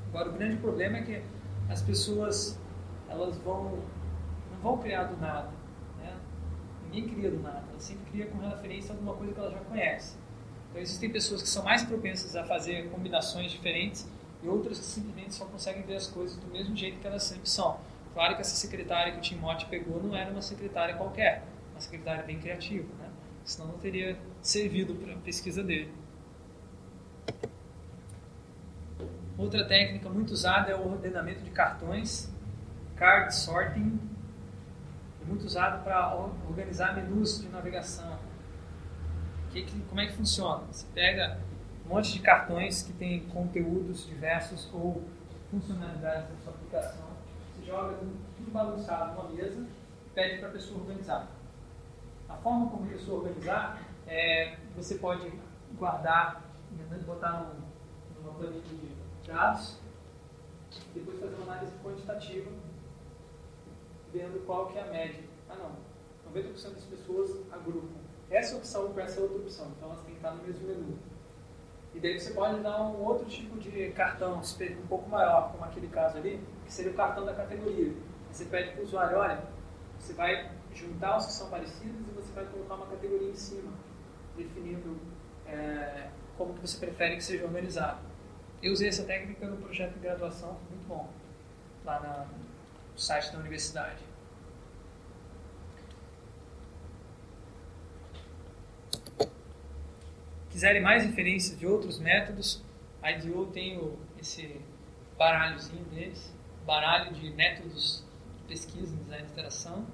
Agora, 0.09 0.29
o 0.29 0.33
grande 0.33 0.57
problema 0.57 0.97
é 0.97 1.01
que 1.03 1.23
as 1.69 1.81
pessoas 1.81 2.59
elas 3.09 3.37
vão 3.37 3.79
não 4.51 4.59
vão 4.61 4.77
criar 4.77 5.05
do 5.05 5.17
nada 5.19 5.49
ninguém 6.91 7.07
cria 7.07 7.31
do 7.31 7.39
nada, 7.39 7.63
ela 7.69 7.79
sempre 7.79 8.11
cria 8.11 8.25
com 8.27 8.37
referência 8.37 8.91
a 8.91 8.95
alguma 8.95 9.15
coisa 9.15 9.33
que 9.33 9.39
ela 9.39 9.51
já 9.51 9.59
conhece. 9.59 10.17
Então 10.69 10.81
existem 10.81 11.09
pessoas 11.09 11.41
que 11.41 11.47
são 11.47 11.63
mais 11.63 11.83
propensas 11.83 12.35
a 12.35 12.43
fazer 12.43 12.89
combinações 12.89 13.51
diferentes 13.51 14.07
e 14.43 14.47
outras 14.47 14.77
que 14.77 14.85
simplesmente 14.85 15.33
só 15.33 15.45
conseguem 15.45 15.83
ver 15.83 15.95
as 15.95 16.07
coisas 16.07 16.37
do 16.37 16.47
mesmo 16.47 16.75
jeito 16.75 16.99
que 16.99 17.07
elas 17.07 17.23
sempre 17.23 17.49
são. 17.49 17.79
Claro 18.13 18.35
que 18.35 18.41
essa 18.41 18.55
secretária 18.55 19.13
que 19.13 19.19
o 19.19 19.21
Timóteo 19.21 19.69
pegou 19.69 20.01
não 20.01 20.15
era 20.15 20.29
uma 20.29 20.41
secretária 20.41 20.95
qualquer, 20.95 21.43
uma 21.71 21.79
secretária 21.79 22.23
bem 22.23 22.39
criativa, 22.39 22.87
né? 22.99 23.09
senão 23.43 23.69
não 23.69 23.77
teria 23.77 24.17
servido 24.41 24.95
para 24.95 25.13
a 25.13 25.17
pesquisa 25.17 25.63
dele. 25.63 25.93
Outra 29.37 29.65
técnica 29.65 30.09
muito 30.09 30.31
usada 30.31 30.71
é 30.71 30.75
o 30.75 30.91
ordenamento 30.91 31.41
de 31.41 31.49
cartões, 31.49 32.31
card 32.95 33.33
sorting, 33.33 33.99
é 35.21 35.25
muito 35.25 35.45
usado 35.45 35.83
para 35.83 36.15
organizar 36.47 36.95
menus 36.95 37.41
de 37.41 37.49
navegação. 37.49 38.19
Que, 39.49 39.63
que, 39.63 39.81
como 39.81 39.99
é 39.99 40.07
que 40.07 40.13
funciona? 40.13 40.63
Você 40.71 40.85
pega 40.93 41.39
um 41.85 41.89
monte 41.89 42.13
de 42.13 42.19
cartões 42.19 42.83
que 42.83 42.93
tem 42.93 43.21
conteúdos 43.27 44.05
diversos 44.05 44.69
ou 44.73 45.03
funcionalidades 45.49 46.29
da 46.29 46.35
sua 46.43 46.53
aplicação, 46.53 47.10
joga 47.71 47.95
tudo 47.95 48.51
bagunçado 48.51 49.15
numa 49.15 49.29
mesa 49.29 49.65
pede 50.13 50.39
para 50.39 50.49
a 50.49 50.51
pessoa 50.51 50.81
organizar. 50.81 51.27
A 52.27 52.35
forma 52.35 52.69
como 52.69 52.85
a 52.85 52.89
pessoa 52.89 53.23
organizar 53.23 53.81
é 54.05 54.57
você 54.75 54.95
pode 54.95 55.31
guardar, 55.77 56.43
botar 57.05 57.31
num, 57.31 58.21
numa 58.21 58.37
planilha 58.37 58.61
de 58.61 59.27
dados, 59.27 59.79
depois 60.93 61.19
fazer 61.19 61.35
uma 61.35 61.53
análise 61.53 61.73
quantitativa 61.83 62.51
vendo 64.13 64.45
qual 64.45 64.67
que 64.67 64.77
é 64.77 64.81
a 64.81 64.87
média. 64.87 65.23
Ah 65.49 65.55
não, 65.55 65.71
90% 66.33 66.73
das 66.73 66.83
pessoas 66.83 67.41
agrupam 67.51 68.01
essa 68.29 68.57
opção 68.57 68.91
com 68.93 68.99
essa 68.99 69.21
outra 69.21 69.37
opção, 69.37 69.71
então 69.77 69.89
elas 69.89 70.01
têm 70.01 70.11
que 70.11 70.17
estar 70.17 70.31
no 70.31 70.43
mesmo 70.43 70.67
menu. 70.67 70.97
E 71.93 71.99
daí 71.99 72.19
você 72.19 72.31
pode 72.31 72.61
dar 72.61 72.81
um 72.81 73.03
outro 73.03 73.25
tipo 73.25 73.59
de 73.59 73.89
cartão 73.91 74.39
um 74.39 74.87
pouco 74.87 75.09
maior, 75.09 75.51
como 75.51 75.65
aquele 75.65 75.87
caso 75.87 76.17
ali, 76.17 76.41
que 76.65 76.71
seria 76.71 76.91
o 76.91 76.95
cartão 76.95 77.25
da 77.25 77.33
categoria. 77.33 77.93
Você 78.31 78.45
pede 78.45 78.71
para 78.71 78.81
o 78.81 78.83
usuário, 78.83 79.17
olha, 79.17 79.43
você 79.99 80.13
vai 80.13 80.51
juntar 80.73 81.17
os 81.17 81.25
que 81.25 81.33
são 81.33 81.49
parecidos 81.49 82.07
e 82.07 82.11
você 82.11 82.31
vai 82.33 82.45
colocar 82.45 82.75
uma 82.75 82.87
categoria 82.87 83.29
em 83.29 83.35
cima. 83.35 83.71
definindo 84.37 84.97
é, 85.45 86.09
como 86.37 86.53
que 86.53 86.61
você 86.61 86.77
prefere 86.77 87.17
que 87.17 87.23
seja 87.23 87.45
organizado. 87.45 87.99
Eu 88.63 88.71
usei 88.71 88.87
essa 88.87 89.03
técnica 89.03 89.45
no 89.45 89.57
projeto 89.57 89.93
de 89.93 89.99
graduação, 89.99 90.57
muito 90.69 90.87
bom, 90.87 91.09
lá 91.83 91.99
na, 91.99 92.25
no 92.93 92.99
site 92.99 93.31
da 93.33 93.39
universidade. 93.39 94.01
Quiserem 100.51 100.81
mais 100.81 101.05
referências 101.05 101.57
de 101.57 101.65
outros 101.65 101.97
métodos, 101.97 102.61
a 103.01 103.11
IDEO 103.11 103.47
tem 103.47 103.77
o, 103.77 103.97
esse 104.19 104.59
baralhozinho 105.17 105.85
deles, 105.85 106.35
baralho 106.65 107.13
de 107.13 107.29
métodos 107.31 108.05
de 108.35 108.43
pesquisa 108.43 108.93
em 108.93 108.97
design 108.97 109.25
de 109.25 109.31
interação, 109.31 109.87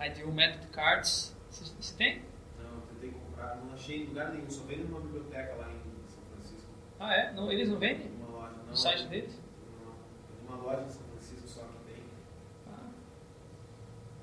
IDEO 0.00 0.32
Method 0.32 0.66
Cards. 0.68 1.36
Você, 1.50 1.94
tem? 1.94 2.22
Não, 2.58 2.76
eu 2.76 2.80
tentei 2.80 3.10
comprar, 3.10 3.56
não 3.56 3.74
achei 3.74 4.04
em 4.04 4.06
lugar 4.06 4.32
nenhum, 4.32 4.48
só 4.48 4.64
vendo 4.64 4.88
numa 4.88 5.00
biblioteca 5.00 5.54
lá 5.56 5.68
em 5.70 6.08
São 6.08 6.22
Francisco. 6.32 6.70
Ah, 6.98 7.14
é? 7.14 7.32
Não, 7.34 7.52
eles 7.52 7.68
não 7.68 7.78
vendem? 7.78 8.10
Uma 8.10 8.28
loja, 8.28 8.56
não. 8.56 8.66
No 8.68 8.76
site 8.76 9.06
deles? 9.08 9.38
Não, 9.84 10.56
uma 10.56 10.64
loja 10.64 10.82
em 10.86 10.90
São 10.90 11.04
Francisco 11.08 11.46
só 11.46 11.60
que 11.60 11.92
tem. 11.92 12.02
Ah. 12.68 12.90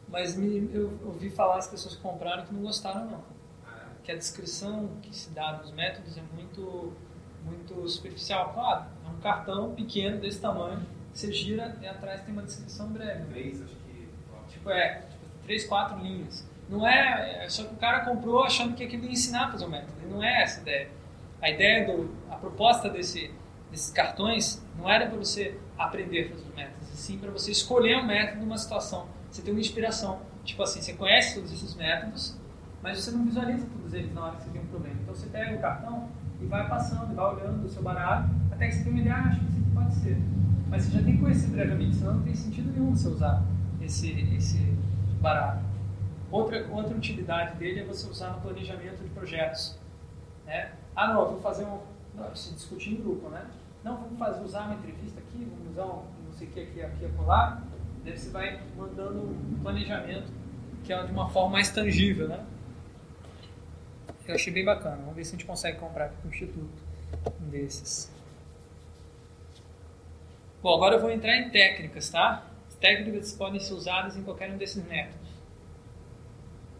Mas 0.07 0.35
me, 0.35 0.73
eu 0.73 0.99
ouvi 1.05 1.29
falar 1.29 1.57
as 1.57 1.67
pessoas 1.67 1.95
que 1.95 2.01
compraram 2.01 2.47
que 2.47 2.53
não 2.53 2.63
gostaram, 2.63 3.05
não. 3.05 3.23
Que 4.09 4.13
a 4.13 4.17
descrição 4.17 4.89
que 5.03 5.15
se 5.15 5.29
dá 5.35 5.51
dos 5.51 5.71
métodos 5.71 6.17
é 6.17 6.23
muito, 6.33 6.93
muito 7.45 7.87
superficial. 7.87 8.53
Claro, 8.55 8.85
é 9.05 9.07
um 9.07 9.19
cartão 9.19 9.75
pequeno 9.75 10.19
desse 10.19 10.41
tamanho, 10.41 10.83
você 11.13 11.31
gira 11.31 11.77
e 11.79 11.85
atrás 11.85 12.21
tem 12.21 12.33
uma 12.33 12.41
descrição 12.41 12.87
breve. 12.87 13.25
Três, 13.25 13.61
acho 13.61 13.75
que. 13.75 14.07
Tipo, 14.51 14.71
é, 14.71 15.01
tipo, 15.01 15.43
três, 15.43 15.67
quatro 15.67 15.99
linhas. 15.99 16.43
Não 16.67 16.87
é, 16.87 17.45
é 17.45 17.49
só 17.49 17.65
que 17.65 17.75
o 17.75 17.77
cara 17.77 17.99
comprou 17.99 18.43
achando 18.43 18.73
que 18.73 18.83
aquilo 18.83 19.03
ia 19.03 19.11
ensinar 19.11 19.45
a 19.45 19.51
fazer 19.51 19.65
o 19.65 19.69
método. 19.69 19.93
E 20.03 20.07
não 20.07 20.23
é 20.23 20.41
essa 20.41 20.57
a 20.57 20.61
ideia. 20.63 20.89
A 21.39 21.49
ideia 21.51 21.85
do, 21.85 22.11
a 22.31 22.35
proposta 22.35 22.89
desse, 22.89 23.31
desses 23.69 23.91
cartões 23.91 24.59
não 24.75 24.89
era 24.89 25.05
para 25.05 25.19
você 25.19 25.55
aprender 25.77 26.25
a 26.25 26.29
fazer 26.29 26.47
os 26.47 26.55
métodos, 26.55 26.89
e 26.91 26.97
sim 26.97 27.19
para 27.19 27.29
você 27.29 27.51
escolher 27.51 27.97
um 27.97 28.07
método 28.07 28.41
numa 28.41 28.57
situação. 28.57 29.07
Você 29.29 29.43
tem 29.43 29.53
uma 29.53 29.61
inspiração. 29.61 30.19
Tipo 30.43 30.63
assim, 30.63 30.81
você 30.81 30.93
conhece 30.93 31.35
todos 31.35 31.53
esses 31.53 31.75
métodos, 31.75 32.38
mas 32.81 33.03
você 33.03 33.11
não 33.11 33.25
visualiza 33.25 33.65
todos 33.65 33.93
eles 33.93 34.13
na 34.13 34.25
hora 34.25 34.35
que 34.37 34.43
você 34.43 34.49
tem 34.51 34.61
um 34.61 34.67
problema. 34.67 34.95
Então 35.01 35.13
você 35.13 35.27
pega 35.27 35.55
o 35.55 35.61
cartão 35.61 36.09
e 36.41 36.45
vai 36.45 36.67
passando, 36.67 37.13
vai 37.15 37.35
olhando 37.35 37.65
o 37.65 37.69
seu 37.69 37.81
baralho, 37.81 38.29
até 38.51 38.67
que 38.67 38.75
você 38.75 38.83
tem 38.83 38.91
uma 38.91 39.01
ideia, 39.01 39.15
ah, 39.15 39.27
acho 39.27 39.39
que 39.39 39.45
isso 39.45 39.57
aqui 39.59 39.71
pode 39.73 39.95
ser. 39.95 40.17
Mas 40.69 40.83
você 40.83 40.97
já 40.97 41.03
tem 41.03 41.15
que 41.15 41.21
conhecer 41.21 41.51
previamente, 41.51 41.95
senão 41.95 42.15
não 42.15 42.23
tem 42.23 42.35
sentido 42.35 42.71
nenhum 42.71 42.95
você 42.95 43.07
usar 43.07 43.43
esse, 43.81 44.11
esse 44.35 44.57
baralho. 45.19 45.61
Outra, 46.31 46.67
outra 46.71 46.95
utilidade 46.95 47.57
dele 47.57 47.81
é 47.81 47.83
você 47.83 48.07
usar 48.07 48.33
no 48.33 48.41
planejamento 48.41 49.01
de 49.01 49.09
projetos. 49.09 49.77
Né? 50.45 50.71
Ah, 50.95 51.13
não, 51.13 51.25
vou 51.25 51.41
fazer 51.41 51.65
um. 51.65 51.79
Não, 52.15 52.35
se 52.35 52.53
discutir 52.53 52.93
em 52.93 53.01
grupo, 53.01 53.29
né? 53.29 53.45
Não, 53.83 53.95
vamos 53.95 54.19
fazer, 54.19 54.43
usar 54.43 54.65
uma 54.65 54.75
entrevista 54.75 55.19
aqui, 55.19 55.47
vamos 55.49 55.71
usar 55.71 55.85
um 55.85 56.03
não 56.25 56.33
sei 56.33 56.47
o 56.47 56.51
que 56.51 56.59
aqui, 56.59 56.81
aqui, 56.81 57.05
acolá. 57.05 57.61
Daí 58.03 58.17
você 58.17 58.29
vai 58.29 58.59
mandando 58.77 59.19
um 59.19 59.59
planejamento 59.61 60.31
que 60.83 60.93
é 60.93 61.03
de 61.03 61.11
uma 61.11 61.29
forma 61.29 61.53
mais 61.53 61.71
tangível, 61.71 62.27
né? 62.27 62.45
Eu 64.29 64.35
achei 64.35 64.53
bem 64.53 64.63
bacana. 64.63 64.97
Vamos 64.97 65.15
ver 65.15 65.25
se 65.25 65.29
a 65.29 65.37
gente 65.39 65.45
consegue 65.45 65.79
comprar 65.79 66.05
aqui 66.05 66.17
no 66.23 66.29
Instituto 66.29 66.69
um 67.41 67.49
desses. 67.49 68.13
Bom, 70.61 70.75
agora 70.75 70.97
eu 70.97 71.01
vou 71.01 71.09
entrar 71.09 71.35
em 71.35 71.49
técnicas, 71.49 72.11
tá? 72.11 72.45
As 72.67 72.75
técnicas 72.75 73.33
podem 73.33 73.59
ser 73.59 73.73
usadas 73.73 74.15
em 74.15 74.21
qualquer 74.21 74.51
um 74.51 74.57
desses 74.57 74.85
métodos. 74.87 75.27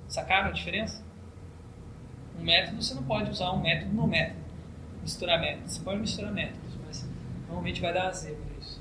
Sacaram 0.07 0.49
a 0.49 0.51
diferença? 0.51 1.03
Um 2.39 2.43
método 2.43 2.83
você 2.83 2.93
não 2.93 3.03
pode 3.03 3.31
usar 3.31 3.51
um 3.51 3.61
método 3.61 3.95
no 3.95 4.05
método. 4.05 4.39
Misturar 5.01 5.41
métodos. 5.41 5.73
Você 5.73 5.83
pode 5.83 6.01
misturar 6.01 6.31
métodos, 6.31 6.75
mas 6.85 7.09
normalmente 7.47 7.81
vai 7.81 7.91
dar 7.91 8.09
azeda 8.09 8.37
isso. 8.61 8.79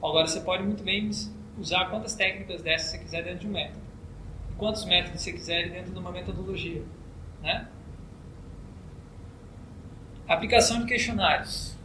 Agora 0.00 0.28
você 0.28 0.40
pode 0.42 0.62
muito 0.62 0.84
bem 0.84 1.10
usar 1.58 1.86
quantas 1.90 2.14
técnicas 2.14 2.62
dessas 2.62 2.90
você 2.90 2.98
quiser 2.98 3.24
dentro 3.24 3.40
de 3.40 3.48
um 3.48 3.52
método. 3.52 3.80
Quantos 4.56 4.84
métodos 4.84 5.20
você 5.20 5.32
quiser 5.32 5.70
dentro 5.70 5.90
de 5.90 5.98
uma 5.98 6.12
metodologia. 6.12 6.84
Né? 7.42 7.68
Aplicação 10.26 10.80
de 10.80 10.86
questionários. 10.86 11.76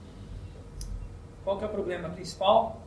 Qual 1.43 1.57
que 1.57 1.63
é 1.63 1.67
o 1.67 1.71
problema 1.71 2.09
principal? 2.09 2.81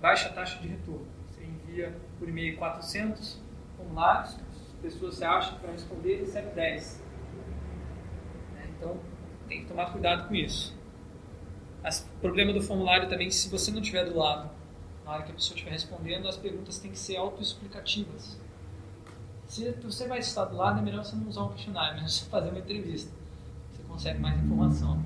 Baixa 0.00 0.28
taxa 0.30 0.58
de 0.60 0.68
retorno. 0.68 1.06
Você 1.28 1.44
envia 1.44 1.96
por 2.18 2.28
e-mail 2.28 2.56
400 2.56 3.40
formulários, 3.76 4.34
as 4.34 4.80
pessoas 4.80 5.22
acha 5.22 5.54
que 5.54 5.62
vão 5.62 5.72
responder 5.72 6.20
recebe 6.20 6.54
10. 6.54 7.02
Né? 8.54 8.68
Então, 8.76 8.98
tem 9.48 9.62
que 9.62 9.68
tomar 9.68 9.92
cuidado 9.92 10.28
com 10.28 10.34
isso. 10.34 10.76
O 12.16 12.20
problema 12.20 12.52
do 12.52 12.60
formulário 12.60 13.08
também, 13.08 13.30
se 13.30 13.48
você 13.48 13.70
não 13.70 13.80
estiver 13.80 14.04
do 14.04 14.18
lado, 14.18 14.50
na 15.04 15.12
hora 15.12 15.22
que 15.22 15.30
a 15.30 15.34
pessoa 15.34 15.54
estiver 15.54 15.70
respondendo, 15.70 16.26
as 16.26 16.36
perguntas 16.36 16.80
têm 16.80 16.90
que 16.90 16.98
ser 16.98 17.16
autoexplicativas. 17.16 18.36
Se 19.46 19.70
você 19.72 20.08
vai 20.08 20.18
estar 20.18 20.44
do 20.46 20.56
lado, 20.56 20.80
é 20.80 20.82
melhor 20.82 21.04
você 21.04 21.14
não 21.14 21.28
usar 21.28 21.44
um 21.44 21.52
questionário, 21.52 21.92
é 21.92 21.94
melhor 21.94 22.08
você 22.08 22.24
fazer 22.26 22.50
uma 22.50 22.58
entrevista. 22.58 23.10
Você 23.72 23.82
consegue 23.84 24.18
mais 24.18 24.38
informação. 24.42 25.02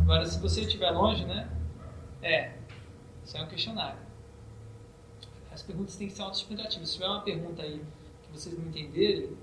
Agora, 0.00 0.24
se 0.26 0.40
você 0.40 0.62
estiver 0.62 0.90
longe, 0.90 1.24
né? 1.24 1.48
É, 2.22 2.56
isso 3.24 3.36
é 3.36 3.42
um 3.42 3.46
questionário. 3.46 3.98
As 5.52 5.62
perguntas 5.62 5.96
têm 5.96 6.08
que 6.08 6.14
ser 6.14 6.22
autoexplicativas. 6.22 6.88
Se 6.88 6.94
tiver 6.94 7.08
uma 7.08 7.20
pergunta 7.20 7.62
aí 7.62 7.84
que 8.22 8.32
vocês 8.32 8.58
não 8.58 8.66
entenderem, 8.66 9.36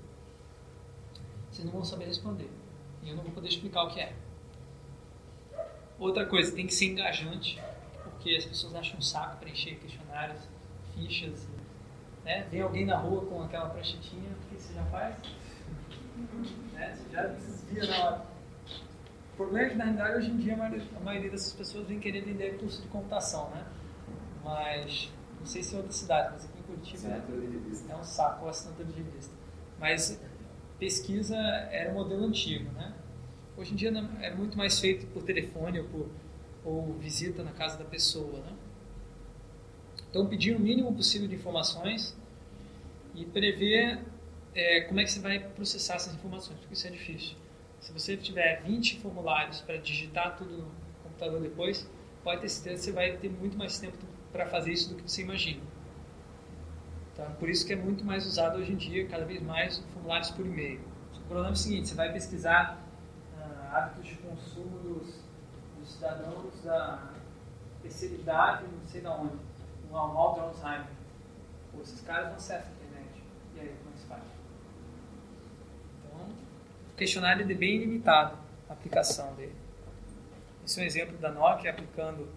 vocês 1.50 1.64
não 1.64 1.72
vão 1.72 1.84
saber 1.84 2.06
responder. 2.06 2.50
E 3.02 3.08
eu 3.08 3.16
não 3.16 3.22
vou 3.22 3.32
poder 3.32 3.48
explicar 3.48 3.84
o 3.84 3.90
que 3.90 4.00
é. 4.00 4.14
Outra 5.98 6.26
coisa, 6.26 6.54
tem 6.54 6.66
que 6.66 6.74
ser 6.74 6.86
engajante, 6.86 7.60
porque 8.02 8.34
as 8.34 8.44
pessoas 8.44 8.74
acham 8.74 8.98
um 8.98 9.02
saco 9.02 9.36
preencher 9.36 9.76
questionários, 9.76 10.40
fichas. 10.94 11.46
Né? 12.24 12.46
Vem 12.50 12.60
alguém 12.60 12.84
na 12.84 12.96
rua 12.96 13.24
com 13.26 13.42
aquela 13.42 13.70
pranchetinha, 13.70 14.30
o 14.30 14.54
que 14.54 14.60
você 14.60 14.74
já 14.74 14.84
faz? 14.86 15.16
né? 16.72 16.94
Você 16.94 17.12
já 17.12 17.26
desvia 17.26 17.86
na 17.86 18.04
hora. 18.04 18.26
O 19.32 19.36
problema 19.36 19.66
é 19.66 19.70
que, 19.70 19.76
na 19.76 19.84
realidade, 19.84 20.16
hoje 20.18 20.30
em 20.30 20.36
dia, 20.36 20.54
a 20.54 20.56
maioria, 20.56 20.86
a 20.96 21.00
maioria 21.00 21.30
dessas 21.30 21.52
pessoas 21.52 21.86
vem 21.86 21.98
querer 21.98 22.22
vender 22.22 22.58
curso 22.58 22.82
de 22.82 22.88
computação, 22.88 23.48
né? 23.50 23.64
Mas, 24.44 25.10
não 25.38 25.46
sei 25.46 25.62
se 25.62 25.74
em 25.74 25.78
outra 25.78 25.92
cidade, 25.92 26.32
mas 26.32 26.44
aqui 26.44 26.58
em 26.58 26.62
Curitiba 26.62 27.08
é, 27.08 27.92
é 27.92 27.96
um 27.96 28.04
saco 28.04 28.46
a 28.46 28.50
assinatura 28.50 28.86
de 28.86 28.94
revista. 28.94 29.34
Mas 29.78 30.20
pesquisa 30.78 31.36
era 31.36 31.90
o 31.90 31.94
modelo 31.94 32.24
antigo, 32.24 32.70
né? 32.72 32.94
Hoje 33.56 33.72
em 33.72 33.76
dia 33.76 33.90
é 34.20 34.34
muito 34.34 34.56
mais 34.56 34.78
feito 34.78 35.06
por 35.08 35.22
telefone 35.22 35.80
ou, 35.80 35.88
por, 35.88 36.08
ou 36.64 36.94
visita 36.94 37.42
na 37.42 37.52
casa 37.52 37.78
da 37.78 37.84
pessoa, 37.84 38.40
né? 38.40 38.52
Então, 40.10 40.26
pedir 40.26 40.56
o 40.56 40.58
mínimo 40.58 40.92
possível 40.92 41.28
de 41.28 41.36
informações 41.36 42.16
e 43.14 43.24
prever 43.24 44.00
é, 44.54 44.80
como 44.82 44.98
é 44.98 45.04
que 45.04 45.12
você 45.12 45.20
vai 45.20 45.38
processar 45.38 45.94
essas 45.94 46.14
informações, 46.14 46.58
porque 46.58 46.74
isso 46.74 46.86
é 46.86 46.90
difícil. 46.90 47.36
Se 47.78 47.92
você 47.92 48.16
tiver 48.16 48.60
20 48.62 48.98
formulários 48.98 49.60
para 49.60 49.76
digitar 49.76 50.36
tudo 50.36 50.50
no 50.50 50.70
computador 51.04 51.40
depois, 51.40 51.88
pode 52.24 52.40
ter 52.40 52.48
certeza 52.48 52.76
que 52.76 52.84
você 52.86 52.92
vai 52.92 53.16
ter 53.16 53.30
muito 53.30 53.56
mais 53.56 53.78
tempo 53.78 53.96
para 54.32 54.46
fazer 54.46 54.72
isso 54.72 54.90
do 54.90 54.96
que 54.96 55.08
você 55.08 55.22
imagina. 55.22 55.62
Então, 57.12 57.30
por 57.34 57.48
isso 57.48 57.64
que 57.64 57.72
é 57.72 57.76
muito 57.76 58.04
mais 58.04 58.26
usado 58.26 58.58
hoje 58.58 58.72
em 58.72 58.76
dia, 58.76 59.06
cada 59.06 59.24
vez 59.24 59.40
mais, 59.40 59.78
formulários 59.94 60.30
por 60.30 60.44
e-mail. 60.44 60.80
O 61.14 61.20
problema 61.20 61.50
é 61.50 61.52
o 61.52 61.56
seguinte, 61.56 61.88
você 61.88 61.94
vai 61.94 62.12
pesquisar 62.12 62.84
ah, 63.38 63.70
hábitos 63.72 64.08
de 64.10 64.16
consumo 64.16 64.78
dos, 64.80 65.14
dos 65.78 65.92
cidadãos 65.92 66.60
da 66.64 67.12
terceira 67.80 68.14
idade, 68.14 68.64
não 68.64 68.88
sei 68.88 69.00
da 69.00 69.14
onde, 69.14 69.34
no 69.90 70.14
mal 70.14 70.34
de 70.34 70.40
Alzheimer. 70.40 70.86
Pô, 71.72 71.82
esses 71.82 72.00
caras 72.02 72.28
não 72.28 72.36
acessam 72.36 72.70
a 72.70 72.84
internet. 72.84 73.22
E 73.56 73.60
aí, 73.60 73.74
como 73.78 73.90
é 73.90 73.92
que 73.92 74.00
se 74.00 74.06
faz? 74.06 74.22
Então, 76.04 76.26
o 76.92 76.96
questionário 76.96 77.50
é 77.50 77.54
bem 77.54 77.78
limitado, 77.78 78.38
a 78.68 78.72
aplicação 78.72 79.34
dele. 79.34 79.54
Esse 80.64 80.80
é 80.80 80.82
um 80.82 80.86
exemplo 80.86 81.18
da 81.18 81.30
Nokia 81.30 81.70
aplicando 81.70 82.28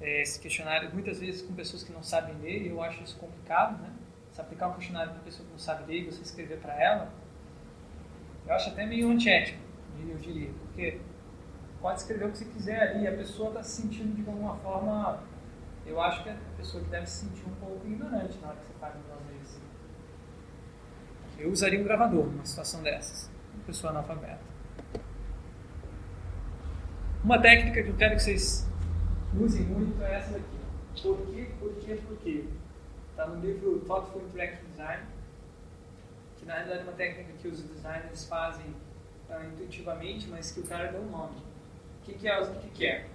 eh, 0.00 0.22
esse 0.22 0.38
questionário, 0.40 0.92
muitas 0.92 1.18
vezes 1.18 1.42
com 1.42 1.52
pessoas 1.54 1.82
que 1.82 1.92
não 1.92 2.02
sabem 2.02 2.34
ler, 2.36 2.62
e 2.62 2.68
eu 2.68 2.82
acho 2.82 3.02
isso 3.02 3.16
complicado, 3.18 3.80
né? 3.82 3.90
Se 4.30 4.40
aplicar 4.40 4.68
um 4.68 4.74
questionário 4.74 5.10
para 5.10 5.18
uma 5.18 5.24
pessoa 5.24 5.44
que 5.44 5.52
não 5.52 5.58
sabe 5.58 5.92
ler 5.92 6.02
e 6.02 6.04
você 6.06 6.22
escrever 6.22 6.58
para 6.58 6.80
ela, 6.80 7.12
eu 8.46 8.54
acho 8.54 8.70
até 8.70 8.86
meio 8.86 9.10
antiético, 9.10 9.58
eu 10.08 10.16
diria, 10.16 10.50
porque 10.64 11.00
pode 11.80 12.00
escrever 12.00 12.26
o 12.26 12.30
que 12.30 12.38
você 12.38 12.44
quiser 12.46 12.80
ali, 12.80 13.06
a 13.06 13.12
pessoa 13.12 13.48
está 13.48 13.62
se 13.62 13.82
sentindo 13.82 14.14
de 14.14 14.28
alguma 14.28 14.56
forma. 14.56 15.22
Eu 15.86 16.00
acho 16.00 16.22
que 16.22 16.28
é 16.28 16.32
a 16.32 16.56
pessoa 16.56 16.82
que 16.82 16.90
deve 16.90 17.06
se 17.06 17.26
sentir 17.26 17.44
um 17.46 17.54
pouco 17.56 17.86
ignorante 17.86 18.38
na 18.38 18.48
hora 18.48 18.56
que 18.56 18.66
você 18.66 18.72
faz 18.78 18.94
um 18.96 19.38
desse. 19.38 19.60
Eu 21.38 21.50
usaria 21.50 21.80
um 21.80 21.84
gravador 21.84 22.26
numa 22.26 22.44
situação 22.44 22.82
dessas, 22.82 23.30
uma 23.54 23.64
pessoa 23.64 23.90
analfabeta. 23.90 24.40
Uma 27.24 27.40
técnica 27.40 27.82
que 27.82 27.88
eu 27.88 27.96
quero 27.96 28.16
que 28.16 28.22
vocês 28.22 28.68
usem 29.38 29.62
muito 29.62 30.02
é 30.02 30.16
essa 30.16 30.32
daqui. 30.32 30.62
Por 31.02 31.26
quê, 31.26 31.48
por 31.58 31.74
quê, 31.76 31.94
por 32.06 32.16
quê? 32.18 32.44
Está 33.10 33.26
no 33.26 33.40
livro 33.40 33.80
Thoughtful 33.80 34.22
Interactive 34.22 34.68
Design, 34.70 35.02
que 36.38 36.46
na 36.46 36.54
realidade 36.54 36.80
é 36.80 36.82
uma 36.84 36.92
técnica 36.92 37.32
que 37.40 37.48
os 37.48 37.62
designers 37.62 38.26
fazem 38.26 38.66
ah, 39.30 39.44
intuitivamente, 39.44 40.28
mas 40.28 40.50
que 40.50 40.60
o 40.60 40.66
cara 40.66 40.90
deu 40.90 41.00
um 41.00 41.10
nome. 41.10 41.36
O 42.00 42.04
que, 42.04 42.14
que 42.14 42.28
é? 42.28 42.40
O 42.40 42.54
que, 42.54 42.68
que 42.70 42.86
é? 42.86 43.06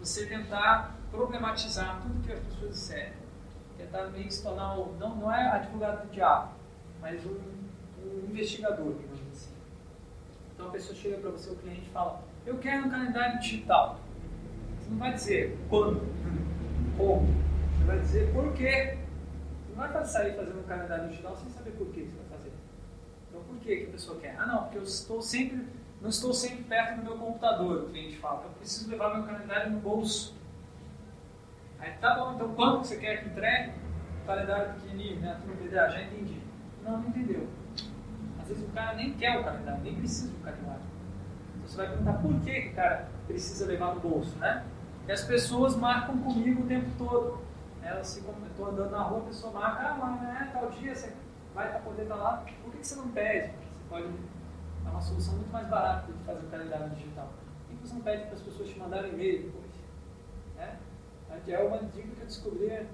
Você 0.00 0.26
tentar 0.26 0.95
problematizar 1.10 2.00
tudo 2.02 2.26
que 2.26 2.32
as 2.32 2.40
pessoas 2.40 2.70
disserem. 2.72 3.12
Tentar 3.76 4.06
meio 4.08 4.30
se 4.30 4.42
tornar, 4.42 4.78
um, 4.78 4.92
não, 4.98 5.16
não 5.16 5.32
é 5.32 5.48
advogado 5.48 6.06
do 6.06 6.10
diabo, 6.10 6.52
mas 7.00 7.24
um, 7.26 7.36
investigador, 8.28 8.94
digamos 8.94 9.20
assim. 9.32 9.50
Então 10.54 10.68
a 10.68 10.70
pessoa 10.70 10.94
chega 10.94 11.18
para 11.18 11.30
você, 11.30 11.50
o 11.50 11.56
cliente 11.56 11.88
fala, 11.90 12.22
eu 12.44 12.58
quero 12.58 12.86
um 12.86 12.90
calendário 12.90 13.38
digital. 13.40 14.00
Você 14.78 14.90
não 14.90 14.98
vai 14.98 15.12
dizer 15.12 15.58
quando, 15.68 16.00
como, 16.96 17.26
você 17.26 17.84
vai 17.84 17.98
dizer 17.98 18.32
por 18.32 18.52
quê. 18.54 18.98
Você 19.66 19.76
não 19.76 19.88
vai 19.88 20.04
sair 20.04 20.34
fazendo 20.34 20.60
um 20.60 20.64
calendário 20.64 21.08
digital 21.08 21.36
sem 21.36 21.50
saber 21.50 21.72
por 21.72 21.88
que 21.88 22.04
você 22.04 22.16
vai 22.16 22.38
fazer. 22.38 22.52
Então 23.28 23.42
por 23.42 23.56
que, 23.58 23.76
que 23.76 23.86
a 23.86 23.90
pessoa 23.90 24.18
quer? 24.18 24.36
Ah 24.38 24.46
não, 24.46 24.62
porque 24.62 24.78
eu 24.78 24.82
estou 24.82 25.20
sempre, 25.20 25.66
não 26.00 26.08
estou 26.08 26.32
sempre 26.32 26.64
perto 26.64 26.98
do 26.98 27.04
meu 27.04 27.16
computador, 27.18 27.84
o 27.84 27.88
cliente 27.90 28.16
fala. 28.16 28.44
Eu 28.44 28.50
preciso 28.50 28.90
levar 28.90 29.14
meu 29.14 29.26
calendário 29.26 29.72
no 29.72 29.80
bolso. 29.80 30.34
Aí 31.78 31.92
tá 32.00 32.14
bom, 32.14 32.34
então 32.34 32.54
quando 32.54 32.78
você 32.78 32.96
quer 32.96 33.22
que 33.22 33.28
entregue? 33.28 33.72
Calendário 34.26 34.74
pequenininho, 34.74 35.20
né? 35.20 35.38
Tu 35.40 35.46
não 35.46 35.54
entendeu? 35.54 35.82
Ah, 35.82 35.88
já 35.88 36.02
entendi. 36.02 36.40
Não, 36.82 36.98
não 36.98 37.08
entendeu. 37.08 37.48
Às 38.40 38.48
vezes 38.48 38.64
o 38.64 38.72
cara 38.72 38.96
nem 38.96 39.12
quer 39.14 39.38
o 39.38 39.44
calendário, 39.44 39.82
nem 39.82 39.94
precisa 39.94 40.32
do 40.32 40.42
calendário. 40.42 40.82
Então 41.56 41.68
você 41.68 41.76
vai 41.76 41.88
perguntar 41.88 42.12
por 42.14 42.40
que, 42.40 42.60
que 42.60 42.68
o 42.68 42.74
cara 42.74 43.08
precisa 43.26 43.66
levar 43.66 43.94
no 43.94 44.00
bolso, 44.00 44.36
né? 44.38 44.64
E 45.06 45.12
as 45.12 45.22
pessoas 45.22 45.76
marcam 45.76 46.18
comigo 46.18 46.62
o 46.62 46.66
tempo 46.66 46.90
todo. 46.98 47.46
Elas 47.82 48.16
eu 48.16 48.34
estou 48.48 48.66
andando 48.66 48.90
na 48.90 49.02
rua, 49.02 49.20
a 49.20 49.26
pessoa 49.26 49.52
marca, 49.52 49.90
ah, 49.90 49.94
mas 49.94 50.48
é 50.48 50.50
tal 50.52 50.70
dia, 50.70 50.94
você 50.94 51.12
vai 51.54 51.70
para 51.70 51.78
poder 51.80 52.02
estar 52.02 52.16
lá. 52.16 52.44
Por 52.62 52.72
que, 52.72 52.78
que 52.78 52.86
você 52.86 52.96
não 52.96 53.08
pede? 53.08 53.48
Você 53.48 53.84
pode 53.88 54.06
é 54.86 54.88
uma 54.88 55.00
solução 55.00 55.34
muito 55.34 55.52
mais 55.52 55.66
barata 55.68 56.12
de 56.12 56.24
fazer 56.24 56.46
o 56.46 56.50
calendário 56.50 56.90
digital. 56.90 57.28
Por 57.68 57.76
que 57.76 57.88
você 57.88 57.94
não 57.94 58.02
pede 58.02 58.24
para 58.24 58.34
as 58.34 58.42
pessoas 58.42 58.68
te 58.68 58.78
mandarem 58.78 59.12
e-mail? 59.12 59.46
Né? 59.46 59.65
É 61.48 61.58
uma 61.58 61.78
dica 61.78 62.08
que 62.08 62.20
eu 62.20 62.26
descobri 62.26 62.66
é 62.66 62.86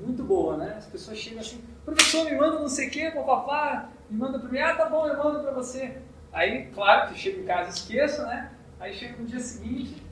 muito 0.00 0.22
boa, 0.22 0.56
né? 0.56 0.74
As 0.76 0.86
pessoas 0.86 1.18
chegam 1.18 1.40
assim, 1.40 1.62
professor, 1.84 2.24
me 2.24 2.36
manda 2.36 2.60
não 2.60 2.68
sei 2.68 2.88
o 2.88 2.90
quê, 2.90 3.10
papapá, 3.10 3.88
me 4.08 4.18
manda 4.18 4.38
para 4.38 4.48
mim, 4.48 4.58
ah, 4.58 4.76
tá 4.76 4.88
bom, 4.88 5.06
eu 5.06 5.16
mando 5.16 5.40
para 5.40 5.52
você. 5.52 5.98
Aí, 6.32 6.66
claro, 6.66 7.12
que 7.12 7.18
chega 7.18 7.40
em 7.40 7.44
casa 7.44 7.70
esqueço, 7.70 8.22
né? 8.22 8.52
Aí 8.78 8.94
chega 8.94 9.16
no 9.16 9.26
dia 9.26 9.40
seguinte, 9.40 10.02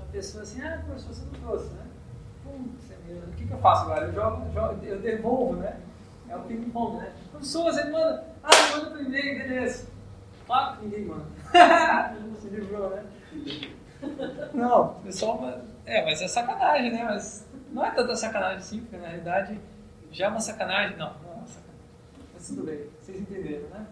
a 0.00 0.04
pessoa 0.12 0.42
assim, 0.42 0.60
ah, 0.62 0.82
professor, 0.84 1.14
você 1.14 1.24
não 1.24 1.40
trouxe, 1.40 1.70
né? 1.74 1.86
Putz, 2.44 2.90
o 3.28 3.32
que, 3.36 3.46
que 3.46 3.52
eu 3.52 3.58
faço 3.58 3.84
agora? 3.84 4.06
Eu 4.06 4.12
jogo, 4.12 4.52
jogo 4.52 4.84
eu 4.84 5.00
devolvo, 5.00 5.56
né? 5.56 5.80
É 6.28 6.36
o 6.36 6.40
ping-pong, 6.40 6.98
né? 6.98 7.12
Professor, 7.30 7.64
você 7.64 7.84
manda, 7.84 8.24
ah, 8.42 8.50
manda 8.76 8.90
por 8.90 9.00
e-mail, 9.00 9.38
beleza. 9.38 9.88
Claro 10.46 10.76
que 10.76 10.84
ninguém 10.84 11.06
manda. 11.06 11.24
Se 12.40 12.48
livrou, 12.48 12.90
né? 12.90 13.04
Não, 14.52 14.82
o 14.82 14.94
pessoal. 15.02 15.60
É, 15.86 16.04
mas 16.04 16.20
é 16.22 16.28
sacanagem, 16.28 16.92
né? 16.92 17.04
Mas 17.04 17.46
não 17.72 17.84
é 17.84 17.90
tanta 17.90 18.14
sacanagem 18.14 18.58
assim, 18.58 18.80
porque 18.80 18.96
na 18.96 19.08
realidade 19.08 19.58
já 20.10 20.26
é 20.26 20.28
uma 20.28 20.40
sacanagem. 20.40 20.96
Não, 20.96 21.14
não 21.22 21.30
é 21.30 21.34
uma 21.36 21.46
sacanagem. 21.46 21.80
Mas 22.34 22.46
tudo 22.48 22.62
bem, 22.64 22.80
vocês 23.00 23.20
entenderam, 23.20 23.68
né? 23.68 23.86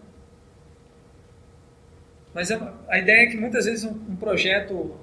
Mas 2.33 2.51
é 2.51 2.59
a 2.87 2.99
ideia 2.99 3.23
é 3.23 3.25
que 3.27 3.37
muitas 3.37 3.65
vezes 3.65 3.83
um, 3.83 4.15
projeto 4.15 4.95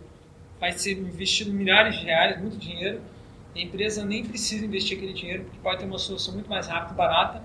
vai 0.61 0.73
ser 0.73 0.93
investido 0.93 1.53
milhares 1.53 1.97
de 1.97 2.05
reais, 2.05 2.41
muito 2.41 2.57
dinheiro, 2.57 3.01
e 3.55 3.61
a 3.61 3.63
empresa 3.63 4.05
nem 4.05 4.25
precisa 4.25 4.65
investir 4.65 4.97
aquele 4.97 5.13
dinheiro, 5.13 5.45
porque 5.45 5.59
pode 5.59 5.81
ter 5.81 5.87
uma 5.87 5.99
solução 5.99 6.35
muito 6.35 6.49
mais 6.49 6.67
rápida 6.67 6.93
e 6.93 6.97
barata, 6.97 7.43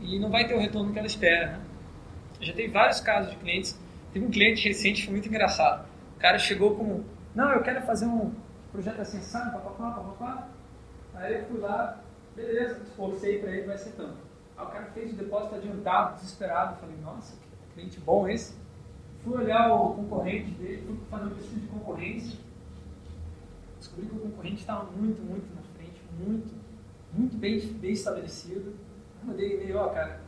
e 0.00 0.18
não 0.18 0.30
vai 0.30 0.46
ter 0.46 0.54
o 0.54 0.58
retorno 0.58 0.92
que 0.92 0.98
ela 0.98 1.06
espera. 1.06 1.52
Né? 1.52 1.60
já 2.40 2.52
teve 2.52 2.68
vários 2.68 3.00
casos 3.00 3.30
de 3.30 3.36
clientes. 3.36 3.78
Teve 4.12 4.24
um 4.24 4.30
cliente 4.30 4.66
recente, 4.66 5.04
foi 5.04 5.12
muito 5.12 5.28
engraçado. 5.28 5.86
O 6.16 6.20
cara 6.20 6.38
chegou 6.38 6.74
com, 6.74 7.04
não, 7.34 7.52
eu 7.52 7.62
quero 7.62 7.82
fazer 7.82 8.06
um 8.06 8.32
projeto 8.72 9.00
assim, 9.00 9.20
sabe, 9.20 9.52
papapá, 9.52 9.90
papapá. 9.90 10.48
Aí 11.14 11.34
eu 11.34 11.44
fui 11.46 11.60
lá, 11.60 12.00
beleza, 12.34 12.80
esforcei 12.82 13.38
para 13.38 13.50
ele, 13.50 13.66
vai 13.66 13.78
ser 13.78 13.92
tanto. 13.92 14.18
Aí 14.56 14.66
o 14.66 14.68
cara 14.68 14.86
fez 14.86 15.12
o 15.12 15.16
depósito 15.16 15.54
adiantado, 15.54 16.16
desesperado. 16.16 16.80
Falei, 16.80 16.96
nossa, 17.02 17.34
que 17.36 17.74
cliente 17.74 18.00
bom 18.00 18.28
esse. 18.28 18.58
Fui 19.22 19.36
olhar 19.36 19.72
o 19.72 19.94
concorrente 19.94 20.50
dele, 20.52 20.82
fui 20.86 20.98
fazer 21.10 21.24
uma 21.24 21.34
pesquisa 21.34 21.60
de 21.60 21.66
concorrência. 21.68 22.38
Descobri 23.78 24.06
que 24.06 24.16
o 24.16 24.20
concorrente 24.20 24.60
estava 24.60 24.84
muito, 24.90 25.22
muito 25.22 25.54
na 25.54 25.62
frente, 25.74 26.00
muito, 26.18 26.54
muito 27.12 27.36
bem, 27.36 27.60
bem 27.60 27.92
estabelecido. 27.92 28.74
Eu 29.20 29.26
mandei 29.26 29.54
e-mail, 29.54 29.78
ó, 29.78 29.88
cara, 29.88 30.20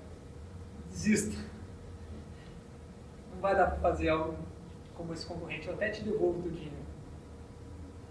desista. 0.89 1.37
Não 3.35 3.41
vai 3.41 3.57
dar 3.57 3.67
para 3.67 3.79
fazer 3.79 4.09
algo 4.09 4.37
como 4.95 5.13
esse 5.13 5.27
concorrente, 5.27 5.69
eu 5.69 5.75
até 5.75 5.91
te 5.91 6.05
devolvo 6.05 6.47
o 6.47 6.51
dinheiro. 6.51 6.72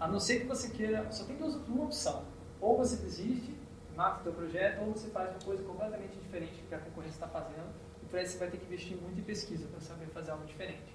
A 0.02 0.08
não 0.08 0.18
ser 0.18 0.40
que 0.40 0.46
você 0.46 0.68
queira, 0.68 1.10
só 1.12 1.24
tem 1.24 1.36
duas, 1.36 1.54
uma 1.68 1.84
opção. 1.84 2.24
Ou 2.60 2.76
você 2.76 2.96
desiste, 2.96 3.54
mata 3.94 4.20
o 4.20 4.22
teu 4.24 4.32
projeto, 4.32 4.80
ou 4.80 4.92
você 4.92 5.08
faz 5.10 5.30
uma 5.30 5.40
coisa 5.40 5.62
completamente 5.62 6.16
diferente 6.16 6.60
do 6.60 6.68
que 6.68 6.74
a 6.74 6.78
concorrência 6.78 7.16
está 7.16 7.28
fazendo 7.28 7.72
para 8.12 8.22
isso 8.22 8.32
você 8.34 8.38
vai 8.40 8.50
ter 8.50 8.58
que 8.58 8.66
investir 8.66 8.96
muito 8.98 9.18
em 9.18 9.22
pesquisa 9.22 9.66
para 9.68 9.80
saber 9.80 10.06
fazer 10.08 10.32
algo 10.32 10.44
diferente. 10.44 10.92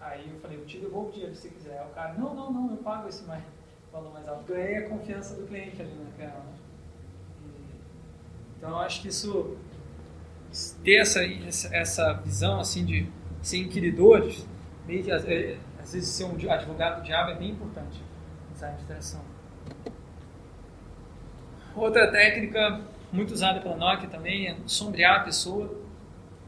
Aí 0.00 0.26
eu 0.32 0.40
falei, 0.40 0.58
eu 0.58 0.64
te 0.64 0.78
devolvo 0.78 1.10
o 1.10 1.12
dinheiro 1.12 1.34
se 1.34 1.42
você 1.42 1.48
quiser. 1.50 1.78
Aí 1.78 1.86
o 1.86 1.90
cara, 1.90 2.14
não, 2.14 2.34
não, 2.34 2.50
não, 2.50 2.70
eu 2.70 2.78
pago 2.78 3.08
esse 3.08 3.24
mais, 3.24 3.44
valor 3.92 4.12
mais 4.14 4.26
alto. 4.26 4.50
Ganhei 4.50 4.76
a 4.78 4.88
confiança 4.88 5.34
do 5.34 5.46
cliente 5.46 5.80
ali 5.82 5.94
naquela. 5.94 6.40
Né? 6.40 6.54
Então 8.56 8.70
eu 8.70 8.78
acho 8.78 9.02
que 9.02 9.08
isso, 9.08 9.58
ter 10.82 10.96
essa, 10.96 11.20
essa 11.72 12.14
visão 12.14 12.58
assim 12.58 12.84
de 12.84 13.06
ser 13.42 13.58
inquiridores, 13.58 14.46
meio 14.86 15.04
que, 15.04 15.10
às 15.86 15.92
vezes 15.92 16.08
ser 16.08 16.24
um 16.24 16.34
advogado 16.50 16.96
do 16.96 17.02
diabo 17.04 17.30
é 17.30 17.36
bem 17.36 17.50
importante 17.50 18.02
nessa 18.50 18.66
administração. 18.66 19.20
Outra 21.76 22.10
técnica 22.10 22.80
muito 23.12 23.32
usada 23.32 23.60
pela 23.60 23.76
Nokia 23.76 24.08
também 24.08 24.48
é 24.48 24.56
sombrear 24.66 25.20
a 25.20 25.24
pessoa, 25.24 25.80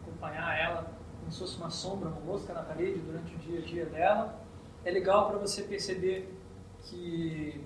acompanhar 0.02 0.59
ela 0.59 0.93
como 1.20 1.31
se 1.31 1.39
fosse 1.39 1.56
uma 1.56 1.70
sombra, 1.70 2.09
uma 2.09 2.20
mosca 2.20 2.52
na 2.52 2.62
parede 2.62 2.98
durante 2.98 3.32
o 3.32 3.39
dia 3.39 3.60
a 3.60 3.62
dia 3.62 3.86
dela. 3.86 4.43
É 4.85 4.90
legal 4.90 5.28
para 5.28 5.39
você 5.39 5.62
perceber 5.62 6.36
que 6.82 7.65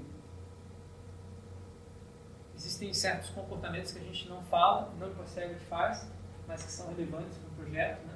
existem 2.54 2.92
certos 2.92 3.30
comportamentos 3.30 3.92
que 3.92 3.98
a 3.98 4.04
gente 4.04 4.28
não 4.28 4.42
fala, 4.42 4.92
não 5.00 5.08
percebe 5.14 5.54
que 5.54 5.64
faz, 5.64 6.06
mas 6.46 6.62
que 6.62 6.70
são 6.70 6.88
relevantes 6.88 7.38
para 7.38 7.48
o 7.48 7.64
projeto, 7.64 8.06
né? 8.06 8.14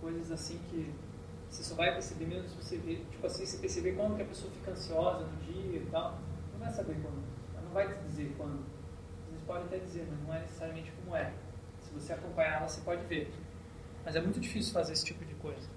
Coisas 0.00 0.32
assim 0.32 0.58
que 0.68 0.92
você 1.50 1.62
só 1.62 1.74
vai 1.74 1.92
perceber 1.92 2.26
mesmo 2.26 2.48
se 2.48 2.56
você 2.56 2.76
ver, 2.76 3.06
tipo 3.10 3.26
assim, 3.26 3.46
você 3.46 3.58
perceber 3.58 3.92
quando 3.92 4.16
que 4.16 4.22
a 4.22 4.26
pessoa 4.26 4.52
fica 4.52 4.70
ansiosa 4.70 5.24
no 5.24 5.36
dia 5.42 5.78
e 5.78 5.88
tal, 5.90 6.18
não 6.52 6.60
vai 6.60 6.70
saber 6.72 6.94
quando, 7.02 7.22
ela 7.54 7.62
não 7.62 7.72
vai 7.72 7.92
te 7.92 8.02
dizer 8.04 8.34
quando 8.36 8.76
pode 9.46 9.64
até 9.64 9.78
dizer, 9.78 10.06
mas 10.10 10.20
não 10.26 10.34
é 10.34 10.40
necessariamente 10.40 10.92
como 10.92 11.16
é. 11.16 11.32
Se 11.80 11.92
você 11.94 12.12
acompanhar 12.12 12.58
ela, 12.58 12.68
você 12.68 12.80
pode 12.80 13.04
ver. 13.06 13.32
Mas 14.04 14.16
é 14.16 14.20
muito 14.20 14.40
difícil 14.40 14.72
fazer 14.72 14.92
esse 14.92 15.04
tipo 15.04 15.24
de 15.24 15.34
coisa. 15.36 15.68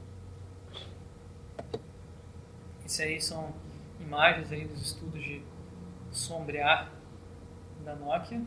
Isso 2.86 3.02
aí 3.02 3.22
são 3.22 3.54
imagens 4.00 4.52
aí 4.52 4.68
dos 4.68 4.82
estudos 4.82 5.22
de 5.22 5.44
sombrear 6.12 6.92
da 7.86 7.96
Nokia. 7.96 8.42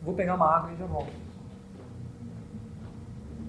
Vou 0.00 0.14
pegar 0.14 0.34
uma 0.34 0.56
água 0.56 0.72
e 0.72 0.76
já 0.76 0.86
volto. 0.86 1.25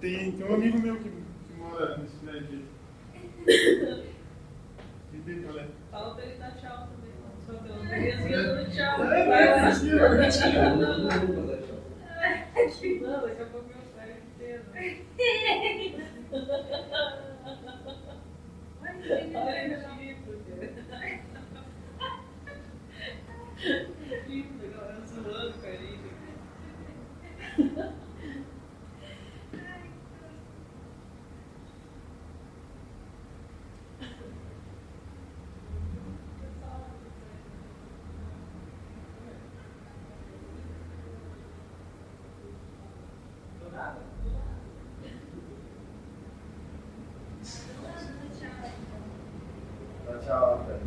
Tem, 0.00 0.32
tem 0.32 0.46
um 0.46 0.54
amigo 0.54 0.78
meu 0.78 0.96
que, 0.96 1.08
que 1.10 1.52
mora 1.58 1.96
nesse 1.98 2.16
prédio. 2.16 2.62
Fala 5.90 6.14
pra 6.14 6.24
ele 6.24 6.38
dar 6.38 6.50
tchau 6.56 6.88
também. 6.88 7.12
conteúdo. 7.46 7.88
Beleza, 7.88 8.54
dando 8.54 8.70
tchau. 8.70 9.04
É, 9.04 9.26
Vai 9.26 9.50
lá. 9.50 9.62
mas 9.62 9.80
tira, 9.80 10.08
né? 10.14 10.28
Não, 10.28 10.76
não, 10.76 10.78
Não, 10.78 10.98
não. 10.98 11.08
não, 11.08 11.18
não, 11.18 11.44
não. 11.44 11.64
Não, 13.00 13.22
daqui 13.22 13.42
a 13.42 13.46
pouco 13.46 13.68
meu 13.68 13.76
pai 13.96 14.16
inteiro. 14.34 14.62
Olha 18.82 18.94
que 18.94 19.08
legal. 19.08 19.42
Olha 19.46 19.64
que 19.64 20.14
chifre, 20.14 20.84
cara. 20.88 21.14
Chifre, 24.26 24.68
galera 24.68 25.06
zoando 25.06 25.52
com 25.60 25.66
a 25.66 25.70
gente. 25.70 26.04
Do 43.60 43.70
nada? 43.70 44.00
Dá 50.06 50.18
tchau, 50.18 50.64
Fred. 50.66 50.84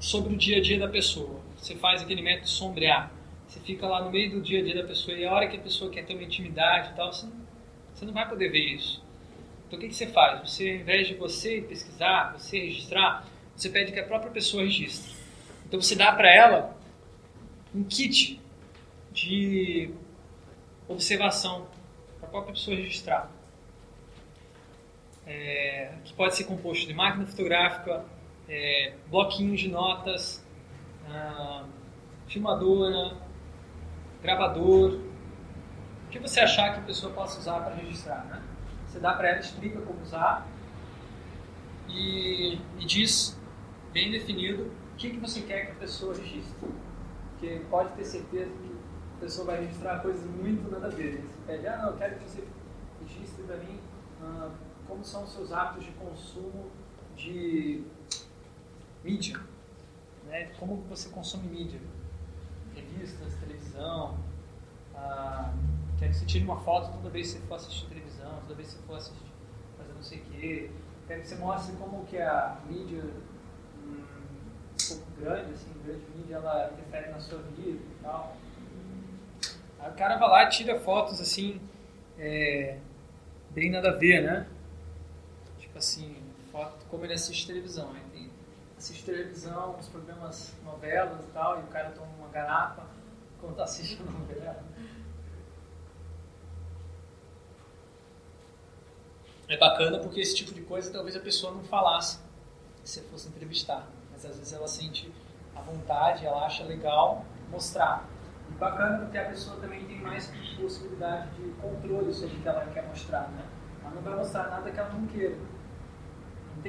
sobre 0.00 0.34
o 0.34 0.36
dia 0.36 0.58
a 0.58 0.60
dia 0.60 0.78
da 0.78 0.88
pessoa. 0.88 1.40
Você 1.56 1.74
faz 1.74 2.02
aquele 2.02 2.22
método 2.22 2.48
sombrear. 2.48 3.12
Você 3.46 3.60
fica 3.60 3.86
lá 3.86 4.02
no 4.02 4.10
meio 4.10 4.30
do 4.30 4.40
dia 4.40 4.60
a 4.60 4.62
dia 4.62 4.74
da 4.74 4.84
pessoa 4.84 5.16
e 5.16 5.24
a 5.24 5.32
hora 5.32 5.48
que 5.48 5.56
a 5.56 5.60
pessoa 5.60 5.90
quer 5.90 6.04
ter 6.04 6.14
uma 6.14 6.22
intimidade 6.22 6.90
e 6.90 6.96
tal, 6.96 7.12
você 7.12 7.26
não, 7.26 7.32
você 7.94 8.04
não 8.04 8.12
vai 8.12 8.28
poder 8.28 8.50
ver 8.50 8.74
isso. 8.74 9.02
Então 9.66 9.78
o 9.78 9.82
que, 9.82 9.88
que 9.88 9.94
você 9.94 10.06
faz? 10.06 10.48
Você, 10.48 10.70
ao 10.70 10.76
invés 10.76 11.08
de 11.08 11.14
você 11.14 11.60
pesquisar, 11.60 12.32
você 12.38 12.58
registrar, 12.58 13.26
você 13.54 13.68
pede 13.68 13.92
que 13.92 14.00
a 14.00 14.04
própria 14.04 14.30
pessoa 14.30 14.62
registre. 14.62 15.14
Então 15.66 15.80
você 15.80 15.94
dá 15.94 16.12
para 16.12 16.34
ela 16.34 16.76
um 17.74 17.84
kit 17.84 18.40
de 19.12 19.90
observação 20.86 21.68
para 22.18 22.28
a 22.28 22.30
própria 22.30 22.54
pessoa 22.54 22.76
registrar 22.76 23.37
é, 25.28 25.92
que 26.04 26.14
pode 26.14 26.34
ser 26.34 26.44
composto 26.44 26.86
de 26.86 26.94
máquina 26.94 27.26
fotográfica, 27.26 28.04
é, 28.48 28.94
bloquinhos 29.10 29.60
de 29.60 29.68
notas, 29.68 30.44
ah, 31.06 31.64
filmadora, 32.26 33.14
gravador, 34.22 35.00
o 36.06 36.10
que 36.10 36.18
você 36.18 36.40
achar 36.40 36.72
que 36.72 36.80
a 36.80 36.82
pessoa 36.82 37.12
possa 37.12 37.38
usar 37.38 37.60
para 37.60 37.74
registrar. 37.74 38.24
Né? 38.24 38.42
Você 38.86 38.98
dá 38.98 39.12
para 39.12 39.28
ela, 39.28 39.40
explica 39.40 39.78
como 39.82 40.00
usar 40.00 40.46
e, 41.86 42.58
e 42.78 42.86
diz 42.86 43.38
bem 43.92 44.10
definido 44.10 44.72
o 44.94 44.96
que, 44.96 45.10
que 45.10 45.18
você 45.18 45.42
quer 45.42 45.66
que 45.66 45.72
a 45.72 45.74
pessoa 45.76 46.14
registre. 46.14 46.68
Porque 47.30 47.60
pode 47.70 47.92
ter 47.92 48.04
certeza 48.04 48.50
que 48.50 48.76
a 49.18 49.20
pessoa 49.20 49.46
vai 49.48 49.60
registrar 49.60 50.00
coisas 50.00 50.24
muito 50.24 50.70
nada 50.70 50.86
a 50.86 50.90
ver. 50.90 51.20
Você 51.20 51.38
pede, 51.46 51.66
ah, 51.66 51.76
não, 51.76 51.90
eu 51.90 51.96
quero 51.98 52.16
que 52.16 52.24
você 52.24 52.44
registre 53.00 53.44
para 53.44 53.56
mim 53.58 53.78
ah, 54.22 54.50
como 54.88 55.04
são 55.04 55.22
os 55.22 55.32
seus 55.32 55.52
hábitos 55.52 55.84
de 55.84 55.92
consumo 55.92 56.70
de 57.14 57.84
mídia. 59.04 59.38
Né? 60.26 60.50
Como 60.58 60.76
você 60.88 61.10
consome 61.10 61.48
mídia. 61.48 61.80
Revistas, 62.74 63.34
televisão. 63.36 64.18
Ah, 64.94 65.52
quero 65.98 66.10
que 66.10 66.18
você 66.18 66.26
tire 66.26 66.44
uma 66.44 66.58
foto 66.60 66.92
toda 66.92 67.10
vez 67.10 67.32
que 67.32 67.40
você 67.40 67.46
for 67.46 67.54
assistir 67.54 67.86
televisão, 67.86 68.40
toda 68.40 68.54
vez 68.54 68.68
que 68.68 68.74
você 68.74 68.86
for 68.86 68.96
assistir, 68.96 69.32
fazer 69.76 69.92
não 69.92 70.02
sei 70.02 70.18
o 70.18 70.22
quê. 70.22 70.70
Quero 71.06 71.20
que 71.20 71.28
você 71.28 71.36
mostre 71.36 71.76
como 71.76 72.04
que 72.06 72.18
a 72.18 72.58
mídia 72.66 73.04
hum, 73.82 74.04
um 74.82 74.88
pouco 74.88 75.10
grande, 75.18 75.52
assim, 75.52 75.72
grande 75.84 76.04
mídia, 76.16 76.36
ela 76.36 76.70
interfere 76.72 77.10
na 77.10 77.20
sua 77.20 77.38
vida 77.38 77.78
e 77.78 78.02
tal. 78.02 78.36
Aí 79.78 79.90
o 79.90 79.94
cara 79.94 80.16
vai 80.16 80.28
lá 80.28 80.44
e 80.44 80.48
tira 80.50 80.78
fotos 80.80 81.20
assim, 81.20 81.60
é, 82.18 82.78
bem 83.50 83.70
nada 83.70 83.90
a 83.90 83.96
ver, 83.96 84.22
né? 84.22 84.46
Assim, 85.78 86.16
foto 86.50 86.84
como 86.90 87.04
ele 87.04 87.14
assiste 87.14 87.46
televisão. 87.46 87.92
Aí 87.92 88.02
tem, 88.12 88.30
assiste 88.76 89.04
televisão, 89.04 89.76
os 89.78 89.86
programas, 89.86 90.52
novelas 90.64 91.24
e 91.24 91.28
tal, 91.28 91.60
e 91.60 91.62
o 91.62 91.66
cara 91.68 91.90
toma 91.90 92.10
uma 92.18 92.28
garapa 92.30 92.84
quando 93.40 93.60
assistindo 93.62 94.08
a 94.08 94.10
novela. 94.18 94.64
É 99.48 99.56
bacana 99.56 100.00
porque 100.00 100.20
esse 100.20 100.34
tipo 100.34 100.52
de 100.52 100.62
coisa 100.62 100.92
talvez 100.92 101.14
a 101.14 101.20
pessoa 101.20 101.54
não 101.54 101.62
falasse 101.62 102.18
se 102.82 103.00
fosse 103.02 103.28
entrevistar. 103.28 103.88
Mas 104.10 104.24
às 104.26 104.36
vezes 104.36 104.52
ela 104.52 104.66
sente 104.66 105.12
a 105.54 105.60
vontade, 105.60 106.26
ela 106.26 106.44
acha 106.44 106.64
legal 106.64 107.24
mostrar. 107.50 108.04
E 108.50 108.52
bacana 108.54 108.98
porque 108.98 109.16
a 109.16 109.26
pessoa 109.26 109.60
também 109.60 109.84
tem 109.86 110.00
mais 110.00 110.26
possibilidade 110.56 111.30
de 111.36 111.50
controle 111.52 112.12
sobre 112.12 112.36
o 112.36 112.40
que 112.40 112.48
ela 112.48 112.66
quer 112.66 112.84
mostrar, 112.88 113.28
né? 113.28 113.46
Ela 113.80 113.94
não 113.94 114.02
vai 114.02 114.16
mostrar 114.16 114.48
nada 114.48 114.70
que 114.72 114.78
ela 114.78 114.90
não 114.90 115.06
queira. 115.06 115.36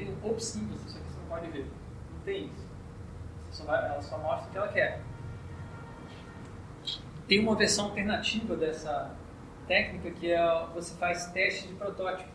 Tem 0.05 0.17
opções, 0.31 0.69
isso 0.85 0.97
aqui 0.97 1.07
você 1.09 1.19
não 1.19 1.27
pode 1.27 1.47
ver. 1.51 1.65
Não 2.13 2.19
tem 2.23 2.45
isso. 2.45 2.67
Só 3.51 3.63
vai- 3.65 3.85
ela 3.89 4.01
só 4.01 4.17
mostra 4.17 4.47
o 4.47 4.51
que 4.51 4.57
ela 4.57 4.67
quer. 4.69 5.01
Tem 7.27 7.39
uma 7.39 7.55
versão 7.55 7.85
alternativa 7.85 8.55
dessa 8.55 9.15
técnica 9.67 10.11
que 10.11 10.31
é 10.31 10.65
você 10.73 10.95
faz 10.95 11.27
teste 11.31 11.67
de 11.67 11.75
protótipo. 11.75 12.29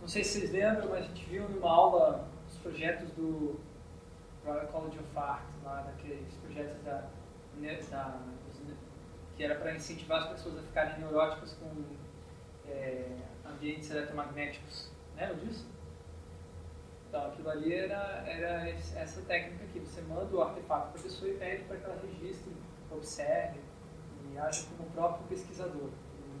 Não 0.00 0.08
sei 0.08 0.22
se 0.22 0.38
vocês 0.40 0.52
lembram, 0.52 0.88
mas 0.90 1.04
a 1.04 1.08
gente 1.08 1.24
viu 1.24 1.48
numa 1.48 1.70
aula 1.70 2.28
os 2.48 2.58
projetos 2.58 3.10
do 3.12 3.58
Royal 4.44 4.66
College 4.68 4.98
of 4.98 5.18
Art, 5.18 5.42
lá 5.64 5.80
daqueles 5.82 6.32
projetos 6.34 6.82
da, 6.84 7.04
ne- 7.56 7.76
da 7.90 8.18
que 9.36 9.44
era 9.44 9.54
para 9.56 9.74
incentivar 9.74 10.22
as 10.22 10.28
pessoas 10.30 10.58
a 10.58 10.62
ficarem 10.62 10.98
neuróticas 10.98 11.54
com 11.54 11.70
é, 12.68 13.16
ambientes 13.44 13.90
eletromagnéticos. 13.90 14.90
Lembra 15.16 15.36
disso? 15.36 15.66
Então, 17.08 17.26
aquilo 17.26 17.50
ali 17.50 17.72
era, 17.72 18.24
era 18.26 18.68
essa 18.68 19.20
técnica 19.22 19.64
aqui. 19.64 19.80
Você 19.80 20.00
manda 20.02 20.34
o 20.34 20.42
artefato 20.42 20.90
para 20.90 21.00
a 21.00 21.02
pessoa 21.02 21.30
e 21.30 21.34
pede 21.34 21.64
para 21.64 21.76
que 21.76 21.84
ela 21.84 22.00
registre, 22.02 22.52
observe 22.90 23.60
e 24.32 24.38
aja 24.38 24.64
como 24.76 24.90
próprio 24.90 25.26
pesquisador. 25.28 25.88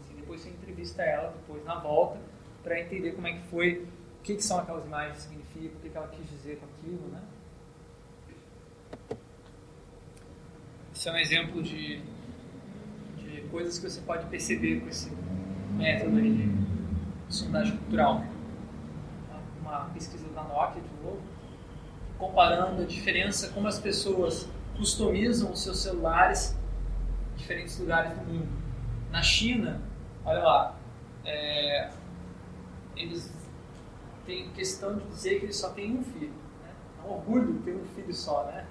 Assim, 0.04 0.16
depois 0.16 0.40
você 0.40 0.50
entrevista 0.50 1.02
ela, 1.02 1.30
depois 1.30 1.64
na 1.64 1.78
volta, 1.78 2.18
para 2.62 2.80
entender 2.80 3.12
como 3.12 3.26
é 3.26 3.32
que 3.34 3.42
foi, 3.48 3.88
o 4.18 4.22
que, 4.22 4.36
que 4.36 4.42
são 4.42 4.58
aquelas 4.58 4.84
imagens 4.84 5.16
que 5.16 5.22
significam, 5.22 5.78
o 5.78 5.80
que, 5.80 5.88
que 5.88 5.96
ela 5.96 6.08
quis 6.08 6.28
dizer 6.28 6.58
com 6.58 6.66
aquilo, 6.66 7.08
né? 7.08 7.22
Isso 10.92 11.08
é 11.08 11.12
um 11.12 11.16
exemplo 11.16 11.62
de, 11.62 12.02
de 13.18 13.42
coisas 13.50 13.78
que 13.78 13.88
você 13.88 14.00
pode 14.00 14.26
perceber 14.26 14.80
com 14.80 14.88
esse 14.88 15.10
método 15.76 16.20
de 16.20 16.48
sondagem 17.28 17.76
cultural, 17.76 18.24
uma 19.60 19.90
pesquisa 19.90 20.25
da 20.36 20.44
Nokia, 20.44 20.82
de 20.82 21.02
novo, 21.02 21.20
comparando 22.18 22.82
a 22.82 22.84
diferença 22.84 23.48
como 23.48 23.66
as 23.66 23.78
pessoas 23.80 24.48
customizam 24.76 25.50
os 25.50 25.62
seus 25.62 25.78
celulares 25.78 26.56
em 27.32 27.36
diferentes 27.38 27.78
lugares 27.78 28.12
do 28.12 28.24
mundo. 28.24 28.48
Na 29.10 29.22
China, 29.22 29.80
olha 30.24 30.42
lá, 30.42 30.76
é, 31.24 31.90
eles 32.94 33.32
têm 34.26 34.50
questão 34.50 34.96
de 34.96 35.04
dizer 35.06 35.38
que 35.38 35.46
eles 35.46 35.56
só 35.56 35.70
têm 35.70 35.96
um 35.96 36.04
filho. 36.04 36.32
Né? 36.62 36.74
É 36.98 37.06
um 37.06 37.14
orgulho 37.14 37.60
ter 37.62 37.74
um 37.74 37.84
filho 37.94 38.12
só, 38.12 38.44
né? 38.44 38.66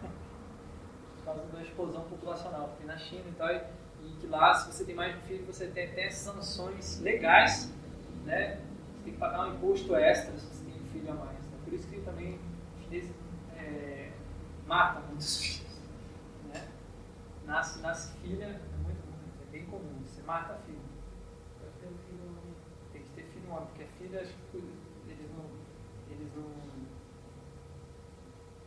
Por 1.17 1.25
causa 1.25 1.43
da 1.51 1.61
explosão 1.61 2.03
populacional. 2.03 2.69
Porque 2.69 2.85
na 2.85 2.97
China 2.97 3.23
e 3.27 3.33
tal, 3.33 3.49
e 3.49 3.61
que 4.19 4.27
lá, 4.27 4.53
se 4.53 4.71
você 4.71 4.85
tem 4.85 4.93
mais 4.93 5.13
de 5.13 5.19
um 5.19 5.21
filho, 5.23 5.45
você 5.45 5.67
tem 5.67 5.85
até 5.85 6.09
sanções 6.09 6.99
legais, 6.99 7.71
né? 8.25 8.59
Você 8.97 9.03
tem 9.05 9.13
que 9.13 9.19
pagar 9.19 9.47
um 9.47 9.55
imposto 9.55 9.95
extra 9.95 10.37
se 10.37 10.45
você 10.45 10.65
tem 10.65 10.81
um 10.81 10.85
filho 10.91 11.11
a 11.11 11.15
mais. 11.15 11.34
Por 11.65 11.73
isso 11.73 11.87
que 11.87 11.99
também 12.01 12.39
os 12.77 12.83
chineses 12.85 13.11
é, 13.57 14.11
matam 14.65 15.03
muitos 15.07 15.37
filhos. 15.43 15.81
Né? 16.53 16.67
Nasce, 17.45 17.79
nasce 17.81 18.13
filha, 18.19 18.45
é 18.45 18.77
muito, 18.83 19.05
muito, 19.05 19.43
é 19.47 19.51
bem 19.51 19.65
comum, 19.65 20.01
você 20.05 20.21
mata 20.21 20.53
a 20.53 20.57
filha. 20.57 20.79
Tem 21.81 21.91
que 21.91 21.99
ter 21.99 22.03
filho 22.07 22.29
homem. 22.29 22.55
Tem 22.93 23.01
que 23.01 23.09
ter 23.09 23.23
filho 23.23 23.51
homem, 23.51 23.65
porque 23.67 23.83
a 23.83 23.87
filha, 23.87 24.19
eles 24.19 25.31
não, 25.35 25.45
eles 26.09 26.31
não 26.35 26.65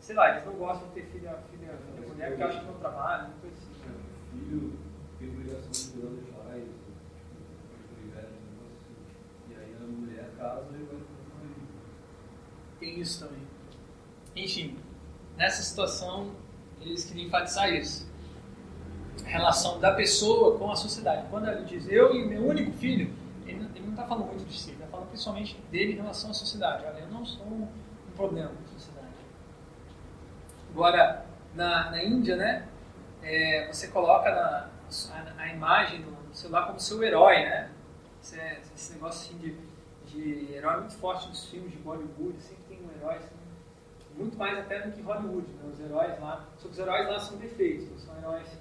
sei 0.01 0.17
lá, 0.17 0.31
eles 0.31 0.45
não 0.45 0.55
gostam 0.55 0.89
de 0.89 0.95
ter 0.95 1.07
filha, 1.07 1.39
filha, 1.51 1.77
filha 1.77 2.09
mulher 2.19 2.29
porque 2.31 2.43
acham 2.43 2.61
que 2.61 2.67
não 2.67 2.79
trabalha, 2.79 3.29
não 3.29 3.39
coisa 3.41 3.57
assim. 3.57 3.75
Filho 4.33 4.73
tem 5.19 5.29
obrigação 5.29 5.71
de 5.71 5.91
cuidar 5.93 6.09
dos 6.09 6.29
pais, 6.31 6.65
tipo, 6.65 8.15
velho, 8.15 8.29
assim. 8.75 8.97
E 9.49 9.55
aí 9.55 9.77
a 9.77 9.87
mulher 9.87 10.31
casa 10.37 10.77
e 10.77 10.83
vai. 10.83 11.08
Tem 12.79 13.01
isso 13.01 13.27
também. 13.27 13.43
Enfim, 14.37 14.79
nessa 15.37 15.63
situação, 15.63 16.33
eles 16.81 17.05
queriam 17.05 17.27
enfatizar 17.27 17.73
isso. 17.73 18.09
A 19.25 19.29
relação 19.29 19.81
da 19.81 19.93
pessoa 19.93 20.59
com 20.59 20.71
a 20.71 20.77
sociedade. 20.77 21.27
Quando 21.29 21.49
ele 21.49 21.65
diz 21.65 21.89
eu 21.89 22.15
e 22.15 22.25
meu 22.27 22.47
único 22.47 22.73
filho, 22.73 23.13
ele 23.47 23.69
não 23.81 23.91
está 23.91 24.05
falando 24.05 24.27
muito 24.27 24.45
de 24.45 24.59
si, 24.59 24.71
ele 24.71 24.77
está 24.77 24.87
falando 24.87 25.09
principalmente 25.09 25.59
dele 25.71 25.93
em 25.93 25.97
relação 25.97 26.31
à 26.31 26.35
sociedade. 26.35 26.85
Olha, 26.87 27.01
eu 27.01 27.09
não 27.09 27.25
sou 27.25 27.45
um, 27.47 27.69
problema 28.15 28.51
para 28.51 28.65
a 28.65 28.79
sociedade. 28.79 29.07
Agora, 30.71 31.25
na, 31.55 31.91
na 31.91 32.05
Índia, 32.05 32.37
né, 32.37 32.69
é, 33.23 33.69
você 33.73 33.89
coloca 33.89 34.31
na, 34.31 34.69
a, 35.13 35.43
a, 35.43 35.49
imagem 35.49 36.03
do 36.03 36.35
celular 36.35 36.67
como 36.67 36.81
seu 36.81 37.03
herói, 37.03 37.37
né? 37.45 37.71
Esse, 38.21 38.39
é, 38.39 38.61
esse 38.75 38.93
negócio 38.95 39.31
assim 39.31 39.39
de, 39.39 39.57
de 40.07 40.53
herói 40.53 40.81
muito 40.81 40.95
forte 40.95 41.29
nos 41.29 41.47
filmes 41.47 41.71
de 41.71 41.79
Bollywood, 41.79 42.41
sempre 42.41 42.58
tem 42.99 43.07
um 43.07 43.11
herói 43.11 43.17
assim, 43.17 43.35
muito 44.17 44.37
mais 44.37 44.59
até 44.59 44.81
do 44.83 44.93
que 44.93 45.03
Hollywood, 45.03 45.47
né? 45.53 45.71
Os 45.73 45.81
heróis 45.81 46.21
lá, 46.21 46.49
só 46.57 46.69
que 46.69 46.73
os 46.73 46.79
heróis 46.79 47.09
lá 47.09 47.19
são 47.21 47.39
perfeitos, 47.39 47.89
não 47.91 47.99
são 47.99 48.19
heróis 48.19 48.59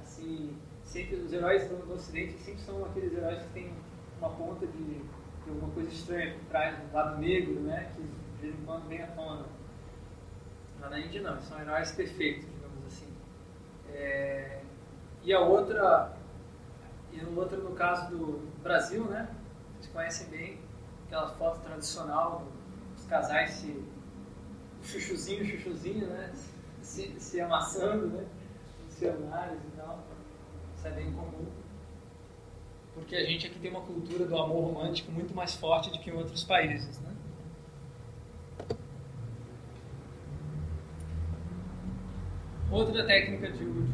assim, 0.00 0.56
sempre 0.82 1.16
os 1.16 1.32
heróis 1.32 1.68
do, 1.68 1.76
do 1.86 1.94
Ocidente 1.94 2.38
sempre 2.38 2.60
são 2.62 2.84
aqueles 2.84 3.12
heróis 3.12 3.42
que 3.42 3.48
têm 3.50 3.72
uma 4.18 4.30
ponta 4.30 4.66
de, 4.66 4.84
de 4.84 5.50
alguma 5.50 5.72
coisa 5.72 5.90
estranha 5.90 6.34
por 6.34 6.44
trás, 6.46 6.78
do 6.78 6.92
lado 6.92 7.18
negro, 7.18 7.60
né? 7.60 7.90
Que 7.94 8.02
de 8.02 8.42
vez 8.42 8.54
em 8.54 8.64
quando 8.64 8.88
vem 8.88 9.02
à 9.02 9.06
tona. 9.08 9.46
Lá 10.80 10.90
na 10.90 11.00
Índia 11.00 11.22
não, 11.22 11.40
são 11.40 11.60
heróis 11.60 11.90
perfeitos, 11.92 12.46
digamos 12.46 12.86
assim. 12.86 13.12
É, 13.90 14.60
e 15.22 15.32
a 15.32 15.40
outra, 15.40 16.16
e 17.12 17.20
a 17.20 17.28
outra 17.28 17.58
no 17.58 17.72
caso 17.72 18.10
do 18.10 18.48
Brasil, 18.62 19.04
né? 19.04 19.28
Vocês 19.74 19.92
conhecem 19.92 20.28
bem 20.28 20.60
aquela 21.06 21.28
foto 21.30 21.60
tradicional 21.60 22.44
dos 22.44 22.57
casais 23.08 23.50
se 23.50 23.84
chuchuzinho, 24.82 25.44
chuchuzinho, 25.44 26.06
né? 26.06 26.32
Se, 26.82 27.14
se 27.18 27.40
amassando, 27.40 28.06
né? 28.08 28.26
Celulares 28.88 29.58
e 29.62 29.76
tal. 29.76 30.04
Isso 30.76 30.86
é 30.86 30.90
bem 30.90 31.12
comum. 31.12 31.46
Porque 32.94 33.14
a 33.14 33.24
gente 33.24 33.46
aqui 33.46 33.58
tem 33.58 33.70
uma 33.70 33.82
cultura 33.82 34.24
do 34.24 34.36
amor 34.36 34.72
romântico 34.72 35.12
muito 35.12 35.34
mais 35.34 35.54
forte 35.54 35.90
do 35.90 35.98
que 35.98 36.10
em 36.10 36.14
outros 36.14 36.44
países, 36.44 36.98
né? 37.00 37.14
Outra 42.70 43.06
técnica 43.06 43.50
de, 43.50 43.64
de 43.64 43.92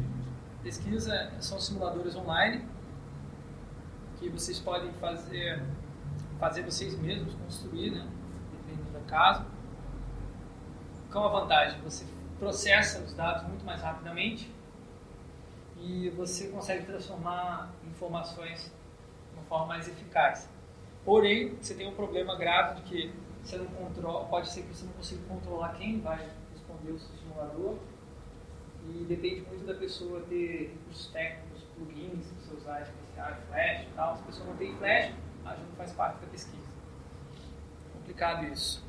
pesquisa 0.63 1.31
são 1.39 1.59
simuladores 1.59 2.15
online 2.15 2.65
que 4.19 4.29
vocês 4.29 4.59
podem 4.59 4.91
fazer 4.93 5.61
fazer 6.39 6.63
vocês 6.63 6.97
mesmos, 6.99 7.33
construir, 7.35 7.91
né? 7.91 8.05
Casa. 9.05 9.45
Qual 11.11 11.27
a 11.27 11.39
vantagem? 11.41 11.79
Você 11.81 12.05
processa 12.39 12.99
os 12.99 13.13
dados 13.13 13.43
muito 13.47 13.65
mais 13.65 13.81
rapidamente 13.81 14.51
e 15.77 16.09
você 16.11 16.47
consegue 16.49 16.85
transformar 16.85 17.69
informações 17.85 18.71
de 19.31 19.39
uma 19.39 19.43
forma 19.43 19.67
mais 19.67 19.87
eficaz. 19.87 20.49
Porém, 21.03 21.55
você 21.55 21.73
tem 21.73 21.87
um 21.87 21.93
problema 21.93 22.35
grave 22.35 22.81
de 22.81 22.81
que 22.81 23.13
você 23.43 23.57
não 23.57 23.67
controla, 23.67 24.25
pode 24.25 24.49
ser 24.49 24.63
que 24.63 24.69
você 24.73 24.85
não 24.85 24.93
consiga 24.93 25.21
controlar 25.27 25.69
quem 25.75 26.01
vai 26.01 26.27
responder 26.51 26.91
o 26.91 26.99
seu 26.99 27.15
simulador 27.17 27.77
e 28.87 29.05
depende 29.05 29.41
muito 29.41 29.65
da 29.65 29.75
pessoa 29.75 30.21
ter 30.21 30.71
recursos 30.73 31.07
técnicos, 31.11 31.63
plugins 31.75 32.25
que 32.27 32.43
você 32.43 32.55
usar 32.55 32.81
especiais, 32.81 33.37
flash 33.47 33.81
e 33.83 33.95
tal. 33.95 34.15
Se 34.15 34.21
a 34.21 34.25
pessoa 34.25 34.47
não 34.47 34.57
tem 34.57 34.75
flash, 34.77 35.13
a 35.45 35.55
gente 35.55 35.67
não 35.67 35.75
faz 35.75 35.91
parte 35.93 36.21
da 36.21 36.27
pesquisa. 36.27 36.67
Complicado 37.93 38.45
isso. 38.45 38.83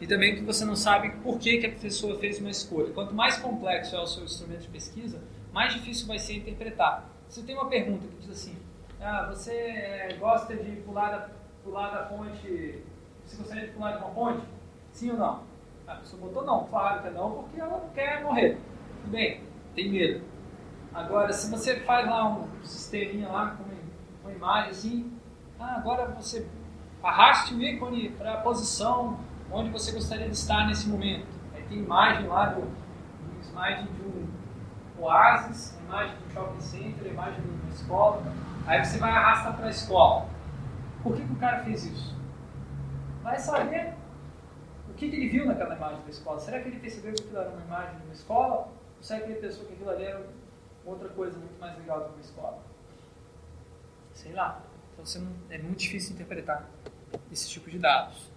E 0.00 0.06
também 0.06 0.34
que 0.34 0.42
você 0.42 0.64
não 0.64 0.74
sabe 0.74 1.10
por 1.22 1.38
que, 1.38 1.58
que 1.58 1.66
a 1.66 1.72
pessoa 1.72 2.18
fez 2.18 2.40
uma 2.40 2.50
escolha. 2.50 2.92
Quanto 2.92 3.14
mais 3.14 3.36
complexo 3.36 3.94
é 3.94 4.00
o 4.00 4.06
seu 4.06 4.24
instrumento 4.24 4.62
de 4.62 4.68
pesquisa, 4.68 5.20
mais 5.52 5.74
difícil 5.74 6.06
vai 6.06 6.18
ser 6.18 6.36
interpretar. 6.36 7.06
Você 7.28 7.42
tem 7.42 7.54
uma 7.54 7.68
pergunta 7.68 8.06
que 8.08 8.16
diz 8.16 8.30
assim: 8.30 8.56
ah, 9.00 9.26
você 9.28 9.52
é, 9.52 10.16
gosta 10.18 10.56
de 10.56 10.76
pular 10.82 11.10
da, 11.10 11.28
pular 11.62 11.90
da 11.90 12.02
ponte? 12.04 12.82
Você 13.24 13.36
gostaria 13.36 13.66
de 13.66 13.72
pular 13.72 13.92
de 13.92 13.98
uma 13.98 14.10
ponte? 14.10 14.46
Sim 14.92 15.10
ou 15.10 15.16
não? 15.18 15.42
A 15.86 15.96
pessoa 15.96 16.22
botou 16.22 16.44
não, 16.44 16.64
claro 16.68 17.02
que 17.02 17.10
não, 17.10 17.42
porque 17.42 17.60
ela 17.60 17.90
quer 17.94 18.22
morrer. 18.22 18.56
Tudo 19.02 19.10
bem, 19.10 19.42
tem 19.74 19.90
medo. 19.90 20.24
Agora, 20.94 21.32
se 21.32 21.50
você 21.50 21.80
faz 21.80 22.06
lá 22.06 22.28
um 22.28 22.48
sisteminha 22.64 23.28
lá 23.28 23.56
com 23.56 23.64
uma 24.24 24.32
imagem 24.32 24.70
assim, 24.70 25.12
ah, 25.58 25.76
agora 25.76 26.06
você 26.08 26.46
arraste 27.02 27.54
o 27.54 27.62
ícone 27.62 28.10
para 28.10 28.34
a 28.34 28.36
posição 28.38 29.18
onde 29.52 29.70
você 29.70 29.92
gostaria 29.92 30.26
de 30.28 30.34
estar 30.34 30.66
nesse 30.66 30.88
momento. 30.88 31.26
Aí 31.54 31.62
tem 31.64 31.78
imagem 31.78 32.26
lá 32.26 32.46
do, 32.46 32.62
do 32.62 33.40
slide 33.42 33.88
de 33.88 34.02
um 34.02 34.28
oásis, 34.98 35.78
imagem 35.80 36.16
de 36.16 36.24
um 36.24 36.30
shopping 36.30 36.60
center, 36.60 37.12
imagem 37.12 37.40
de 37.40 37.48
uma 37.48 37.72
escola. 37.72 38.22
Aí 38.66 38.84
você 38.84 38.98
vai 38.98 39.10
arrastar 39.10 39.56
para 39.56 39.66
a 39.66 39.70
escola. 39.70 40.28
Por 41.02 41.16
que, 41.16 41.24
que 41.24 41.32
o 41.32 41.36
cara 41.36 41.64
fez 41.64 41.84
isso? 41.84 42.14
Vai 43.22 43.38
saber 43.38 43.94
o 44.88 44.94
que, 44.94 45.08
que 45.08 45.16
ele 45.16 45.28
viu 45.28 45.46
naquela 45.46 45.74
imagem 45.74 46.02
da 46.02 46.10
escola. 46.10 46.38
Será 46.38 46.60
que 46.60 46.68
ele 46.68 46.78
percebeu 46.78 47.14
que 47.14 47.22
aquilo 47.22 47.38
era 47.38 47.50
uma 47.50 47.62
imagem 47.62 47.96
de 47.98 48.04
uma 48.04 48.12
escola? 48.12 48.54
Ou 48.56 49.02
será 49.02 49.20
que 49.20 49.30
ele 49.30 49.40
pensou 49.40 49.64
que 49.64 49.72
aquilo 49.72 49.90
ali 49.90 50.04
era 50.04 50.26
outra 50.84 51.08
coisa 51.08 51.38
muito 51.38 51.58
mais 51.58 51.76
legal 51.78 52.00
do 52.00 52.04
que 52.06 52.12
uma 52.12 52.20
escola? 52.20 52.58
Sei 54.12 54.32
lá. 54.32 54.60
Então 54.92 55.22
não, 55.22 55.32
é 55.48 55.58
muito 55.58 55.78
difícil 55.78 56.14
interpretar 56.14 56.68
esse 57.32 57.48
tipo 57.48 57.70
de 57.70 57.78
dados. 57.78 58.29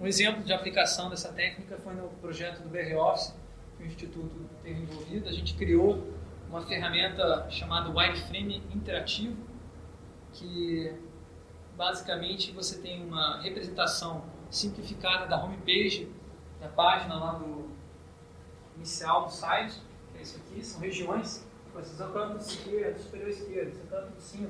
Um 0.00 0.06
exemplo 0.06 0.42
de 0.42 0.50
aplicação 0.50 1.10
dessa 1.10 1.30
técnica 1.30 1.76
foi 1.76 1.92
no 1.92 2.08
projeto 2.22 2.62
do 2.62 2.70
BR 2.70 2.96
Office, 2.96 3.34
que 3.76 3.82
o 3.82 3.86
Instituto 3.86 4.48
teve 4.62 4.80
envolvido. 4.80 5.28
A 5.28 5.32
gente 5.32 5.54
criou 5.54 6.10
uma 6.48 6.62
ferramenta 6.62 7.46
chamada 7.50 7.90
Wireframe 7.90 8.62
Interativo, 8.74 9.36
que 10.32 10.90
basicamente 11.76 12.50
você 12.50 12.78
tem 12.78 13.04
uma 13.04 13.42
representação 13.42 14.24
simplificada 14.48 15.26
da 15.26 15.44
homepage, 15.44 16.10
da 16.58 16.68
página 16.68 17.16
lá 17.16 17.32
do, 17.34 17.68
inicial 18.76 19.26
do 19.26 19.30
site, 19.30 19.82
que 20.12 20.18
é 20.18 20.22
isso 20.22 20.38
aqui, 20.38 20.64
são 20.64 20.80
regiões, 20.80 21.46
você 21.74 22.02
o 22.02 22.08
canto 22.10 22.38
esquerdo, 22.38 22.98
superior 22.98 23.28
esquerdo, 23.28 23.68
esse 23.68 23.86
canto 23.86 24.12
de 24.16 24.22
cima. 24.22 24.48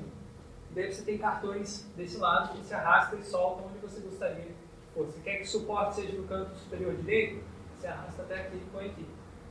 E 0.71 0.75
daí 0.75 0.93
você 0.93 1.01
tem 1.01 1.17
cartões 1.17 1.85
desse 1.97 2.15
lado 2.19 2.53
que 2.53 2.59
você 2.59 2.73
arrasta 2.73 3.17
e 3.17 3.23
solta 3.23 3.63
onde 3.63 3.79
você 3.79 3.99
gostaria 3.99 4.60
fosse. 4.93 5.13
Você 5.13 5.21
quer 5.21 5.37
que 5.37 5.43
o 5.43 5.47
suporte 5.47 5.95
seja 5.95 6.13
no 6.17 6.27
canto 6.27 6.55
superior 6.55 6.95
direito? 6.95 7.43
Você 7.77 7.87
arrasta 7.87 8.21
até 8.21 8.41
aqui 8.41 8.57
e 8.57 8.69
põe 8.71 8.85
aqui. 8.87 9.05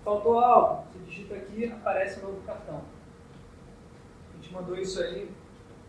Faltou 0.05 0.39
algo? 0.39 0.87
Você 0.93 0.99
digita 1.01 1.35
aqui, 1.35 1.67
aparece 1.67 2.21
um 2.21 2.29
novo 2.29 2.41
cartão. 2.43 2.83
A 4.33 4.37
gente 4.37 4.53
mandou 4.53 4.77
isso 4.77 5.01
aí, 5.03 5.31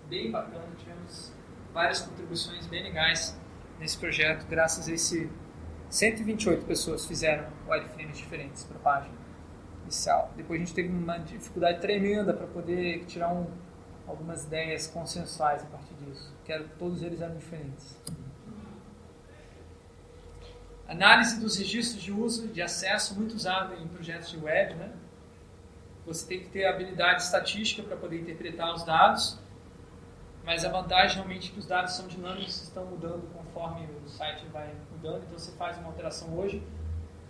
bem 0.09 0.31
bacana, 0.31 0.65
tivemos 0.77 1.31
várias 1.73 2.01
contribuições 2.01 2.67
bem 2.67 2.83
legais 2.83 3.39
nesse 3.79 3.97
projeto, 3.97 4.45
graças 4.47 4.87
a 4.87 4.93
esse 4.93 5.29
128 5.89 6.65
pessoas 6.65 7.05
fizeram 7.05 7.47
wireframes 7.67 8.17
diferentes 8.17 8.63
para 8.63 8.77
a 8.77 8.79
página 8.79 9.15
inicial. 9.83 10.31
Depois 10.35 10.61
a 10.61 10.63
gente 10.63 10.73
teve 10.73 10.89
uma 10.89 11.17
dificuldade 11.17 11.81
tremenda 11.81 12.33
para 12.33 12.47
poder 12.47 13.05
tirar 13.05 13.33
um, 13.33 13.47
algumas 14.07 14.43
ideias 14.45 14.87
consensuais 14.87 15.63
a 15.63 15.65
partir 15.65 15.93
disso, 15.95 16.33
que 16.45 16.57
todos 16.77 17.01
eles 17.03 17.21
eram 17.21 17.35
diferentes. 17.35 17.97
Análise 20.91 21.39
dos 21.39 21.55
registros 21.55 22.03
de 22.03 22.11
uso 22.11 22.49
de 22.49 22.61
acesso, 22.61 23.15
muito 23.15 23.33
usado 23.33 23.73
em 23.81 23.87
projetos 23.87 24.29
de 24.29 24.37
web. 24.37 24.75
Né? 24.75 24.91
Você 26.05 26.27
tem 26.27 26.41
que 26.41 26.49
ter 26.49 26.65
habilidade 26.65 27.21
estatística 27.21 27.81
para 27.81 27.95
poder 27.95 28.19
interpretar 28.19 28.73
os 28.73 28.83
dados, 28.83 29.39
mas 30.43 30.65
a 30.65 30.69
vantagem 30.69 31.15
realmente 31.15 31.49
é 31.49 31.53
que 31.53 31.59
os 31.59 31.65
dados 31.65 31.93
são 31.93 32.07
dinâmicos, 32.07 32.61
estão 32.61 32.83
mudando 32.83 33.25
conforme 33.33 33.87
o 34.05 34.09
site 34.09 34.45
vai 34.51 34.69
mudando. 34.91 35.23
Então 35.23 35.39
você 35.39 35.53
faz 35.53 35.77
uma 35.77 35.87
alteração 35.87 36.37
hoje, 36.37 36.61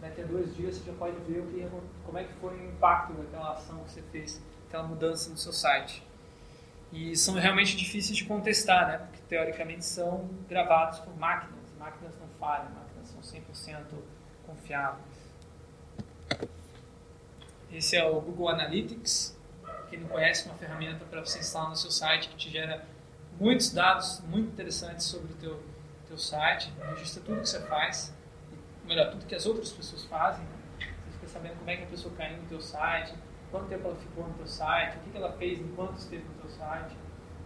daqui 0.02 0.22
a 0.22 0.26
dois 0.26 0.56
dias 0.56 0.78
você 0.78 0.92
já 0.92 0.98
pode 0.98 1.18
ver 1.32 1.42
o 1.42 1.46
que, 1.46 1.70
como 2.04 2.18
é 2.18 2.24
que 2.24 2.34
foi 2.34 2.56
o 2.58 2.66
impacto 2.68 3.14
daquela 3.14 3.52
ação 3.52 3.84
que 3.84 3.92
você 3.92 4.02
fez, 4.12 4.42
aquela 4.68 4.88
mudança 4.88 5.30
no 5.30 5.38
seu 5.38 5.54
site. 5.54 6.04
E 6.92 7.16
são 7.16 7.36
realmente 7.36 7.78
difíceis 7.78 8.18
de 8.18 8.26
contestar, 8.26 8.88
né? 8.88 8.98
porque 8.98 9.20
teoricamente 9.30 9.86
são 9.86 10.28
gravados 10.50 10.98
por 11.02 11.16
máquinas. 11.16 11.62
Máquinas 11.78 12.18
não 12.20 12.28
falham, 12.40 12.66
máquinas 12.72 12.91
são 13.22 13.40
100% 13.40 13.86
confiáveis. 14.46 15.06
Esse 17.72 17.96
é 17.96 18.04
o 18.04 18.20
Google 18.20 18.50
Analytics. 18.50 19.38
Quem 19.90 20.00
não 20.00 20.08
conhece, 20.08 20.48
é 20.48 20.52
uma 20.52 20.58
ferramenta 20.58 21.06
para 21.06 21.22
você 21.22 21.40
instalar 21.40 21.70
no 21.70 21.76
seu 21.76 21.92
site 21.92 22.30
que 22.30 22.36
te 22.36 22.50
gera 22.50 22.86
muitos 23.40 23.72
dados 23.72 24.22
muito 24.22 24.52
interessantes 24.52 25.06
sobre 25.06 25.34
o 25.34 25.36
teu, 25.36 25.64
teu 26.08 26.18
site, 26.18 26.74
registra 26.90 27.22
tudo 27.24 27.42
que 27.42 27.50
você 27.50 27.60
faz, 27.62 28.14
melhor, 28.86 29.12
tudo 29.12 29.26
que 29.26 29.36
as 29.36 29.46
outras 29.46 29.72
pessoas 29.72 30.06
fazem. 30.06 30.46
Você 30.78 31.12
fica 31.14 31.28
sabendo 31.28 31.58
como 31.58 31.70
é 31.70 31.78
que 31.78 31.84
a 31.84 31.88
pessoa 31.88 32.14
caiu 32.16 32.38
no 32.38 32.48
teu 32.48 32.62
site, 32.62 33.14
quanto 33.50 33.68
tempo 33.68 33.88
ela 33.88 33.96
ficou 33.96 34.28
no 34.28 34.34
teu 34.34 34.48
site, 34.48 34.98
o 34.98 35.12
que 35.12 35.18
ela 35.18 35.32
fez 35.34 35.60
enquanto 35.60 35.98
esteve 35.98 36.24
no 36.24 36.34
teu 36.36 36.50
site. 36.50 36.96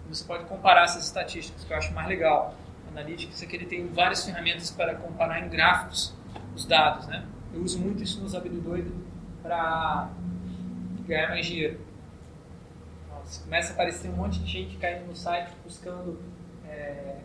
Você 0.08 0.24
pode 0.24 0.46
comparar 0.46 0.84
essas 0.84 1.06
estatísticas, 1.06 1.64
que 1.64 1.74
eu 1.74 1.78
acho 1.78 1.94
mais 1.94 2.08
legal. 2.08 2.56
Analytics 2.96 3.44
é 3.44 3.46
que 3.46 3.58
ele 3.58 3.66
tem 3.66 3.88
várias 3.88 4.24
ferramentas 4.24 4.72
para 4.72 4.96
comparar 4.96 5.46
em 5.46 5.50
gráficos 5.50 6.14
os 6.56 6.66
dados, 6.66 7.08
né? 7.08 7.26
Eu 7.54 7.62
uso 7.62 7.78
muito 7.80 8.02
isso 8.02 8.22
nos 8.22 8.34
habilidoides 8.34 8.92
para 9.44 10.10
ganhar 11.06 11.30
mais 11.30 11.46
dinheiro. 11.46 11.82
Nossa, 13.10 13.44
começa 13.44 13.72
a 13.72 13.74
aparecer 13.74 14.10
um 14.10 14.16
monte 14.16 14.40
de 14.40 14.50
gente 14.50 14.78
caindo 14.78 15.08
no 15.08 15.16
site 15.16 15.52
buscando. 15.62 16.18
É, 16.66 17.18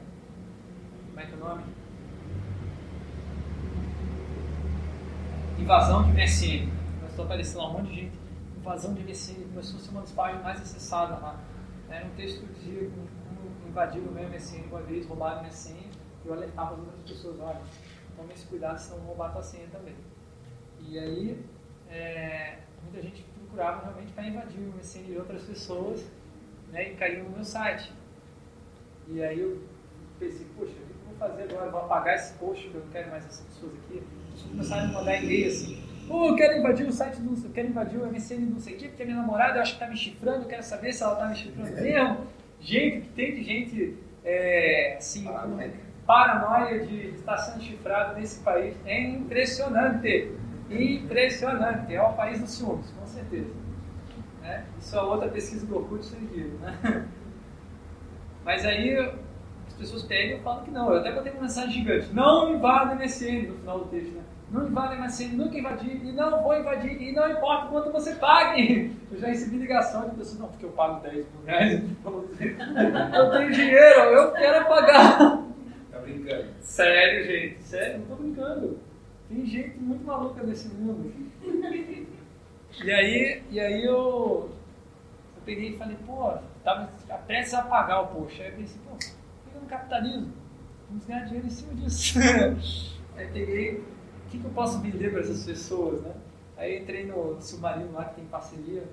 como 1.09 1.21
é 1.21 1.27
que 1.27 1.33
é 1.33 1.37
o 1.37 1.39
nome? 1.39 1.63
Invasão 5.57 6.03
de 6.03 6.13
MSN. 6.13 6.69
Começou 7.01 7.23
a 7.23 7.27
aparecer 7.27 7.57
lá 7.57 7.69
um 7.69 7.73
monte 7.75 7.89
de 7.91 7.95
gente. 7.95 8.19
Invasão 8.59 8.93
de 8.93 9.05
MSN 9.05 9.45
começou 9.51 9.79
a 9.79 9.83
ser 9.83 9.91
uma 9.91 10.01
das 10.01 10.13
páginas 10.13 10.43
mais 10.43 10.61
acessadas 10.61 11.23
lá. 11.23 11.39
Era 11.89 12.07
um 12.07 12.11
texto 12.11 12.41
como 12.41 13.20
invadiram 13.71 14.07
o 14.07 14.13
meu 14.13 14.29
MSN 14.29 14.67
uma 14.69 14.83
vez, 14.83 15.07
roubaram 15.07 15.41
a 15.41 15.43
MSN, 15.45 15.77
e 16.25 16.29
eu 16.29 16.35
alertava 16.35 16.75
as 16.75 16.79
outras 16.81 17.03
pessoas: 17.09 17.41
olha, 17.41 17.61
tome 18.17 18.33
esse 18.35 18.47
cuidado, 18.47 18.79
senão 18.79 18.99
vão 18.99 19.09
roubar 19.09 19.29
a 19.29 19.33
tua 19.33 19.43
senha 19.43 19.69
também. 19.71 19.95
E 20.81 20.99
aí, 20.99 21.45
é, 21.89 22.59
muita 22.83 23.01
gente 23.03 23.25
procurava 23.35 23.83
realmente 23.85 24.13
para 24.13 24.27
invadir 24.27 24.61
o 24.61 24.73
MSN 24.77 25.05
de 25.05 25.17
outras 25.17 25.43
pessoas 25.43 26.05
né, 26.73 26.93
e 26.93 26.97
caiu 26.97 27.25
no 27.25 27.31
meu 27.31 27.45
site. 27.45 27.93
E 29.09 29.23
aí 29.23 29.41
eu 29.41 29.63
pensei, 30.19 30.47
poxa, 30.57 30.73
o 30.73 30.75
que 30.75 30.81
eu 30.81 31.09
vou 31.09 31.15
fazer 31.17 31.43
agora? 31.43 31.71
Vou 31.71 31.81
apagar 31.81 32.15
esse 32.15 32.35
post, 32.35 32.63
porque 32.65 32.77
eu 32.77 32.85
não 32.85 32.91
quero 32.91 33.11
mais 33.11 33.25
essas 33.25 33.47
pessoas 33.47 33.73
aqui. 33.75 34.03
Começaram 34.49 34.85
a 34.85 34.93
mandar 34.93 35.17
e-mail 35.17 35.49
assim, 35.49 35.85
pô, 36.07 36.29
eu 36.29 36.37
quero 36.37 36.59
invadir 36.59 36.87
o 36.87 36.93
site 36.93 37.21
do, 37.21 37.47
eu 37.47 37.53
quero 37.53 37.69
invadir 37.69 38.01
o 38.01 38.07
MSN 38.07 38.47
do 38.47 38.53
não 38.53 38.61
sei 38.61 38.75
o 38.75 38.79
quê, 38.79 38.89
porque 38.89 39.05
minha 39.05 39.17
namorada 39.17 39.61
acho 39.61 39.73
que 39.73 39.83
está 39.83 39.89
me 39.91 39.97
chifrando, 39.97 40.45
eu 40.45 40.49
quero 40.49 40.63
saber 40.63 40.93
se 40.93 41.03
ela 41.03 41.15
está 41.15 41.27
me 41.27 41.35
chifrando 41.35 41.71
mesmo. 41.73 42.27
Gente, 42.61 43.07
que 43.07 43.13
tem 43.15 43.35
de 43.35 43.43
gente, 43.43 43.97
é, 44.25 44.97
assim, 44.99 45.25
Paranoia. 45.25 45.73
paranoia 46.07 46.87
de 46.87 47.09
estar 47.09 47.37
sendo 47.39 47.63
chifrado 47.63 48.19
nesse 48.19 48.43
país 48.43 48.77
é 48.85 49.03
impressionante. 49.03 50.33
Impressionante. 50.69 51.95
É 51.95 52.03
o 52.03 52.13
país 52.13 52.41
dos 52.41 52.51
ciúmes, 52.51 52.91
com 52.91 53.07
certeza. 53.07 53.51
Né? 54.43 54.65
Isso 54.79 54.97
é 54.97 55.03
outra 55.03 55.29
pesquisa 55.29 55.67
do 55.67 55.77
Orkut, 55.77 56.07
viram. 56.15 56.59
Né? 56.59 57.09
Mas 58.45 58.65
aí 58.65 58.97
as 59.67 59.75
pessoas 59.75 60.03
pegam 60.03 60.39
e 60.39 60.41
falam 60.43 60.65
que 60.65 60.71
não. 60.71 60.93
Eu 60.93 61.01
até 61.01 61.13
botei 61.13 61.33
uma 61.33 61.43
mensagem 61.43 61.73
gigante. 61.73 62.13
Não 62.13 62.55
invada 62.55 62.95
MSN 62.95 63.49
no 63.49 63.59
final 63.59 63.79
do 63.81 63.85
texto. 63.87 64.13
Né? 64.15 64.23
Não 64.51 64.67
invada 64.67 64.97
MSN, 64.97 65.37
nunca 65.37 65.57
invadir. 65.57 66.05
E 66.05 66.13
não 66.13 66.43
vou 66.43 66.59
invadir. 66.59 67.01
E 67.01 67.13
não 67.13 67.31
importa 67.31 67.69
quanto 67.69 67.93
você 67.93 68.15
pague. 68.17 68.97
Eu 69.11 69.19
já 69.19 69.29
recebi 69.29 69.59
ligação 69.59 70.09
de 70.09 70.17
pessoas. 70.17 70.41
Não, 70.41 70.49
porque 70.49 70.65
eu 70.65 70.73
pago 70.73 71.01
10 71.01 71.15
mil 71.15 71.45
reais. 71.47 71.83
Eu 73.15 73.31
tenho 73.31 73.53
dinheiro, 73.53 74.01
eu 74.01 74.33
quero 74.33 74.67
pagar. 74.67 75.43
Tá 75.93 75.99
brincando. 76.01 76.47
Sério, 76.61 77.25
gente, 77.27 77.63
sério, 77.63 77.99
não 78.01 78.07
tô 78.07 78.23
brincando. 78.23 78.79
Tem 79.29 79.47
gente 79.47 79.79
muito 79.79 80.05
maluca 80.05 80.43
nesse 80.43 80.69
mundo. 80.75 81.13
E 82.83 82.91
aí, 82.91 83.43
e 83.51 83.61
aí 83.61 83.85
eu, 83.85 84.51
eu 85.37 85.43
peguei 85.45 85.75
e 85.75 85.79
falei, 85.79 85.97
pô, 86.07 86.33
tava 86.65 86.91
prestes 87.27 87.55
a 87.55 87.63
pagar 87.63 88.01
o 88.01 88.07
post. 88.09 88.41
Aí 88.43 88.49
eu 88.49 88.57
pensei, 88.57 88.81
pô, 88.89 88.97
fica 88.97 89.61
no 89.61 89.67
capitalismo, 89.67 90.33
vamos 90.89 91.05
ganhar 91.07 91.25
dinheiro 91.25 91.47
em 91.47 91.51
cima 91.51 91.75
disso. 91.75 92.19
aí 93.17 93.29
peguei, 93.29 93.85
que, 94.31 94.39
que 94.39 94.45
eu 94.45 94.51
posso 94.53 94.81
vender 94.81 95.11
para 95.11 95.21
essas 95.21 95.45
pessoas, 95.45 96.01
né? 96.03 96.15
Aí 96.57 96.79
entrei 96.79 97.05
no 97.05 97.41
Submarino 97.41 97.93
lá 97.93 98.05
que 98.05 98.17
tem 98.17 98.25
parceria, 98.27 98.85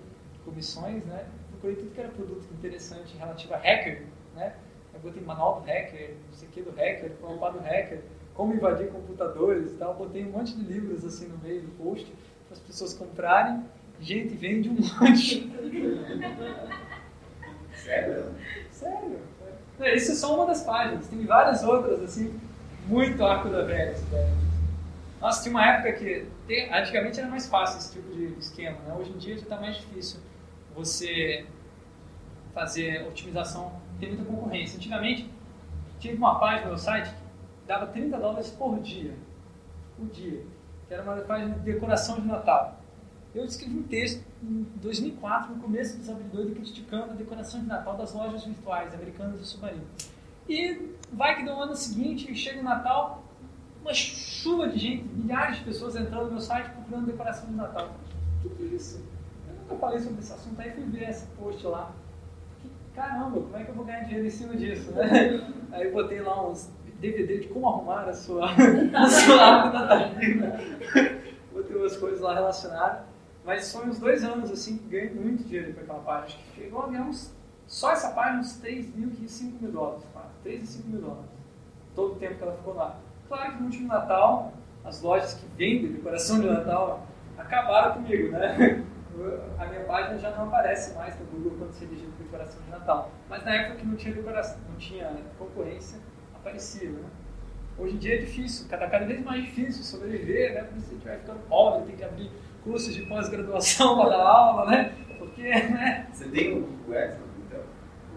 comissões, 0.44 1.06
né? 1.06 1.26
Procurei 1.52 1.76
tudo 1.76 1.92
que 1.92 2.00
era 2.00 2.10
produto 2.10 2.46
interessante 2.52 3.16
relativo 3.18 3.54
a 3.54 3.58
hacker, 3.58 4.04
né? 4.36 4.56
Eu 4.94 5.00
botei 5.00 5.22
manual 5.22 5.62
do 5.62 5.68
hacker, 5.68 6.16
não 6.28 6.34
sei 6.34 6.48
o 6.48 6.52
que 6.52 6.62
do 6.62 6.72
hacker, 6.72 7.12
do 7.12 7.60
hacker, 7.60 8.02
como 8.34 8.54
invadir 8.54 8.88
computadores 8.88 9.72
e 9.72 9.76
tal. 9.76 9.94
Botei 9.96 10.26
um 10.26 10.32
monte 10.32 10.56
de 10.56 10.64
livros 10.64 11.06
assim 11.06 11.28
no 11.28 11.38
meio 11.38 11.62
do 11.62 11.72
post 11.78 12.12
para 12.48 12.54
as 12.54 12.60
pessoas 12.60 12.94
comprarem. 12.94 13.64
Gente, 14.00 14.36
vende 14.36 14.70
um 14.70 14.74
monte. 14.74 15.52
Sério? 17.74 18.26
Sério? 18.72 19.20
Não, 19.78 19.88
Isso 19.88 20.12
é 20.12 20.16
só 20.16 20.36
uma 20.36 20.46
das 20.48 20.64
páginas. 20.64 21.08
Tem 21.08 21.24
várias 21.26 21.64
outras, 21.64 22.02
assim, 22.02 22.40
muito 22.88 23.24
arco 23.24 23.50
da 23.50 23.64
velha. 23.64 23.96
Nossa, 25.20 25.42
tinha 25.44 25.52
uma 25.56 25.66
época 25.66 25.94
que 25.94 26.26
te- 26.48 26.70
antigamente 26.72 27.20
era 27.20 27.28
mais 27.30 27.48
fácil 27.48 27.80
esse 27.80 27.94
tipo 27.94 28.14
de 28.16 28.26
esquema, 28.40 28.78
né? 28.82 28.94
Hoje 28.94 29.12
em 29.12 29.18
dia 29.18 29.36
já 29.36 29.44
está 29.44 29.58
mais 29.60 29.76
difícil 29.78 30.20
você 30.76 31.46
fazer 32.54 33.08
otimização, 33.08 33.74
tem 34.00 34.10
muita 34.10 34.26
concorrência. 34.26 34.78
Antigamente, 34.78 35.30
tive 36.00 36.18
uma 36.18 36.40
página 36.40 36.70
no 36.72 36.78
site 36.78 37.10
que 37.10 37.68
dava 37.68 37.88
30 37.88 38.18
dólares 38.18 38.50
por 38.52 38.80
dia. 38.80 39.16
Por 39.96 40.08
dia. 40.08 40.44
Que 40.88 40.94
era 40.94 41.04
uma 41.04 41.16
página 41.18 41.56
de 41.56 41.60
decoração 41.62 42.20
de 42.20 42.28
Natal. 42.28 42.80
Eu 43.34 43.44
escrevi 43.46 43.78
um 43.78 43.84
texto 43.84 44.24
em 44.42 44.64
2004, 44.76 45.56
no 45.56 45.62
começo 45.62 45.98
dos 45.98 46.10
habilidades, 46.10 46.54
criticando 46.54 47.12
a 47.12 47.16
decoração 47.16 47.60
de 47.60 47.66
Natal 47.68 47.96
das 47.98 48.14
lojas 48.14 48.44
virtuais 48.46 48.94
americanas 48.94 49.40
do 49.40 49.46
Submarino. 49.46 49.84
E 50.48 50.96
vai 51.12 51.36
que 51.36 51.44
no 51.44 51.60
ano 51.60 51.76
seguinte, 51.76 52.34
chega 52.36 52.60
o 52.62 52.64
Natal, 52.64 53.24
uma 53.82 53.94
chuva 53.94 54.68
de 54.68 54.78
gente, 54.78 55.04
milhares 55.04 55.58
de 55.58 55.64
pessoas 55.64 55.96
entrando 55.96 56.26
no 56.26 56.32
meu 56.32 56.42
site 56.42 56.70
procurando 56.72 57.06
decoração 57.06 57.50
de 57.50 57.56
Natal. 57.56 57.96
O 58.40 58.50
que, 58.50 58.56
que 58.56 58.64
é 58.64 58.66
isso? 58.76 59.04
Eu 59.48 59.56
nunca 59.62 59.76
falei 59.76 60.00
sobre 60.00 60.20
esse 60.20 60.34
assunto, 60.34 60.60
aí 60.60 60.72
fui 60.72 60.84
ver 60.86 61.10
esse 61.10 61.26
post 61.28 61.66
lá. 61.66 61.92
Que, 62.62 62.70
caramba, 62.96 63.40
como 63.40 63.58
é 63.58 63.64
que 63.64 63.70
eu 63.70 63.76
vou 63.76 63.86
ganhar 63.86 64.04
dinheiro 64.04 64.26
em 64.26 64.30
cima 64.30 64.56
disso, 64.56 64.92
né? 64.92 65.54
Aí 65.72 65.86
eu 65.86 65.92
botei 65.92 66.22
lá 66.22 66.50
uns 66.50 66.72
DVD 67.00 67.40
de 67.40 67.48
como 67.50 67.68
arrumar 67.68 68.04
a 68.04 68.14
sua, 68.14 68.50
a 68.50 69.10
sua 69.10 69.42
árvore 69.42 69.74
natalina. 69.74 70.60
Botei 71.54 71.76
umas 71.76 71.98
coisas 71.98 72.20
lá 72.20 72.34
relacionadas. 72.34 73.06
Mas 73.46 73.72
foi 73.72 73.88
uns 73.88 74.00
dois 74.00 74.24
anos 74.24 74.52
assim 74.52 74.78
que 74.78 74.90
ganhei 74.90 75.14
muito 75.14 75.44
dinheiro 75.44 75.74
com 75.74 75.82
aquela 75.82 76.00
página. 76.00 76.26
Acho 76.26 76.38
que 76.38 76.62
chegou 76.62 76.82
a 76.82 76.88
ganhar 76.88 77.04
uns, 77.04 77.34
só 77.66 77.92
essa 77.92 78.10
página 78.12 78.40
uns 78.40 78.58
3 78.58 78.96
mil, 78.96 79.12
5 79.26 79.64
mil 79.64 79.72
dólares. 79.72 80.04
quase. 80.12 80.28
3 80.44 80.64
e 80.64 80.68
5 80.68 80.90
mil 80.90 81.02
dólares. 81.02 81.30
Todo 81.96 82.14
o 82.14 82.16
tempo 82.16 82.36
que 82.36 82.44
ela 82.44 82.58
ficou 82.58 82.74
lá. 82.74 83.00
Claro 83.28 83.54
que 83.54 83.60
no 83.60 83.66
último 83.66 83.88
Natal, 83.88 84.54
as 84.86 85.02
lojas 85.02 85.34
que 85.34 85.46
vendem 85.58 85.92
decoração 85.92 86.40
de 86.40 86.48
Natal 86.48 87.06
acabaram 87.38 87.96
comigo, 87.96 88.32
né? 88.32 88.84
A 89.58 89.66
minha 89.66 89.84
página 89.86 90.20
já 90.20 90.30
não 90.30 90.48
aparece 90.48 90.94
mais 90.94 91.20
no 91.20 91.26
Google 91.26 91.58
quando 91.58 91.74
você 91.74 91.88
digita 91.88 92.12
decoração 92.20 92.62
de 92.62 92.70
Natal. 92.70 93.12
Mas 93.28 93.44
na 93.44 93.56
época 93.56 93.78
que 93.78 93.88
não 93.88 93.96
tinha 93.96 94.14
decoração, 94.14 94.60
não 94.70 94.76
tinha 94.78 95.12
concorrência, 95.40 96.00
aparecia, 96.36 96.92
né? 96.92 97.04
Hoje 97.80 97.96
em 97.96 97.98
dia 97.98 98.16
é 98.16 98.18
difícil, 98.20 98.68
cada, 98.70 98.88
cada 98.88 99.06
vez 99.06 99.24
mais 99.24 99.44
difícil 99.44 99.84
sobreviver, 99.84 100.54
né? 100.54 100.62
Porque 100.64 100.82
você 100.82 100.96
vai 100.98 101.18
ficando 101.18 101.40
pobre, 101.48 101.88
tem 101.88 101.96
que 101.96 102.04
abrir 102.04 102.32
cursos 102.64 102.94
de 102.94 103.08
pós-graduação 103.08 103.98
para 104.02 104.10
dar 104.10 104.22
aula, 104.22 104.66
né? 104.70 104.94
Porque, 105.18 105.42
né? 105.42 106.08
Você 106.12 106.28
tem 106.30 106.54
o 106.54 106.62
Google 106.62 106.96
então? 107.48 107.62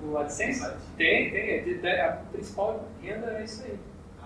O 0.05 0.19
AdSense? 0.19 0.71
Tem, 0.99 1.31
tem. 1.31 2.01
A 2.01 2.13
principal 2.31 2.89
renda 3.03 3.39
é 3.39 3.45
isso 3.45 3.65
aí. 3.65 3.79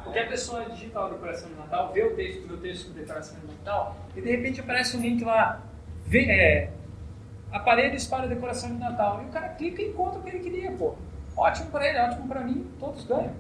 Qualquer 0.05 0.28
pessoa 0.28 0.64
digita 0.70 1.01
lá 1.01 1.09
decoração 1.10 1.48
de 1.48 1.55
Natal, 1.56 1.93
vê 1.93 2.02
o 2.05 2.14
texto, 2.14 2.47
meu 2.47 2.59
texto 2.59 2.89
com 2.89 2.94
decoração 2.94 3.36
de 3.40 3.47
Natal, 3.47 3.97
e 4.14 4.20
de 4.20 4.31
repente 4.31 4.60
aparece 4.60 4.97
um 4.97 5.01
link 5.01 5.24
lá, 5.24 5.60
vê, 6.06 6.24
é, 6.31 6.70
aparelhos 7.51 8.06
para 8.06 8.26
decoração 8.26 8.68
de 8.70 8.78
Natal. 8.78 9.22
E 9.22 9.26
o 9.26 9.28
cara 9.31 9.48
clica 9.51 9.81
e 9.82 9.89
encontra 9.90 10.18
o 10.20 10.22
que 10.22 10.28
ele 10.31 10.40
queria, 10.40 10.70
pô. 10.72 10.94
Ótimo 11.36 11.70
para 11.70 11.89
ele, 11.89 11.98
ótimo 11.98 12.28
para 12.28 12.40
mim, 12.43 12.66
todos 12.78 13.05
ganham. 13.05 13.32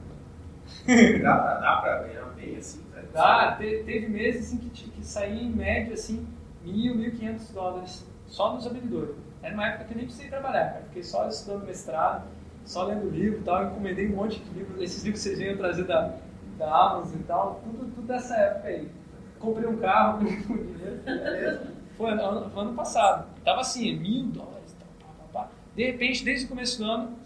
Dá 1.22 1.36
pra, 1.36 1.54
dá 1.60 1.76
pra 1.76 1.98
ganhar 2.04 2.24
bem 2.34 2.56
assim, 2.56 2.82
velho? 2.94 3.06
Dá, 3.12 3.52
te- 3.52 3.82
teve 3.84 4.08
meses 4.08 4.46
assim, 4.46 4.56
que, 4.56 4.70
ti- 4.70 4.88
que 4.90 5.04
saía 5.06 5.42
em 5.42 5.50
média 5.50 5.92
assim, 5.92 6.26
mil, 6.64 6.94
mil 6.94 7.10
quinhentos 7.12 7.50
dólares 7.50 8.04
só 8.26 8.54
nos 8.54 8.66
abridores. 8.66 9.14
Era 9.42 9.52
uma 9.54 9.68
época 9.68 9.84
que 9.84 9.92
eu 9.92 9.96
nem 9.98 10.06
precisei 10.06 10.30
trabalhar, 10.30 10.70
cara. 10.72 10.84
Fiquei 10.88 11.02
só 11.02 11.28
estudando 11.28 11.66
mestrado, 11.66 12.24
só 12.64 12.84
lendo 12.84 13.10
livro 13.10 13.40
e 13.40 13.42
tal, 13.44 13.66
encomendei 13.66 14.08
um 14.10 14.16
monte 14.16 14.40
de 14.40 14.50
livros. 14.58 14.80
Esses 14.80 15.04
livros 15.04 15.22
que 15.22 15.28
vocês 15.28 15.38
venham 15.38 15.56
trazer 15.58 15.84
da, 15.84 16.14
da 16.56 16.92
Amazon 16.92 17.20
e 17.20 17.24
tal, 17.24 17.60
tudo, 17.62 17.94
tudo 17.94 18.06
dessa 18.06 18.36
época 18.36 18.68
aí. 18.68 18.90
Comprei 19.38 19.68
um 19.68 19.78
carro 19.78 20.18
com 20.46 20.56
dinheiro. 20.56 21.74
Foi 21.96 22.10
ano, 22.10 22.50
foi 22.50 22.62
ano 22.62 22.74
passado. 22.74 23.26
Tava 23.44 23.60
assim, 23.60 23.96
mil 23.96 24.26
dólares, 24.26 24.76
tal, 24.78 25.14
pá, 25.32 25.40
pá. 25.40 25.48
De 25.76 25.84
repente, 25.84 26.24
desde 26.24 26.46
o 26.46 26.48
começo 26.48 26.78
do 26.78 26.84
ano, 26.84 27.18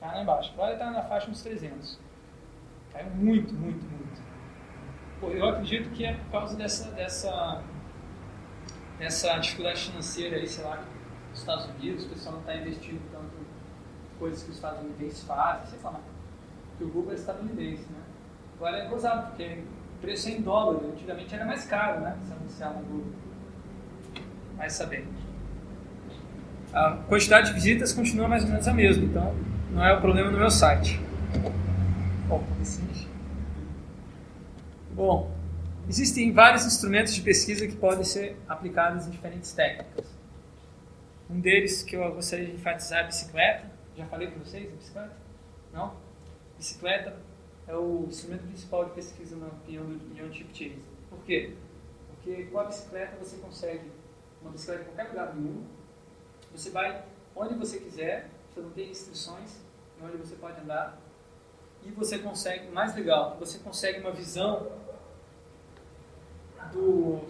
cai 0.00 0.14
lá 0.14 0.22
embaixo. 0.22 0.52
Agora 0.54 0.72
está 0.72 0.90
na 0.90 1.02
faixa 1.02 1.30
uns 1.30 1.42
300. 1.42 1.98
Caiu 2.92 3.10
muito, 3.10 3.52
muito, 3.54 3.84
muito. 3.84 4.22
Pô, 5.20 5.28
eu 5.28 5.48
acredito 5.48 5.90
que 5.90 6.04
é 6.04 6.14
por 6.14 6.30
causa 6.30 6.56
dessa, 6.56 6.90
dessa, 6.92 7.62
dessa 8.98 9.38
dificuldade 9.38 9.80
financeira 9.80 10.36
aí, 10.36 10.46
sei 10.46 10.64
lá, 10.64 10.82
nos 11.30 11.38
Estados 11.40 11.66
Unidos, 11.66 12.04
o 12.06 12.08
pessoal 12.08 12.34
não 12.34 12.40
está 12.40 12.56
investindo 12.56 13.00
tanto 13.10 13.36
coisas 14.18 14.42
que 14.42 14.50
os 14.50 14.56
Estados 14.56 14.80
Unidos 14.82 15.22
fazem, 15.24 15.66
sei 15.66 15.78
lá. 15.82 16.00
Porque 16.70 16.84
o 16.84 16.88
Google 16.88 17.12
é 17.12 17.14
estadunidense, 17.16 17.82
né? 17.90 18.00
Agora 18.56 18.78
é 18.78 18.88
gozado, 18.88 19.28
porque 19.28 19.58
preço 20.00 20.28
é 20.28 20.32
em 20.32 20.40
dólar, 20.40 20.82
antigamente 20.84 21.34
era 21.34 21.44
mais 21.44 21.64
caro, 21.66 22.00
né? 22.00 22.16
Se 22.26 22.32
anunciar 22.32 22.74
no 22.74 22.82
Google. 22.84 23.12
Vai 24.56 24.70
saber. 24.70 25.06
A 26.72 26.92
quantidade 27.08 27.48
de 27.48 27.54
visitas 27.54 27.92
continua 27.92 28.26
mais 28.26 28.44
ou 28.44 28.50
menos 28.50 28.66
a 28.66 28.72
mesma, 28.72 29.04
então 29.04 29.34
não 29.70 29.84
é 29.84 29.92
o 29.92 30.00
problema 30.00 30.30
no 30.30 30.38
meu 30.38 30.50
site. 30.50 30.98
Bom, 32.26 32.42
assim. 32.60 32.86
Bom, 34.92 35.30
existem 35.86 36.32
vários 36.32 36.64
instrumentos 36.64 37.14
de 37.14 37.20
pesquisa 37.20 37.66
que 37.66 37.76
podem 37.76 38.04
ser 38.04 38.40
aplicados 38.48 39.06
em 39.06 39.10
diferentes 39.10 39.52
técnicas. 39.52 40.06
Um 41.28 41.40
deles 41.40 41.82
que 41.82 41.94
eu 41.94 42.14
gostaria 42.14 42.46
de 42.46 42.52
enfatizar 42.52 43.00
é 43.00 43.02
a 43.02 43.06
bicicleta. 43.06 43.70
Já 43.96 44.06
falei 44.06 44.28
para 44.28 44.38
vocês 44.38 44.66
a 44.72 44.76
bicicleta? 44.76 45.16
Não? 45.72 45.94
Bicicleta 46.56 47.16
é 47.66 47.76
o 47.76 48.06
instrumento 48.08 48.46
principal 48.46 48.84
de 48.84 48.92
pesquisa 48.92 49.36
na 49.36 49.46
opinião 49.46 49.84
do 49.84 50.14
John 50.14 50.32
Chip 50.32 50.50
Chase. 50.56 50.82
Por 51.10 51.18
quê? 51.24 51.54
Porque 52.08 52.44
com 52.44 52.58
a 52.58 52.64
bicicleta 52.64 53.16
você 53.16 53.36
consegue 53.38 53.90
uma 54.40 54.50
bicicleta 54.50 54.82
em 54.82 54.84
qualquer 54.86 55.08
lugar 55.08 55.32
do 55.32 55.40
mundo. 55.40 55.66
Você 56.52 56.70
vai 56.70 57.04
onde 57.34 57.54
você 57.54 57.78
quiser, 57.78 58.30
você 58.50 58.60
não 58.60 58.70
tem 58.70 58.88
restrições 58.88 59.56
em 60.00 60.06
onde 60.06 60.16
você 60.16 60.36
pode 60.36 60.60
andar. 60.60 60.98
E 61.84 61.90
você 61.90 62.18
consegue, 62.18 62.68
mais 62.70 62.94
legal, 62.94 63.36
você 63.38 63.58
consegue 63.58 64.00
uma 64.00 64.10
visão 64.10 64.66
do, 66.72 67.20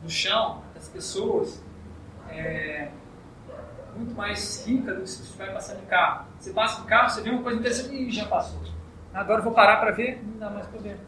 do 0.00 0.10
chão, 0.10 0.62
das 0.74 0.88
pessoas, 0.88 1.62
é, 2.28 2.90
muito 3.96 4.14
mais 4.14 4.66
rica 4.66 4.92
do 4.94 5.02
que 5.02 5.08
se 5.08 5.18
você 5.18 5.22
estiver 5.24 5.52
passando 5.52 5.80
de 5.80 5.86
carro. 5.86 6.26
Você 6.38 6.52
passa 6.52 6.82
de 6.82 6.88
carro, 6.88 7.10
você 7.10 7.22
vê 7.22 7.30
uma 7.30 7.42
coisa 7.42 7.58
interessante 7.58 7.94
e 7.94 8.10
já 8.10 8.26
passou. 8.26 8.60
Agora 9.16 9.40
eu 9.40 9.44
vou 9.44 9.54
parar 9.54 9.78
para 9.78 9.92
ver, 9.92 10.22
não 10.22 10.38
dá 10.38 10.50
mais 10.50 10.66
para 10.66 10.78
ver. 10.78 10.98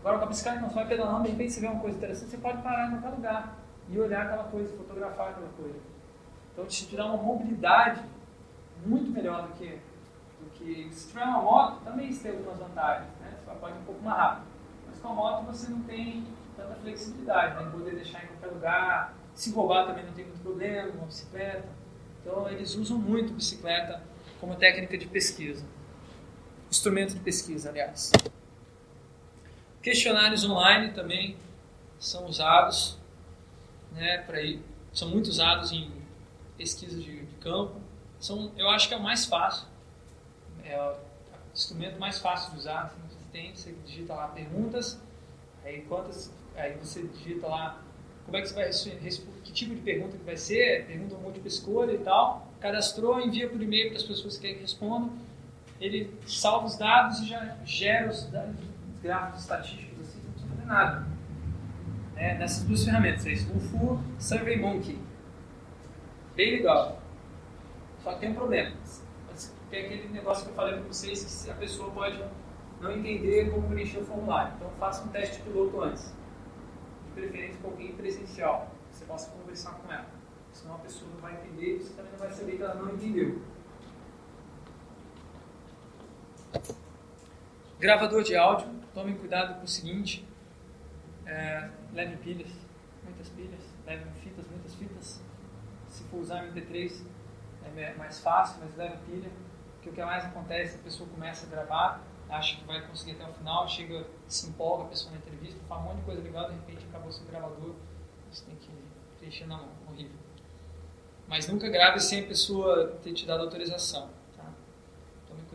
Agora 0.00 0.18
com 0.18 0.24
a 0.24 0.28
bicicleta 0.28 0.60
não, 0.60 0.68
você 0.68 0.74
vai 0.74 0.86
pedalando, 0.86 1.22
de 1.22 1.30
repente 1.30 1.54
você 1.54 1.60
vê 1.60 1.66
uma 1.66 1.80
coisa 1.80 1.96
interessante, 1.96 2.30
você 2.30 2.36
pode 2.36 2.60
parar 2.60 2.88
em 2.88 2.90
qualquer 2.90 3.16
lugar 3.16 3.56
e 3.88 3.98
olhar 3.98 4.26
aquela 4.26 4.44
coisa, 4.44 4.76
fotografar 4.76 5.30
aquela 5.30 5.48
coisa. 5.56 5.78
Então 6.52 6.66
isso 6.66 6.86
te 6.86 6.94
dá 6.94 7.06
uma 7.06 7.16
mobilidade 7.16 8.02
muito 8.84 9.10
melhor 9.10 9.48
do 9.48 9.54
que, 9.54 9.78
do 10.40 10.50
que 10.52 10.90
se 10.92 11.08
tiver 11.08 11.24
uma 11.24 11.40
moto, 11.40 11.82
também 11.84 12.10
isso 12.10 12.22
tem 12.22 12.32
algumas 12.32 12.58
vantagens, 12.58 13.08
né? 13.18 13.32
Você 13.42 13.58
pode 13.58 13.72
ir 13.72 13.78
um 13.78 13.84
pouco 13.84 14.02
mais 14.02 14.18
rápido. 14.18 14.46
Mas 14.86 15.00
com 15.00 15.08
a 15.08 15.14
moto 15.14 15.46
você 15.46 15.70
não 15.70 15.80
tem 15.84 16.26
tanta 16.58 16.74
flexibilidade, 16.74 17.64
né? 17.64 17.70
Poder 17.72 17.94
deixar 17.94 18.24
em 18.24 18.26
qualquer 18.26 18.48
lugar, 18.48 19.14
se 19.34 19.50
roubar 19.52 19.86
também 19.86 20.04
não 20.04 20.12
tem 20.12 20.26
muito 20.26 20.42
problema, 20.42 20.92
uma 20.92 21.06
bicicleta. 21.06 21.68
Então 22.20 22.46
eles 22.46 22.74
usam 22.74 22.98
muito 22.98 23.32
bicicleta 23.32 24.02
como 24.38 24.54
técnica 24.54 24.98
de 24.98 25.06
pesquisa. 25.06 25.64
Instrumento 26.70 27.14
de 27.14 27.20
pesquisa, 27.20 27.70
aliás. 27.70 28.12
Questionários 29.82 30.44
online 30.44 30.92
também 30.92 31.36
são 31.98 32.26
usados, 32.26 32.98
né, 33.92 34.18
para 34.18 34.40
são 34.92 35.08
muito 35.08 35.28
usados 35.28 35.72
em 35.72 35.90
pesquisa 36.56 36.98
de, 36.98 37.26
de, 37.26 37.34
campo. 37.36 37.80
São, 38.18 38.52
eu 38.56 38.68
acho 38.70 38.88
que 38.88 38.94
é 38.94 38.96
o 38.96 39.02
mais 39.02 39.26
fácil, 39.26 39.66
é 40.64 40.78
o 40.80 40.96
instrumento 41.52 41.98
mais 41.98 42.18
fácil 42.18 42.52
de 42.52 42.58
usar. 42.58 42.84
Assim, 42.84 42.96
você 43.08 43.18
tem, 43.32 43.54
você 43.54 43.74
digita 43.84 44.14
lá 44.14 44.28
perguntas, 44.28 45.00
aí 45.64 45.82
quantas, 45.82 46.32
aí 46.56 46.74
você 46.74 47.02
digita 47.02 47.46
lá 47.46 47.82
como 48.24 48.36
é 48.36 48.40
que 48.40 48.48
você 48.48 48.54
vai 48.54 48.70
que 49.42 49.52
tipo 49.52 49.74
de 49.74 49.82
pergunta 49.82 50.16
que 50.16 50.24
vai 50.24 50.36
ser, 50.36 50.86
pergunta 50.86 51.16
múltipla 51.16 51.48
escolha 51.48 51.92
e 51.92 51.98
tal. 51.98 52.48
Cadastrou, 52.60 53.20
envia 53.20 53.48
por 53.48 53.60
e-mail 53.60 53.88
para 53.88 53.98
as 53.98 54.04
pessoas 54.04 54.36
que 54.36 54.42
querem 54.42 54.56
que 54.56 54.62
respondam. 54.62 55.12
Ele 55.80 56.14
salva 56.26 56.66
os 56.66 56.76
dados 56.76 57.20
e 57.20 57.26
já 57.26 57.56
gera 57.64 58.10
os, 58.10 58.30
dados, 58.30 58.56
os 58.94 59.00
gráficos 59.02 59.40
estatísticos 59.40 60.00
assim, 60.00 60.20
não 60.24 60.32
precisa 60.32 60.54
fazer 60.54 60.66
nada. 60.66 61.06
É, 62.16 62.34
nessas 62.38 62.64
duas 62.64 62.84
ferramentas, 62.84 63.26
é 63.26 63.32
UFU 63.32 64.00
SurveyMonkey. 64.18 64.98
Bem 66.36 66.56
legal. 66.56 67.00
Só 68.02 68.12
que 68.12 68.20
tem 68.20 68.30
um 68.30 68.34
problema. 68.34 68.76
É 69.72 69.80
aquele 69.80 70.08
negócio 70.12 70.44
que 70.44 70.50
eu 70.50 70.54
falei 70.54 70.74
para 70.74 70.84
vocês 70.84 71.44
que 71.44 71.50
a 71.50 71.54
pessoa 71.54 71.90
pode 71.90 72.22
não 72.80 72.92
entender 72.92 73.50
como 73.50 73.68
preencher 73.68 73.98
o 73.98 74.04
formulário. 74.04 74.52
Então 74.56 74.70
faça 74.78 75.04
um 75.04 75.08
teste 75.08 75.40
piloto 75.42 75.80
antes 75.80 76.12
de 77.06 77.12
preferência 77.12 77.58
com 77.60 77.68
alguém 77.68 77.92
presencial, 77.92 78.70
você 78.90 79.04
possa 79.04 79.30
conversar 79.30 79.72
com 79.72 79.92
ela. 79.92 80.06
Senão 80.52 80.76
a 80.76 80.78
pessoa 80.78 81.10
não 81.12 81.20
vai 81.20 81.34
entender 81.34 81.76
e 81.76 81.82
você 81.82 81.94
também 81.94 82.12
não 82.12 82.18
vai 82.18 82.30
saber 82.30 82.56
que 82.56 82.62
ela 82.62 82.74
não 82.74 82.94
entendeu. 82.94 83.42
Gravador 87.78 88.22
de 88.22 88.36
áudio, 88.36 88.68
tomem 88.92 89.16
cuidado 89.16 89.58
com 89.58 89.64
o 89.64 89.68
seguinte: 89.68 90.26
é, 91.26 91.68
leve 91.92 92.16
pilhas, 92.16 92.50
muitas 93.02 93.28
pilhas, 93.28 93.60
leve 93.86 94.04
fitas, 94.20 94.46
muitas 94.48 94.74
fitas. 94.74 95.20
Se 95.88 96.04
for 96.04 96.18
usar 96.20 96.44
MP3 96.46 97.04
é 97.76 97.94
mais 97.94 98.20
fácil, 98.20 98.60
mas 98.60 98.76
leve 98.76 98.96
pilha, 99.06 99.30
porque 99.74 99.90
o 99.90 99.92
que 99.92 100.04
mais 100.04 100.24
acontece 100.24 100.76
é 100.76 100.80
a 100.80 100.82
pessoa 100.82 101.08
começa 101.08 101.46
a 101.46 101.48
gravar 101.48 102.04
acha 102.28 102.56
que 102.56 102.64
vai 102.64 102.80
conseguir 102.86 103.12
até 103.12 103.28
o 103.28 103.32
final, 103.32 103.68
chega, 103.68 104.06
se 104.26 104.48
empolga 104.48 104.84
a 104.84 104.88
pessoa 104.88 105.12
na 105.12 105.18
entrevista, 105.18 105.58
fala 105.68 105.82
um 105.82 105.84
monte 105.84 105.96
de 105.98 106.02
coisa 106.02 106.22
legal, 106.22 106.48
de 106.48 106.54
repente 106.54 106.86
acabou 106.88 107.12
seu 107.12 107.24
gravador, 107.26 107.74
você 108.30 108.44
tem 108.44 108.56
que 108.56 108.70
preencher 109.18 109.46
na 109.46 109.58
mão, 109.58 109.68
horrível. 109.88 110.16
Mas 111.28 111.48
nunca 111.48 111.68
grave 111.68 112.00
sem 112.00 112.24
a 112.24 112.26
pessoa 112.26 112.98
ter 113.02 113.12
te 113.12 113.26
dado 113.26 113.42
autorização, 113.42 114.10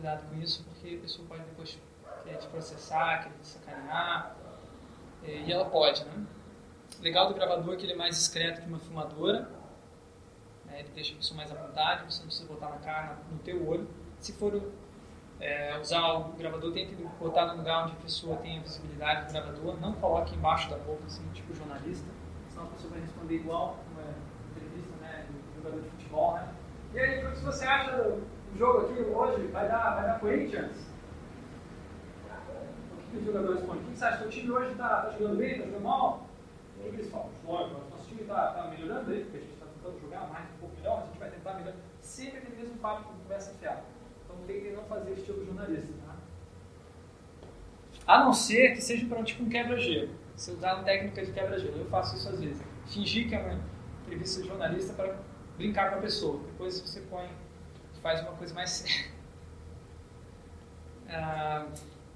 cuidado 0.00 0.26
com 0.28 0.40
isso, 0.40 0.64
porque 0.64 0.96
a 0.96 1.00
pessoa 1.00 1.28
pode 1.28 1.42
depois 1.44 1.78
querer 2.24 2.38
te 2.38 2.48
processar, 2.48 3.24
querer 3.24 3.38
te 3.38 3.46
sacanear, 3.46 4.34
e 5.22 5.52
ela 5.52 5.66
pode, 5.66 6.02
né? 6.06 6.26
O 6.98 7.02
legal 7.02 7.28
do 7.28 7.34
gravador 7.34 7.74
é 7.74 7.76
que 7.76 7.84
ele 7.84 7.92
é 7.92 7.96
mais 7.96 8.16
discreto 8.16 8.62
que 8.62 8.66
uma 8.66 8.78
filmadora, 8.78 9.50
né? 10.64 10.80
ele 10.80 10.88
deixa 10.94 11.12
a 11.12 11.16
pessoa 11.16 11.36
mais 11.36 11.52
à 11.52 11.54
vontade, 11.54 12.04
você 12.12 12.20
não 12.20 12.26
precisa 12.26 12.48
botar 12.48 12.70
na 12.70 12.78
cara, 12.78 13.18
no 13.30 13.38
teu 13.38 13.68
olho. 13.68 13.86
Se 14.18 14.32
for 14.32 14.60
é, 15.38 15.78
usar 15.78 16.14
o 16.14 16.32
gravador, 16.32 16.72
tente 16.72 16.94
botar 16.94 17.46
no 17.46 17.58
lugar 17.58 17.84
onde 17.84 17.92
a 17.92 17.96
pessoa 17.96 18.36
tenha 18.38 18.60
visibilidade 18.62 19.26
do 19.26 19.32
gravador, 19.32 19.80
não 19.80 19.92
coloque 19.94 20.34
embaixo 20.34 20.70
da 20.70 20.76
boca, 20.78 21.04
assim, 21.06 21.26
tipo 21.32 21.54
jornalista, 21.54 22.08
senão 22.48 22.64
a 22.64 22.70
pessoa 22.70 22.90
vai 22.92 23.00
responder 23.00 23.34
igual 23.34 23.78
uma 23.92 24.02
entrevista, 24.50 24.96
né, 24.96 25.26
de 25.28 25.56
jogador 25.56 25.82
de 25.82 25.90
futebol, 25.90 26.34
né. 26.34 26.54
E 26.94 26.98
aí, 26.98 27.26
o 27.26 27.32
que 27.32 27.38
você 27.40 27.64
acha 27.64 27.96
do 27.96 28.39
jogo 28.58 28.80
aqui 28.80 29.00
hoje? 29.00 29.46
Vai 29.48 29.68
dar, 29.68 29.94
vai 29.96 30.04
dar 30.04 30.20
Corinthians? 30.20 30.76
O 32.92 33.10
que 33.10 33.18
os 33.18 33.24
jogadores 33.24 33.58
respondem? 33.58 33.82
O 33.82 33.86
que 33.86 33.96
você 33.96 34.04
acha? 34.04 34.24
O 34.24 34.28
time 34.28 34.50
hoje 34.50 34.72
está 34.72 34.88
tá 35.02 35.10
jogando 35.18 35.36
bem, 35.36 35.52
está 35.52 35.64
jogando 35.66 35.82
mal? 35.82 36.26
O 36.78 36.82
que 36.82 36.96
eles 36.96 37.10
falam? 37.10 37.30
Nosso 37.46 38.08
time 38.08 38.22
está 38.22 38.52
tá 38.52 38.68
melhorando 38.68 39.10
aí, 39.10 39.24
porque 39.24 39.36
a 39.36 39.40
gente 39.40 39.52
está 39.52 39.66
tentando 39.66 40.00
jogar 40.00 40.28
mais, 40.28 40.44
um 40.54 40.58
pouco 40.60 40.76
melhor, 40.76 41.02
a 41.02 41.06
gente 41.06 41.18
vai 41.18 41.30
tentar 41.30 41.54
melhorar. 41.54 41.76
Sempre 42.00 42.38
aquele 42.38 42.56
mesmo 42.56 42.76
papo 42.78 43.12
que 43.12 43.22
conversa 43.22 43.52
fiada. 43.58 43.82
Então 44.24 44.36
tentem 44.46 44.72
não 44.72 44.84
fazer 44.84 45.12
estilo 45.12 45.44
jornalista, 45.44 45.92
tá? 46.06 46.16
A 48.06 48.24
não 48.24 48.32
ser 48.32 48.74
que 48.74 48.80
seja 48.80 49.06
para 49.06 49.18
um 49.18 49.24
tipo 49.24 49.42
um 49.42 49.48
quebra-gelo. 49.48 50.10
Você 50.36 50.52
usar 50.52 50.74
uma 50.74 50.84
técnica 50.84 51.24
de 51.24 51.32
quebra-gelo. 51.32 51.78
Eu 51.78 51.86
faço 51.86 52.16
isso 52.16 52.28
às 52.28 52.40
vezes. 52.40 52.62
Fingir 52.86 53.28
que 53.28 53.34
é 53.34 53.38
uma 53.38 53.60
entrevista 54.04 54.42
de 54.42 54.48
jornalista 54.48 54.94
para 54.94 55.16
brincar 55.56 55.90
com 55.90 55.98
a 55.98 56.00
pessoa. 56.00 56.40
Depois 56.46 56.80
você 56.80 57.00
põe, 57.02 57.28
faz 58.02 58.20
uma 58.20 58.32
coisa 58.32 58.54
mais 58.54 58.70
séria. 58.70 59.10
Ah, 61.12 61.66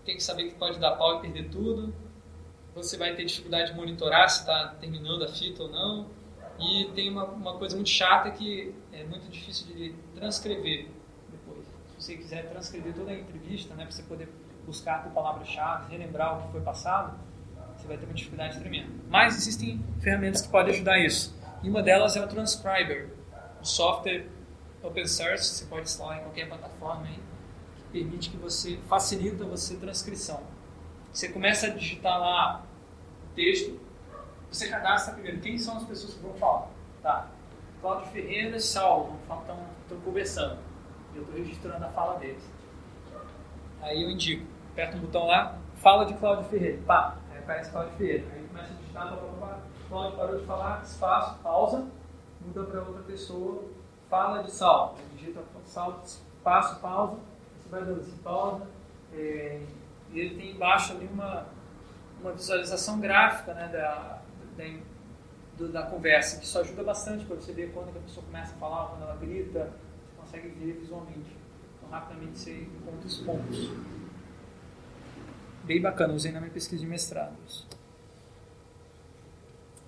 tem 0.04 0.14
que 0.14 0.22
saber 0.22 0.50
que 0.50 0.54
pode 0.54 0.78
dar 0.78 0.92
pau 0.92 1.18
e 1.18 1.22
perder 1.22 1.48
tudo. 1.48 1.92
Você 2.76 2.96
vai 2.96 3.12
ter 3.16 3.24
dificuldade 3.24 3.72
de 3.72 3.76
monitorar 3.76 4.28
se 4.28 4.42
está 4.42 4.68
terminando 4.80 5.24
a 5.24 5.28
fita 5.28 5.64
ou 5.64 5.68
não. 5.68 6.06
E 6.60 6.90
tem 6.94 7.10
uma, 7.10 7.24
uma 7.24 7.58
coisa 7.58 7.74
muito 7.74 7.90
chata 7.90 8.30
que 8.30 8.72
é 8.92 9.02
muito 9.02 9.28
difícil 9.28 9.66
de 9.66 9.94
transcrever 10.14 10.86
depois. 11.28 11.66
Se 11.88 12.04
você 12.04 12.16
quiser 12.16 12.48
transcrever 12.48 12.94
toda 12.94 13.10
a 13.10 13.14
entrevista, 13.14 13.74
né, 13.74 13.82
para 13.82 13.92
você 13.92 14.04
poder 14.04 14.28
buscar 14.64 15.02
por 15.02 15.12
palavras-chave, 15.12 15.90
relembrar 15.90 16.38
o 16.38 16.46
que 16.46 16.52
foi 16.52 16.60
passado, 16.60 17.18
você 17.76 17.88
vai 17.88 17.98
ter 17.98 18.04
uma 18.04 18.14
dificuldade 18.14 18.58
tremenda. 18.58 18.90
Mas 19.08 19.36
existem 19.36 19.84
ferramentas 20.00 20.42
que 20.42 20.48
podem 20.48 20.72
ajudar 20.72 20.98
isso. 20.98 21.34
E 21.62 21.68
uma 21.68 21.82
delas 21.82 22.16
é 22.16 22.24
o 22.24 22.28
Transcriber, 22.28 23.10
um 23.60 23.64
software 23.64 24.26
open 24.84 25.06
source, 25.06 25.44
você 25.44 25.64
pode 25.64 25.82
instalar 25.82 26.18
em 26.18 26.22
qualquer 26.22 26.48
plataforma 26.48 27.06
aí, 27.06 27.18
que 27.76 27.82
permite 27.92 28.30
que 28.30 28.36
você 28.36 28.78
facilita 28.88 29.44
você 29.44 29.76
transcrição. 29.76 30.42
Você 31.12 31.28
começa 31.28 31.68
a 31.68 31.70
digitar 31.70 32.18
lá 32.20 32.64
o 33.24 33.34
texto, 33.34 33.80
você 34.50 34.68
cadastra 34.68 35.14
primeiro 35.14 35.40
quem 35.40 35.58
são 35.58 35.76
as 35.76 35.84
pessoas 35.84 36.14
que 36.14 36.20
vão 36.20 36.34
falar. 36.34 36.68
Tá. 37.02 37.28
Cláudio 37.80 38.10
Ferreira 38.10 38.56
e 38.56 38.60
Saulo 38.60 39.18
estão 39.22 40.00
conversando. 40.04 40.58
Eu 41.14 41.22
estou 41.22 41.36
registrando 41.36 41.84
a 41.84 41.88
fala 41.90 42.18
deles. 42.18 42.42
Aí 43.80 44.02
eu 44.02 44.10
indico, 44.10 44.46
aperto 44.72 44.96
um 44.96 45.00
botão 45.00 45.26
lá, 45.26 45.58
fala 45.76 46.04
de 46.04 46.14
Cláudio 46.14 46.48
Ferreira. 46.48 46.80
Pá, 46.86 47.18
aí 47.30 47.38
aparece 47.38 47.70
Cláudio 47.70 47.92
Ferreira. 47.96 48.24
Aí 48.32 48.46
começa 48.48 48.72
a 48.72 48.76
digitar, 48.76 49.18
Cláudio 49.88 50.16
parou 50.16 50.40
de 50.40 50.46
falar, 50.46 50.82
espaço, 50.82 51.38
pausa, 51.40 51.86
muda 52.40 52.64
para 52.64 52.80
outra 52.80 53.02
pessoa, 53.02 53.64
fala 54.14 54.44
de 54.44 54.52
Saulo. 54.52 54.96
Digita 55.16 55.42
Saulo, 55.66 56.00
espaço, 56.04 56.78
pausa, 56.80 57.18
você 57.58 57.68
vai 57.68 57.82
dando 57.82 58.00
assim, 58.00 58.16
pausa. 58.18 58.64
É, 59.12 59.60
e 60.12 60.20
ele 60.20 60.36
tem 60.36 60.50
embaixo 60.52 60.92
ali 60.92 61.08
uma, 61.12 61.46
uma 62.20 62.32
visualização 62.32 63.00
gráfica 63.00 63.52
né, 63.54 63.68
da, 63.68 64.22
da 64.56 64.64
do, 65.56 65.68
da 65.68 65.82
conversa, 65.82 66.38
que 66.38 66.44
isso 66.44 66.58
ajuda 66.58 66.82
bastante 66.82 67.24
para 67.24 67.36
você 67.36 67.52
ver 67.52 67.72
quando 67.72 67.96
a 67.96 68.00
pessoa 68.00 68.24
começa 68.26 68.54
a 68.54 68.58
falar, 68.58 68.88
quando 68.88 69.02
ela 69.02 69.16
grita, 69.16 69.72
você 70.06 70.20
consegue 70.20 70.48
ver 70.48 70.72
visualmente. 70.80 71.36
Então, 71.76 71.90
rapidamente 71.90 72.38
você 72.38 72.62
encontra 72.62 73.06
os 73.06 73.18
pontos. 73.18 73.70
Bem 75.64 75.80
bacana, 75.80 76.12
usei 76.12 76.32
na 76.32 76.40
minha 76.40 76.52
pesquisa 76.52 76.80
de 76.80 76.88
mestrado. 76.88 77.36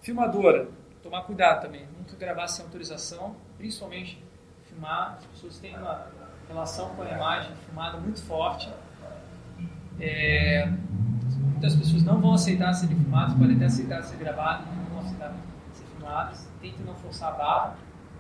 Filmadora, 0.01 0.69
tomar 1.03 1.23
cuidado 1.25 1.63
também, 1.63 1.87
nunca 1.99 2.17
gravar 2.17 2.47
sem 2.47 2.65
autorização, 2.65 3.35
principalmente 3.57 4.23
filmar, 4.69 5.17
as 5.19 5.25
pessoas 5.27 5.59
têm 5.59 5.77
uma 5.77 6.07
relação 6.49 6.91
com 6.91 7.03
a 7.03 7.11
imagem 7.11 7.55
filmada 7.65 7.99
muito 7.99 8.23
forte. 8.23 8.73
É, 9.99 10.71
muitas 11.41 11.75
pessoas 11.75 12.03
não 12.05 12.21
vão 12.21 12.35
aceitar 12.35 12.73
ser 12.75 12.89
filmadas, 12.89 13.35
podem 13.35 13.57
até 13.57 13.65
aceitar 13.65 14.03
ser 14.03 14.17
gravadas, 14.17 14.67
não 14.67 14.85
vão 14.85 14.99
aceitar 15.01 15.35
filmadas, 15.75 16.49
tente 16.61 16.83
não 16.83 16.95
forçar 16.95 17.33
a 17.33 17.37
barra, 17.37 17.77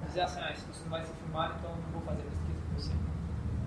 dizer 0.06 0.22
assim, 0.22 0.40
ah, 0.40 0.54
você 0.54 0.82
não 0.84 0.90
vai 0.90 1.04
ser 1.04 1.12
filmado, 1.14 1.54
então 1.58 1.70
não 1.70 1.92
vou 1.92 2.02
fazer 2.02 2.22
pesquisa 2.22 2.58
com 2.68 2.74
você. 2.74 2.92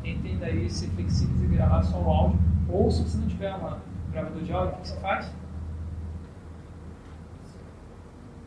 Tentem 0.02 0.38
daí 0.38 0.70
ser 0.70 0.88
flexíveis 0.90 1.42
e 1.42 1.48
gravar 1.48 1.84
só 1.84 1.98
o 1.98 2.10
áudio, 2.10 2.40
ou 2.70 2.90
se 2.90 3.04
você 3.04 3.18
não 3.18 3.28
tiver 3.28 3.54
um 3.54 3.80
gravador 4.12 4.42
de 4.42 4.52
áudio, 4.52 4.76
o 4.76 4.82
que 4.82 4.88
você 4.88 5.00
faz? 5.00 5.32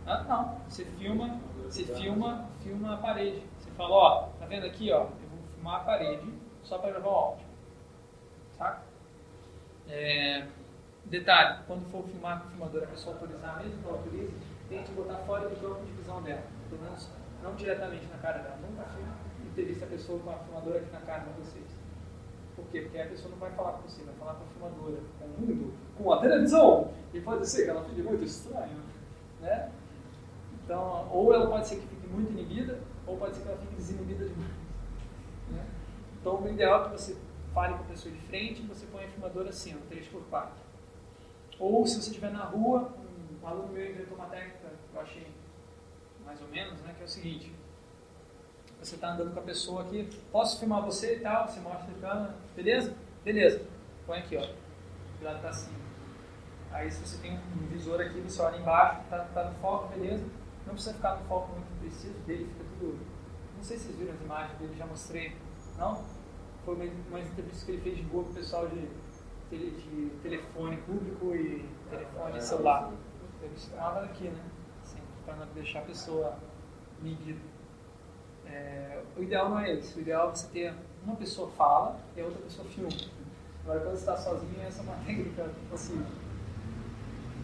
Ah, 0.07 0.25
não, 0.29 0.57
você 0.69 0.85
filma, 0.85 1.39
você 1.65 1.85
filma, 1.85 2.47
filma 2.63 2.95
a 2.95 2.97
parede. 2.97 3.43
Você 3.59 3.71
fala, 3.73 3.95
ó, 3.95 4.29
tá 4.39 4.47
vendo 4.47 4.67
aqui, 4.67 4.91
ó, 4.93 5.01
eu 5.01 5.29
vou 5.31 5.39
filmar 5.55 5.81
a 5.81 5.85
parede 5.85 6.33
só 6.63 6.79
para 6.79 6.91
gravar 6.91 7.09
o 7.09 7.15
áudio. 7.15 7.47
Tá? 8.59 8.83
É, 9.89 10.47
detalhe, 11.07 11.59
quando 11.67 11.91
for 11.91 12.05
filmar 12.05 12.41
com 12.41 12.47
o 12.47 12.51
filmador, 12.51 12.85
a 12.85 12.87
pessoa 12.87 13.15
autorizar 13.15 13.63
mesmo, 13.63 13.83
não 13.83 13.91
autoriza, 13.91 14.33
tente 14.69 14.93
botar 14.93 15.17
fora 15.19 15.49
do 15.49 15.61
campo 15.61 15.85
de 15.85 15.93
visão 15.93 16.23
dela, 16.23 16.43
pelo 16.71 16.83
menos 16.83 17.09
não 17.43 17.55
diretamente 17.55 18.07
na 18.07 18.19
cara 18.19 18.39
dela. 18.39 18.59
Nunca 18.63 18.87
entrevista 19.45 19.85
a 19.85 19.89
pessoa 19.89 20.19
com 20.21 20.31
a 20.31 20.39
filmadora 20.39 20.79
aqui 20.79 20.93
na 20.93 21.01
cara 21.01 21.25
de 21.25 21.41
vocês. 21.41 21.67
Por 22.57 22.65
quê? 22.67 22.83
Porque 22.83 22.99
a 22.99 23.07
pessoa 23.07 23.31
não 23.31 23.39
vai 23.39 23.51
falar 23.51 23.73
com 23.73 23.83
você, 23.83 24.03
vai 24.05 24.15
falar 24.15 24.35
com 24.35 24.45
a 24.45 24.47
filmadora, 24.47 25.03
com 25.19 25.25
o 25.25 25.29
mundo, 25.29 25.75
com 25.97 26.13
a 26.13 26.19
televisão. 26.19 26.91
E 27.13 27.21
pode 27.21 27.47
ser 27.49 27.65
que 27.65 27.71
ela 27.71 27.85
fique 27.85 28.03
muito 28.03 28.25
estranha, 28.25 28.77
né? 29.41 29.71
Então, 30.65 31.09
ou 31.11 31.35
ela 31.35 31.49
pode 31.49 31.67
ser 31.67 31.77
que 31.77 31.87
fique 31.87 32.02
muito 32.13 32.33
inibida, 32.33 32.81
ou 33.07 33.17
pode 33.17 33.37
ser 33.37 33.43
que 33.43 33.49
ela 33.49 33.59
fique 33.59 33.75
desinibida 33.75 34.29
demais. 34.29 34.53
Né? 35.51 35.67
Então, 36.21 36.43
o 36.43 36.49
ideal 36.49 36.83
é 36.83 36.85
que 36.85 36.91
você 36.93 37.17
fale 37.53 37.75
com 37.75 37.85
a 37.85 37.87
pessoa 37.87 38.15
de 38.15 38.21
frente 38.23 38.63
e 38.63 38.67
você 38.67 38.87
põe 38.87 39.05
a 39.05 39.09
filmadora 39.09 39.51
assim, 39.51 39.75
ó, 39.75 39.95
3x4. 39.95 40.49
Ou 41.59 41.87
se 41.87 42.01
você 42.01 42.11
estiver 42.11 42.31
na 42.31 42.45
rua, 42.45 42.93
um 43.43 43.47
aluno 43.47 43.73
meu 43.73 43.91
inventou 43.91 44.17
uma 44.17 44.27
técnica 44.27 44.59
que 44.91 44.97
eu 44.97 45.01
achei 45.01 45.27
mais 46.25 46.41
ou 46.41 46.49
menos, 46.49 46.81
né, 46.81 46.95
que 46.97 47.03
é 47.03 47.05
o 47.05 47.09
seguinte. 47.09 47.53
Você 48.81 48.95
está 48.97 49.13
andando 49.13 49.33
com 49.33 49.41
a 49.41 49.43
pessoa 49.43 49.83
aqui, 49.83 50.09
posso 50.31 50.59
filmar 50.59 50.83
você 50.83 51.17
e 51.17 51.21
tal, 51.21 51.47
você 51.47 51.61
mostra 51.61 51.91
a 51.91 52.01
câmera, 52.01 52.35
beleza? 52.57 52.95
Beleza. 53.25 53.65
Põe 54.07 54.19
aqui, 54.19 54.37
ó. 54.37 54.49
Lado 55.23 55.41
tá 55.41 55.51
assim. 55.51 55.73
Aí 56.73 56.91
se 56.91 57.07
você 57.07 57.19
tem 57.19 57.39
um 57.39 57.67
visor 57.69 58.01
aqui, 58.01 58.21
você 58.21 58.41
olha 58.43 58.59
embaixo, 58.59 59.03
tá, 59.09 59.19
tá 59.33 59.45
no 59.45 59.55
foco, 59.61 59.89
beleza? 59.97 60.25
Não 60.67 60.75
precisa 60.75 60.95
ficar 60.95 61.17
no 61.17 61.25
foco 61.25 61.53
muito 61.53 61.81
preciso, 61.81 62.15
dele 62.27 62.47
fica 62.47 62.65
tudo. 62.79 62.99
Não 63.57 63.63
sei 63.63 63.77
se 63.77 63.85
vocês 63.85 63.99
viram 63.99 64.15
as 64.15 64.21
imagens 64.21 64.59
dele, 64.59 64.75
já 64.77 64.87
mostrei. 64.87 65.37
Não? 65.79 66.05
Foi 66.65 66.75
uma, 66.75 66.85
uma 67.09 67.21
entrevista 67.21 67.67
que 67.67 67.73
ele 67.73 67.83
fez 67.83 67.97
de 67.97 68.03
boa 68.05 68.25
com 68.25 68.31
o 68.31 68.35
pessoal 68.35 68.69
de, 68.69 68.89
de 69.51 70.11
telefone 70.23 70.77
público 70.79 71.35
e 71.35 71.69
telefone 71.91 72.41
celular. 72.41 72.93
Ele 73.43 73.55
estava 73.57 74.05
aqui, 74.05 74.25
né? 74.29 74.45
Assim, 74.83 74.99
para 75.25 75.37
não 75.37 75.47
deixar 75.55 75.81
a 75.81 75.83
pessoa 75.83 76.37
medida. 77.01 77.41
É, 78.47 79.03
o 79.17 79.23
ideal 79.23 79.49
não 79.49 79.59
é 79.59 79.75
esse. 79.75 79.99
O 79.99 80.01
ideal 80.01 80.29
é 80.29 80.35
você 80.35 80.47
ter 80.49 80.75
uma 81.05 81.17
pessoa 81.17 81.51
fala 81.51 81.99
e 82.17 82.21
a 82.21 82.25
outra 82.25 82.41
pessoa 82.43 82.67
filma. 82.69 82.91
Agora, 83.65 83.81
quando 83.81 83.95
você 83.95 84.01
está 84.01 84.17
sozinho, 84.17 84.61
essa 84.63 84.81
é 84.81 84.83
uma 84.83 84.97
técnica 85.05 85.51
possível. 85.71 86.07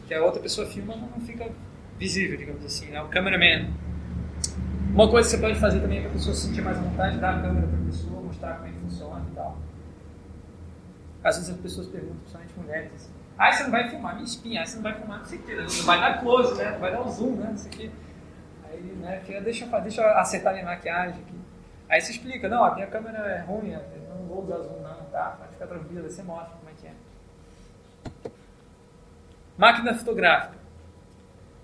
Que 0.07 0.15
a 0.15 0.25
outra 0.25 0.41
pessoa 0.41 0.67
filma 0.67 0.97
não 0.97 1.21
fica 1.21 1.53
visível, 1.99 2.37
digamos 2.37 2.65
assim, 2.65 2.87
né? 2.87 3.03
O 3.03 3.09
cameraman. 3.09 3.71
Uma 4.93 5.09
coisa 5.09 5.29
que 5.29 5.37
você 5.37 5.43
pode 5.43 5.59
fazer 5.59 5.81
também 5.81 6.01
para 6.01 6.11
a 6.11 6.13
pessoa 6.13 6.35
se 6.35 6.47
sentir 6.47 6.63
mais 6.63 6.79
à 6.79 6.81
vontade, 6.81 7.19
dar 7.19 7.37
a 7.37 7.43
câmera 7.43 7.67
para 7.67 7.79
a 7.79 7.85
pessoa, 7.85 8.21
mostrar 8.23 8.55
como 8.55 8.69
é 8.69 8.71
que 8.71 8.79
funciona 8.79 9.25
e 9.31 9.35
tal. 9.35 9.59
Às 11.23 11.37
vezes 11.37 11.51
as 11.51 11.61
pessoas 11.61 11.87
perguntam, 11.89 12.17
principalmente 12.17 12.55
mulheres, 12.57 12.93
assim, 12.95 13.11
ah, 13.37 13.53
você 13.53 13.63
não 13.65 13.71
vai 13.71 13.89
filmar 13.89 14.15
minha 14.15 14.25
espinha, 14.25 14.63
ah, 14.63 14.67
você 14.67 14.77
não 14.77 14.83
vai 14.83 14.95
filmar 14.95 15.19
não 15.19 15.27
sei 15.27 15.39
o 15.39 15.43
que, 15.43 15.55
não 15.55 15.85
vai 15.85 16.01
dar 16.01 16.21
close, 16.21 16.55
né? 16.57 16.71
Não 16.73 16.79
vai 16.81 16.93
dar 16.93 17.03
um 17.03 17.11
zoom, 17.11 17.37
né? 17.37 17.49
Não 17.51 17.57
sei 17.57 17.71
o 17.71 17.75
que. 17.75 17.91
Aí, 18.65 18.81
né, 18.81 19.21
fica, 19.25 19.41
deixa, 19.41 19.67
deixa 19.81 20.03
eu 20.03 20.19
acertar 20.19 20.53
minha 20.53 20.65
maquiagem 20.65 21.21
aqui. 21.21 21.39
Aí 21.89 22.01
você 22.01 22.13
explica, 22.13 22.49
não, 22.49 22.65
a 22.65 22.75
minha 22.75 22.87
câmera 22.87 23.19
é 23.19 23.41
ruim, 23.41 23.71
eu 23.71 23.81
não 24.09 24.27
vou 24.27 24.45
usar 24.45 24.59
zoom 24.59 24.83
não, 24.83 25.05
tá? 25.07 25.37
Pode 25.39 25.53
ficar 25.53 25.67
tranquilo, 25.67 26.05
aí 26.05 26.11
você 26.11 26.23
mostra 26.23 26.57
como 26.57 26.71
é 26.71 26.73
que 26.81 26.87
é. 26.87 28.31
Máquina 29.57 29.95
fotográfica. 29.95 30.58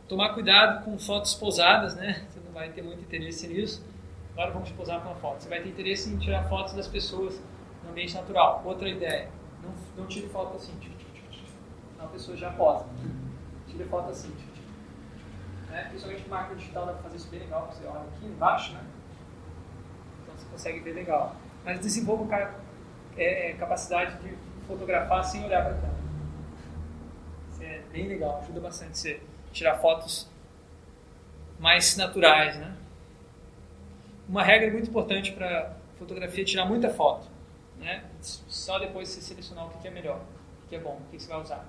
Tomar 0.08 0.34
cuidado 0.34 0.84
com 0.84 0.98
fotos 0.98 1.34
pousadas, 1.34 1.94
né? 1.94 2.26
Você 2.28 2.38
não 2.40 2.52
vai 2.52 2.68
ter 2.70 2.82
muito 2.82 3.00
interesse 3.00 3.48
nisso. 3.48 3.82
Agora 4.32 4.50
vamos 4.50 4.70
posar 4.72 5.00
com 5.00 5.08
uma 5.08 5.16
foto. 5.16 5.42
Você 5.42 5.48
vai 5.48 5.62
ter 5.62 5.70
interesse 5.70 6.10
em 6.10 6.18
tirar 6.18 6.44
fotos 6.48 6.74
das 6.74 6.86
pessoas 6.86 7.40
no 7.82 7.90
ambiente 7.90 8.14
natural. 8.14 8.60
Outra 8.64 8.88
ideia, 8.88 9.30
não, 9.62 9.70
não 9.96 10.06
tire 10.06 10.28
foto 10.28 10.56
assim. 10.56 10.74
Senão 11.92 12.06
a 12.06 12.08
pessoa 12.08 12.36
já 12.36 12.50
posa. 12.50 12.84
Tire 13.66 13.84
foto 13.84 14.10
assim. 14.10 14.34
Né? 15.70 15.86
Principalmente 15.88 16.28
máquina 16.28 16.56
digital 16.56 16.86
dá 16.86 16.92
para 16.92 17.02
fazer 17.04 17.16
isso 17.16 17.28
bem 17.28 17.40
legal. 17.40 17.72
Você 17.72 17.86
olha 17.86 18.00
aqui 18.00 18.26
embaixo, 18.26 18.72
né? 18.74 18.84
Então 20.22 20.36
você 20.36 20.46
consegue 20.50 20.80
ver 20.80 20.92
legal. 20.92 21.34
Mas 21.64 21.80
desenvolva 21.80 22.36
é, 23.16 23.50
é, 23.50 23.52
capacidade 23.54 24.18
de 24.18 24.36
fotografar 24.66 25.24
sem 25.24 25.44
olhar 25.44 25.62
para 25.62 25.72
a 25.72 25.74
câmera. 25.74 26.04
Isso 27.52 27.62
é 27.62 27.80
bem 27.90 28.08
legal, 28.08 28.40
ajuda 28.42 28.60
bastante 28.60 28.98
você 28.98 29.22
tirar 29.54 29.78
fotos 29.78 30.28
mais 31.58 31.96
naturais, 31.96 32.56
né? 32.58 32.76
Uma 34.28 34.42
regra 34.42 34.70
muito 34.70 34.90
importante 34.90 35.32
para 35.32 35.76
fotografia 35.98 36.42
é 36.42 36.44
tirar 36.44 36.66
muita 36.66 36.90
foto, 36.90 37.26
né? 37.78 38.04
Só 38.20 38.78
depois 38.78 39.08
você 39.08 39.20
selecionar 39.20 39.66
o 39.66 39.70
que 39.78 39.88
é 39.88 39.90
melhor, 39.90 40.20
o 40.64 40.68
que 40.68 40.76
é 40.76 40.80
bom, 40.80 41.00
o 41.00 41.10
que 41.10 41.18
você 41.18 41.28
vai 41.28 41.40
usar. 41.40 41.64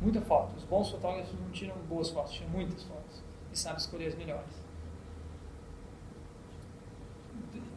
Muita 0.00 0.20
foto. 0.20 0.54
Os 0.56 0.64
bons 0.64 0.90
fotógrafos 0.90 1.32
não 1.40 1.50
tiram 1.50 1.74
boas 1.88 2.10
fotos, 2.10 2.32
tiram 2.32 2.50
muitas 2.50 2.82
fotos 2.82 3.22
e 3.52 3.58
sabem 3.58 3.78
escolher 3.78 4.08
as 4.08 4.14
melhores. 4.14 4.66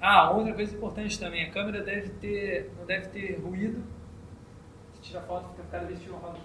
Ah, 0.01 0.31
outra 0.31 0.53
coisa 0.53 0.75
importante 0.75 1.19
também, 1.19 1.43
a 1.43 1.51
câmera 1.51 1.83
deve 1.83 2.09
ter, 2.15 2.71
não 2.77 2.85
deve 2.85 3.09
ter 3.09 3.39
ruído. 3.39 3.83
Se 4.95 5.01
tira 5.01 5.21
foto, 5.21 5.49
fica 5.49 5.63
cada 5.69 5.85
vez 5.85 5.99
tira 6.01 6.13
uma 6.13 6.21
foto. 6.21 6.39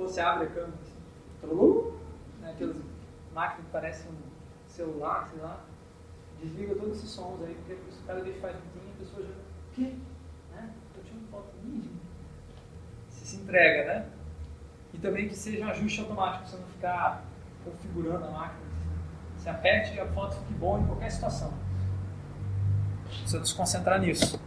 Ou 0.00 0.08
você 0.08 0.20
abre 0.22 0.46
a 0.46 0.48
câmera 0.48 0.72
assim, 0.72 1.92
né, 2.40 2.52
aquelas 2.52 2.76
máquinas 3.34 3.66
que 3.66 3.70
parecem 3.70 4.10
um 4.10 4.66
celular, 4.66 5.28
sei 5.28 5.42
lá. 5.42 5.60
Desliga 6.42 6.74
todos 6.74 6.96
esses 6.96 7.10
sons 7.10 7.42
aí, 7.42 7.54
porque 7.54 7.76
cada 8.06 8.20
vez 8.22 8.40
faz 8.40 8.56
um 8.56 8.58
a 8.58 8.98
pessoa 8.98 9.22
já. 9.22 9.28
O 9.28 9.74
quê? 9.74 9.94
Né? 10.52 10.70
Estou 10.88 11.04
tirando 11.04 11.30
foto 11.30 11.48
minha. 11.62 11.90
Você 13.10 13.26
se 13.26 13.36
entrega, 13.36 13.84
né? 13.84 14.08
E 14.94 14.98
também 14.98 15.28
que 15.28 15.36
seja 15.36 15.66
um 15.66 15.68
ajuste 15.68 16.00
automático, 16.00 16.48
você 16.48 16.56
não 16.56 16.66
ficar 16.68 17.22
configurando 17.62 18.24
a 18.24 18.30
máquina. 18.30 18.70
Você 19.36 19.50
aperte 19.50 19.94
e 19.94 20.00
a 20.00 20.06
foto 20.06 20.36
fique 20.36 20.54
boa 20.54 20.80
em 20.80 20.86
qualquer 20.86 21.10
situação. 21.10 21.52
Precisa 23.04 23.44
se 23.44 23.54
concentrar 23.54 24.00
nisso. 24.00 24.40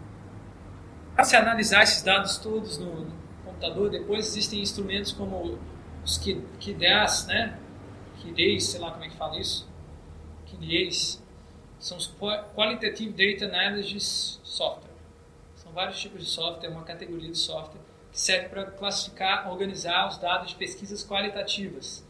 Se 1.24 1.36
analisar 1.36 1.84
esses 1.84 2.02
dados 2.02 2.40
todos 2.40 2.80
no 2.80 3.23
computador, 3.64 3.90
depois 3.90 4.28
existem 4.28 4.62
instrumentos 4.62 5.14
como 5.14 5.58
os 6.04 6.18
KDAs, 6.18 7.28
né? 7.28 7.58
KDAs, 8.22 8.66
sei 8.66 8.80
lá 8.80 8.92
como 8.92 9.06
é 9.06 9.10
que 9.10 9.16
fala 9.16 9.40
isso. 9.40 9.68
KDAs 10.46 11.24
são 11.80 11.98
os 11.98 12.14
Qualitative 12.56 13.12
Data 13.12 13.46
Analysis 13.46 14.40
Software. 14.44 14.92
São 15.56 15.72
vários 15.72 16.00
tipos 16.00 16.20
de 16.22 16.30
software, 16.30 16.70
uma 16.70 16.84
categoria 16.84 17.32
de 17.32 17.38
software 17.38 17.80
que 18.12 18.20
serve 18.20 18.50
para 18.50 18.66
classificar, 18.66 19.50
organizar 19.50 20.10
os 20.10 20.18
dados 20.18 20.50
de 20.50 20.56
pesquisas 20.56 21.06
qualitativas. 21.06 22.06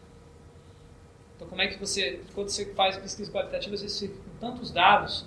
Então, 1.36 1.48
como 1.48 1.62
é 1.62 1.68
que 1.68 1.80
você, 1.80 2.22
quando 2.34 2.50
você 2.50 2.74
faz 2.74 2.98
pesquisa 2.98 3.32
qualitativa, 3.32 3.78
você 3.78 4.08
com 4.08 4.38
tantos 4.40 4.72
dados, 4.72 5.26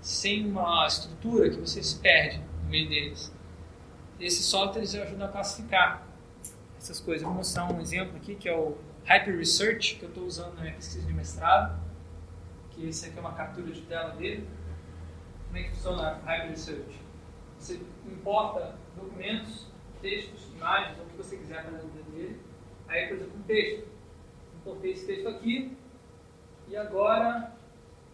sem 0.00 0.46
uma 0.46 0.86
estrutura 0.86 1.50
que 1.50 1.56
você 1.56 1.82
se 1.82 1.98
perde 1.98 2.38
no 2.62 2.70
meio 2.70 2.88
deles. 2.88 3.32
Esses 4.20 4.44
softwares 4.46 4.94
ajudam 4.94 5.28
a 5.28 5.30
classificar 5.30 6.02
essas 6.76 6.98
coisas. 6.98 7.22
vou 7.22 7.34
mostrar 7.34 7.72
um 7.72 7.80
exemplo 7.80 8.16
aqui, 8.16 8.34
que 8.34 8.48
é 8.48 8.56
o 8.56 8.76
Hyper 9.04 9.36
Research, 9.38 9.96
que 9.96 10.04
eu 10.04 10.08
estou 10.08 10.24
usando 10.24 10.54
na 10.54 10.62
minha 10.62 10.74
pesquisa 10.74 11.06
de 11.06 11.12
mestrado, 11.12 11.80
que 12.70 12.88
esse 12.88 13.06
aqui 13.06 13.16
é 13.16 13.20
uma 13.20 13.32
captura 13.32 13.70
de 13.70 13.82
tela 13.82 14.10
dele. 14.14 14.48
Como 15.46 15.58
é 15.58 15.62
que 15.62 15.70
funciona 15.70 16.18
o 16.18 16.26
Hyper 16.26 16.50
Research? 16.50 17.00
Você 17.58 17.80
importa 18.06 18.74
documentos, 18.96 19.66
textos, 20.02 20.48
imagens, 20.54 20.98
ou 20.98 21.04
o 21.04 21.08
que 21.08 21.16
você 21.16 21.36
quiser 21.36 21.62
para 21.62 21.78
dentro 21.78 22.10
dele. 22.10 22.40
Aí, 22.88 23.06
por 23.06 23.16
exemplo, 23.16 23.38
um 23.38 23.42
texto. 23.42 23.88
Importei 24.60 24.92
esse 24.92 25.06
texto 25.06 25.28
aqui 25.28 25.76
e 26.66 26.76
agora 26.76 27.52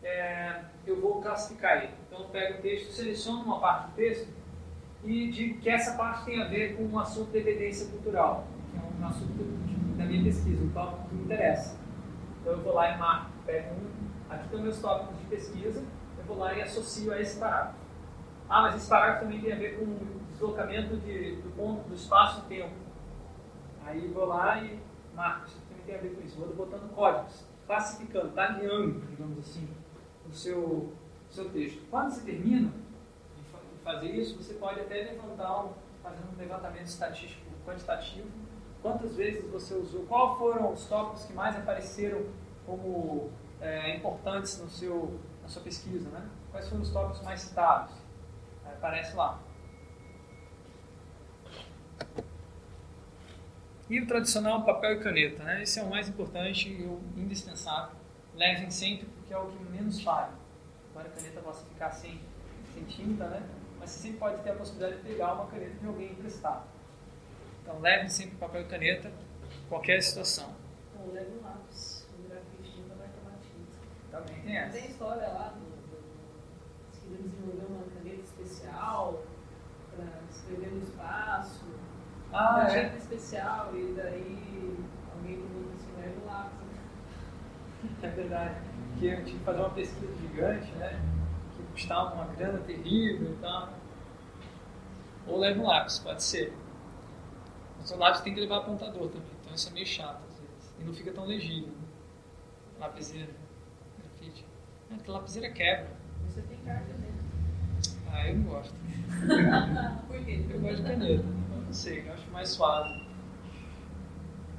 é, 0.02 0.64
eu 0.86 1.00
vou 1.00 1.22
classificar 1.22 1.82
ele. 1.82 1.94
Então, 2.06 2.20
eu 2.20 2.28
pego 2.28 2.58
o 2.58 2.62
texto, 2.62 2.92
seleciono 2.92 3.42
uma 3.42 3.58
parte 3.58 3.88
do 3.88 3.94
texto 3.94 4.43
e 5.04 5.30
digo 5.30 5.60
que 5.60 5.68
essa 5.68 5.96
parte 5.96 6.24
tem 6.24 6.42
a 6.42 6.48
ver 6.48 6.76
com 6.76 6.84
um 6.84 6.98
assunto 6.98 7.30
de 7.30 7.38
evidência 7.38 7.90
cultural, 7.90 8.46
que 8.70 8.78
é 8.78 8.82
um 9.02 9.06
assunto 9.06 9.44
da 9.98 10.04
minha 10.04 10.24
pesquisa, 10.24 10.64
um 10.64 10.70
tópico 10.70 11.08
que 11.08 11.14
me 11.14 11.24
interessa. 11.24 11.78
Então, 12.40 12.54
eu 12.54 12.62
vou 12.62 12.74
lá 12.74 12.90
e 12.94 12.98
marco, 12.98 13.30
pego 13.44 13.74
um, 13.74 14.32
aqui 14.32 14.44
estão 14.44 14.60
meus 14.60 14.80
tópicos 14.80 15.18
de 15.18 15.24
pesquisa, 15.26 15.84
eu 16.18 16.24
vou 16.24 16.38
lá 16.38 16.54
e 16.54 16.62
associo 16.62 17.12
a 17.12 17.20
esse 17.20 17.38
parágrafo. 17.38 17.78
Ah, 18.48 18.62
mas 18.62 18.76
esse 18.76 18.88
parágrafo 18.88 19.24
também 19.24 19.40
tem 19.40 19.52
a 19.52 19.56
ver 19.56 19.78
com 19.78 19.84
o 19.84 20.20
deslocamento 20.30 20.96
de, 20.96 21.36
do 21.36 21.54
ponto 21.54 21.86
do 21.88 21.94
espaço-tempo. 21.94 22.74
Aí 23.84 24.08
vou 24.08 24.24
lá 24.26 24.62
e 24.62 24.80
marco, 25.14 25.46
isso 25.46 25.60
também 25.68 25.84
tem 25.84 25.94
a 25.96 25.98
ver 25.98 26.14
com 26.14 26.26
isso. 26.26 26.38
Vou 26.38 26.48
botando 26.54 26.90
códigos, 26.94 27.44
classificando, 27.66 28.28
tagueando, 28.30 29.00
digamos 29.10 29.38
assim, 29.38 29.68
o 30.26 30.32
seu, 30.32 30.92
seu 31.28 31.50
texto. 31.50 31.82
Quando 31.90 32.10
você 32.10 32.22
termina 32.22 32.72
fazer 33.84 34.08
isso, 34.08 34.36
você 34.36 34.54
pode 34.54 34.80
até 34.80 34.94
levantar, 34.94 35.64
um, 35.64 35.68
um 35.68 36.38
levantamento 36.38 36.86
estatístico 36.86 37.44
quantitativo, 37.64 38.28
quantas 38.82 39.14
vezes 39.14 39.48
você 39.50 39.74
usou, 39.74 40.04
qual 40.06 40.36
foram 40.38 40.72
os 40.72 40.86
tópicos 40.86 41.24
que 41.24 41.32
mais 41.32 41.56
apareceram 41.56 42.26
como 42.66 43.30
é, 43.60 43.96
importantes 43.96 44.58
no 44.60 44.68
seu, 44.68 45.20
na 45.42 45.48
sua 45.48 45.62
pesquisa, 45.62 46.08
né? 46.10 46.28
quais 46.50 46.68
foram 46.68 46.82
os 46.82 46.90
tópicos 46.90 47.20
mais 47.22 47.40
citados. 47.40 47.94
Aparece 48.64 49.16
lá. 49.16 49.40
E 53.90 54.00
o 54.00 54.06
tradicional 54.06 54.64
papel 54.64 54.94
e 54.94 55.00
caneta, 55.00 55.42
né? 55.42 55.62
Esse 55.62 55.78
é 55.78 55.82
o 55.82 55.90
mais 55.90 56.08
importante 56.08 56.68
e 56.68 56.82
o 56.84 57.02
indispensável. 57.16 57.96
Levem 58.34 58.70
sempre 58.70 59.06
porque 59.06 59.34
é 59.34 59.38
o 59.38 59.46
que 59.46 59.64
menos 59.64 60.00
falha. 60.02 60.30
Agora 60.90 61.08
a 61.08 61.10
caneta 61.10 61.40
possa 61.40 61.64
ficar 61.66 61.90
sem, 61.90 62.20
sem 62.72 62.84
tinta, 62.84 63.26
né? 63.28 63.42
Mas 63.84 63.90
você 63.90 64.00
sempre 64.00 64.18
pode 64.18 64.42
ter 64.42 64.50
a 64.50 64.54
possibilidade 64.54 64.96
de 64.96 65.08
pegar 65.08 65.34
uma 65.34 65.46
caneta 65.46 65.74
de 65.78 65.86
alguém 65.86 66.12
emprestado. 66.12 66.64
Então 67.62 67.78
levem 67.80 68.08
sempre 68.08 68.36
papel 68.36 68.62
e 68.62 68.64
caneta, 68.64 69.12
qualquer 69.68 70.02
situação. 70.02 70.54
Ou 70.98 71.12
leve 71.12 71.30
um 71.38 71.42
lápis, 71.42 72.08
um 72.18 72.26
grafite 72.26 72.80
nunca 72.80 72.94
vai 72.94 73.08
tomar 73.08 73.36
tinta. 73.42 73.76
Também 74.10 74.42
tem 74.42 74.56
essa. 74.56 74.78
Tem 74.78 74.90
história 74.90 75.28
lá 75.28 75.48
do, 75.48 75.60
do, 75.60 76.00
do 76.00 76.98
que 76.98 77.22
desenvolveu 77.28 77.76
uma 77.76 77.84
caneta 77.94 78.22
especial 78.22 79.22
para 79.94 80.06
escrever 80.30 80.70
no 80.70 80.82
espaço 80.82 81.66
ah, 82.32 82.54
uma 82.54 82.70
é? 82.70 82.84
tinta 82.84 82.96
especial 82.96 83.76
e 83.76 83.92
daí 83.94 84.78
alguém 85.14 85.36
mundo 85.36 85.74
assim, 85.74 86.00
leva 86.00 86.20
o 86.22 86.26
lápis. 86.26 86.58
É 88.02 88.08
verdade. 88.08 88.54
Que 88.98 89.06
eu 89.08 89.24
tive 89.26 89.38
que 89.38 89.44
fazer 89.44 89.58
uma 89.60 89.70
pesquisa 89.70 90.14
gigante, 90.14 90.72
né? 90.72 90.98
Que 91.74 91.80
custava 91.80 92.14
uma 92.14 92.26
grana 92.26 92.58
terrível 92.60 93.32
e 93.32 93.36
tal. 93.40 93.68
Ou 95.26 95.38
leva 95.38 95.60
um 95.60 95.66
lápis, 95.66 95.98
pode 95.98 96.22
ser. 96.22 96.56
Mas 97.78 97.90
o 97.90 97.96
lápis 97.96 98.20
tem 98.20 98.32
que 98.32 98.40
levar 98.40 98.58
apontador 98.58 99.08
também, 99.08 99.28
então 99.40 99.54
isso 99.54 99.68
é 99.68 99.72
meio 99.72 99.86
chato 99.86 100.22
às 100.28 100.38
vezes. 100.38 100.74
E 100.78 100.84
não 100.84 100.92
fica 100.94 101.12
tão 101.12 101.26
legível. 101.26 101.68
Né? 101.68 101.84
Lapiseira, 102.78 103.30
grafite. 103.98 104.46
É, 104.90 104.94
porque 104.94 105.10
lapiseira 105.10 105.50
quebra. 105.50 105.90
Você 106.28 106.42
tem 106.42 106.58
carta 106.58 106.92
dentro. 106.92 107.14
Ah, 108.12 108.28
eu 108.28 108.36
não 108.36 108.44
gosto. 108.44 108.74
Por 110.06 110.24
quê? 110.24 110.44
Eu 110.48 110.60
gosto 110.60 110.76
de 110.76 110.82
caneta. 110.82 111.24
Não 111.24 111.72
sei, 111.72 112.06
eu 112.06 112.12
acho 112.12 112.30
mais 112.30 112.50
suave. 112.50 113.04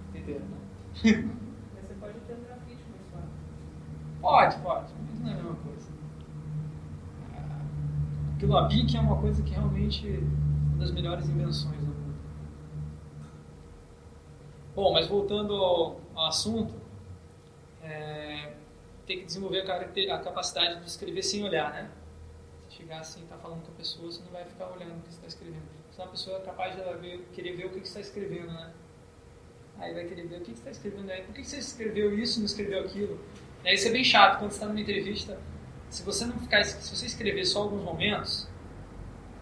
Entendeu? 0.09 0.39
né? 0.39 0.57
Mas 1.03 1.87
você 1.87 1.93
pode 1.99 2.19
ter 2.19 2.33
um 2.33 2.43
grafite 2.43 2.83
mais 2.91 3.05
suave. 3.09 3.27
Pode, 4.21 4.57
pode, 4.57 4.93
mas 5.09 5.19
não 5.19 5.29
é 5.29 5.31
a 5.31 5.35
mesma 5.35 5.55
coisa. 5.55 5.74
Ah, 8.35 8.37
Aquilo 8.37 8.57
a 8.57 8.61
BIC 8.63 8.97
é 8.97 8.99
uma 8.99 9.19
coisa 9.19 9.41
que 9.41 9.51
realmente 9.51 10.07
é 10.07 10.19
uma 10.19 10.77
das 10.79 10.91
melhores 10.91 11.27
invenções 11.29 11.79
do 11.79 11.85
mundo. 11.85 12.15
Bom, 14.75 14.93
mas 14.93 15.07
voltando 15.07 15.55
ao, 15.55 16.01
ao 16.13 16.27
assunto, 16.27 16.73
é, 17.81 18.53
tem 19.05 19.19
que 19.19 19.25
desenvolver 19.25 19.69
a, 19.69 20.15
a 20.15 20.19
capacidade 20.19 20.81
de 20.81 20.87
escrever 20.87 21.23
sem 21.23 21.43
olhar, 21.43 21.71
né? 21.71 21.89
Se 22.69 22.77
chegar 22.77 22.99
assim 22.99 23.21
e 23.21 23.23
estar 23.23 23.37
falando 23.37 23.61
com 23.63 23.71
a 23.71 23.75
pessoa, 23.75 24.11
você 24.11 24.21
não 24.23 24.31
vai 24.31 24.43
ficar 24.43 24.69
olhando 24.69 24.97
o 24.97 25.01
que 25.01 25.09
você 25.09 25.15
está 25.15 25.27
escrevendo. 25.27 25.63
Senão 25.91 26.07
a 26.07 26.11
pessoa 26.11 26.37
é 26.37 26.41
capaz 26.41 26.75
de 26.75 26.81
ver, 26.99 27.29
querer 27.31 27.55
ver 27.55 27.65
o 27.67 27.69
que 27.69 27.79
você 27.79 27.85
está 27.85 27.99
escrevendo, 28.01 28.51
né? 28.51 28.73
Aí 29.77 29.93
vai 29.93 30.05
querer 30.05 30.27
ver 30.27 30.37
o 30.37 30.41
que 30.41 30.51
você 30.51 30.57
está 30.57 30.71
escrevendo 30.71 31.09
aí. 31.09 31.23
Por 31.23 31.33
que 31.33 31.43
você 31.43 31.57
escreveu 31.57 32.17
isso 32.17 32.39
e 32.39 32.39
não 32.39 32.45
escreveu 32.45 32.81
aquilo? 32.81 33.19
Aí 33.63 33.75
isso 33.75 33.87
é 33.87 33.91
bem 33.91 34.03
chato 34.03 34.39
quando 34.39 34.51
você 34.51 34.57
está 34.57 34.67
numa 34.67 34.81
entrevista. 34.81 35.39
Se 35.95 36.03
você 36.03 36.25
não 36.25 36.37
ficar, 36.37 36.61
se 36.65 36.93
você 36.93 37.05
escrever 37.05 37.45
só 37.45 37.61
alguns 37.61 37.81
momentos, 37.81 38.49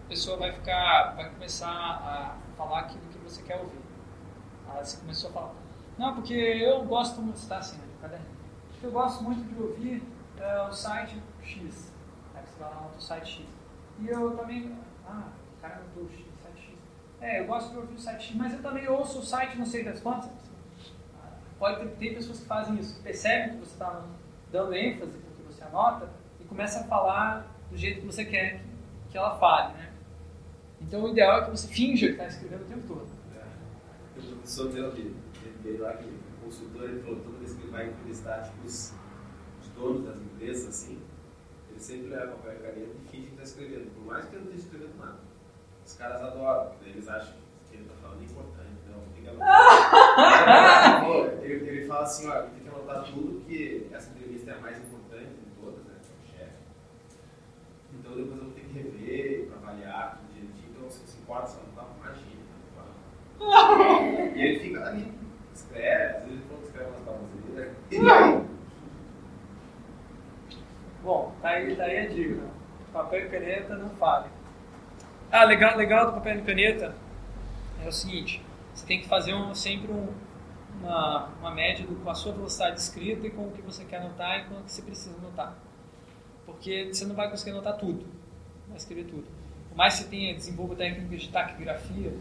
a 0.04 0.08
pessoa 0.08 0.36
vai 0.36 0.52
ficar, 0.52 1.16
vai 1.16 1.28
começar 1.28 1.68
a 1.68 2.36
falar 2.56 2.78
aquilo 2.78 3.00
que 3.10 3.18
você 3.18 3.42
quer 3.42 3.56
ouvir. 3.56 3.80
Aí 4.68 4.84
você 4.84 4.98
começou 4.98 5.30
a 5.30 5.32
falar, 5.32 5.54
não, 5.98 6.14
porque 6.14 6.32
eu 6.32 6.84
gosto 6.84 7.20
muito, 7.20 7.38
está 7.38 7.58
assim, 7.58 7.76
né. 7.78 8.20
Porque 8.70 8.86
eu 8.86 8.92
gosto 8.92 9.24
muito 9.24 9.42
de 9.42 9.60
ouvir 9.60 10.00
é, 10.38 10.62
o 10.62 10.72
site 10.72 11.20
X. 11.42 11.92
Aí 12.36 12.44
você 12.46 12.60
vai 12.60 12.70
lá 12.70 12.88
no 12.94 13.00
site 13.00 13.32
X. 13.32 13.46
E 13.98 14.06
eu 14.06 14.36
também, 14.36 14.78
ah, 15.08 15.30
cara 15.60 15.82
não 15.96 16.04
o 16.04 16.08
site 16.08 16.56
X. 16.56 16.78
É, 17.20 17.40
eu 17.40 17.48
gosto 17.48 17.70
de 17.72 17.78
ouvir 17.78 17.94
o 17.94 18.00
site 18.00 18.28
X, 18.28 18.36
mas 18.36 18.52
eu 18.52 18.62
também 18.62 18.88
ouço 18.88 19.18
o 19.18 19.24
site 19.24 19.58
não 19.58 19.66
sei 19.66 19.82
das 19.82 19.98
quantas. 19.98 20.30
Pode 21.58 21.80
ter, 21.80 21.88
tem 21.96 22.14
pessoas 22.14 22.38
que 22.38 22.46
fazem 22.46 22.76
isso, 22.78 23.02
percebem 23.02 23.54
que 23.54 23.56
você 23.56 23.72
está 23.72 24.04
dando 24.52 24.72
ênfase 24.72 25.18
no 25.18 25.34
que 25.34 25.52
você 25.52 25.64
anota 25.64 26.08
e 26.44 26.46
começa 26.46 26.80
a 26.80 26.84
falar 26.84 27.46
do 27.70 27.76
jeito 27.76 28.00
que 28.00 28.06
você 28.06 28.24
quer 28.24 28.58
que, 28.58 29.12
que 29.12 29.18
ela 29.18 29.38
fale, 29.38 29.74
né? 29.74 29.92
Então 30.80 31.04
o 31.04 31.08
ideal 31.08 31.40
é 31.40 31.44
que 31.46 31.50
você 31.50 31.66
finja 31.66 32.06
que 32.06 32.12
está 32.12 32.26
escrevendo 32.26 32.62
o 32.62 32.66
tempo 32.66 32.86
todo. 32.86 33.08
O 34.16 34.36
professor 34.36 34.72
meu 34.72 34.92
de 34.92 35.02
MBA 35.02 35.82
lá, 35.82 35.94
que 35.94 36.04
é 36.04 36.44
consultor, 36.44 36.84
ele 36.84 37.02
falou 37.02 37.20
toda 37.20 37.38
vez 37.38 37.54
que 37.54 37.62
ele 37.62 37.70
vai 37.70 37.88
entrevistar 37.88 38.42
tipo, 38.42 38.66
os, 38.66 38.94
os 39.60 39.68
donos 39.70 40.04
das 40.04 40.20
empresas, 40.20 40.68
assim, 40.68 41.00
ele 41.70 41.80
sempre 41.80 42.08
leva 42.08 42.32
papel 42.36 42.52
e 42.52 42.56
caneta 42.58 42.90
e 42.94 43.08
finge 43.08 43.26
que 43.26 43.30
está 43.32 43.42
escrevendo, 43.42 43.90
por 43.94 44.04
mais 44.04 44.26
que 44.26 44.36
ele 44.36 44.44
não 44.44 44.52
esteja 44.52 44.66
escrevendo 44.66 44.98
nada. 44.98 45.18
Os 45.84 45.94
caras 45.94 46.22
adoram, 46.22 46.70
porque 46.70 46.90
eles 46.90 47.08
acham 47.08 47.34
que 47.68 47.76
ele 47.76 47.82
está 47.82 47.94
falando 47.96 48.20
é 48.20 48.24
importante, 48.24 48.78
não, 48.88 49.00
tem 49.12 49.22
que 49.22 49.28
anotar. 49.28 51.04
Pô, 51.04 51.24
ele, 51.42 51.68
ele 51.68 51.86
fala 51.86 52.02
assim, 52.02 52.28
ó, 52.28 52.42
tem 52.42 52.60
que 52.60 52.68
anotar 52.68 53.04
tudo, 53.04 53.40
porque 53.40 53.86
essa 53.92 54.10
entrevista 54.10 54.50
é 54.50 54.54
a 54.54 54.60
mais 54.60 54.78
importante 54.78 55.30
de 55.30 55.50
todas, 55.60 55.84
né, 55.84 55.94
como 56.06 56.38
chefe. 56.38 56.52
Então 58.04 58.16
depois 58.16 58.38
eu 58.38 58.44
vou 58.44 58.52
ter 58.52 58.60
que 58.60 58.72
rever, 58.74 59.46
para 59.48 59.56
avaliar 59.56 60.18
tudo 60.18 60.34
direitinho, 60.34 60.68
então 60.76 60.90
se 60.90 61.18
importa, 61.18 61.46
se 61.46 61.58
anotar, 61.58 61.86
imagina. 61.96 62.44
E 64.36 64.42
ele 64.42 64.60
fica 64.60 64.84
ali, 64.84 65.10
escreve, 65.54 66.16
às 66.16 66.24
vezes 66.24 66.42
ele 66.50 66.62
escreve 66.64 66.90
umas 66.90 67.00
baboseiras. 67.00 67.76
E 67.90 67.96
aí? 67.96 68.44
Bom, 71.02 71.34
tá 71.40 71.48
aí, 71.48 71.74
tá 71.74 71.84
a 71.84 72.06
dica. 72.06 72.34
né? 72.34 72.50
Papel 72.92 73.26
e 73.26 73.28
caneta 73.30 73.74
não 73.76 73.88
fale. 73.90 74.28
Ah, 75.32 75.44
legal, 75.44 75.76
legal 75.76 76.06
do 76.06 76.12
papel 76.12 76.38
e 76.38 76.42
caneta 76.42 76.94
é 77.82 77.88
o 77.88 77.92
seguinte: 77.92 78.44
você 78.74 78.86
tem 78.86 79.00
que 79.00 79.08
fazer 79.08 79.32
um, 79.34 79.54
sempre 79.54 79.90
um, 79.90 80.12
uma, 80.80 81.30
uma 81.40 81.50
média 81.50 81.86
do, 81.86 81.96
com 81.96 82.10
a 82.10 82.14
sua 82.14 82.32
velocidade 82.32 82.76
de 82.76 82.82
escrita 82.82 83.26
e 83.26 83.30
com 83.30 83.48
o 83.48 83.50
que 83.50 83.62
você 83.62 83.84
quer 83.84 83.96
anotar 83.96 84.40
e 84.40 84.44
com 84.44 84.60
o 84.60 84.62
que 84.62 84.70
você 84.70 84.82
precisa 84.82 85.16
anotar. 85.16 85.56
Porque 86.46 86.90
você 86.92 87.04
não 87.04 87.14
vai 87.14 87.30
conseguir 87.30 87.52
anotar 87.52 87.76
tudo, 87.76 88.04
vai 88.68 88.76
escrever 88.76 89.04
tudo. 89.04 89.24
por 89.68 89.76
mais 89.76 89.94
que 89.94 90.04
você 90.04 90.08
tenha 90.08 90.34
desenvolva 90.34 90.76
técnicas 90.76 91.22
de 91.22 91.28
taquigrafia, 91.30 92.12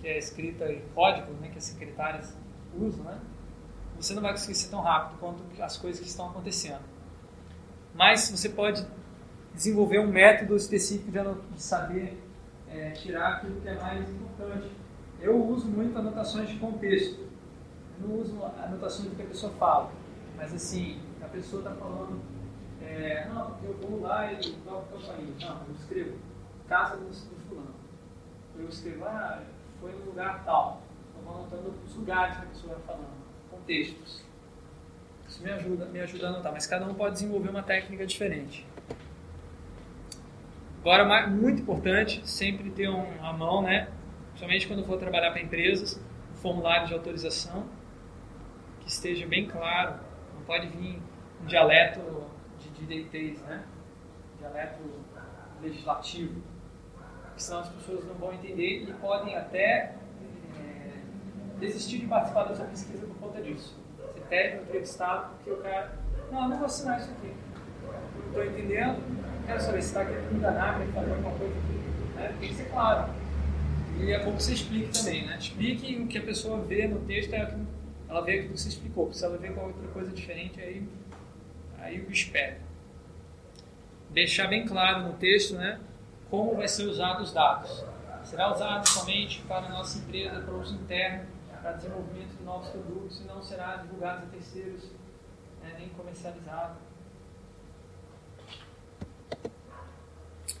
que 0.00 0.08
é 0.08 0.18
escrita 0.18 0.70
em 0.72 0.82
código, 0.94 1.32
né, 1.34 1.48
que 1.48 1.58
as 1.58 1.64
secretárias 1.64 2.34
usam, 2.78 3.04
né, 3.04 3.20
você 3.96 4.14
não 4.14 4.22
vai 4.22 4.32
conseguir 4.32 4.54
ser 4.54 4.70
tão 4.70 4.80
rápido 4.80 5.18
quanto 5.18 5.42
as 5.62 5.76
coisas 5.76 6.00
que 6.00 6.08
estão 6.08 6.28
acontecendo. 6.30 6.82
Mas 7.94 8.30
você 8.30 8.48
pode 8.48 8.84
desenvolver 9.54 10.00
um 10.00 10.08
método 10.08 10.56
específico 10.56 11.10
de, 11.10 11.18
de 11.54 11.62
saber 11.62 12.20
é, 12.68 12.90
tirar 12.90 13.34
aquilo 13.34 13.60
que 13.60 13.68
é 13.68 13.74
mais 13.74 14.08
importante. 14.10 14.70
Eu 15.20 15.42
uso 15.42 15.68
muito 15.68 15.96
anotações 15.96 16.48
de 16.48 16.56
contexto. 16.58 17.20
Eu 18.00 18.08
não 18.08 18.16
uso 18.16 18.42
anotações 18.44 19.08
do 19.08 19.16
que 19.16 19.22
a 19.22 19.26
pessoa 19.26 19.52
fala. 19.52 19.92
Mas 20.36 20.52
assim, 20.52 21.00
a 21.22 21.26
pessoa 21.26 21.62
está 21.62 21.74
falando, 21.74 22.20
é, 22.88 23.28
não, 23.28 23.56
eu 23.62 23.74
vou 23.78 24.00
lá 24.00 24.32
e 24.32 24.36
toco 24.36 24.98
país. 25.06 25.40
Não, 25.40 25.62
eu 25.68 25.74
escrevo 25.74 26.18
casa 26.68 26.96
do, 26.96 27.06
do 27.06 27.48
fulano. 27.48 27.74
Eu 28.56 28.68
escrevo, 28.68 29.04
ah, 29.04 29.42
foi 29.80 29.92
no 29.92 30.06
lugar 30.06 30.44
tal. 30.44 30.82
Eu 31.16 31.22
vou 31.22 31.40
anotando 31.40 31.74
os 31.86 31.94
lugares 31.94 32.38
que 32.38 32.44
a 32.44 32.48
pessoa 32.48 32.74
vai 32.74 32.82
falando, 32.84 33.14
contextos. 33.50 34.24
Isso 35.28 35.42
me 35.42 35.50
ajuda, 35.50 35.86
me 35.86 36.00
ajuda 36.00 36.26
a 36.26 36.30
anotar, 36.30 36.52
mas 36.52 36.66
cada 36.66 36.86
um 36.86 36.94
pode 36.94 37.14
desenvolver 37.14 37.48
uma 37.48 37.62
técnica 37.62 38.06
diferente. 38.06 38.66
Agora, 40.80 41.26
muito 41.28 41.62
importante, 41.62 42.20
sempre 42.28 42.70
ter 42.70 42.88
um, 42.88 43.24
a 43.24 43.32
mão, 43.32 43.62
né? 43.62 43.88
Principalmente 44.28 44.66
quando 44.66 44.84
for 44.84 44.98
trabalhar 44.98 45.30
para 45.30 45.40
empresas, 45.40 45.98
um 46.32 46.36
formulário 46.36 46.86
de 46.86 46.92
autorização 46.92 47.64
que 48.80 48.88
esteja 48.88 49.26
bem 49.26 49.46
claro. 49.46 49.98
Não 50.34 50.42
pode 50.42 50.66
vir 50.68 51.00
um 51.42 51.46
dialeto 51.46 52.00
direitez, 52.84 53.40
né? 53.42 53.64
Dialeto 54.38 54.80
legislativo. 55.62 56.42
Senão 57.36 57.60
as 57.60 57.68
pessoas 57.68 58.04
não 58.04 58.14
vão 58.14 58.32
entender 58.32 58.84
e 58.84 58.92
podem 59.00 59.34
até 59.36 59.94
é, 60.58 60.92
desistir 61.58 61.98
de 61.98 62.06
participar 62.06 62.44
da 62.44 62.54
sua 62.54 62.66
pesquisa 62.66 63.06
por 63.06 63.16
conta 63.16 63.42
disso. 63.42 63.76
Você 63.98 64.20
pede 64.28 64.58
um 64.58 64.62
entrevistado 64.62 65.34
porque 65.36 65.50
o 65.50 65.56
cara, 65.56 65.98
não, 66.30 66.48
não 66.48 66.56
vou 66.56 66.66
assinar 66.66 67.00
isso 67.00 67.10
aqui. 67.10 67.32
Não 68.16 68.26
estou 68.28 68.44
entendendo, 68.44 69.02
quero 69.46 69.60
saber 69.60 69.82
se 69.82 69.88
está 69.88 70.04
querendo 70.04 70.36
enganar, 70.36 70.78
quer 70.78 70.86
fazer 70.92 71.10
alguma 71.10 71.36
coisa 71.36 71.54
aqui. 71.54 72.14
Né? 72.14 72.36
Tem 72.38 72.48
que 72.48 72.54
ser 72.54 72.70
claro. 72.70 73.12
E 74.00 74.12
é 74.12 74.24
bom 74.24 74.36
que 74.36 74.42
você 74.42 74.54
explique 74.54 74.92
também, 74.92 75.26
né? 75.26 75.36
Explique 75.38 75.96
o 75.96 76.06
que 76.06 76.18
a 76.18 76.22
pessoa 76.22 76.58
vê 76.58 76.86
no 76.88 77.00
texto, 77.00 77.32
é 77.32 77.46
que 77.46 77.56
ela 78.08 78.24
vê 78.24 78.32
aquilo 78.32 78.54
que 78.54 78.60
você 78.60 78.68
explicou. 78.68 79.12
Se 79.12 79.24
ela 79.24 79.38
vê 79.38 79.48
com 79.48 79.60
outra 79.66 79.88
coisa 79.88 80.10
diferente, 80.12 80.60
aí, 80.60 80.86
aí 81.78 82.00
o 82.00 82.32
pega. 82.32 82.63
Deixar 84.14 84.46
bem 84.46 84.64
claro 84.64 85.02
no 85.08 85.14
texto, 85.14 85.56
né? 85.56 85.80
Como 86.30 86.54
vai 86.54 86.68
ser 86.68 86.84
usado 86.84 87.24
os 87.24 87.32
dados. 87.32 87.84
Será 88.22 88.52
usado 88.52 88.88
somente 88.88 89.42
para 89.42 89.66
a 89.66 89.68
nossa 89.68 89.98
empresa, 89.98 90.40
para 90.40 90.54
uso 90.54 90.72
interno, 90.76 91.26
para 91.60 91.72
desenvolvimento 91.72 92.36
de 92.38 92.44
novos 92.44 92.68
produtos, 92.68 93.20
e 93.20 93.24
não 93.24 93.42
será 93.42 93.74
divulgado 93.76 94.24
a 94.24 94.30
terceiros, 94.30 94.84
né? 95.60 95.74
nem 95.78 95.88
comercializado. 95.88 96.78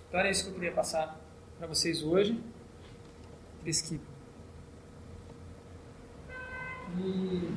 Então 0.08 0.20
era 0.20 0.30
isso 0.30 0.44
que 0.44 0.50
eu 0.50 0.54
queria 0.54 0.72
passar 0.72 1.16
para 1.56 1.68
vocês 1.68 2.02
hoje. 2.02 2.42
Pesquisa. 3.62 4.02
E 6.98 7.54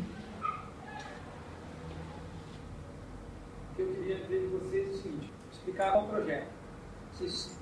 o 3.72 3.76
que 3.76 3.82
eu 3.82 3.94
queria 3.96 4.28
ver 4.28 4.42
de 4.42 4.48
vocês 4.48 4.88
é 4.88 4.92
o 4.92 4.98
seguinte: 5.02 5.37
explicar 5.78 5.92
qual 5.92 6.08
projeto. 6.08 6.48
Vocês 7.12 7.60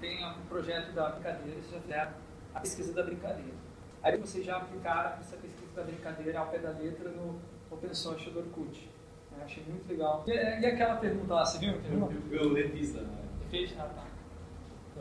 têm 0.00 0.26
um 0.26 0.42
projeto 0.48 0.92
da 0.92 1.10
brincadeira, 1.10 1.60
vocês 1.60 1.70
já 1.70 1.80
fizeram 1.80 2.12
a 2.54 2.60
pesquisa 2.60 2.92
da 2.92 3.02
brincadeira. 3.02 3.58
Aí 4.02 4.16
vocês 4.18 4.44
já 4.44 4.58
aplicaram 4.58 5.18
essa 5.18 5.36
pesquisa 5.36 5.72
da 5.74 5.82
brincadeira 5.82 6.38
ao 6.38 6.46
pé 6.48 6.58
da 6.58 6.70
letra 6.70 7.10
no 7.10 7.40
Open 7.70 7.94
Source 7.94 8.30
do 8.30 8.38
Orkut. 8.38 8.88
Eu 9.36 9.44
achei 9.44 9.64
muito 9.64 9.88
legal. 9.88 10.24
E, 10.26 10.30
e 10.30 10.66
aquela 10.66 10.96
pergunta 10.96 11.34
lá, 11.34 11.44
você 11.44 11.58
viu? 11.58 11.72
Eu, 11.90 12.12
eu, 12.30 12.42
eu 12.42 12.52
letista, 12.52 13.00
né? 13.00 13.24
Fez? 13.50 13.74
Ah, 13.78 13.88
tá. 13.94 14.04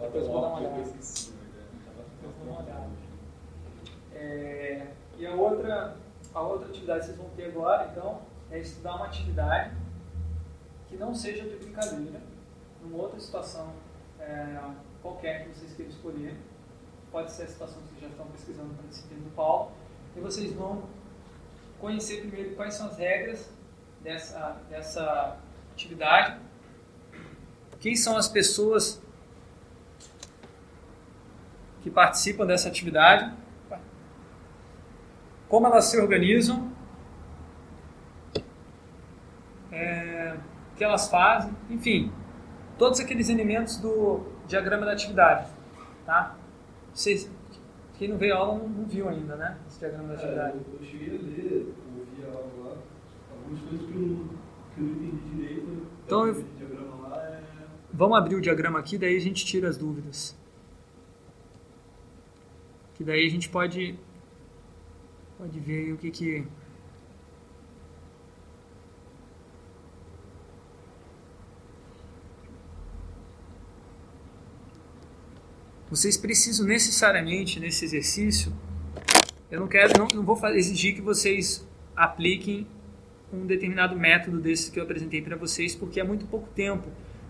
Depois 0.01 0.27
vou 0.27 0.41
dar 0.41 0.47
uma 0.47 0.59
olhada. 0.59 0.75
Depois 0.77 1.33
vou 2.23 2.45
dar 2.45 2.51
uma 2.51 2.61
olhada. 2.61 2.89
É, 4.13 4.87
e 5.17 5.27
a 5.27 5.33
outra, 5.33 5.95
a 6.33 6.41
outra 6.41 6.69
atividade 6.69 7.01
que 7.01 7.05
vocês 7.07 7.17
vão 7.17 7.29
ter 7.31 7.45
agora, 7.45 7.89
então, 7.91 8.21
é 8.49 8.59
estudar 8.59 8.95
uma 8.95 9.05
atividade 9.05 9.75
que 10.89 10.97
não 10.97 11.13
seja 11.13 11.43
de 11.43 11.55
brincadeira, 11.55 12.21
numa 12.81 12.97
outra 12.97 13.19
situação 13.19 13.73
é, 14.19 14.59
qualquer 15.01 15.43
que 15.43 15.49
vocês 15.49 15.73
queiram 15.73 15.91
escolher. 15.91 16.35
Pode 17.11 17.31
ser 17.31 17.43
a 17.43 17.47
situação 17.47 17.81
que 17.83 17.89
vocês 17.89 18.01
já 18.01 18.07
estão 18.07 18.25
pesquisando 18.27 18.73
para 18.73 18.85
a 18.85 18.89
disciplina 18.89 19.23
do 19.23 19.35
Paulo. 19.35 19.71
E 20.15 20.19
vocês 20.19 20.51
vão 20.53 20.83
conhecer 21.79 22.21
primeiro 22.21 22.55
quais 22.55 22.73
são 22.73 22.87
as 22.87 22.97
regras 22.97 23.49
dessa, 24.03 24.61
dessa 24.69 25.37
atividade 25.73 26.47
quem 27.79 27.95
são 27.95 28.17
as 28.17 28.27
pessoas 28.27 29.01
que 31.81 31.89
participam 31.89 32.45
dessa 32.45 32.67
atividade? 32.67 33.31
Como 35.47 35.67
elas 35.67 35.85
se 35.85 35.99
organizam? 35.99 36.71
É, 39.71 40.35
que 40.77 40.83
elas 40.83 41.09
fazem? 41.09 41.51
Enfim, 41.69 42.11
todos 42.77 42.99
aqueles 42.99 43.29
elementos 43.29 43.77
do 43.77 44.21
diagrama 44.47 44.85
da 44.85 44.93
atividade. 44.93 45.49
Tá? 46.05 46.37
Vocês, 46.93 47.29
quem 47.97 48.07
não 48.07 48.17
veio 48.17 48.35
a 48.35 48.37
aula 48.37 48.59
não, 48.59 48.69
não 48.69 48.85
viu 48.85 49.09
ainda, 49.09 49.35
né? 49.35 49.57
Esse 49.67 49.79
diagrama 49.79 50.09
da 50.09 50.13
é, 50.13 50.17
atividade. 50.17 50.57
É, 50.57 50.81
eu, 50.81 50.85
cheguei 50.85 51.09
a 51.09 51.21
ler, 51.21 51.75
ouvi 51.97 52.23
a 52.23 52.27
aula 52.27 52.51
lá, 52.63 52.77
algumas 53.31 53.61
coisas 53.61 53.87
que 53.87 53.95
eu, 53.95 54.27
que 54.73 54.81
eu 54.81 54.85
não 54.85 54.93
entendi 54.93 55.35
direito. 55.35 55.87
Então, 56.05 56.27
eu, 56.27 56.45
Vamos 57.97 58.15
abrir 58.15 58.35
o 58.35 58.41
diagrama 58.41 58.77
aqui, 58.77 58.95
daí 58.95 59.17
a 59.17 59.19
gente 59.19 59.43
tira 59.43 59.67
as 59.67 59.75
dúvidas. 59.75 60.37
Que 62.93 63.03
daí 63.03 63.25
a 63.25 63.29
gente 63.29 63.49
pode, 63.49 63.97
pode 65.35 65.59
ver 65.59 65.93
o 65.93 65.97
que 65.97 66.11
que... 66.11 66.47
Vocês 75.89 76.17
precisam 76.17 76.65
necessariamente 76.65 77.59
nesse 77.59 77.85
exercício, 77.85 78.51
eu 79.49 79.59
não 79.59 79.67
quero, 79.67 79.93
não, 79.97 80.07
não 80.07 80.23
vou 80.23 80.37
exigir 80.49 80.93
que 80.93 81.01
vocês 81.01 81.65
apliquem 81.95 82.67
um 83.31 83.45
determinado 83.45 83.95
método 83.95 84.39
desse 84.39 84.71
que 84.71 84.79
eu 84.79 84.83
apresentei 84.83 85.21
para 85.21 85.35
vocês, 85.35 85.75
porque 85.75 85.99
é 85.99 86.03
muito 86.03 86.25
pouco 86.25 86.49
tempo 86.49 86.87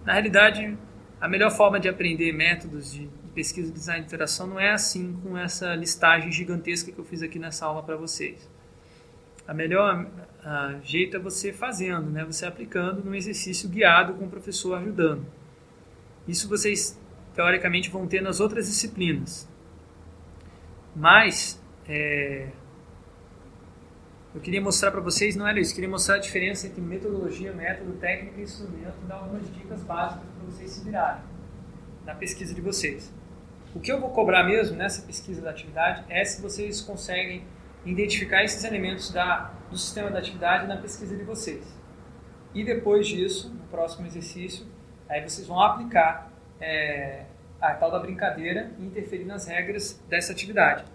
na 0.08 0.14
realidade, 0.14 0.78
a 1.20 1.28
melhor 1.28 1.52
forma 1.52 1.82
de 1.82 1.90
aprender 1.90 2.32
métodos 2.32 2.94
de 2.94 3.10
pesquisa, 3.36 3.70
design 3.70 4.00
de 4.00 4.08
interação 4.08 4.48
não 4.48 4.58
é 4.58 4.72
assim 4.72 5.20
com 5.22 5.38
essa 5.38 5.76
listagem 5.76 6.32
gigantesca 6.32 6.94
que 6.94 6.98
eu 6.98 7.04
fiz 7.04 7.22
aqui 7.22 7.38
nessa 7.38 7.66
aula 7.66 7.84
para 7.84 7.98
vocês. 7.98 8.50
A 9.46 9.54
melhor 9.54 10.08
a, 10.42 10.76
jeito 10.82 11.18
é 11.18 11.20
você 11.20 11.52
fazendo, 11.52 12.10
né? 12.10 12.24
você 12.24 12.46
aplicando 12.46 13.04
num 13.04 13.14
exercício 13.14 13.68
guiado 13.68 14.14
com 14.14 14.28
o 14.28 14.30
professor 14.30 14.76
ajudando. 14.76 15.26
Isso 16.26 16.48
vocês, 16.48 16.98
teoricamente, 17.38 17.90
vão 17.90 18.08
ter 18.08 18.22
nas 18.22 18.40
outras 18.40 18.66
disciplinas. 18.66 19.48
Mas, 20.96 21.62
é, 21.88 22.48
eu 24.34 24.42
queria 24.42 24.60
mostrar 24.60 24.90
para 24.90 25.02
vocês, 25.02 25.36
não 25.36 25.48
era 25.48 25.60
isso, 25.60 25.72
eu 25.72 25.76
queria 25.76 25.90
mostrar 25.90 26.16
a 26.16 26.18
diferença 26.18 26.66
entre 26.66 26.82
metodologia, 26.82 27.54
método, 27.54 27.94
técnica 27.94 28.40
e 28.40 28.44
instrumento 28.44 28.98
dar 29.08 29.18
algumas 29.18 29.54
dicas 29.54 29.84
básicas 29.84 30.26
para 30.26 30.46
vocês 30.48 30.72
se 30.72 30.84
virarem 30.84 31.22
na 32.04 32.16
pesquisa 32.16 32.56
de 32.56 32.62
vocês. 32.62 33.14
O 33.76 33.80
que 33.80 33.92
eu 33.92 34.02
vou 34.02 34.10
cobrar 34.10 34.44
mesmo 34.44 34.76
nessa 34.76 35.04
pesquisa 35.04 35.40
da 35.40 35.52
atividade 35.52 36.04
é 36.10 36.26
se 36.26 36.42
vocês 36.42 36.82
conseguem 36.82 37.46
identificar 37.86 38.44
esses 38.44 38.64
elementos 38.64 39.12
da, 39.12 39.54
do 39.70 39.78
sistema 39.78 40.10
da 40.10 40.18
atividade 40.18 40.66
na 40.66 40.78
pesquisa 40.78 41.16
de 41.16 41.24
vocês. 41.24 41.64
E 42.56 42.66
depois 42.66 43.06
disso, 43.06 43.54
no 43.54 43.66
próximo 43.68 44.08
exercício, 44.08 44.66
aí 45.08 45.22
vocês 45.22 45.46
vão 45.46 45.62
aplicar 45.62 46.32
é, 46.60 47.26
a 47.60 47.74
tal 47.74 47.92
da 47.92 48.00
brincadeira 48.00 48.72
e 48.78 48.86
interferir 48.86 49.26
nas 49.26 49.46
regras 49.46 50.00
dessa 50.08 50.32
atividade. 50.32 50.86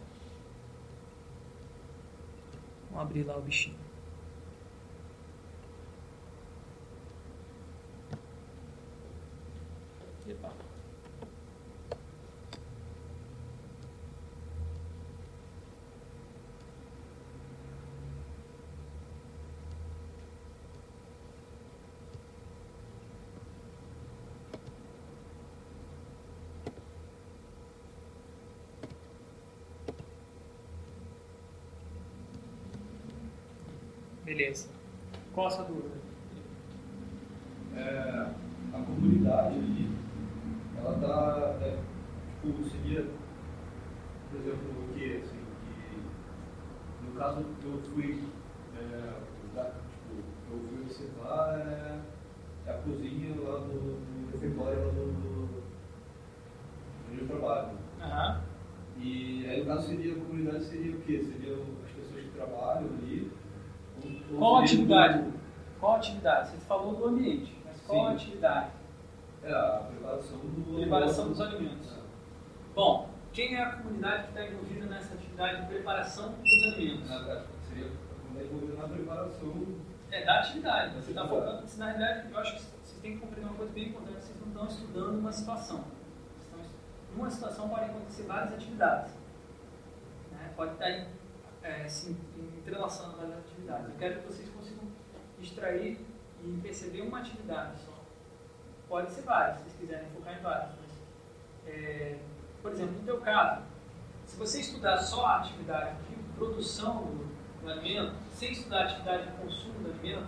Vamos 2.91 3.03
abrir 3.03 3.25
lá 3.25 3.37
o 3.37 3.43
bichinho. 3.43 3.82
Beleza. 34.33 34.67
Qual 35.35 35.47
a 35.47 35.51
sua 35.51 35.65
dúvida? 35.67 35.95
É, 37.77 38.31
a 38.73 38.79
comunidade 38.79 39.57
ali, 39.57 39.91
ela 40.79 40.99
tá, 40.99 41.59
é, 41.63 41.77
tipo, 42.41 42.65
seria, 42.65 43.05
por 44.31 44.41
exemplo, 44.41 44.71
o 44.89 44.95
que, 44.95 45.17
assim, 45.17 45.37
que, 45.37 47.05
no 47.05 47.13
caso 47.21 47.45
eu 47.63 47.83
fui, 47.93 48.25
é, 48.81 49.13
da- 49.55 49.65
tipo, 49.91 50.23
eu 50.51 50.59
fui 50.67 50.81
observar 50.81 51.59
é, 51.59 52.71
a 52.71 52.73
cozinha 52.79 53.35
lá 53.39 53.59
do, 53.59 53.69
do 53.69 54.33
refeitório 54.33 54.79
lá 54.87 54.93
do, 54.93 55.13
do, 55.13 55.63
onde 57.11 57.21
eu 57.21 57.29
trabalho. 57.29 57.77
Aham. 58.01 58.45
E 58.99 59.47
aí, 59.47 59.61
no 59.61 59.67
caso, 59.67 59.89
seria, 59.89 60.15
a 60.15 60.17
comunidade 60.17 60.65
seria 60.65 60.97
o 60.97 61.01
quê? 61.03 61.23
Seriam 61.23 61.59
as 61.85 61.91
pessoas 61.91 62.23
que 62.25 62.31
trabalham 62.31 62.85
ou 62.85 63.02
Qual 64.39 64.67
seria 64.67 64.83
atividade? 64.83 65.33
Qual 65.81 65.97
atividade? 65.97 66.51
Você 66.51 66.57
falou 66.59 66.95
do 66.95 67.07
ambiente, 67.07 67.57
mas 67.65 67.81
qual 67.87 68.09
Sim. 68.09 68.15
atividade? 68.15 68.71
É, 69.43 69.53
a 69.53 69.89
preparação 69.91 70.39
do 70.39 70.77
Preparação 70.77 71.29
dos 71.29 71.41
alimentos. 71.41 71.93
É. 71.93 72.01
Bom, 72.75 73.11
quem 73.33 73.55
é 73.57 73.63
a 73.63 73.73
comunidade 73.77 74.23
que 74.25 74.29
está 74.29 74.47
envolvida 74.47 74.87
nessa 74.87 75.15
atividade 75.15 75.63
de 75.63 75.67
preparação 75.69 76.33
dos 76.33 76.75
alimentos? 76.75 77.09
Na 77.11 77.19
verdade, 77.19 77.45
seria 77.69 77.87
a 77.87 78.23
comunidade 78.23 78.47
envolvida 78.55 78.83
na 78.83 78.89
preparação. 78.89 79.67
É 80.11 80.25
da 80.25 80.41
atividade. 80.41 80.95
Você 80.97 81.11
está 81.11 81.27
focando. 81.27 81.63
Na 81.79 81.87
realidade, 81.87 82.31
eu 82.31 82.39
acho 82.39 82.55
que 82.57 82.61
vocês 82.63 83.01
têm 83.01 83.13
que 83.15 83.19
compreender 83.19 83.49
uma 83.49 83.57
coisa 83.57 83.73
bem 83.73 83.89
importante: 83.89 84.21
vocês 84.21 84.39
não 84.41 84.49
estão 84.49 84.67
estudando 84.67 85.19
uma 85.19 85.33
situação. 85.33 85.79
Vocês 85.79 86.67
estão 86.67 87.17
Numa 87.17 87.31
situação 87.31 87.69
podem 87.69 87.87
acontecer 87.91 88.23
várias 88.25 88.53
atividades. 88.55 89.13
né? 90.31 90.51
Pode 90.57 90.73
estar 90.73 90.91
em, 90.91 91.07
é, 91.63 91.89
se 91.89 92.17
entrelaçando 92.59 93.17
várias 93.17 93.39
atividades. 93.39 93.89
Eu 93.89 93.97
quero 93.99 94.21
que 94.21 94.27
vocês 94.27 94.49
consigam 94.51 94.85
extrair 95.41 96.05
e 96.43 96.61
perceber 96.63 97.03
uma 97.03 97.19
atividade 97.19 97.79
só. 97.85 97.93
Pode 98.89 99.11
ser 99.11 99.23
várias, 99.23 99.59
se 99.59 99.63
vocês 99.65 99.77
quiserem 99.81 100.11
focar 100.11 100.39
em 100.39 100.43
várias. 100.43 100.71
Mas, 100.71 101.73
é, 101.73 102.19
por 102.61 102.73
exemplo, 102.73 102.95
no 102.99 103.05
teu 103.05 103.21
caso, 103.21 103.63
se 104.27 104.37
você 104.37 104.61
estudar 104.61 104.99
só 104.99 105.27
a 105.27 105.39
atividade 105.39 105.97
de 106.09 106.17
produção 106.37 107.05
do, 107.05 107.63
do 107.63 107.71
alimento, 107.71 108.15
sem 108.35 108.53
estudar 108.53 108.83
a 108.83 108.85
atividade 108.85 109.31
de 109.31 109.37
consumo 109.37 109.81
do 109.81 109.91
alimento, 109.91 110.27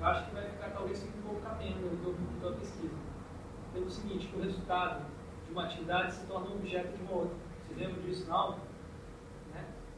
eu 0.00 0.06
acho 0.06 0.26
que 0.26 0.34
vai 0.34 0.48
ficar 0.50 0.70
talvez 0.70 1.02
um 1.02 1.22
pouco 1.22 1.40
capenga 1.40 1.78
na 1.80 2.40
tua 2.40 2.52
pesquisa. 2.52 2.94
Pelo 3.72 3.90
seguinte, 3.90 4.30
o 4.34 4.40
resultado 4.40 5.04
de 5.46 5.52
uma 5.52 5.64
atividade 5.64 6.12
se 6.12 6.26
torna 6.26 6.50
um 6.50 6.56
objeto 6.56 6.96
de 6.96 7.02
uma 7.02 7.12
outra. 7.12 7.36
Vocês 7.62 7.78
lembram 7.78 8.02
disso 8.02 8.26
na 8.28 8.34
aula? 8.34 8.58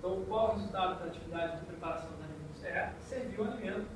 Então, 0.07 0.25
qual 0.27 0.49
é 0.49 0.53
o 0.53 0.55
resultado 0.55 1.01
da 1.01 1.07
atividade 1.07 1.57
de 1.59 1.67
preparação 1.67 2.09
dos 2.11 2.21
alimentos? 2.23 2.63
É 2.65 2.93
servir 3.01 3.41
o 3.41 3.45
alimento. 3.45 3.87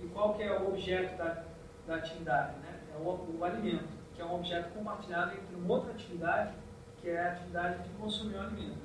E 0.00 0.06
qual 0.08 0.34
que 0.34 0.42
é 0.42 0.58
o 0.58 0.66
objeto 0.68 1.16
da, 1.16 1.44
da 1.86 1.94
atividade? 1.94 2.58
Né? 2.58 2.80
É 2.92 2.98
o, 2.98 3.36
o 3.38 3.44
alimento, 3.44 3.86
que 4.16 4.20
é 4.20 4.24
um 4.24 4.34
objeto 4.34 4.72
compartilhado 4.74 5.32
entre 5.36 5.54
uma 5.54 5.74
outra 5.74 5.92
atividade, 5.92 6.54
que 7.00 7.08
é 7.08 7.20
a 7.20 7.32
atividade 7.34 7.84
de 7.84 7.88
consumir 7.90 8.34
o 8.34 8.40
alimento. 8.40 8.78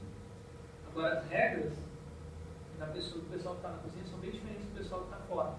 Agora, 0.92 1.18
as 1.20 1.28
regras 1.28 1.74
da 2.78 2.86
pessoa, 2.88 3.24
do 3.24 3.30
pessoal 3.32 3.56
que 3.56 3.62
está 3.62 3.72
na 3.72 3.78
cozinha 3.80 4.06
são 4.06 4.20
bem 4.20 4.30
diferentes 4.32 4.66
do 4.68 4.78
pessoal 4.78 5.02
que 5.02 5.08
está 5.08 5.18
fora. 5.26 5.54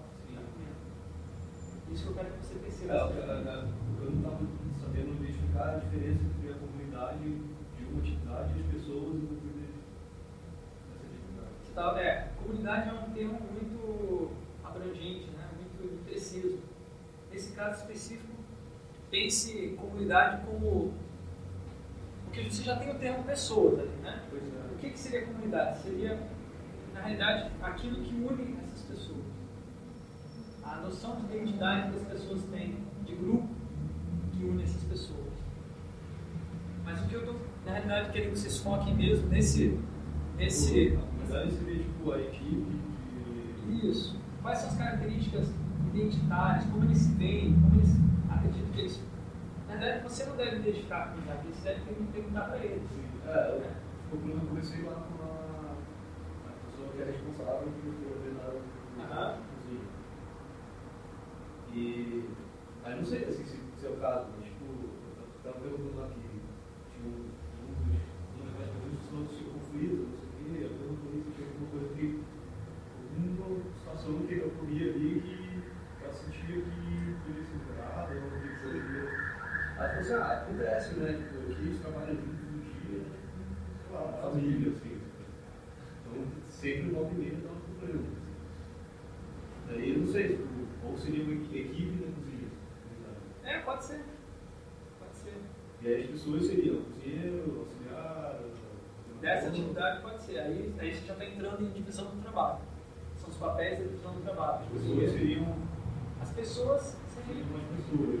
Isso 1.91 2.03
que 2.03 2.09
eu 2.09 2.15
quero 2.15 2.29
que 2.31 2.45
você 2.45 2.55
É, 2.55 2.59
perceba. 2.59 2.93
eu, 2.93 3.09
eu- 3.09 3.67
eu 4.03 4.11
não 4.11 4.17
estava 4.17 4.39
sabendo 4.81 5.23
identificar 5.23 5.69
a 5.75 5.75
diferença 5.79 6.23
entre 6.23 6.51
a 6.51 6.55
comunidade 6.55 7.19
de 7.19 7.83
uma 7.85 7.99
atividade 7.99 8.53
e 8.57 8.61
as 8.61 8.67
pessoas 8.75 9.15
tá- 11.77 12.01
é, 12.01 12.29
comunidade 12.41 12.89
é 12.89 12.93
um 12.93 13.11
termo 13.11 13.39
muito 13.51 14.31
abrangente, 14.63 15.29
né? 15.29 15.47
muito 15.79 16.03
preciso. 16.05 16.57
Nesse 17.31 17.53
caso 17.53 17.81
específico, 17.81 18.33
pense 19.11 19.77
comunidade 19.79 20.43
como. 20.43 20.91
Porque 22.25 22.49
você 22.49 22.63
já 22.63 22.75
tem 22.77 22.89
o 22.89 22.97
termo 22.97 23.23
pessoas 23.23 23.79
ali, 23.79 23.95
né? 24.01 24.23
É. 24.33 24.73
O 24.73 24.77
que, 24.77 24.89
que 24.89 24.99
seria 24.99 25.25
comunidade? 25.27 25.79
Seria, 25.79 26.19
na 26.93 27.01
realidade, 27.01 27.51
aquilo 27.61 28.03
que 28.03 28.13
une 28.13 28.57
essas 28.63 28.81
pessoas. 28.81 29.25
A 30.63 30.77
noção 30.77 31.15
de 31.15 31.37
identidade 31.37 31.91
que 31.91 31.97
as 31.97 32.03
pessoas 32.03 32.43
têm, 32.45 32.75
de 33.05 33.15
grupo 33.15 33.47
que 34.33 34.43
une 34.43 34.63
essas 34.63 34.83
pessoas. 34.83 35.33
Mas 36.83 37.01
o 37.03 37.07
que 37.07 37.15
eu 37.15 37.19
estou, 37.21 37.39
na 37.65 37.73
realidade, 37.73 38.11
querendo 38.11 38.31
que 38.31 38.39
vocês 38.39 38.57
foquem 38.57 38.95
mesmo 38.95 39.27
nesse. 39.29 39.79
nesse 40.37 40.97
A 41.27 41.29
comunidade 41.29 41.51
seria 41.57 41.83
tipo 41.83 42.11
a 42.11 42.19
equipe 42.19 42.87
isso. 43.83 44.17
Quais 44.41 44.59
são 44.59 44.69
as 44.69 44.77
características 44.77 45.53
identitárias, 45.93 46.65
como 46.65 46.85
eles 46.85 46.97
se 46.97 47.13
veem, 47.15 47.53
como 47.53 47.75
eles 47.75 47.95
acreditam 48.29 48.71
que 48.71 48.79
eles. 48.79 49.03
Na 49.67 49.75
verdade, 49.75 50.03
você 50.03 50.25
não 50.25 50.37
deve 50.37 50.57
identificar 50.57 50.97
a 50.97 51.07
comunidade, 51.07 51.47
você 51.47 51.69
deve 51.69 51.81
que 51.81 52.11
perguntar 52.11 52.41
para 52.41 52.57
eles. 52.57 52.81
É, 53.25 53.61
eu, 54.11 54.29
eu 54.29 54.39
comecei 54.47 54.83
lá 54.83 54.95
com 54.95 55.23
a, 55.23 56.51
pessoa 56.65 56.89
que 56.93 57.01
é 57.01 57.05
responsável 57.05 57.67
por 57.67 58.11
ordenar 58.11 58.49
o 58.49 59.43
cozinha. 59.51 59.81
E. 61.73 62.29
Aí 62.85 62.95
não 62.95 63.05
sei 63.05 63.25
assim, 63.25 63.43
se, 63.43 63.59
se 63.77 63.85
é 63.85 63.89
o 63.89 63.97
caso, 63.97 64.27
mas 64.37 64.45
tipo, 64.45 64.63
eu 64.63 65.27
estava 65.37 65.59
perguntando 65.59 65.99
lá 65.99 66.07
que 66.07 66.21
tinha 66.95 67.05
um, 67.05 67.27
um 67.27 67.73
dos. 67.83 67.99
Um 68.31 68.45
das 68.45 68.69
perguntas 68.71 69.37
se 69.37 69.43
conflito, 69.43 70.07
não 70.07 70.17
sei 70.17 70.27
o 70.27 70.55
quê, 70.55 70.63
eu 70.63 70.69
perguntei 70.69 71.21
se 71.21 71.31
tinha 71.35 71.47
alguma 71.49 71.66
coisa 71.77 71.93
que. 71.95 72.23
Alguma 73.17 73.63
situação 73.73 74.19
que 74.27 74.33
eu 74.37 74.49
comia 74.51 74.91
ali 74.93 75.21
que 75.23 76.03
ela 76.03 76.13
sentia 76.13 76.55
que 76.55 77.15
podia 77.25 77.43
ser 77.43 77.57
curada, 77.65 78.13
ou 78.13 78.39
que 78.41 78.49
poderia. 78.61 79.09
Ela 79.77 79.87
falou 79.89 80.01
assim, 80.01 80.13
ah, 80.13 80.41
acontece, 80.43 80.95
né? 80.95 81.13
Tipo, 81.13 81.51
aqui 81.51 81.61
a 81.61 81.65
gente 81.65 81.79
trabalha 81.79 82.13
junto 82.13 82.37
todo 82.37 82.61
dia, 82.61 82.99
né? 82.99 83.05
sei 83.87 83.95
lá, 83.95 84.01
uma 84.03 84.31
família, 84.31 84.71
assim. 84.71 84.97
Então, 86.01 86.23
sempre 86.49 86.89
volta 86.91 87.13
e 87.13 87.17
meia 87.17 87.37
dá 87.43 87.49
um 87.51 87.79
problema. 87.79 88.07
Daí 89.67 89.89
eu 89.93 89.99
não 89.99 90.07
sei, 90.07 90.27
tipo, 90.29 90.47
ou 90.85 90.97
seria 90.97 91.23
uma 91.23 91.33
equi- 91.33 91.59
equipe 91.59 92.05
na 92.05 92.11
cozinha. 92.13 92.47
É, 93.43 93.59
pode 93.59 93.83
ser. 93.83 94.01
Pode 94.99 95.15
ser. 95.15 95.33
E 95.81 95.87
aí 95.87 96.03
as 96.03 96.09
pessoas 96.11 96.45
seriam 96.45 96.81
cozinheiro, 96.83 97.59
auxiliar. 97.59 98.39
Dessa 99.27 99.49
atividade 99.49 100.01
pode 100.01 100.23
ser. 100.23 100.39
Aí, 100.39 100.73
aí 100.79 100.95
você 100.95 101.05
já 101.05 101.13
está 101.13 101.25
entrando 101.25 101.61
em 101.61 101.69
divisão 101.71 102.05
do 102.05 102.21
trabalho. 102.21 102.59
São 103.17 103.29
os 103.29 103.35
papéis 103.35 103.77
da 103.77 103.83
divisão 103.83 104.13
do 104.13 104.21
trabalho. 104.21 104.61
As 104.61 104.81
pessoas 104.81 105.11
seriam 105.11 105.55
As 106.21 106.31
pessoas 106.31 106.97
seriam 107.13 107.45
pessoas, 107.75 108.19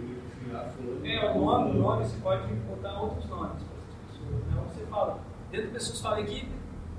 né? 1.01 1.15
É, 1.15 1.31
o 1.31 1.39
nome, 1.39 1.71
o 1.71 1.73
nome, 1.75 2.03
você 2.03 2.17
pode 2.19 2.53
botar 2.53 3.01
outros 3.01 3.25
nomes 3.29 3.63
para 3.63 3.77
essas 3.77 3.95
pessoas. 4.11 4.45
Né? 4.47 4.63
Você 4.67 4.85
fala, 4.87 5.19
dentro 5.49 5.67
de 5.67 5.73
pessoas 5.73 6.01
fala 6.01 6.19
equipe, 6.19 6.51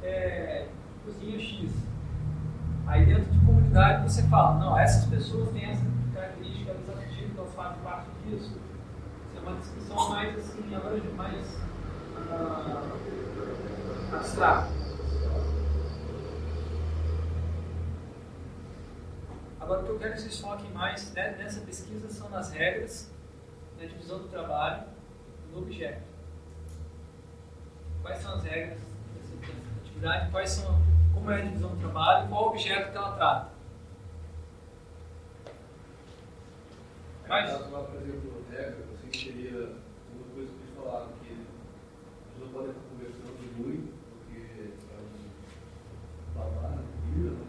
é, 0.02 0.68
cozinha 1.04 1.38
X. 1.38 1.70
Aí 2.86 3.04
dentro 3.04 3.30
de 3.30 3.44
comunidade 3.44 4.10
você 4.10 4.22
fala, 4.28 4.58
não, 4.58 4.78
essas 4.78 5.04
pessoas 5.04 5.50
têm 5.50 5.66
essa 5.66 5.84
característica, 6.14 6.70
elas 6.70 6.88
acreditam 6.88 7.28
que 7.28 7.38
elas 7.40 7.54
fazem 7.54 7.82
parte 7.82 8.08
disso. 8.24 8.56
Isso 9.26 9.36
é 9.36 9.40
uma 9.40 9.58
descrição 9.58 10.08
mais 10.08 10.38
assim, 10.38 10.74
agora 10.74 10.98
mais 11.14 11.58
ah, 12.30 12.82
abstrata. 14.16 14.68
Agora, 19.60 19.82
o 19.82 19.84
que 19.84 19.90
eu 19.90 19.98
quero 19.98 20.14
que 20.14 20.20
vocês 20.22 20.40
foquem 20.40 20.70
mais 20.70 21.12
né, 21.12 21.36
nessa 21.36 21.60
pesquisa 21.60 22.08
são 22.08 22.30
nas 22.30 22.50
regras, 22.52 23.10
na 23.78 23.84
divisão 23.84 24.18
do 24.18 24.28
trabalho 24.28 24.84
no 25.52 25.58
objeto. 25.58 26.02
Quais 28.02 28.18
são 28.18 28.34
as 28.34 28.44
regras 28.44 28.78
dessa, 29.14 29.34
atividade? 29.82 30.30
Quais 30.30 30.50
são, 30.50 30.82
como 31.12 31.30
é 31.30 31.42
a 31.42 31.44
divisão 31.44 31.70
do 31.70 31.76
trabalho 31.76 32.28
qual 32.28 32.48
objeto 32.48 32.90
que 32.92 32.96
ela 32.96 33.12
trata? 33.12 33.58
Mas, 37.28 37.50
caso 37.50 37.70
lá, 37.70 37.82
por 37.82 38.00
exemplo, 38.00 38.44
regra, 38.50 38.84
assim, 38.94 39.18
seria 39.18 39.76
uma 40.14 40.34
coisa 40.34 40.50
que 40.50 40.62
eles 40.62 40.74
falaram, 40.74 41.08
que 41.22 41.30
eles 41.30 41.46
não 42.40 42.48
podem 42.48 42.70
estar 42.70 42.82
conversando 42.88 43.56
muito, 43.58 43.92
porque 44.08 44.72
para 44.88 46.42
não 46.42 46.50
babar 46.50 46.70
na 46.70 46.82
comida, 47.18 47.30
né? 47.30 47.46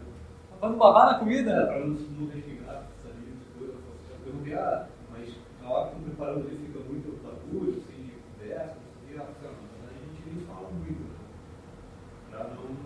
Vamos 0.60 0.78
babar 0.78 1.06
na 1.06 1.16
É, 1.16 1.18
comida? 1.18 1.66
para 1.66 1.78
não, 1.80 1.86
não 1.88 2.26
respingar, 2.30 2.84
coisas. 3.58 3.76
Eu 4.10 4.18
perguntei, 4.24 4.54
ah, 4.54 4.86
mas 5.10 5.34
na 5.62 5.70
hora 5.70 5.88
que 5.90 5.96
estão 5.96 6.08
preparando 6.10 6.46
ali 6.46 6.56
fica 6.66 6.78
muito 6.80 7.22
barulho, 7.22 7.78
assim, 7.78 8.10
conversa, 8.38 8.76
não 8.76 9.00
o 9.00 9.08
que, 9.08 9.18
ah, 9.18 9.50
a 9.88 9.92
gente 9.92 10.22
nem 10.34 10.46
fala 10.46 10.68
muito, 10.70 11.00
né? 11.00 11.16
Pra 12.30 12.44
não. 12.44 12.76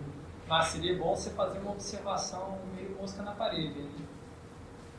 Mas 0.47 0.65
seria 0.67 0.97
bom 0.97 1.15
você 1.15 1.29
fazer 1.31 1.59
uma 1.59 1.71
observação 1.71 2.59
meio 2.75 2.95
mosca 2.97 3.23
na 3.23 3.31
parede. 3.33 3.79
hein? 3.79 3.89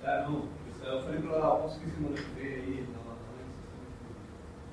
É, 0.03 0.23
não, 0.25 0.49
eu 0.85 1.03
falei 1.03 1.21
pra 1.21 1.33
ela, 1.33 1.47
ah, 1.55 1.57
posso 1.59 1.81
vir 1.81 1.91
semana 1.91 2.15
que 2.15 2.23
vem 2.41 2.53
aí, 2.55 2.89
não, 2.93 3.03
não, 3.05 3.17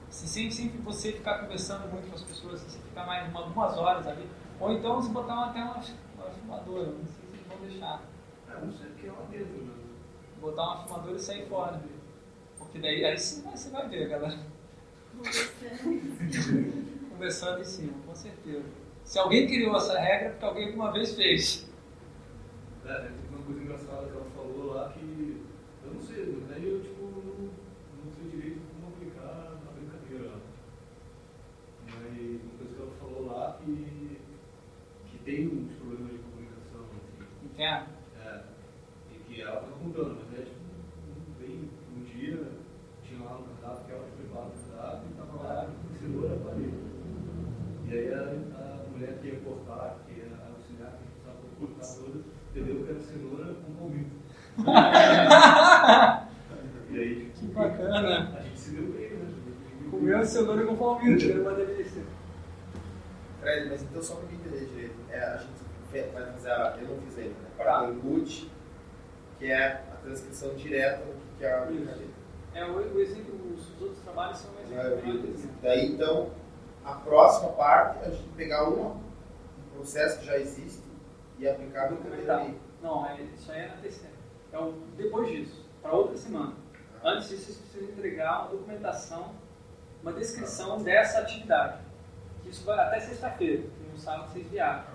Se 0.09 0.27
sempre, 0.27 0.51
sempre 0.51 0.77
você 0.79 1.11
ficar 1.13 1.39
conversando 1.39 1.89
muito 1.91 2.07
com 2.09 2.15
as 2.15 2.23
pessoas, 2.23 2.59
se 2.59 2.69
você 2.71 2.79
ficar 2.79 3.05
mais 3.05 3.27
uma, 3.29 3.43
duas 3.49 3.77
horas 3.77 4.05
ali, 4.07 4.27
ou 4.59 4.71
então 4.73 4.95
você 5.01 5.09
botar 5.09 5.33
uma, 5.33 5.45
até 5.47 5.61
uma, 6.23 6.29
uma 6.29 6.33
filmadora, 6.33 6.91
não 6.91 7.05
sei 7.05 7.13
se 7.13 7.33
eles 7.33 7.47
vão 7.47 7.57
deixar. 7.67 8.01
É, 8.49 8.65
não 8.65 8.71
sei 8.71 8.87
o 8.87 8.93
que 8.95 9.07
é 9.07 9.11
lá 9.11 9.25
dentro, 9.29 9.63
né? 9.63 9.73
Botar 10.39 10.63
uma 10.63 10.83
filmadora 10.83 11.15
e 11.15 11.19
sair 11.19 11.47
fora. 11.47 11.81
Porque 12.57 12.79
daí 12.79 13.05
aí 13.05 13.17
sim 13.17 13.41
você 13.49 13.69
vai 13.69 13.87
ver, 13.87 14.09
galera. 14.09 14.39
Conversando 17.09 17.61
em 17.61 17.65
cima, 17.65 17.93
com 18.05 18.15
certeza. 18.15 18.65
Se 19.03 19.19
alguém 19.19 19.47
criou 19.47 19.75
essa 19.75 19.99
regra, 19.99 20.27
é 20.27 20.29
porque 20.29 20.45
alguém 20.45 20.67
alguma 20.67 20.91
vez 20.91 21.15
fez. 21.15 21.69
É, 22.85 22.93
tem 22.99 23.11
uma 23.29 23.43
coisa 23.45 23.61
engraçada 23.61 24.07
que 24.07 24.15
ela 24.15 24.25
falou 24.35 24.73
lá 24.73 24.89
que 24.89 25.41
eu 25.85 25.93
não 25.93 26.01
sei, 26.01 26.37
mas 26.41 26.51
aí 26.57 26.67
eu 26.67 26.81
tipo 26.81 27.01
não, 27.03 27.49
não 28.03 28.11
sei 28.11 28.29
direito 28.29 28.61
como 28.73 28.93
aplicar 28.93 29.59
na 29.63 29.71
brincadeira. 29.71 30.31
Mas 31.85 32.41
uma 32.41 32.57
coisa 32.57 32.75
que 32.75 32.81
ela 32.81 32.91
falou 32.99 33.25
lá 33.27 33.59
que, 33.63 34.17
que 35.11 35.17
tem 35.19 35.47
uns 35.47 35.73
problemas 35.73 36.11
de 36.11 36.17
comunicação, 36.19 36.85
Entende? 37.63 37.85
É, 38.25 38.41
e 39.11 39.15
que 39.19 39.41
ela 39.41 39.55
tava 39.61 39.71
contando, 39.81 40.17
mas 40.29 40.39
é 40.39 40.43
tipo, 40.43 40.59
bem, 41.39 41.69
um 41.95 42.03
dia 42.03 42.39
tinha 43.03 43.23
lá 43.23 43.37
um 43.37 43.43
cardápio 43.43 43.85
que 43.85 43.91
ela 43.91 44.03
tinha 44.03 44.17
preparado 44.17 44.49
o 44.49 44.71
cardápio 44.71 45.07
e 45.09 45.13
tava 45.13 45.43
lá 45.43 45.67
com 45.67 45.93
cenoura 45.97 46.29
na 46.35 46.45
parede. 46.45 46.73
E 47.85 47.93
aí 47.93 48.13
a, 48.13 48.17
a 48.59 48.89
mulher 48.91 49.17
que 49.21 49.27
ia 49.27 49.39
cortar, 49.39 49.97
que 50.05 50.21
era 50.21 50.35
a 50.43 50.49
auxiliar 50.51 50.91
que 50.91 51.03
precisava 51.07 51.39
cortar 51.59 51.87
todas, 51.95 52.21
entendeu 52.51 52.83
que 52.85 52.91
era 52.91 52.99
cenoura 52.99 53.53
com 53.53 53.73
palmito. 53.75 54.15
e 56.91 56.99
aí, 56.99 57.15
Que 57.33 57.39
tipo, 57.39 57.53
bacana. 57.53 58.37
a 58.37 58.41
gente 58.43 58.59
se 58.59 58.71
deu 58.71 58.91
bem, 58.91 59.09
né? 59.11 59.33
Comeu 59.89 60.25
cenoura 60.25 60.65
com 60.65 60.75
palmito, 60.75 61.25
era 61.31 61.41
uma 61.41 61.53
delícia. 61.53 62.03
Fred, 63.39 63.69
mas 63.69 63.83
então 63.83 64.01
só 64.01 64.15
para 64.15 64.27
me 64.27 64.35
entender 64.35 64.65
direito, 64.65 64.95
é, 65.09 65.19
a 65.19 65.37
gente 65.37 65.51
vai 66.13 66.31
fazer 66.31 66.49
a. 66.51 66.77
Eu 66.81 66.87
não 66.87 67.01
fiz 67.01 67.17
ainda, 67.17 67.29
né? 67.29 67.49
Para 67.57 67.83
o 67.83 67.93
input, 67.93 68.51
que 69.39 69.51
é 69.51 69.65
a 69.67 69.97
transcrição 70.03 70.55
direta 70.55 71.03
do 71.05 71.37
que 71.37 71.45
é 71.45 71.53
a 71.53 71.65
brincadeira. 71.65 72.11
É, 72.53 72.65
o, 72.65 72.99
exemplo, 72.99 73.53
os, 73.53 73.75
os 73.75 73.81
outros 73.81 73.99
trabalhos 74.03 74.37
são 74.37 74.51
um 74.51 74.55
Ah, 74.57 74.87
exemplo 74.87 75.13
melhor. 75.13 75.35
Daí 75.61 75.91
então, 75.91 76.31
a 76.85 76.93
próxima 76.93 77.51
parte 77.53 78.03
é 78.03 78.07
a 78.07 78.11
gente 78.11 78.29
pegar 78.35 78.69
uma, 78.69 78.91
um 78.91 79.75
processo 79.75 80.19
que 80.19 80.25
já 80.25 80.37
existe 80.37 80.83
e 81.39 81.47
aplicar 81.47 81.85
a 81.85 81.87
brincadeira 81.87 82.37
ali. 82.37 82.59
Não, 82.81 83.05
é, 83.07 83.21
isso 83.21 83.51
aí 83.51 83.61
é 83.61 83.67
na 83.67 83.77
terceira. 83.77 84.13
É 84.51 84.57
o, 84.59 84.73
depois 84.95 85.27
disso, 85.29 85.65
para 85.81 85.93
outra 85.93 86.15
semana. 86.17 86.53
Antes 87.03 87.29
disso, 87.29 87.45
vocês 87.45 87.57
precisam 87.57 87.89
entregar 87.89 88.41
uma 88.41 88.49
documentação, 88.51 89.31
uma 90.01 90.13
descrição 90.13 90.81
dessa 90.81 91.19
atividade. 91.19 91.79
Isso 92.45 92.63
vai 92.65 92.77
até 92.77 92.99
sexta-feira, 92.99 93.63
que 93.63 93.91
no 93.91 93.97
sábado 93.97 94.31
vocês 94.31 94.47
viajam. 94.47 94.92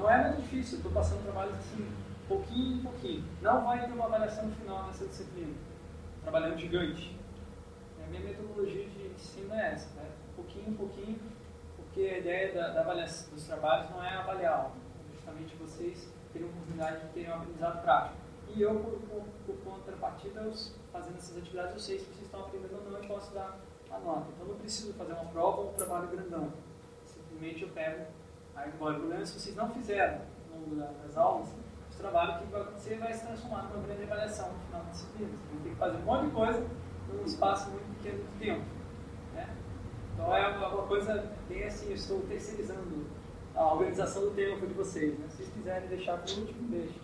Não 0.00 0.10
é 0.10 0.28
muito 0.28 0.40
difícil, 0.40 0.78
estou 0.78 0.90
passando 0.92 1.22
trabalhos 1.24 1.54
assim, 1.56 1.86
pouquinho 2.26 2.78
em 2.78 2.82
pouquinho. 2.82 3.24
Não 3.42 3.66
vai 3.66 3.86
ter 3.86 3.92
uma 3.92 4.06
avaliação 4.06 4.50
final 4.52 4.86
nessa 4.86 5.04
disciplina. 5.06 5.52
Trabalhando 6.22 6.58
gigante. 6.58 7.18
A 8.02 8.06
minha 8.08 8.22
metodologia 8.22 8.88
de 8.88 9.08
ensino 9.08 9.52
é 9.52 9.72
essa, 9.72 9.94
né? 9.96 10.08
pouquinho 10.34 10.70
em 10.70 10.72
pouquinho, 10.72 11.20
porque 11.76 12.00
a 12.00 12.18
ideia 12.18 12.54
da, 12.54 12.68
da 12.70 12.80
avaliação 12.80 13.34
dos 13.34 13.44
trabalhos 13.44 13.90
não 13.90 14.02
é 14.02 14.14
avaliar, 14.14 14.70
é 14.70 15.14
justamente 15.14 15.54
vocês 15.56 16.10
terem 16.32 16.48
a 16.48 16.50
oportunidade 16.50 17.06
de 17.06 17.12
terem 17.12 17.30
um 17.30 17.34
aprendizado 17.34 17.82
prático. 17.82 18.16
E 18.48 18.62
eu, 18.62 18.74
por, 18.80 18.98
por, 19.00 19.22
por 19.46 19.56
contrapartida, 19.62 20.50
fazendo 20.90 21.18
essas 21.18 21.36
atividades, 21.36 21.74
eu 21.74 21.78
sei 21.78 21.98
se 21.98 22.06
vocês 22.06 22.22
estão 22.22 22.40
aprendendo 22.40 22.74
ou 22.74 22.90
não, 22.90 22.98
eu 22.98 23.06
posso 23.06 23.34
dar 23.34 23.60
a 23.90 23.98
nota. 23.98 24.28
Então, 24.34 24.48
não 24.48 24.56
preciso 24.56 24.94
fazer 24.94 25.12
uma 25.12 25.26
prova 25.26 25.60
ou 25.60 25.70
um 25.70 25.74
trabalho 25.74 26.08
grandão. 26.08 26.50
Simplesmente 27.04 27.62
eu 27.62 27.68
pego, 27.68 28.06
aí 28.56 28.70
embora. 28.74 28.96
O 28.96 28.98
problema 29.00 29.22
é 29.22 29.26
se 29.26 29.38
vocês 29.38 29.56
não 29.56 29.70
fizeram 29.70 30.20
ao 30.52 30.60
longo 30.60 30.76
da- 30.76 30.92
das 31.02 31.16
aulas, 31.16 31.48
o 31.48 31.96
trabalho 31.98 32.38
que 32.40 32.46
vai 32.52 32.62
acontecer 32.62 32.98
vai 32.98 33.12
se 33.12 33.26
transformar 33.26 33.64
numa 33.64 33.82
grande 33.86 34.02
avaliação 34.04 34.52
no 34.52 34.58
final 34.66 34.82
da 34.82 34.90
disciplina. 34.90 35.30
Vocês 35.30 35.50
vão 35.52 35.60
ter 35.62 35.70
que 35.70 35.76
fazer 35.76 35.96
um 35.96 36.02
monte 36.02 36.24
de 36.26 36.30
coisa 36.30 36.66
num 37.08 37.24
espaço 37.24 37.70
muito 37.70 37.96
pequeno 37.96 38.18
de 38.24 38.38
tempo. 38.38 38.64
Né? 39.34 39.56
Então 40.14 40.34
é 40.36 40.48
uma 40.56 40.68
uma 40.68 40.86
coisa 40.86 41.30
bem 41.48 41.64
assim, 41.64 41.88
eu 41.88 41.94
estou 41.94 42.20
terceirizando 42.22 43.06
a 43.54 43.72
organização 43.74 44.22
do 44.22 44.30
tempo 44.30 44.66
de 44.66 44.72
vocês. 44.74 45.18
Né? 45.18 45.26
Se 45.28 45.36
vocês 45.38 45.48
quiserem 45.50 45.88
deixar 45.88 46.18
por 46.18 46.30
último, 46.30 46.68
deixem. 46.68 47.00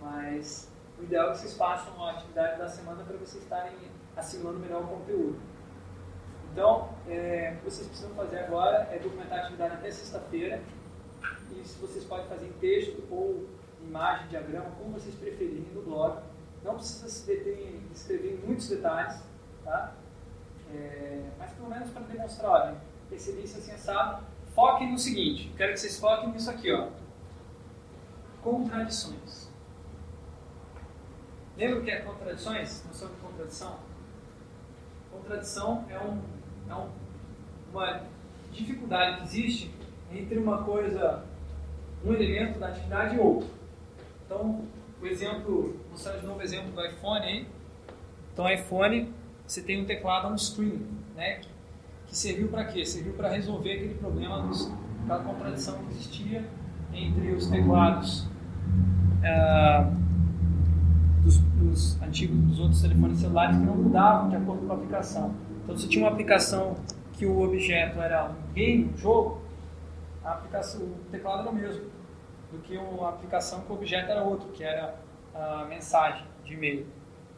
Mas 0.00 0.70
o 0.98 1.02
ideal 1.04 1.28
é 1.28 1.32
que 1.32 1.38
vocês 1.38 1.56
façam 1.56 2.04
a 2.04 2.12
atividade 2.12 2.58
da 2.58 2.68
semana 2.68 3.04
para 3.04 3.16
vocês 3.16 3.42
estarem 3.42 3.72
assimilando 4.16 4.58
melhor 4.58 4.82
o 4.84 4.86
conteúdo. 4.88 5.38
Então, 6.54 6.88
é, 7.08 7.54
o 7.56 7.58
que 7.58 7.64
vocês 7.64 7.88
precisam 7.88 8.14
fazer 8.14 8.38
agora 8.38 8.88
é 8.92 8.98
documentar 9.00 9.40
a 9.40 9.42
atividade 9.42 9.74
até 9.74 9.90
sexta-feira. 9.90 10.62
E 11.50 11.66
se 11.66 11.76
vocês 11.80 12.04
podem 12.04 12.28
fazer 12.28 12.46
em 12.46 12.52
texto 12.52 13.02
ou 13.10 13.48
imagem, 13.82 14.28
diagrama, 14.28 14.70
como 14.78 14.92
vocês 14.92 15.16
preferirem 15.16 15.66
no 15.74 15.82
blog. 15.82 16.22
Não 16.62 16.76
precisa 16.76 17.08
se 17.08 17.26
deter 17.26 17.58
em 17.58 17.92
escrever 17.92 18.40
muitos 18.46 18.68
detalhes, 18.68 19.20
tá? 19.64 19.94
É, 20.72 21.24
mas 21.36 21.50
pelo 21.54 21.68
menos 21.68 21.90
para 21.90 22.02
demonstrar, 22.02 22.50
olha, 22.52 22.76
percebi 23.10 23.42
isso 23.42 23.58
assim 23.58 23.72
assado. 23.72 24.24
Foquem 24.54 24.92
no 24.92 24.98
seguinte, 24.98 25.52
quero 25.56 25.72
que 25.72 25.80
vocês 25.80 25.98
foquem 25.98 26.30
nisso 26.30 26.50
aqui, 26.50 26.72
ó. 26.72 26.86
Contradições. 28.42 29.50
Lembra 31.56 31.80
o 31.80 31.82
que 31.82 31.90
é 31.90 32.00
contradições? 32.00 32.84
Noção 32.86 33.08
de 33.08 33.16
contradição? 33.16 33.76
Contradição 35.10 35.84
é, 35.88 35.98
um, 35.98 36.33
um, 36.72 36.88
uma 37.72 38.02
dificuldade 38.52 39.18
que 39.18 39.22
existe 39.24 39.74
entre 40.12 40.38
uma 40.38 40.62
coisa, 40.62 41.24
um 42.04 42.12
elemento 42.12 42.58
da 42.58 42.68
atividade 42.68 43.16
e 43.16 43.18
outro. 43.18 43.48
Então, 44.24 44.62
o 45.00 45.06
exemplo, 45.06 45.76
mostrar 45.90 46.16
de 46.16 46.26
novo 46.26 46.38
o 46.38 46.42
exemplo 46.42 46.70
do 46.72 46.84
iPhone 46.84 47.24
aí. 47.24 47.46
Então, 48.32 48.48
iPhone, 48.50 49.12
você 49.46 49.62
tem 49.62 49.82
um 49.82 49.84
teclado 49.84 50.28
on-screen, 50.28 50.86
né? 51.14 51.40
Que 52.06 52.16
serviu 52.16 52.48
para 52.48 52.64
quê? 52.64 52.84
Serviu 52.84 53.12
para 53.14 53.28
resolver 53.28 53.72
aquele 53.72 53.94
problema, 53.94 54.42
dos, 54.42 54.72
aquela 55.02 55.22
contradição 55.22 55.78
que 55.78 55.92
existia 55.92 56.44
entre 56.92 57.32
os 57.32 57.48
teclados 57.48 58.28
ah, 59.24 59.90
dos, 61.22 61.38
dos 61.38 62.02
antigos, 62.02 62.36
dos 62.36 62.60
outros 62.60 62.82
telefones 62.82 63.18
celulares 63.18 63.56
que 63.56 63.64
não 63.64 63.76
mudavam 63.76 64.28
de 64.28 64.36
acordo 64.36 64.66
com 64.66 64.72
a 64.72 64.76
aplicação. 64.76 65.34
Então, 65.64 65.78
se 65.78 65.88
tinha 65.88 66.04
uma 66.04 66.12
aplicação 66.12 66.76
que 67.14 67.24
o 67.24 67.40
objeto 67.40 67.98
era 67.98 68.26
um 68.26 68.52
game, 68.52 68.84
um 68.92 68.96
jogo, 68.98 69.40
a 70.22 70.32
aplicação, 70.32 70.82
o 70.82 70.96
teclado 71.10 71.40
era 71.40 71.50
o 71.50 71.54
mesmo 71.54 71.90
do 72.52 72.58
que 72.58 72.76
uma 72.76 73.08
aplicação 73.08 73.62
que 73.62 73.72
o 73.72 73.74
objeto 73.74 74.10
era 74.10 74.22
outro, 74.22 74.48
que 74.50 74.62
era 74.62 74.94
a 75.34 75.64
mensagem 75.64 76.26
de 76.44 76.52
e-mail. 76.52 76.86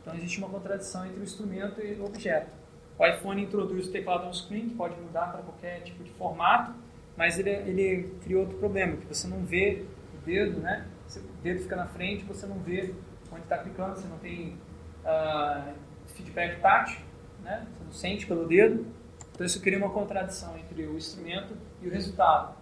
Então, 0.02 0.14
existe 0.14 0.38
uma 0.38 0.48
contradição 0.48 1.06
entre 1.06 1.20
o 1.20 1.22
instrumento 1.22 1.80
e 1.80 1.94
o 1.94 2.04
objeto. 2.04 2.50
O 2.98 3.06
iPhone 3.06 3.42
introduz 3.42 3.86
o 3.86 3.92
teclado 3.92 4.26
on-screen, 4.26 4.70
que 4.70 4.74
pode 4.74 4.98
mudar 5.00 5.32
para 5.32 5.42
qualquer 5.42 5.82
tipo 5.82 6.02
de 6.02 6.10
formato, 6.12 6.74
mas 7.16 7.38
ele, 7.38 7.50
ele 7.50 8.14
criou 8.24 8.42
outro 8.42 8.58
problema, 8.58 8.96
que 8.96 9.06
você 9.06 9.28
não 9.28 9.44
vê 9.44 9.84
o 10.14 10.26
dedo, 10.26 10.60
né? 10.60 10.86
O 11.16 11.42
dedo 11.42 11.60
fica 11.60 11.76
na 11.76 11.86
frente, 11.86 12.24
você 12.24 12.46
não 12.46 12.58
vê 12.58 12.92
onde 13.30 13.42
está 13.42 13.58
clicando, 13.58 13.96
você 13.96 14.08
não 14.08 14.18
tem 14.18 14.58
ah, 15.04 15.72
feedback 16.14 16.60
tátil, 16.60 17.05
né? 17.46 17.66
Você 17.78 17.84
não 17.84 17.92
sente 17.92 18.26
pelo 18.26 18.46
dedo. 18.46 18.86
Então 19.32 19.46
isso 19.46 19.60
cria 19.60 19.78
uma 19.78 19.90
contradição 19.90 20.56
entre 20.58 20.86
o 20.86 20.96
instrumento 20.96 21.56
e 21.80 21.88
o 21.88 21.90
resultado. 21.90 22.54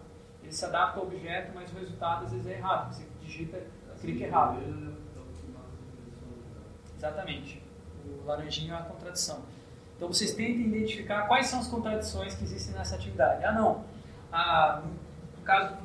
Ele 0.43 0.53
se 0.53 0.65
adapta 0.65 1.01
ao 1.01 1.07
objeto, 1.07 1.53
mas 1.55 1.73
o 1.73 1.79
resultado 1.79 2.27
às 2.27 2.33
vezes 2.33 2.47
é 2.47 2.53
errado. 2.53 2.93
Você 2.93 3.05
digita, 3.23 3.61
clica 4.01 4.25
errado. 4.25 4.59
Exatamente. 6.97 7.63
O 8.05 8.27
laranjinho 8.27 8.75
é 8.75 8.77
uma 8.77 8.87
contradição. 8.87 9.43
Então 9.97 10.09
vocês 10.09 10.35
tentem 10.35 10.67
identificar 10.67 11.27
quais 11.27 11.47
são 11.47 11.61
as 11.61 11.69
contradições 11.69 12.35
que 12.35 12.45
existem 12.45 12.75
nessa 12.75 12.97
atividade. 12.97 13.45
Ah, 13.45 13.53
não. 13.53 13.85
Ah, 14.33 14.83
no 15.39 15.45
caso, 15.45 15.77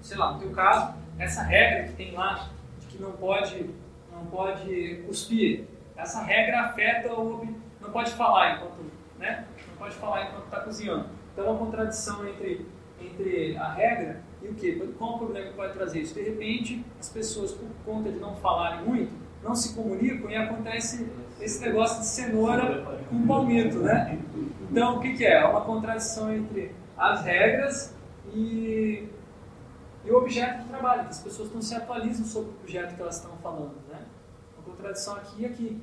sei 0.00 0.16
lá, 0.16 0.32
no 0.32 0.40
teu 0.40 0.50
caso, 0.50 0.94
essa 1.18 1.42
regra 1.42 1.88
que 1.88 1.94
tem 1.94 2.12
lá 2.12 2.48
de 2.80 2.86
que 2.86 2.98
não 3.00 3.12
pode, 3.12 3.70
não 4.10 4.24
pode 4.26 5.02
cuspir, 5.06 5.66
essa 5.96 6.22
regra 6.22 6.62
afeta 6.62 7.12
o 7.12 7.61
não 7.82 7.90
pode 7.90 8.12
falar 8.12 8.56
enquanto, 8.56 8.90
né? 9.18 9.46
Não 9.68 9.76
pode 9.76 9.94
falar 9.96 10.28
enquanto 10.28 10.44
está 10.44 10.60
cozinhando. 10.60 11.06
Então, 11.32 11.46
uma 11.46 11.58
contradição 11.58 12.26
entre 12.26 12.66
entre 13.04 13.56
a 13.56 13.72
regra 13.72 14.22
e 14.42 14.48
o 14.48 14.54
que? 14.54 14.72
Qual 14.98 15.14
o 15.14 15.18
problema 15.18 15.48
que 15.48 15.54
pode 15.54 15.72
trazer 15.72 16.00
isso? 16.00 16.14
De 16.14 16.22
repente, 16.22 16.84
as 16.98 17.08
pessoas, 17.08 17.52
por 17.52 17.68
conta 17.84 18.10
de 18.10 18.18
não 18.18 18.36
falarem 18.36 18.84
muito, 18.84 19.12
não 19.42 19.54
se 19.54 19.74
comunicam 19.74 20.30
e 20.30 20.36
acontece 20.36 21.10
esse 21.40 21.60
negócio 21.60 22.00
de 22.00 22.06
cenoura 22.06 22.98
com 23.08 23.26
palmito, 23.26 23.78
né? 23.78 24.18
Então, 24.70 24.96
o 24.96 25.00
que, 25.00 25.14
que 25.14 25.24
é? 25.24 25.42
É 25.42 25.44
uma 25.44 25.62
contradição 25.62 26.32
entre 26.32 26.72
as 26.96 27.22
regras 27.24 27.94
e, 28.32 29.08
e 30.04 30.10
o 30.10 30.16
objeto 30.16 30.62
de 30.62 30.68
trabalho, 30.68 31.04
que 31.04 31.10
as 31.10 31.20
pessoas 31.20 31.52
não 31.52 31.60
se 31.60 31.74
atualizam 31.74 32.24
sobre 32.24 32.50
o 32.50 32.54
objeto 32.62 32.94
que 32.94 33.02
elas 33.02 33.16
estão 33.16 33.36
falando, 33.42 33.74
né? 33.90 34.00
Uma 34.56 34.74
contradição 34.74 35.16
aqui 35.16 35.42
e 35.42 35.46
aqui. 35.46 35.82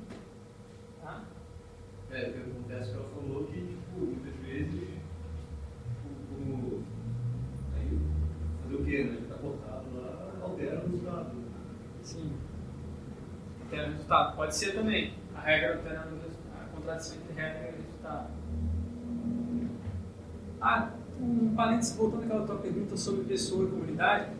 É, 2.12 2.28
o 2.28 2.32
que 2.32 2.40
acontece 2.40 2.90
que 2.90 2.96
ela 2.96 3.08
falou 3.08 3.44
que, 3.44 3.60
tipo, 3.60 3.98
muitas 4.00 4.34
vezes, 4.44 4.80
tipo, 4.80 6.08
como. 6.28 6.82
Aí, 7.76 7.98
fazer 8.62 8.74
o 8.74 8.84
quê, 8.84 9.04
né? 9.04 9.26
Tá 9.28 9.34
cortado 9.36 9.84
lá, 9.94 10.32
altera 10.42 10.80
o 10.80 10.90
resultado. 10.90 11.30
Sim. 12.02 12.32
Altera 13.62 13.88
o 13.88 13.92
resultado. 13.92 14.36
Pode 14.36 14.56
ser 14.56 14.74
também. 14.74 15.14
A 15.36 15.40
regra 15.40 15.76
resultado. 15.76 16.20
A 16.60 16.76
contradição 16.76 17.16
entre 17.16 17.40
regra 17.40 17.68
e 17.68 17.76
resultado. 17.76 18.30
Ah, 20.60 20.90
um 21.20 21.54
parênteses 21.54 21.96
voltando 21.96 22.24
àquela 22.24 22.46
tua 22.46 22.56
pergunta 22.56 22.96
sobre 22.96 23.24
pessoa 23.24 23.66
e 23.66 23.70
comunidade. 23.70 24.32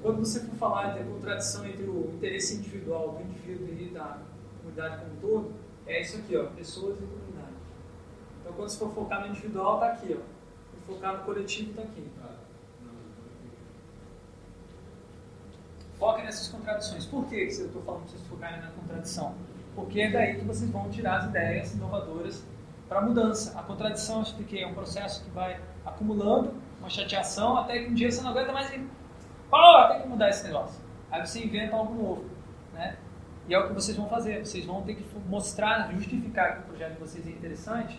Quando 0.00 0.18
você 0.20 0.40
for 0.40 0.54
falar 0.54 0.96
de 0.96 1.04
contradição 1.04 1.66
entre 1.66 1.84
o 1.84 2.12
interesse 2.14 2.56
individual 2.56 3.18
do 3.18 3.22
indivíduo 3.22 3.68
e 3.68 3.90
da 3.92 4.18
comunidade 4.62 5.02
como 5.02 5.12
um 5.12 5.16
todo, 5.16 5.59
é 5.90 6.00
isso 6.00 6.18
aqui, 6.18 6.36
ó, 6.36 6.44
pessoas 6.46 6.98
e 6.98 7.02
comunidade. 7.02 7.54
Então, 8.40 8.52
quando 8.52 8.68
você 8.68 8.78
for 8.78 8.94
focar 8.94 9.20
no 9.20 9.28
individual, 9.28 9.74
está 9.74 9.92
aqui, 9.92 10.16
ó. 10.18 10.22
Se 10.74 10.86
focar 10.86 11.18
no 11.18 11.24
coletivo, 11.24 11.70
está 11.70 11.82
aqui. 11.82 12.10
Foque 15.98 16.22
nessas 16.22 16.48
contradições. 16.48 17.04
Por 17.04 17.26
que 17.26 17.34
eu 17.34 17.46
estou 17.46 17.82
falando 17.82 18.02
para 18.02 18.10
vocês 18.10 18.26
focarem 18.26 18.60
na 18.62 18.70
contradição? 18.70 19.34
Porque 19.74 20.00
é 20.00 20.10
daí 20.10 20.38
que 20.38 20.44
vocês 20.46 20.70
vão 20.70 20.88
tirar 20.88 21.18
as 21.18 21.24
ideias 21.26 21.74
inovadoras 21.74 22.42
para 22.88 23.00
a 23.00 23.02
mudança. 23.02 23.58
A 23.58 23.62
contradição, 23.62 24.16
eu 24.16 24.22
expliquei, 24.22 24.62
é 24.62 24.66
um 24.66 24.72
processo 24.72 25.22
que 25.22 25.30
vai 25.30 25.60
acumulando 25.84 26.54
uma 26.80 26.88
chateação 26.88 27.58
até 27.58 27.84
que 27.84 27.90
um 27.90 27.94
dia 27.94 28.10
você 28.10 28.22
não 28.22 28.30
aguenta 28.30 28.50
mais 28.50 28.72
e 28.72 28.80
oh, 29.52 29.88
tem 29.88 30.00
que 30.00 30.08
mudar 30.08 30.30
esse 30.30 30.44
negócio. 30.44 30.80
Aí 31.10 31.24
você 31.24 31.44
inventa 31.44 31.76
algo 31.76 31.94
novo. 31.94 32.24
E 33.50 33.54
é 33.54 33.58
o 33.58 33.66
que 33.66 33.74
vocês 33.74 33.96
vão 33.96 34.08
fazer. 34.08 34.46
Vocês 34.46 34.64
vão 34.64 34.80
ter 34.82 34.94
que 34.94 35.04
mostrar, 35.28 35.92
justificar 35.92 36.54
que 36.54 36.60
o 36.60 36.62
projeto 36.68 36.92
de 36.92 37.00
vocês 37.00 37.26
é 37.26 37.30
interessante 37.30 37.98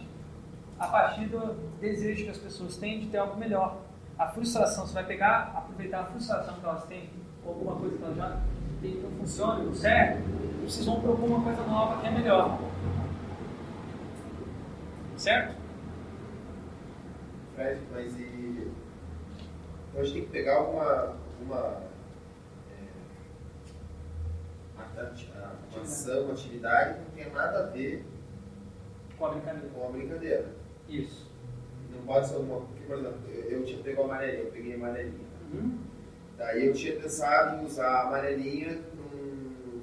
a 0.79 0.87
partir 0.87 1.25
do 1.25 1.55
desejo 1.81 2.23
que 2.23 2.29
as 2.29 2.37
pessoas 2.37 2.77
têm 2.77 3.01
de 3.01 3.07
ter 3.07 3.17
algo 3.17 3.37
melhor. 3.37 3.81
A 4.17 4.27
frustração, 4.27 4.87
você 4.87 4.93
vai 4.93 5.05
pegar, 5.05 5.51
aproveitar 5.53 6.01
a 6.01 6.05
frustração 6.05 6.53
que 6.55 6.65
elas 6.65 6.85
têm 6.85 7.09
ou 7.45 7.53
alguma 7.53 7.75
coisa 7.75 7.97
que 7.97 8.03
elas 8.03 8.15
já 8.15 8.39
tem 8.81 8.93
que 8.93 8.99
não 8.99 9.11
funciona, 9.11 9.63
não 9.63 9.73
certo, 9.73 10.19
e 10.19 10.63
vocês 10.63 10.85
vão 10.85 11.01
propor 11.01 11.25
uma 11.25 11.43
coisa 11.43 11.63
nova 11.63 12.01
que 12.01 12.07
é 12.07 12.11
melhor. 12.11 12.59
Certo? 15.17 15.55
Fred, 17.55 17.81
mas 17.91 18.17
e. 18.17 18.71
Então 19.89 20.01
a 20.01 20.03
gente 20.03 20.13
tem 20.13 20.23
que 20.23 20.29
pegar 20.29 20.61
uma. 20.61 21.15
uma 21.41 21.81
é, 24.79 24.80
uma 25.73 25.81
ação, 25.81 26.23
uma 26.23 26.33
atividade 26.33 26.95
que 26.95 26.99
não 26.99 27.11
tenha 27.11 27.29
nada 27.29 27.59
a 27.59 27.67
ver 27.67 28.05
com 29.17 29.25
a 29.25 29.29
brincadeira. 29.29 29.69
Com 29.69 29.87
a 29.87 29.91
brincadeira. 29.91 30.45
Isso. 30.89 31.29
Não 31.91 32.01
pode 32.05 32.27
ser 32.27 32.37
uma. 32.37 32.61
Porque, 32.61 32.83
por 32.83 32.97
exemplo, 32.97 33.19
eu, 33.29 33.59
eu 33.59 33.65
tinha 33.65 33.83
pego 33.83 34.01
a 34.01 34.05
amarelinha, 34.05 34.43
eu 34.43 34.51
peguei 34.51 34.73
a 34.73 34.75
amarelinha. 34.75 35.27
Uhum. 35.53 35.79
Daí 36.37 36.65
eu 36.65 36.73
tinha 36.73 36.99
pensado 36.99 37.61
em 37.61 37.65
usar 37.65 37.87
a 37.87 38.07
amarelinha 38.07 38.81
num, 38.95 39.81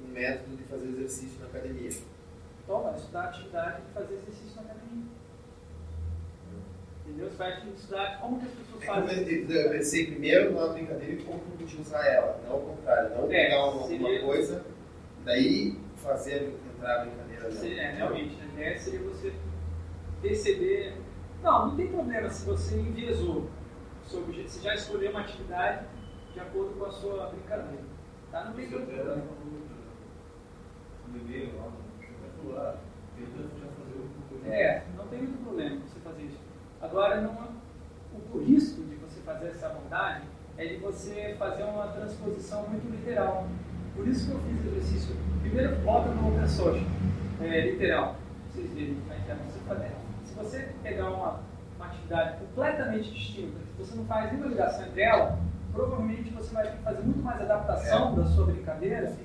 num 0.00 0.12
método 0.12 0.56
de 0.56 0.64
fazer 0.64 0.88
exercício 0.88 1.40
na 1.40 1.46
academia. 1.46 1.90
Toma, 2.66 2.96
estudar 2.96 3.24
atividade 3.24 3.82
de 3.82 3.92
fazer 3.92 4.14
exercício 4.14 4.56
na 4.56 4.62
academia. 4.62 5.04
Entendeu? 7.06 7.30
Você 7.30 7.36
vai 7.36 7.62
estudar 7.74 8.18
como 8.20 8.38
que 8.40 8.46
as 8.46 8.52
pessoas 8.52 8.82
É, 8.82 8.86
fazem. 8.86 9.28
Eu 9.50 9.70
pensei 9.70 10.06
primeiro 10.06 10.52
na 10.54 10.66
brincadeira 10.68 11.12
e 11.12 11.22
como 11.24 11.38
podia 11.40 11.80
usar 11.80 12.06
ela, 12.06 12.40
não 12.46 12.52
ao 12.52 12.60
contrário, 12.60 13.10
não 13.10 13.24
É, 13.24 13.44
pegar 13.44 13.66
uma, 13.66 13.86
seria- 13.86 14.08
uma 14.08 14.20
coisa, 14.20 14.64
daí 15.24 15.78
fazer 15.96 16.54
entrar 16.74 17.00
a 17.00 17.04
brincadeira 17.04 17.48
nela. 17.50 17.66
é, 17.66 17.90
realmente, 17.92 18.38
a 18.40 18.44
ideia 18.46 18.78
seria 18.78 19.00
você 19.00 19.32
perceber. 20.22 20.94
Não, 21.42 21.68
não 21.68 21.76
tem 21.76 21.88
problema 21.88 22.30
se 22.30 22.46
você 22.46 22.76
enviesou 22.76 23.50
o 24.04 24.08
seu 24.08 24.20
objeto, 24.20 24.48
você 24.48 24.60
já 24.62 24.74
escolheu 24.74 25.10
uma 25.10 25.20
atividade 25.20 25.86
de 26.32 26.40
acordo 26.40 26.74
com 26.78 26.86
a 26.86 26.90
sua 26.90 27.26
brincadeira. 27.26 27.84
Tá? 28.32 28.44
Não 28.46 28.54
tem 28.54 28.66
problema. 28.68 29.22
e-mail 31.14 31.50
lá, 31.58 31.68
no 31.70 32.42
celular, 32.42 32.76
tentando 33.16 33.50
já 33.60 33.66
fazer 33.66 34.48
o 34.48 34.52
É, 34.52 34.84
não 34.96 35.06
tem 35.08 35.18
muito 35.20 35.44
problema. 35.44 35.80
Agora, 36.84 37.18
não, 37.22 37.32
o, 38.12 38.36
o 38.36 38.44
risco 38.44 38.82
de 38.82 38.96
você 38.96 39.18
fazer 39.22 39.48
essa 39.48 39.68
abordagem 39.68 40.24
é 40.58 40.66
de 40.66 40.76
você 40.76 41.34
fazer 41.38 41.62
uma 41.62 41.88
transposição 41.88 42.68
muito 42.68 42.86
literal. 42.90 43.46
Por 43.96 44.06
isso 44.06 44.26
que 44.26 44.32
eu 44.32 44.40
fiz 44.40 44.64
o 44.64 44.68
exercício. 44.68 45.16
Primeiro, 45.40 45.76
bota 45.76 46.10
no 46.10 46.28
open 46.28 46.46
source, 46.46 46.84
é, 47.40 47.70
literal. 47.70 48.16
Vocês 48.52 48.70
verem 48.72 48.98
na 49.08 49.16
internet. 49.16 49.46
Você 49.50 49.60
fazer. 49.60 49.92
Se 50.26 50.34
você 50.34 50.68
pegar 50.82 51.10
uma, 51.10 51.40
uma 51.76 51.86
atividade 51.86 52.38
completamente 52.38 53.10
distinta, 53.10 53.58
que 53.76 53.82
você 53.82 53.96
não 53.96 54.04
faz 54.04 54.30
nenhuma 54.30 54.48
ligação 54.48 54.86
entre 54.86 55.02
ela, 55.02 55.38
provavelmente 55.72 56.30
você 56.30 56.54
vai 56.54 56.64
ter 56.64 56.76
que 56.76 56.82
fazer 56.82 57.00
muito 57.00 57.22
mais 57.22 57.40
adaptação 57.40 58.14
da 58.14 58.26
sua 58.26 58.46
brincadeira 58.46 59.16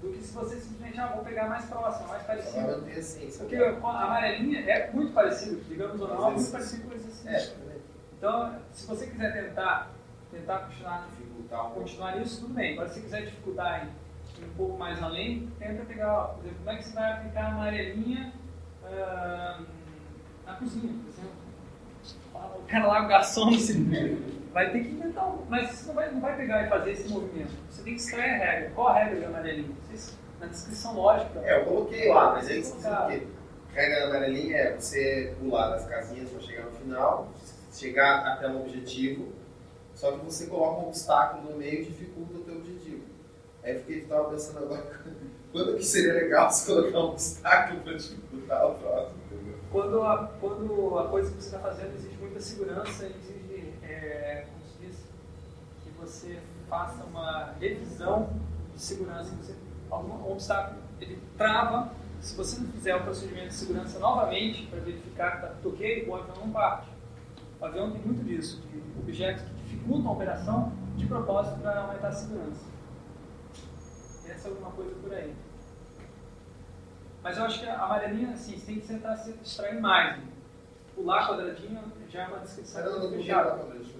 do 0.00 0.12
que 0.12 0.22
se 0.22 0.32
você 0.34 0.56
simplesmente, 0.56 0.98
ah, 0.98 1.08
vou 1.14 1.24
pegar 1.24 1.48
mais 1.48 1.64
próximo, 1.66 2.08
mais 2.08 2.22
parecido. 2.22 2.66
Não 2.66 2.80
tem 2.82 2.94
a. 2.94 3.38
Porque 3.38 3.56
amarelinha 3.56 4.60
é 4.60 4.90
muito 4.92 5.12
parecido, 5.12 5.60
digamos 5.68 6.00
ou 6.00 6.08
não, 6.08 6.28
é 6.28 6.30
muito 6.32 6.50
parecido 6.50 6.82
com 6.84 6.90
o 6.90 6.94
exercício. 6.94 7.54
É, 7.70 7.76
Então, 8.16 8.54
se 8.72 8.86
você 8.86 9.06
quiser 9.06 9.32
tentar, 9.32 9.90
tentar 10.30 10.58
continuar, 10.60 11.06
dificultar 11.10 11.64
continuar 11.70 12.20
isso, 12.20 12.40
tudo 12.42 12.54
bem. 12.54 12.72
Agora, 12.72 12.88
se 12.88 12.94
você 12.94 13.00
quiser 13.02 13.22
dificultar 13.26 13.84
e 13.84 14.40
ir 14.40 14.44
um 14.46 14.54
pouco 14.54 14.78
mais 14.78 15.02
além, 15.02 15.50
tenta 15.58 15.84
pegar, 15.84 16.28
por 16.28 16.44
exemplo, 16.44 16.58
como 16.58 16.70
é 16.70 16.76
que 16.76 16.84
você 16.84 16.94
vai 16.94 17.12
aplicar 17.12 17.44
a 17.44 17.48
amarelinha 17.48 18.32
ah, 18.84 19.60
na 20.46 20.54
cozinha, 20.54 20.92
por 20.92 21.08
exemplo. 21.08 21.40
O 22.32 22.66
cara 22.66 22.86
lá, 22.86 23.04
o 23.04 23.08
garçom, 23.08 23.48
assim, 23.50 23.90
vai 24.52 24.70
ter 24.70 24.80
que 24.82 24.90
inventar 24.90 25.28
um. 25.28 25.44
Mas 25.48 25.70
você 25.70 25.86
não 25.88 25.94
vai, 25.94 26.10
não 26.10 26.20
vai 26.20 26.36
pegar 26.36 26.66
e 26.66 26.68
fazer 26.68 26.92
esse 26.92 27.08
movimento. 27.08 27.52
Você 27.70 27.82
tem 27.82 27.94
que 27.94 28.00
extrair 28.00 28.30
a 28.30 28.38
regra. 28.38 28.70
Qual 28.74 28.88
a 28.88 28.94
regra 28.94 29.20
da 29.20 29.26
amarelinha? 29.28 29.76
Na 30.40 30.46
descrição 30.46 30.94
lógica. 30.94 31.40
É, 31.40 31.60
eu 31.60 31.64
coloquei 31.66 32.08
lá, 32.08 32.32
mas 32.32 32.48
aí 32.48 32.62
você 32.62 32.88
o 32.88 33.06
quê? 33.08 33.26
Regra 33.72 34.00
da 34.00 34.06
amarelinha 34.06 34.56
é 34.56 34.76
você 34.76 35.34
pular 35.38 35.70
das 35.70 35.86
casinhas 35.86 36.30
para 36.30 36.40
chegar 36.40 36.64
no 36.64 36.72
final, 36.72 37.28
chegar 37.72 38.26
até 38.26 38.48
um 38.48 38.62
objetivo, 38.62 39.28
só 39.94 40.12
que 40.12 40.24
você 40.24 40.46
coloca 40.46 40.80
um 40.80 40.88
obstáculo 40.88 41.50
no 41.50 41.56
meio 41.56 41.82
e 41.82 41.84
dificulta 41.84 42.38
o 42.38 42.40
teu 42.40 42.56
objetivo. 42.56 43.04
Aí 43.62 43.74
eu 43.74 43.80
fiquei 43.80 44.00
tava 44.06 44.30
pensando 44.30 44.64
agora, 44.64 45.00
quando 45.52 45.76
que 45.76 45.84
seria 45.84 46.14
legal 46.14 46.50
se 46.50 46.66
colocar 46.66 46.98
um 46.98 47.10
obstáculo 47.10 47.80
para 47.82 47.92
dificultar 47.92 48.66
o 48.66 48.74
próximo? 48.76 49.20
Quando 49.70 50.02
a, 50.02 50.30
quando 50.40 50.98
a 50.98 51.08
coisa 51.08 51.30
que 51.30 51.36
você 51.36 51.54
está 51.54 51.60
fazendo 51.60 51.94
exige 51.94 52.16
muita 52.16 52.40
segurança, 52.40 53.04
é, 53.84 54.46
como 54.48 54.66
se 54.66 54.86
diz, 54.86 54.96
que 55.84 55.89
você 56.00 56.40
faça 56.68 57.04
uma 57.04 57.52
revisão 57.60 58.30
de 58.74 58.80
segurança, 58.80 59.34
você, 59.36 59.54
algum 59.90 60.30
obstáculo, 60.30 60.80
ele 61.00 61.20
trava, 61.36 61.92
se 62.20 62.36
você 62.36 62.60
não 62.60 62.68
fizer 62.72 62.94
o 62.96 63.02
procedimento 63.02 63.48
de 63.48 63.54
segurança 63.54 63.98
novamente 63.98 64.66
para 64.66 64.80
verificar 64.80 65.40
que 65.40 65.46
está 65.46 65.68
ok, 65.68 66.08
o 66.08 66.14
avião 66.14 66.36
não 66.36 66.50
parte. 66.50 66.88
O 67.60 67.64
avião 67.64 67.90
tem 67.90 68.00
muito 68.00 68.24
disso, 68.24 68.62
de 68.70 68.82
objetos 68.98 69.42
que 69.42 69.54
dificultam 69.64 70.10
a 70.10 70.14
operação 70.14 70.72
de 70.96 71.06
propósito 71.06 71.60
para 71.60 71.80
aumentar 71.80 72.08
a 72.08 72.12
segurança. 72.12 72.64
Essa 74.28 74.48
é 74.48 74.50
alguma 74.50 74.70
coisa 74.70 74.94
por 75.02 75.12
aí. 75.12 75.34
Mas 77.22 77.36
eu 77.36 77.44
acho 77.44 77.60
que 77.60 77.68
a 77.68 77.84
amarelinha, 77.84 78.30
assim, 78.32 78.56
você 78.56 78.66
tem 78.66 78.80
que 78.80 78.88
tentar 78.88 79.16
se 79.16 79.32
distrair 79.34 79.80
mais. 79.80 80.18
né? 80.18 80.24
Pular 80.94 81.28
quadradinho 81.28 81.80
já 82.08 82.22
é 82.22 82.26
uma 82.28 82.38
descrição 82.38 82.82
Mas 82.82 82.92
eu 82.92 83.00
não 83.00 83.10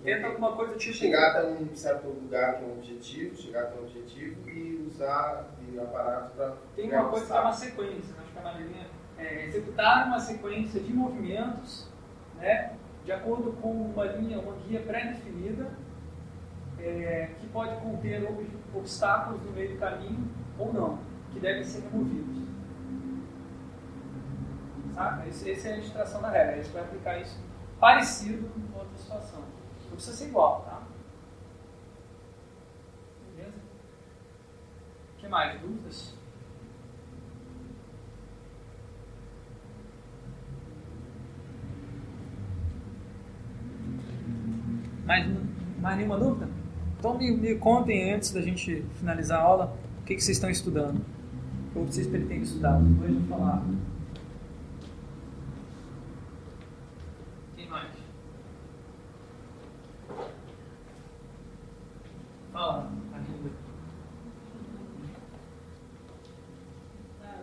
Tenta 0.03 0.27
alguma 0.29 0.53
coisa 0.57 0.77
tipo. 0.77 0.95
Chegar 0.95 1.31
até 1.31 1.47
um 1.47 1.75
certo 1.77 2.07
lugar 2.09 2.57
que 2.59 2.65
é 2.65 2.67
um 2.67 2.73
objetivo, 2.73 3.37
chegar 3.37 3.65
até 3.65 3.79
um 3.79 3.83
objetivo 3.85 4.49
e 4.49 4.87
usar 4.91 5.47
o 5.75 5.81
aparato 5.81 6.31
para. 6.37 6.57
Tem 6.75 6.91
uma 6.91 7.09
coisa 7.09 7.27
que 7.27 7.33
é 7.33 7.41
uma 7.41 7.53
sequência. 7.53 8.15
né? 8.15 8.23
Acho 8.23 8.33
que 8.33 8.39
a 8.39 8.41
amarelinha 8.41 8.87
é 9.19 9.45
executar 9.47 10.07
uma 10.07 10.19
sequência 10.19 10.81
de 10.81 10.93
movimentos, 10.93 11.89
né? 12.39 12.73
De 13.05 13.13
acordo 13.13 13.53
com 13.61 13.71
uma 13.73 14.05
linha, 14.05 14.39
uma 14.39 14.55
guia 14.67 14.81
pré-definida, 14.81 15.71
é, 16.79 17.31
que 17.39 17.47
pode 17.49 17.77
conter 17.81 18.23
ob- 18.25 18.47
obstáculos 18.75 19.43
no 19.43 19.53
meio 19.53 19.73
do 19.75 19.79
caminho 19.79 20.29
ou 20.59 20.73
não, 20.73 20.99
que 21.33 21.39
devem 21.41 21.63
ser 21.65 21.83
removidos. 21.83 22.41
Saca? 24.95 25.27
Esse, 25.29 25.51
essa 25.51 25.69
é 25.69 25.73
a 25.73 25.77
ilustração 25.77 26.23
da 26.23 26.31
regra. 26.31 26.63
Você 26.63 26.71
vai 26.73 26.83
aplicar 26.83 27.19
isso 27.21 27.39
parecido 27.79 28.51
em 28.57 28.79
outra 28.79 28.97
situação. 28.97 29.43
Precisa 30.01 30.17
ser 30.17 30.29
igual, 30.29 30.63
tá? 30.63 30.83
Beleza? 33.37 33.55
O 35.15 35.21
que 35.21 35.29
mais? 35.29 35.61
Dúvidas? 35.61 36.15
Mais, 45.05 45.31
mais 45.79 45.97
nenhuma 45.99 46.19
dúvida? 46.19 46.49
Então 46.99 47.19
me, 47.19 47.31
me 47.37 47.57
contem 47.57 48.15
antes 48.15 48.33
da 48.33 48.41
gente 48.41 48.83
finalizar 48.95 49.39
a 49.39 49.43
aula 49.43 49.77
o 50.01 50.05
que, 50.07 50.15
que 50.15 50.25
vocês 50.25 50.39
estão 50.39 50.49
estudando. 50.49 51.05
Que 51.75 51.79
vocês 51.79 52.07
pretendem 52.07 52.41
estudar. 52.41 52.81
Depois 52.81 53.11
eu 53.11 53.21
vou 53.21 53.39
falar. 53.39 53.63
Tá 62.61 62.85
ah, 67.25 67.41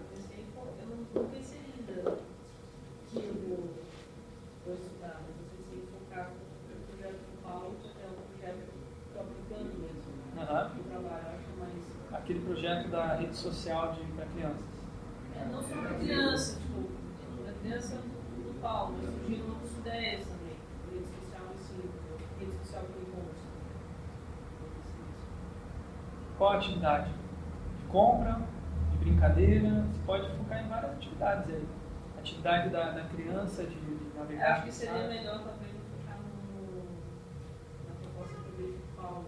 eu 0.79 0.87
não 1.15 1.29
pensei 1.31 1.57
ainda 1.57 2.17
que 3.09 3.17
eu 3.17 3.33
vou, 3.33 3.73
pensei 4.63 4.93
em 5.73 5.87
focar 5.87 6.29
no 6.29 6.75
projeto 6.85 7.17
do 7.17 7.41
Paulo, 7.41 7.75
que 7.81 7.87
é 7.99 8.05
um 8.05 8.13
projeto 8.29 8.61
que 8.61 9.07
estou 9.07 9.21
aplicando 9.23 9.71
mesmo. 9.81 10.05
Né? 10.35 10.45
Aquele 12.11 12.39
projeto 12.41 12.87
da 12.89 13.15
rede 13.15 13.35
social 13.35 13.97
para 14.15 14.25
crianças. 14.27 14.65
É, 15.35 15.45
não 15.45 15.63
só 15.63 15.81
para 15.81 15.93
crianças 15.95 16.59
tipo, 16.59 16.83
para 17.43 17.53
criança 17.53 17.95
do 17.95 18.61
Paulo, 18.61 18.95
surgiram 19.01 19.47
novas 19.47 19.77
ideias, 19.79 20.27
né? 20.27 20.36
Qual 26.37 26.51
a 26.51 26.57
atividade? 26.57 27.11
De 27.79 27.87
compra, 27.87 28.39
de 28.91 28.97
brincadeira, 28.97 29.69
você 29.69 29.99
pode 30.05 30.37
focar 30.37 30.63
em 30.63 30.67
várias 30.67 30.91
atividades 30.91 31.53
aí. 31.53 31.67
Atividade 32.19 32.69
da, 32.69 32.91
da 32.91 33.03
criança 33.05 33.63
de, 33.63 33.75
de 33.75 34.17
navegar. 34.17 34.53
acho 34.53 34.63
que 34.65 34.71
seria 34.71 35.01
sabe? 35.01 35.07
melhor 35.15 35.39
talvez 35.43 35.71
focar 35.71 36.19
no, 36.19 36.83
na 37.87 37.95
proposta 38.01 38.35
que 38.35 38.49
eu 38.49 38.57
vejo 38.57 38.77
do 38.77 38.95
Paulo. 39.01 39.25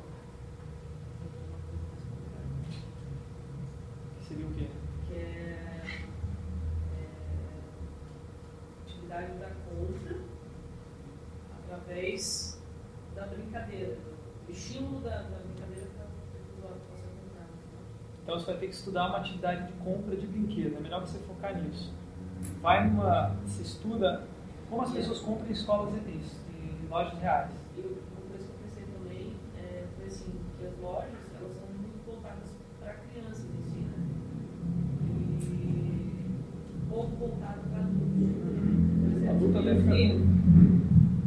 Seria 4.28 4.46
o 4.46 4.54
quê? 4.54 4.68
que 5.10 5.16
é, 5.16 5.82
é 6.94 7.08
atividade 8.86 9.34
da 9.40 9.50
compra 9.68 10.20
através 11.64 12.62
da 13.16 13.26
brincadeira, 13.26 13.98
do 14.46 14.52
estímulo 14.52 15.02
da, 15.02 15.24
da 15.24 15.40
brincadeira 15.40 15.88
para 15.98 16.06
que 16.06 16.52
o 16.52 16.58
usuário 16.58 16.82
possa 16.90 17.04
comprar. 17.04 17.48
Então 18.30 18.40
você 18.40 18.46
vai 18.46 18.58
ter 18.58 18.68
que 18.68 18.76
estudar 18.76 19.08
uma 19.08 19.18
atividade 19.18 19.66
de 19.66 19.74
compra 19.84 20.16
de 20.16 20.28
brinquedo. 20.28 20.78
É 20.78 20.80
melhor 20.80 21.02
você 21.02 21.18
focar 21.18 21.60
nisso. 21.60 21.92
Vai 22.62 22.88
numa. 22.88 23.32
Você 23.48 23.64
estuda 23.64 24.22
como 24.70 24.84
as 24.84 24.92
pessoas 24.92 25.18
compram 25.22 25.48
em 25.48 25.52
escolas 25.52 25.96
e 25.96 26.10
em 26.12 26.88
lojas 26.88 27.18
reais. 27.20 27.50
E 27.76 27.80
o- 27.80 27.86
uma 28.14 28.30
coisa 28.30 28.46
que 28.46 28.52
eu 28.52 28.60
pensei 28.64 28.84
também 28.94 29.34
é, 29.58 29.86
foi 29.98 30.06
assim, 30.06 30.32
que 30.60 30.64
as 30.68 30.78
lojas 30.80 31.10
elas 31.40 31.52
são 31.58 31.68
muito 31.76 32.06
voltadas 32.06 32.50
para 32.80 32.94
crianças 32.94 33.46
em 33.46 33.64
si, 33.64 33.80
né? 33.80 33.98
E 35.42 36.88
pouco 36.88 37.16
voltado 37.16 37.62
para 37.72 37.80
adultos. 37.80 38.30
Por 39.02 39.18
exemplo, 39.18 39.30
Adulto 39.32 39.58
até 39.58 39.70
fica 39.76 39.82
brinquedo, 39.90 40.20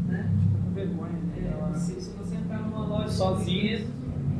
né? 0.07 0.31
com 0.65 0.71
vergonha. 0.71 1.13
né? 1.13 1.49
É, 1.51 1.53
Ela- 1.53 1.75
se, 1.75 2.01
se 2.01 2.11
você 2.17 2.37
entrar 2.37 2.61
numa 2.61 2.87
loja 2.87 3.07
de 3.09 3.13
Sozinho. 3.15 3.61
brinquedos, 3.79 3.91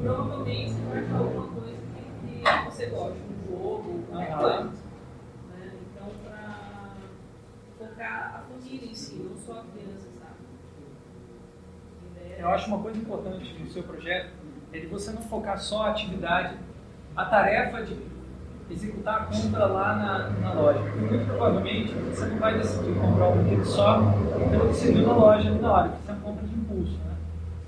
provavelmente 0.01 0.71
você 0.75 0.81
vai 0.89 0.99
achar 1.05 1.17
alguma 1.19 1.47
coisa 1.49 1.73
que, 1.73 2.43
que 2.43 2.65
você 2.65 2.87
gosta, 2.87 3.17
um 3.17 3.51
jogo, 3.51 4.01
um 4.11 4.15
Aham. 4.17 4.25
reclame. 4.25 4.71
Né? 4.71 5.73
Então, 5.95 6.09
para 6.25 6.95
focar 7.79 8.35
a 8.37 8.39
família 8.53 8.91
em 8.91 8.95
si, 8.95 9.15
não 9.17 9.37
só 9.37 9.61
a 9.61 9.65
criança, 9.65 10.09
sabe? 10.19 10.35
A 12.03 12.21
ideia 12.25 12.41
Eu 12.41 12.49
acho 12.49 12.67
uma 12.69 12.79
coisa 12.81 12.99
importante 12.99 13.57
no 13.63 13.71
seu 13.71 13.83
projeto 14.03 14.31
é 14.73 14.81
de 14.81 14.87
você 14.87 15.13
não 15.13 15.23
focar 15.23 15.59
só 15.59 15.85
a 15.85 15.91
atividade, 15.91 16.57
a 17.15 17.25
tarefa 17.25 17.83
de 17.85 17.97
executar 18.69 19.23
a 19.23 19.25
compra 19.27 19.67
lá 19.67 19.95
na, 19.95 20.31
na 20.41 20.53
loja. 20.55 20.81
Porque 20.81 20.99
muito 20.99 21.27
provavelmente 21.27 21.93
você 21.95 22.27
não 22.27 22.39
vai 22.39 22.59
decidir 22.59 22.99
comprar 22.99 23.29
um 23.29 23.43
brinquedo 23.43 23.65
só 23.65 24.01
pelo 24.51 24.69
que 24.69 24.75
você 24.75 24.93
viu 24.93 25.07
na 25.07 25.15
loja 25.15 25.49
ali 25.49 25.59
na 25.61 25.73
hora, 25.73 25.89
porque 25.89 26.03
isso 26.03 26.11
é 26.11 26.15
uma 26.15 26.23
compra 26.23 26.47
de 26.49 26.55
impulso. 26.55 26.99
Né? 26.99 27.17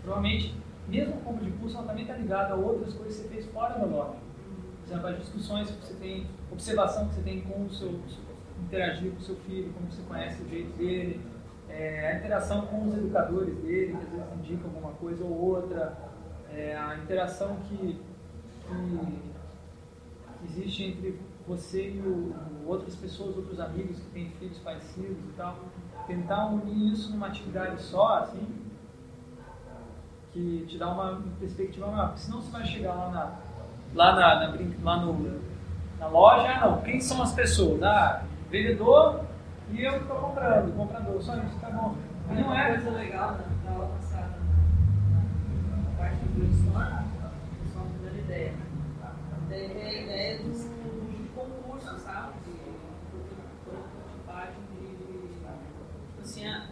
Provavelmente, 0.02 0.54
mesmo 0.88 1.14
a 1.14 1.18
compra 1.18 1.44
de 1.44 1.50
impulso, 1.50 1.76
ela 1.76 1.86
também 1.86 2.02
está 2.02 2.16
ligada 2.16 2.54
a 2.54 2.56
outras 2.56 2.94
coisas 2.94 3.16
que 3.16 3.22
você 3.22 3.28
fez 3.28 3.46
fora 3.46 3.78
da 3.78 3.84
loja. 3.84 4.14
Por 4.82 4.90
exemplo, 4.90 5.08
as 5.08 5.18
discussões 5.18 5.70
que 5.70 5.86
você 5.86 5.94
tem, 5.94 6.26
observação 6.50 7.08
que 7.08 7.14
você 7.14 7.22
tem 7.22 7.40
com 7.42 7.64
o 7.64 7.70
seu, 7.70 8.00
interagir 8.66 9.12
com 9.12 9.18
o 9.18 9.22
seu 9.22 9.36
filho, 9.36 9.72
como 9.72 9.90
você 9.90 10.02
conhece 10.02 10.42
o 10.42 10.48
jeito 10.48 10.76
dele, 10.76 11.20
é, 11.68 12.12
a 12.12 12.16
interação 12.16 12.62
com 12.62 12.88
os 12.88 12.96
educadores 12.96 13.56
dele, 13.58 13.92
que 13.92 14.04
às 14.04 14.10
vezes 14.10 14.26
indicam 14.38 14.70
alguma 14.70 14.92
coisa 14.92 15.24
ou 15.24 15.32
outra, 15.32 15.96
é, 16.54 16.76
a 16.76 16.96
interação 16.96 17.56
que, 17.68 18.00
que 18.66 19.20
existe 20.44 20.84
entre 20.84 21.18
você 21.46 21.90
e 21.90 22.00
o, 22.00 22.34
outras 22.66 22.96
pessoas, 22.96 23.36
outros 23.36 23.60
amigos 23.60 23.98
que 23.98 24.10
têm 24.10 24.30
filhos 24.38 24.58
parecidos 24.58 25.18
e 25.18 25.32
tal. 25.36 25.56
Tentar 26.06 26.46
unir 26.46 26.92
isso 26.92 27.12
numa 27.12 27.28
atividade 27.28 27.80
só, 27.82 28.18
assim, 28.18 28.46
que 30.32 30.64
te 30.68 30.78
dá 30.78 30.92
uma 30.92 31.22
perspectiva 31.38 31.86
maior. 31.86 32.08
Porque 32.08 32.20
senão 32.20 32.40
você 32.40 32.50
vai 32.50 32.64
chegar 32.64 32.94
lá 32.94 33.10
na, 33.10 33.32
lá 33.94 34.14
na, 34.14 34.48
na, 34.48 34.58
lá 34.82 34.96
no, 34.98 35.40
na 35.98 36.06
loja, 36.08 36.48
ah, 36.48 36.70
não, 36.70 36.82
quem 36.82 37.00
são 37.00 37.22
as 37.22 37.32
pessoas? 37.32 37.82
Ah, 37.82 38.24
vendedor 38.50 39.24
e 39.70 39.82
eu 39.82 39.92
que 39.92 39.98
estou 40.00 40.16
comprando, 40.18 40.76
comprador, 40.76 41.22
só 41.22 41.36
isso, 41.36 41.58
tá 41.60 41.70
bom. 41.70 41.96
Não 42.28 42.42
uma 42.42 42.60
é 42.60 42.72
coisa 42.74 42.90
legal 42.90 43.32
na, 43.32 43.70
na 43.70 43.76
aula 43.76 43.86
passada, 43.96 44.34
na, 45.10 45.90
na 45.90 45.98
parte 45.98 46.16
de 46.16 46.28
brainstorm, 46.28 47.04
só 47.72 47.80
uma 47.80 47.90
primeira 47.90 48.18
ideia. 48.18 48.52
Daí 49.54 49.70
é 49.70 49.86
a 49.86 50.02
ideia 50.02 50.38
do, 50.38 50.50
de 50.50 51.28
concurso, 51.28 51.96
sabe? 52.00 52.40
De 52.40 52.54
prototipagem 53.64 54.60
de, 54.72 54.96
de, 54.96 56.20
assim, 56.20 56.44
ah, 56.48 56.70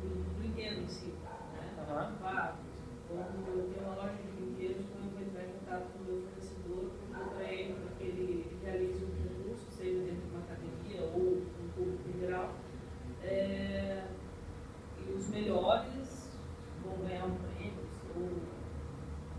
do, 0.00 0.08
do 0.10 0.38
brinquedo 0.38 0.80
em 0.80 0.86
si. 0.86 1.06
Né? 1.06 1.74
Claro, 2.20 2.54
quando 3.08 3.48
eu 3.48 3.72
tenho 3.74 3.84
uma 3.84 3.96
loja 3.96 4.14
de 4.14 4.30
brinquedos, 4.30 4.86
quando 4.92 5.18
eu 5.18 5.26
entrar 5.26 5.42
em 5.42 5.52
contato 5.58 5.90
com 5.92 5.98
o 5.98 6.06
meu 6.06 6.22
fornecedor, 6.22 6.84
eu 7.10 7.18
vou 7.18 7.34
para 7.34 7.52
ele 7.52 7.74
para 7.74 7.96
que 7.98 8.04
ele 8.04 8.56
realize 8.62 9.04
um 9.04 9.10
concurso, 9.10 9.66
seja 9.72 9.98
dentro 9.98 10.20
de 10.22 10.30
uma 10.30 10.44
academia 10.44 11.02
ou 11.12 11.18
um 11.34 11.68
público 11.74 12.08
em 12.14 12.20
geral. 12.20 12.54
É, 13.24 14.04
e 15.04 15.12
os 15.14 15.28
melhores 15.30 16.30
vão 16.84 16.96
ganhar 16.98 17.24
um 17.26 17.34
prêmio, 17.34 17.74
ou 18.14 18.22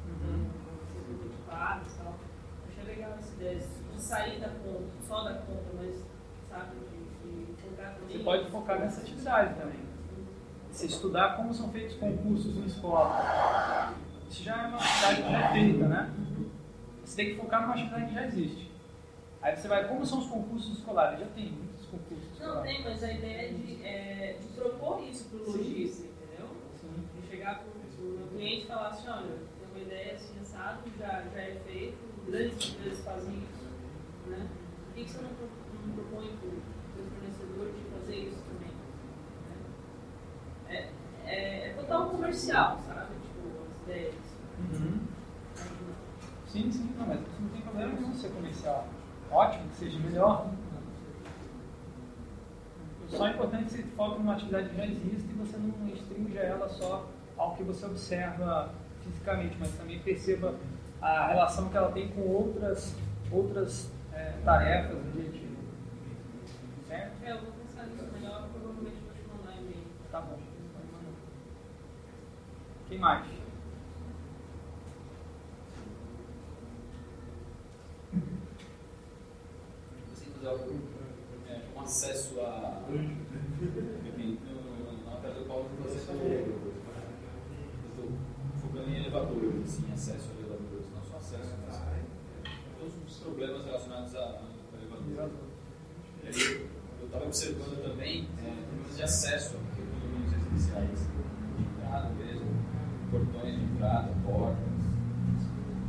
Uhum. 0.03 0.43
vão 0.65 0.75
ser 0.91 0.99
prototipados 1.07 1.93
e 1.93 1.97
tal. 1.97 2.15
Achei 2.67 2.83
legal 2.83 3.11
essa 3.11 3.30
ideia 3.30 3.30
de 3.49 4.01
sair 4.01 4.39
da 4.39 4.49
conta, 4.49 4.83
só 5.07 5.23
da 5.23 5.33
conta, 5.35 5.65
mas 5.75 6.05
sabe, 6.49 6.75
de, 7.23 7.45
de 7.45 7.61
focar 7.61 7.95
também. 7.95 8.17
Você 8.17 8.23
pode 8.23 8.51
focar 8.51 8.79
nessa 8.79 9.01
atividade 9.01 9.55
também. 9.59 9.79
Você 10.71 10.85
estudar 10.85 11.35
como 11.35 11.53
são 11.53 11.69
feitos 11.71 11.95
concursos 11.97 12.55
na 12.57 12.65
escola. 12.65 13.93
Isso 14.29 14.43
já 14.43 14.63
é 14.63 14.67
uma 14.67 14.77
atividade 14.77 15.23
que 15.23 15.31
já 15.31 15.39
é 15.39 15.51
feita, 15.51 15.87
né? 15.87 16.13
Você 17.03 17.15
tem 17.15 17.25
que 17.31 17.41
focar 17.41 17.61
numa 17.63 17.73
atividade 17.73 18.05
que 18.05 18.13
já 18.13 18.25
existe. 18.25 18.71
Aí 19.41 19.55
você 19.55 19.67
vai, 19.67 19.87
como 19.87 20.05
são 20.05 20.19
os 20.19 20.27
concursos 20.27 20.77
escolares? 20.77 21.19
Já 21.19 21.25
tem 21.27 21.51
muitos 21.51 21.85
concursos 21.87 22.39
Não, 22.39 22.45
escolares. 22.47 22.71
tem, 22.71 22.83
mas 22.83 23.03
a 23.03 23.11
ideia 23.11 23.49
é 23.49 23.53
de, 23.53 23.83
é, 23.83 24.37
de 24.39 24.47
propor 24.49 25.03
isso 25.03 25.25
para 25.25 25.39
o 25.39 25.51
lojista, 25.51 26.03
entendeu? 26.07 26.47
Sim. 26.79 27.03
De 27.19 27.27
chegar 27.27 27.55
para 27.59 27.67
o 28.05 28.27
cliente 28.29 28.63
e 28.63 28.67
falar 28.67 28.87
assim, 28.89 29.09
olha, 29.09 29.25
tem 29.25 29.67
uma 29.73 29.79
ideia 29.79 30.13
assim, 30.13 30.39
assado, 30.39 30.81
já, 30.97 31.23
já 31.33 31.41
é 31.41 31.59
feito, 31.65 31.97
grandes 32.31 32.73
empresas 32.73 33.03
fazem 33.03 33.33
isso, 33.33 34.29
né? 34.29 34.47
Por 34.85 34.95
que, 34.95 35.03
que 35.03 35.11
você 35.11 35.21
não, 35.21 35.29
não 35.29 35.93
propõe 35.93 36.27
para 36.37 36.47
o 36.47 36.61
seu 36.95 37.05
fornecedor 37.11 37.67
de 37.73 37.83
fazer 37.91 38.15
isso 38.15 38.37
também? 38.47 38.71
né? 40.69 40.89
É, 41.25 41.29
é, 41.29 41.67
é 41.67 41.73
total 41.73 42.09
comercial, 42.09 42.79
sabe? 42.87 43.13
Tipo, 43.21 43.49
as 43.67 43.83
ideias. 43.83 44.15
Uhum. 44.59 44.99
Sim, 46.47 46.71
sim, 46.71 46.93
não, 46.97 47.07
mas 47.07 47.19
não 47.39 47.49
tem 47.49 47.61
problema 47.61 47.93
nenhum 47.93 48.13
ser 48.13 48.29
comercial. 48.29 48.87
Ótimo, 49.29 49.69
que 49.69 49.75
seja 49.75 49.99
melhor. 49.99 50.49
Só 53.09 53.27
é 53.27 53.31
importante 53.31 53.65
que 53.65 53.71
você 53.71 53.83
foque 53.83 54.19
numa 54.19 54.33
atividade 54.33 54.69
que 54.69 54.77
já 54.77 54.85
existe 54.85 55.29
e 55.29 55.33
você 55.33 55.57
não 55.57 55.85
restrinja 55.85 56.39
ela 56.39 56.69
só 56.69 57.09
ao 57.37 57.55
que 57.55 57.63
você 57.63 57.85
observa 57.85 58.73
fisicamente, 59.03 59.57
mas 59.59 59.71
também 59.71 59.99
perceba 59.99 60.55
a 61.01 61.27
relação 61.27 61.69
que 61.69 61.77
ela 61.77 61.91
tem 61.91 62.09
com 62.09 62.21
outras, 62.21 62.95
outras 63.31 63.91
é, 64.13 64.33
tarefas 64.45 64.97
do 64.97 65.11
dia 65.13 65.27
a 65.27 65.31
dia. 65.31 65.49
Certo? 66.87 67.23
É, 67.23 67.31
eu 67.31 67.41
vou 67.41 67.51
pensar 67.53 67.87
nisso 67.87 68.07
melhor, 68.13 68.47
provavelmente 68.49 68.97
vou 69.03 69.13
te 69.13 69.21
mandar 69.27 69.59
e-mail. 69.59 69.83
Tá 70.11 70.21
bom. 70.21 70.37
Quem 72.87 72.99
mais? 72.99 73.25
Você 80.13 80.25
fazer 80.25 80.47
algo 80.47 80.81
é, 81.47 81.61
com 81.73 81.79
acesso 81.81 82.41
a. 82.41 82.81
Na 85.05 85.11
matéria 85.11 85.39
do 85.39 85.45
Paulo 85.47 85.69
você 85.81 85.99
falou. 85.99 86.21
Estou 87.89 88.11
focando 88.61 88.89
em 88.89 88.97
elevadores, 88.97 89.63
assim, 89.63 89.93
acesso 89.93 90.31
a 90.31 90.39
elevadores, 90.39 90.91
não 90.93 91.03
só 91.03 91.15
acesso, 91.17 91.55
mas 91.65 91.81
todos 92.77 92.95
os 93.07 93.10
problemas 93.21 93.65
relacionados 93.65 94.15
a, 94.15 94.19
a 94.19 94.41
elevadores. 94.77 95.35
E 96.23 96.27
aí, 96.27 96.69
eu 96.99 97.05
estava 97.05 97.25
observando 97.25 97.83
também 97.83 98.27
é, 98.39 98.51
problemas 98.67 98.95
de 98.95 99.03
acesso 99.03 99.55
a 99.55 99.59
condomínios 99.75 100.31
residenciais, 100.31 101.07
de 101.57 101.63
entrada 101.63 102.09
mesmo, 102.09 102.47
portões 103.09 103.55
de 103.55 103.63
entrada, 103.63 104.11
portas. 104.25 104.71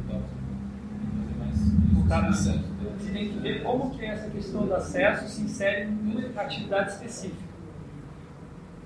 Fazer 0.09 1.35
mais. 1.39 1.59
Você 2.99 3.11
tem 3.11 3.33
que 3.33 3.39
ver 3.39 3.63
como 3.63 3.91
que 3.91 4.05
essa 4.05 4.29
questão 4.31 4.67
do 4.67 4.75
acesso 4.75 5.29
se 5.29 5.43
insere 5.43 5.85
em 5.85 6.31
uma 6.31 6.43
atividade 6.43 6.93
específica. 6.93 7.53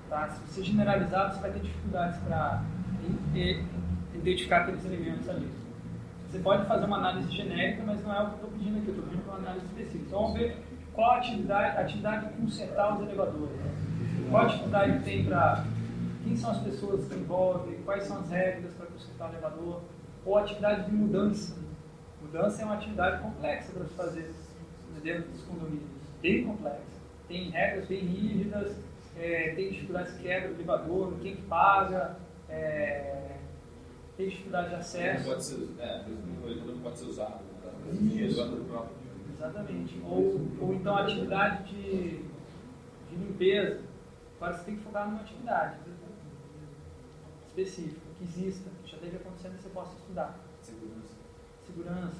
Tá? 0.09 0.29
Se 0.29 0.39
você 0.41 0.63
generalizar, 0.63 1.33
você 1.33 1.41
vai 1.41 1.51
ter 1.51 1.59
dificuldades 1.59 2.19
para 2.21 2.63
identificar 4.13 4.61
aqueles 4.61 4.85
elementos 4.85 5.27
ali. 5.29 5.49
Você 6.37 6.43
pode 6.43 6.65
fazer 6.67 6.85
uma 6.85 6.97
análise 6.97 7.35
genérica, 7.35 7.81
mas 7.83 8.03
não 8.03 8.13
é 8.13 8.21
o 8.21 8.25
que 8.25 8.31
eu 8.31 8.35
estou 8.35 8.49
pedindo 8.51 8.77
aqui, 8.77 8.87
eu 8.89 8.93
estou 8.93 9.09
pedindo 9.09 9.23
uma 9.27 9.37
análise 9.37 9.65
específica. 9.65 10.05
Então 10.05 10.21
vamos 10.21 10.37
ver 10.37 10.57
qual 10.93 11.11
a 11.11 11.17
atividade, 11.17 11.77
a 11.77 11.81
atividade 11.81 12.27
de 12.27 12.33
consertar 12.33 12.95
os 12.95 13.01
elevadores. 13.01 13.59
Qual 14.29 14.43
a 14.43 14.45
atividade 14.45 14.99
que 14.99 15.03
tem 15.03 15.25
para. 15.25 15.65
Quem 16.23 16.35
são 16.35 16.51
as 16.51 16.59
pessoas 16.59 17.07
que 17.07 17.15
envolvem, 17.15 17.81
quais 17.83 18.03
são 18.03 18.19
as 18.19 18.29
regras 18.29 18.71
para 18.73 18.85
consertar 18.85 19.29
o 19.29 19.33
elevador, 19.33 19.81
ou 20.23 20.37
atividade 20.37 20.85
de 20.85 20.95
mudança. 20.95 21.57
Mudança 22.21 22.61
é 22.61 22.65
uma 22.65 22.75
atividade 22.75 23.21
complexa 23.23 23.71
para 23.71 23.85
se 23.85 23.93
fazer 23.95 24.35
dentro 25.01 25.31
dos 25.31 25.41
condomínios, 25.41 25.89
bem 26.21 26.43
complexa. 26.45 26.81
Tem 27.27 27.49
regras 27.49 27.87
bem 27.87 27.99
rígidas, 27.99 28.75
é, 29.17 29.53
tem 29.55 29.71
dificuldades 29.71 30.15
de 30.15 30.21
quebra 30.21 30.49
do 30.49 30.55
elevador, 30.55 31.13
quem 31.19 31.35
que 31.35 31.41
paga, 31.43 32.15
é, 32.47 33.26
tem 34.17 34.29
dificuldade 34.29 34.67
de 34.67 34.73
Não 34.73 34.79
acesso. 34.79 35.25
pode 35.25 35.45
ser, 35.45 35.69
é, 35.79 36.05
não 36.65 36.79
pode 36.79 36.97
ser 36.97 37.05
usado. 37.05 37.35
né? 37.35 37.59
Tá? 37.63 37.69
Isso. 37.93 38.41
Exatamente. 39.33 40.01
Ou, 40.03 40.41
ou 40.59 40.73
então 40.73 40.97
atividade 40.97 41.63
de, 41.71 42.23
de 43.09 43.15
limpeza. 43.15 43.81
Agora 44.37 44.53
você 44.57 44.63
tem 44.65 44.75
que 44.77 44.83
focar 44.83 45.07
numa 45.07 45.21
atividade 45.21 45.77
específica, 47.47 48.01
que 48.17 48.23
exista, 48.23 48.69
que 48.83 48.91
já 48.91 48.97
esteja 48.97 49.17
acontecendo 49.17 49.55
e 49.55 49.61
você 49.61 49.69
possa 49.69 49.95
estudar. 49.97 50.39
Segurança. 50.61 51.15
Segurança. 51.65 52.17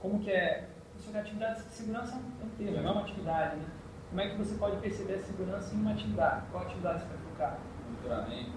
Como 0.00 0.20
que 0.20 0.30
é? 0.30 0.68
Isso 0.98 1.16
é 1.16 1.20
atividade, 1.20 1.62
segurança 1.70 2.14
é 2.14 2.44
um 2.44 2.48
termo, 2.50 2.82
não 2.82 2.88
é 2.88 2.92
uma 2.92 3.02
atividade, 3.02 3.56
né? 3.56 3.66
Como 4.08 4.20
é 4.20 4.28
que 4.30 4.36
você 4.36 4.54
pode 4.56 4.76
perceber 4.76 5.14
a 5.14 5.18
segurança 5.22 5.74
em 5.74 5.78
uma 5.78 5.92
atividade? 5.92 6.46
Qual 6.50 6.64
atividade 6.64 7.00
você 7.02 7.08
vai 7.08 7.18
focar? 7.18 7.58
Monitoramento. 7.88 8.52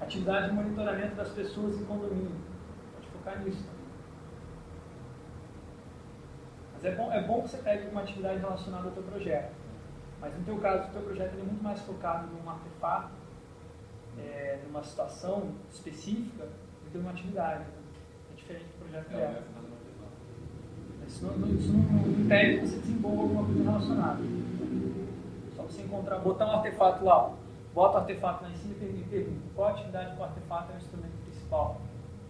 Atividade 0.00 0.48
de 0.48 0.54
monitoramento 0.54 1.14
das 1.16 1.28
pessoas 1.30 1.76
em 1.80 1.84
condomínio. 1.84 2.30
Pode 2.94 3.06
focar 3.08 3.42
nisso. 3.42 3.64
Mas 6.74 6.84
é 6.84 6.94
bom, 6.94 7.12
é 7.12 7.22
bom 7.26 7.42
que 7.42 7.48
você 7.50 7.58
pegue 7.58 7.88
uma 7.88 8.02
atividade 8.02 8.38
relacionada 8.38 8.84
ao 8.86 8.92
teu 8.92 9.02
projeto. 9.02 9.52
Mas 10.20 10.36
no 10.36 10.44
teu 10.44 10.58
caso, 10.58 10.88
o 10.88 10.92
teu 10.92 11.02
projeto 11.02 11.34
é 11.34 11.42
muito 11.42 11.62
mais 11.62 11.80
focado 11.82 12.28
num 12.28 12.48
artefato, 12.48 13.10
é, 14.18 14.58
numa 14.66 14.82
situação 14.82 15.50
específica, 15.72 16.44
do 16.44 16.90
que 16.90 16.98
numa 16.98 17.10
atividade. 17.10 17.64
É 18.32 18.34
diferente 18.36 18.64
do 18.64 18.78
projeto 18.84 19.08
dela. 19.10 19.42
Isso 21.06 21.24
não, 21.24 21.38
não- 21.38 21.48
isso 21.54 21.72
não 21.72 22.10
impede 22.24 22.60
que 22.60 22.66
você 22.66 22.76
desenvolva 22.80 23.22
alguma 23.22 23.44
coisa 23.44 23.62
relacionada. 23.64 24.20
Só 25.56 25.62
você 25.62 25.82
encontrar, 25.82 26.18
botar 26.18 26.46
um 26.46 26.52
artefato 26.56 27.04
lá, 27.04 27.32
ó. 27.70 27.74
bota 27.74 27.94
o 27.98 28.00
artefato 28.00 28.44
lá 28.44 28.50
em 28.50 28.56
cima 28.56 28.74
e 28.74 28.78
pergunta, 28.78 29.08
pergunta 29.10 29.40
qual 29.54 29.68
atividade 29.70 30.14
que 30.14 30.20
o 30.20 30.24
artefato 30.24 30.72
é 30.72 30.74
o 30.74 30.78
instrumento 30.78 31.22
principal 31.24 31.80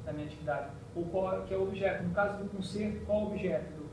da 0.05 0.13
minha 0.13 0.27
atividade. 0.27 0.71
Ou 0.95 1.05
qual 1.07 1.43
que 1.43 1.55
é 1.55 1.57
o 1.57 1.63
objeto. 1.63 2.03
No 2.05 2.15
caso 2.15 2.43
do 2.43 2.51
conserto, 2.51 3.05
qual 3.07 3.23
o 3.23 3.27
objeto? 3.29 3.71
do- 3.73 3.89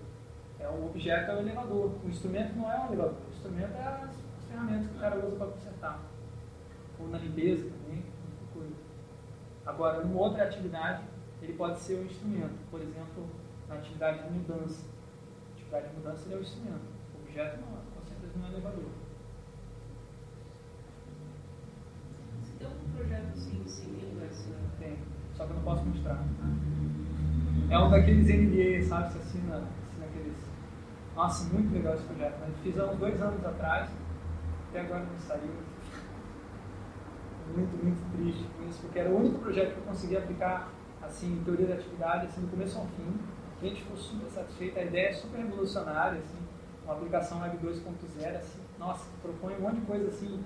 É, 0.60 0.68
o 0.70 0.86
objeto 0.86 1.32
é 1.32 1.36
o 1.36 1.40
elevador. 1.40 1.92
O 2.04 2.08
instrumento 2.10 2.56
não 2.56 2.72
é 2.72 2.80
o 2.82 2.86
elevador. 2.88 3.16
O 3.28 3.30
instrumento 3.36 3.76
é 3.76 3.84
as, 3.88 4.04
as 4.10 4.46
ferramentas 4.50 4.88
que 4.88 4.96
o 4.96 5.00
cara 5.00 5.18
usa 5.26 5.36
para 5.36 5.48
consertar. 5.48 6.00
Ou 7.00 7.08
na 7.10 7.18
limpeza 7.18 7.64
também, 7.70 8.04
muita 8.04 8.54
coisa. 8.54 8.76
Agora, 9.66 10.04
numa 10.04 10.22
outra 10.22 10.44
atividade, 10.46 11.04
ele 11.42 11.54
pode 11.54 11.78
ser 11.80 11.96
o 11.96 12.06
instrumento. 12.06 12.56
Por 12.72 12.80
exemplo, 12.82 13.28
na 13.68 13.76
atividade 13.76 14.24
de 14.24 14.30
mudança. 14.34 14.86
A 14.86 15.54
atividade 15.56 15.90
de 15.90 15.96
mudança 15.98 16.26
ele 16.26 16.34
é 16.36 16.38
o 16.38 16.42
instrumento. 16.42 16.86
O 17.14 17.22
objeto 17.22 17.58
não, 17.60 17.68
com 17.68 18.08
certeza 18.08 18.34
não 18.40 18.46
é 18.48 18.52
elevador. 18.52 18.90
Você 22.42 22.54
tem 22.58 22.68
um 22.68 22.85
projeto 22.96 23.28
assim, 23.34 23.64
seguindo 23.68 24.24
essa. 24.26 24.50
Tem, 24.80 24.98
só 25.36 25.46
que 25.46 25.52
eu 25.52 25.56
não 25.56 25.64
posso 25.64 25.86
mostrar. 25.86 26.24
É 27.70 27.80
um 27.80 27.90
daqueles 27.90 28.28
NDA, 28.28 28.88
sabe? 28.88 29.14
Você 29.14 29.20
assina, 29.20 29.56
assina 29.56 30.06
aqueles. 30.06 30.38
Nossa, 31.16 31.54
muito 31.54 31.74
legal 31.74 31.96
esse 31.96 32.04
projeto. 32.04 32.38
Mas 32.40 32.50
eu 32.50 32.56
fiz 32.64 32.80
há 32.80 32.86
uns 32.86 33.00
dois 33.00 33.22
anos 33.22 33.46
atrás, 33.46 33.90
até 34.70 34.82
agora 34.82 35.04
não 35.04 35.20
saiu. 35.20 35.52
Muito, 37.56 37.84
muito 37.84 38.18
triste 38.18 38.50
com 38.58 38.68
isso, 38.68 38.82
porque 38.82 39.00
era 39.00 39.10
o 39.10 39.18
único 39.18 39.40
projeto 39.40 39.74
que 39.74 39.80
eu 39.80 39.84
consegui 39.84 40.18
aplicar 40.18 40.70
assim, 41.02 41.42
teoria 41.46 41.68
da 41.68 41.76
atividade, 41.76 42.26
assim, 42.26 42.42
do 42.42 42.48
começo 42.48 42.78
ao 42.78 42.86
fim. 42.88 43.08
O 43.08 43.60
cliente 43.60 43.84
ficou 43.84 43.98
super 43.98 44.30
satisfeito, 44.30 44.80
a 44.80 44.84
ideia 44.84 45.10
é 45.10 45.14
super 45.14 45.38
revolucionária, 45.38 46.20
assim, 46.20 46.40
uma 46.84 46.94
aplicação 46.94 47.42
Web 47.42 47.58
2.0, 47.58 48.36
assim, 48.36 48.60
nossa, 48.80 49.06
propõe 49.22 49.56
um 49.56 49.62
monte 49.62 49.76
de 49.76 49.86
coisa 49.86 50.08
assim, 50.08 50.44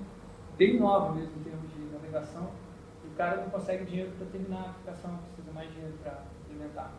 bem 0.58 0.80
nova 0.80 1.14
mesmo 1.14 1.32
em 1.40 1.44
termos 1.44 1.70
de 1.72 1.79
navegação. 2.10 2.52
E 3.04 3.08
o 3.08 3.12
cara 3.12 3.42
não 3.42 3.50
consegue 3.50 3.86
dinheiro 3.86 4.12
para 4.18 4.28
terminar 4.28 4.58
a 4.58 4.70
aplicação, 4.72 5.18
precisa 5.18 5.52
mais 5.54 5.72
dinheiro 5.72 5.96
para 6.04 6.24
implementar. 6.44 6.92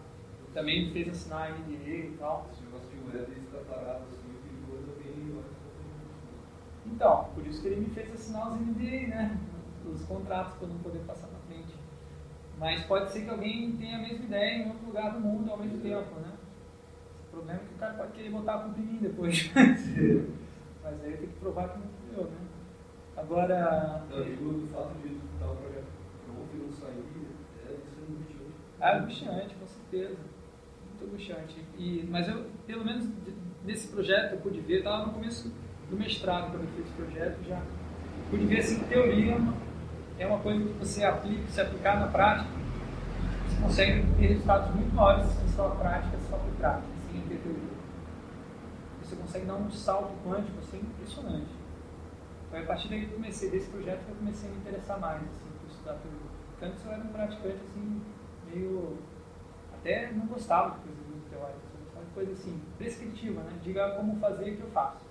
Também 0.55 0.87
me 0.87 0.93
fez 0.93 1.09
assinar 1.09 1.49
a 1.49 1.51
NDA 1.51 1.89
e 1.89 2.17
tal. 2.19 2.49
Esse 2.53 2.65
negócio 2.65 2.89
de 2.89 3.17
web 3.17 3.33
está 3.33 3.59
parado 3.73 4.05
assim, 4.11 4.29
bem. 4.29 5.45
Então, 6.87 7.29
por 7.35 7.47
isso 7.47 7.61
que 7.61 7.69
ele 7.69 7.83
me 7.83 7.91
fez 7.91 8.13
assinar 8.13 8.49
os 8.49 8.61
NDA, 8.61 9.09
né? 9.09 9.39
Os 9.87 10.05
contratos 10.05 10.55
para 10.55 10.67
eu 10.67 10.73
não 10.73 10.81
poder 10.81 11.01
passar 11.01 11.29
na 11.29 11.39
frente. 11.41 11.75
Mas 12.59 12.85
pode 12.85 13.13
ser 13.13 13.23
que 13.23 13.31
alguém 13.31 13.73
tenha 13.77 13.99
a 13.99 14.01
mesma 14.01 14.25
ideia 14.25 14.59
em 14.59 14.69
outro 14.69 14.87
lugar 14.87 15.13
do 15.13 15.21
mundo 15.21 15.51
ao 15.51 15.59
mesmo 15.59 15.79
tempo, 15.79 16.15
né? 16.21 16.33
O 17.29 17.31
problema 17.31 17.61
é 17.61 17.65
que 17.65 17.75
o 17.75 17.79
cara 17.79 17.95
pode 17.95 18.13
querer 18.13 18.31
botar 18.31 18.55
a 18.57 18.59
culpa 18.59 18.81
em 18.81 18.83
mim 18.83 18.99
depois. 19.01 19.51
Mas 19.55 21.05
aí 21.05 21.13
eu 21.13 21.19
tenho 21.19 21.33
que 21.33 21.39
provar 21.39 21.69
que 21.69 21.79
não 21.79 21.87
fui 21.87 22.19
eu, 22.19 22.25
né? 22.25 22.50
Agora, 23.21 24.03
do 24.09 24.69
fato 24.73 24.95
de 25.03 25.15
estar 25.15 25.51
o 25.51 25.57
projeto 25.57 25.85
pronto 26.27 26.49
e 26.55 26.59
não 26.59 26.73
sair, 26.73 27.05
é 27.69 27.73
isso 27.73 28.41
é 28.81 28.87
é 28.87 28.99
angustiante, 28.99 29.55
com 29.55 29.67
certeza. 29.67 30.17
Muito 30.89 31.05
angustiante. 31.05 31.65
E, 31.79 32.09
mas 32.11 32.29
eu, 32.29 32.47
pelo 32.67 32.85
menos 32.85 33.09
nesse 33.65 33.89
projeto, 33.89 34.33
eu 34.33 34.39
pude 34.39 34.61
ver, 34.61 34.79
estava 34.79 35.07
no 35.07 35.13
começo 35.13 35.53
do 35.91 35.97
mestrado 35.97 36.51
quando 36.51 36.63
eu 36.63 36.69
fiz 36.69 36.87
esse 36.87 36.95
projeto, 36.95 37.45
já 37.47 37.63
pude 38.31 38.47
ver 38.47 38.61
assim, 38.61 38.83
teoria 38.85 39.37
é 40.19 40.27
uma 40.27 40.39
coisa 40.39 40.63
que 40.63 40.79
você 40.79 41.05
aplica, 41.05 41.47
se 41.49 41.61
aplicar 41.61 41.99
na 41.99 42.07
prática, 42.09 42.51
você 43.49 43.63
consegue 43.63 44.07
ter 44.19 44.27
resultados 44.27 44.75
muito 44.75 44.95
maiores 44.95 45.27
em 45.43 45.49
só 45.49 45.71
prática, 45.71 46.17
só 46.29 46.37
por 46.37 46.53
prática, 46.57 46.87
sem 47.11 47.21
ter 47.23 47.37
teoria. 47.37 47.71
Você 49.03 49.17
consegue 49.17 49.47
dar 49.47 49.55
um 49.55 49.71
salto 49.71 50.13
quântico 50.25 50.59
assim, 50.59 50.79
impressionante. 50.79 51.60
Foi 52.51 52.59
a 52.59 52.67
partir 52.67 52.89
daí 52.89 53.07
que 53.07 53.13
eu 53.13 53.15
comecei, 53.15 53.49
desse 53.49 53.71
projeto, 53.71 54.05
que 54.05 54.11
eu 54.11 54.17
comecei 54.17 54.51
a 54.51 54.53
me 54.53 54.59
interessar 54.59 54.99
mais 54.99 55.23
assim, 55.23 55.51
por 55.61 55.71
estudar. 55.71 55.95
Porque 55.95 56.65
antes 56.65 56.85
eu 56.85 56.93
era 56.93 57.05
um 57.05 57.13
praticante 57.13 57.61
assim, 57.63 58.03
meio. 58.53 58.99
Até 59.73 60.11
não 60.13 60.27
gostava 60.27 60.75
de 60.75 60.81
coisas 60.81 61.07
muito 61.07 61.31
teóricas, 61.31 61.63
eu 61.73 61.85
gostava 61.85 62.05
de 62.05 62.11
coisa 62.11 62.33
assim, 62.33 62.61
prescritiva, 62.77 63.41
né? 63.43 63.59
Diga 63.63 63.95
como 63.95 64.19
fazer 64.19 64.57
que 64.57 64.63
eu 64.63 64.71
faço. 64.71 65.07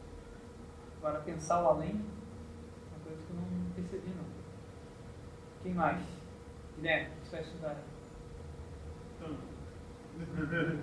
Agora, 0.97 1.21
pensar 1.21 1.63
o 1.63 1.67
além 1.69 1.91
é 1.91 2.95
uma 2.95 3.05
coisa 3.05 3.23
que 3.25 3.31
eu 3.31 3.37
não 3.37 3.71
percebi, 3.73 4.09
não. 4.09 4.25
Quem 5.63 5.73
mais? 5.73 6.01
Guilherme, 6.75 7.07
o 7.07 7.21
que 7.21 7.27
você 7.27 7.35
vai 7.37 7.45
estudar? 7.45 7.75
Então, 9.15 9.29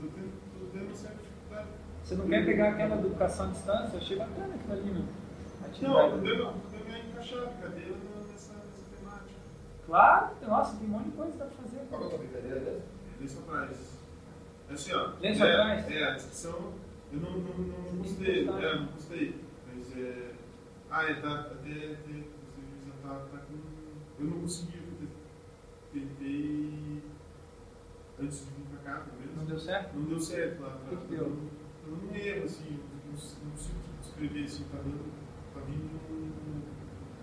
tô 0.00 0.08
tendo, 0.08 0.32
tô 0.58 0.66
tendo 0.72 0.84
uma 0.84 0.94
certa 0.96 1.22
dificuldade. 1.22 1.68
Você 2.02 2.16
não 2.16 2.28
quer 2.28 2.44
pegar 2.44 2.70
aquela 2.70 2.96
educação 2.96 3.46
à 3.46 3.50
distância? 3.50 3.94
Eu 3.94 4.00
achei 4.00 4.18
bacana 4.18 4.54
aquilo 4.56 4.72
ali, 4.72 4.90
meu. 4.90 5.21
Não, 5.80 5.98
Atividade. 5.98 6.10
tô 6.10 6.18
tendo, 6.22 6.44
tô 6.52 6.84
tendo 6.84 6.94
a 6.94 6.98
encaixar 6.98 7.42
a 7.42 7.46
brincadeira 7.46 7.96
nessa, 8.30 8.52
nessa 8.52 8.96
temática. 8.96 9.40
Claro, 9.86 10.30
nossa, 10.46 10.76
tem 10.76 10.86
um 10.86 10.90
monte 10.90 11.04
de 11.04 11.10
coisa 11.12 11.32
que 11.32 11.38
dá 11.38 11.44
pra 11.46 11.62
fazer. 11.62 11.80
Qual 11.88 12.02
é 12.02 12.06
a 12.06 12.08
tua 12.08 12.18
brincadeira 12.18 12.60
mesmo? 12.60 12.82
Lenço 13.20 13.38
atrás. 13.38 13.98
É 14.68 14.72
assim, 14.74 14.92
ó. 14.92 15.12
Lenço 15.20 15.44
é, 15.44 15.52
atrás? 15.52 15.90
É, 15.90 16.04
a 16.04 16.10
descrição. 16.12 16.72
Eu 17.12 17.20
não, 17.20 17.30
não, 17.30 17.58
não, 17.58 17.92
não 17.92 17.96
gostei. 17.98 18.48
É, 18.48 18.76
não 18.76 18.86
gostei. 18.86 19.40
Mas 19.66 19.98
é. 19.98 20.32
Ah, 20.90 21.04
é, 21.04 21.14
tá. 21.14 21.32
Até. 21.40 21.70
até 21.70 21.70
inclusive, 21.72 22.26
já 22.86 23.08
tá, 23.08 23.26
tá 23.30 23.38
com. 23.38 24.22
Eu 24.22 24.30
não 24.30 24.40
consegui. 24.40 24.78
Eu 25.00 25.08
tentei. 25.92 27.02
Antes 28.20 28.38
de 28.40 28.44
vir 28.52 28.66
pra 28.70 28.92
cá, 28.92 29.00
pelo 29.00 29.20
menos. 29.20 29.36
Não 29.36 29.44
deu 29.46 29.58
certo? 29.58 29.96
Não 29.96 30.04
deu 30.04 30.20
certo 30.20 30.60
lá. 30.62 30.78
O 30.84 30.88
que 30.88 30.96
que 30.96 31.16
deu? 31.16 31.38
Eu 31.86 31.96
não 31.96 32.14
erro, 32.14 32.44
assim, 32.44 32.70
não, 32.70 33.12
não 33.12 33.50
consigo 33.50 33.78
descrever, 34.00 34.44
assim, 34.44 34.64
tá 34.70 34.78
dando, 34.78 35.11
um 35.70 36.62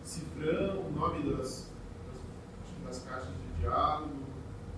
cifrão, 0.04 0.80
o 0.88 0.92
nome 0.92 1.30
das, 1.36 1.72
das, 2.08 2.86
das 2.86 3.04
caixas 3.04 3.30
de 3.30 3.62
diálogo. 3.62 4.10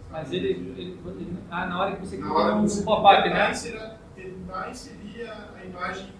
Mas 0.10 0.32
ele, 0.32 0.48
ele, 0.50 1.00
ele- 1.06 1.38
Ah, 1.50 1.68
na 1.68 1.80
hora 1.80 1.96
que 1.96 2.06
você 2.06 2.22
hora 2.22 2.56
um 2.56 2.84
pop-up, 2.84 3.30
né? 3.30 3.52
inserir, 3.52 3.92
tentar 4.16 4.70
inserir 4.70 5.24
a, 5.28 5.52
a 5.56 5.66
imagem 5.66 6.12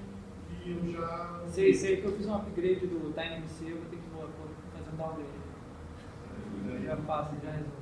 que 0.64 0.72
eu 0.72 0.92
já... 0.94 1.42
Sei, 1.48 1.74
sei 1.74 1.98
que 1.98 2.06
eu 2.06 2.14
fiz 2.16 2.26
um 2.28 2.36
upgrade 2.36 2.88
do 2.88 3.12
TinyMC, 3.14 3.70
eu 3.72 3.78
vou 3.78 3.86
ter 3.90 3.98
que 3.98 4.10
vou 4.14 4.30
fazer 4.74 4.92
um 4.94 4.96
downgrade. 4.98 5.30
Eu 6.70 6.82
já 6.84 6.98
faço, 6.98 7.32
já 7.44 7.52
resolvo. 7.52 7.82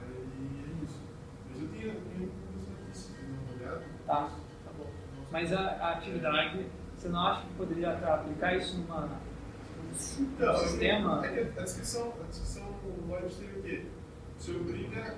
Aí 0.00 0.10
é 0.10 0.84
isso. 0.84 1.00
Mas 1.48 1.62
eu 1.62 1.68
tenho, 1.68 1.86
eu 1.86 2.00
tenho 2.02 2.28
coisas 2.30 2.68
aqui, 2.70 2.96
se 2.98 3.12
você 3.12 3.22
não 3.22 3.56
olhado. 3.68 3.84
Tá, 4.06 4.28
tá 4.64 4.70
bom. 4.76 4.90
Mas 5.30 5.52
a, 5.52 5.60
a 5.60 5.92
atividade, 5.92 6.66
você 7.04 7.08
não 7.10 7.20
acha 7.26 7.42
que 7.42 7.54
poderia 7.54 7.90
aplicar 8.14 8.56
isso 8.56 8.78
numa, 8.78 9.02
num 9.02 9.90
Então, 10.20 10.56
sistema? 10.56 11.26
é 11.26 11.44
que 11.44 11.58
a 11.58 11.62
descrição, 11.62 12.14
a 12.18 12.26
descrição 12.28 12.74
seria 13.28 13.58
o 13.58 13.62
quê? 13.62 13.86
Você 14.38 14.52
obriga 14.52 15.14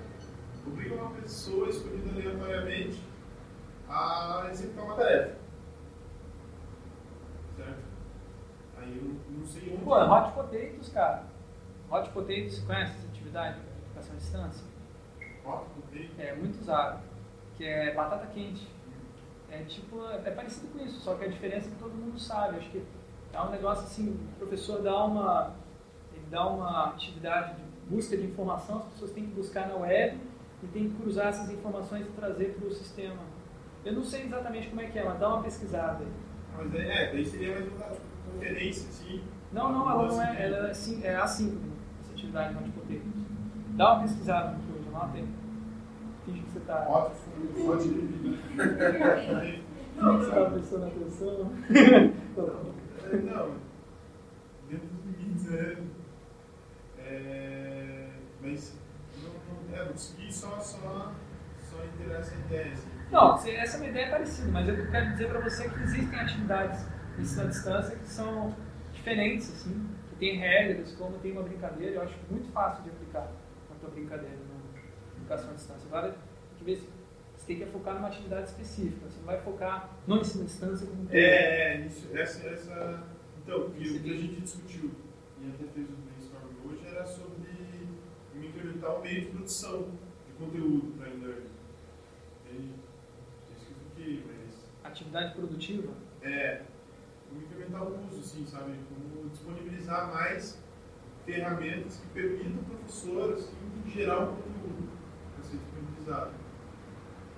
obriga 0.65 0.95
uma 0.95 1.11
pessoa 1.11 1.69
escolhida 1.69 2.09
aleatoriamente 2.11 3.01
a 3.87 4.49
executar 4.51 4.83
uma 4.83 4.95
tarefa. 4.95 5.37
Certo? 7.55 7.79
Aí 8.79 8.97
eu 8.97 9.15
não 9.37 9.45
sei 9.45 9.73
onde. 9.73 9.83
Pô, 9.85 9.95
Hot 9.95 10.31
Potatoes, 10.33 10.89
cara. 10.89 11.23
Hot 11.89 12.09
Potatoes, 12.09 12.59
conhece 12.59 12.97
essa 12.97 13.07
atividade 13.07 13.61
de 13.61 13.67
educação 13.85 14.13
à 14.13 14.17
distância? 14.17 14.65
Hot 15.45 15.65
potato. 15.69 16.19
É 16.19 16.35
muito 16.35 16.59
usado. 16.59 16.99
Que 17.55 17.63
é 17.63 17.93
batata 17.93 18.27
quente. 18.27 18.67
É 19.49 19.63
tipo, 19.63 20.03
é 20.05 20.31
parecido 20.31 20.67
com 20.67 20.83
isso, 20.83 20.99
só 20.99 21.15
que 21.15 21.25
a 21.25 21.27
diferença 21.27 21.67
é 21.67 21.71
que 21.71 21.77
todo 21.77 21.93
mundo 21.93 22.19
sabe. 22.19 22.57
Acho 22.57 22.69
que 22.69 22.83
é 23.33 23.41
um 23.41 23.49
negócio 23.49 23.85
assim, 23.85 24.09
o 24.09 24.39
professor 24.39 24.81
dá 24.81 25.05
uma, 25.05 25.53
ele 26.13 26.25
dá 26.29 26.47
uma 26.47 26.89
atividade 26.89 27.55
de 27.55 27.63
busca 27.89 28.17
de 28.17 28.25
informação, 28.25 28.79
as 28.79 28.85
pessoas 28.85 29.11
têm 29.11 29.25
que 29.25 29.35
buscar 29.35 29.67
na 29.67 29.75
web 29.75 30.19
e 30.63 30.67
tem 30.67 30.89
que 30.89 30.95
cruzar 31.01 31.27
essas 31.27 31.49
informações 31.49 32.05
e 32.07 32.11
trazer 32.11 32.55
para 32.57 32.67
o 32.67 32.71
sistema. 32.71 33.21
Eu 33.85 33.93
não 33.93 34.03
sei 34.03 34.23
exatamente 34.23 34.67
como 34.67 34.81
é 34.81 34.87
que 34.87 34.99
é, 34.99 35.03
mas 35.03 35.19
dá 35.19 35.29
uma 35.29 35.43
pesquisada 35.43 36.03
aí. 36.03 36.11
Mas 36.57 36.73
é, 36.75 37.03
é, 37.03 37.11
daí 37.11 37.25
seria 37.25 37.59
mais 37.59 37.67
uma 37.71 38.33
conferência, 38.33 38.89
assim. 38.89 39.23
Não, 39.53 39.71
não, 39.71 39.89
ela 39.89 40.07
não 40.07 40.21
é, 40.21 40.45
ela 40.45 40.67
é, 40.67 40.71
assim, 40.71 41.03
é 41.03 41.15
assíncrona, 41.15 41.73
essa 42.01 42.11
atividade 42.11 42.53
de 42.55 42.71
potatoes. 42.71 43.01
Dá 43.69 43.93
uma 43.93 44.03
pesquisada 44.03 44.57
no 44.57 44.63
que 44.63 44.79
hoje, 44.79 44.89
anota 44.89 45.17
aí. 45.17 45.27
Finge 46.27 46.41
que 46.41 46.51
você 46.51 46.59
está... 46.59 46.85
Hot 46.89 47.15
food, 47.15 47.61
hot 47.67 47.87
Não, 49.95 50.17
você 50.17 50.27
está 50.27 50.45
prestando 50.51 50.85
atenção. 50.85 51.51
É, 53.09 53.15
Não, 53.15 53.55
dentro 54.69 54.87
dos 54.87 55.05
limites, 55.05 55.53
é. 55.53 55.77
é 56.99 58.09
mas 58.41 58.77
não, 59.23 59.29
não, 59.29 59.75
é, 59.77 59.85
não 59.85 59.91
consegui 59.93 60.33
só, 60.33 60.59
só, 60.59 61.13
só 61.61 61.85
inteirar 61.85 62.19
essa 62.19 62.35
ideia. 62.35 62.73
Assim. 62.73 62.89
Não, 63.09 63.35
essa 63.35 63.77
é 63.77 63.79
uma 63.79 63.89
ideia 63.89 64.09
parecida, 64.09 64.51
mas 64.51 64.67
eu 64.67 64.91
quero 64.91 65.11
dizer 65.11 65.29
para 65.29 65.39
você 65.39 65.69
que 65.69 65.83
existem 65.83 66.19
atividades 66.19 66.85
de 67.15 67.21
ensino 67.21 67.43
à 67.43 67.45
distância 67.45 67.95
que 67.95 68.07
são 68.07 68.53
diferentes, 68.93 69.49
assim, 69.53 69.89
que 70.09 70.15
tem 70.15 70.37
regras, 70.37 70.91
como 70.93 71.17
tem 71.19 71.31
uma 71.31 71.43
brincadeira, 71.43 71.95
eu 71.95 72.01
acho 72.01 72.15
muito 72.29 72.51
fácil 72.51 72.83
de 72.83 72.89
aplicar 72.89 73.31
na 73.69 73.75
tua 73.79 73.89
brincadeira 73.91 74.35
educação 75.27 75.51
à 75.51 75.53
distância. 75.53 76.15
Que 76.57 76.63
você 76.63 77.45
tem 77.45 77.57
que 77.59 77.65
focar 77.67 77.95
numa 77.95 78.07
atividade 78.07 78.47
específica, 78.47 79.05
você 79.07 79.17
não 79.19 79.25
vai 79.25 79.41
focar 79.41 79.89
no 80.07 80.17
ensino 80.17 80.43
à 80.43 80.45
distância 80.47 80.87
como 80.87 81.03
um. 81.03 81.07
É, 81.11 81.19
é, 81.19 81.85
isso, 81.85 82.09
essa, 82.17 82.47
essa. 82.47 83.03
Então, 83.43 83.67
o 83.67 83.71
que 83.71 83.89
o 83.89 84.01
que 84.01 84.11
a 84.11 84.17
gente 84.17 84.41
discutiu 84.41 84.91
e 85.39 85.49
até 85.49 85.65
fez 85.73 85.87
o 85.89 85.93
brainstorm 85.93 86.45
hoje 86.65 86.87
era 86.87 87.05
sobre 87.05 87.47
incrementar 88.35 88.95
o 88.95 89.01
meio 89.01 89.21
de 89.21 89.27
produção 89.27 89.91
de 90.25 90.33
conteúdo 90.33 90.97
para 90.97 91.09
e-learning. 91.09 91.47
Isso 93.51 93.65
que 93.65 93.71
eu 93.71 93.77
fiquei, 93.95 94.23
mas. 94.27 94.69
Atividade 94.83 95.35
produtiva, 95.35 95.93
É, 96.21 96.61
como 97.29 97.41
incrementar 97.41 97.83
o 97.83 98.07
uso, 98.07 98.19
assim, 98.19 98.45
sabe? 98.45 98.73
Como 98.89 99.29
disponibilizar 99.29 100.13
mais 100.13 100.59
ferramentas 101.25 101.97
que 101.97 102.07
permitam 102.07 102.57
ao 102.57 102.63
professor 102.63 103.33
assim, 103.33 103.53
gerar 103.87 104.21
um 104.21 104.35
conteúdo 104.35 104.86
disponibilizado. 106.07 106.31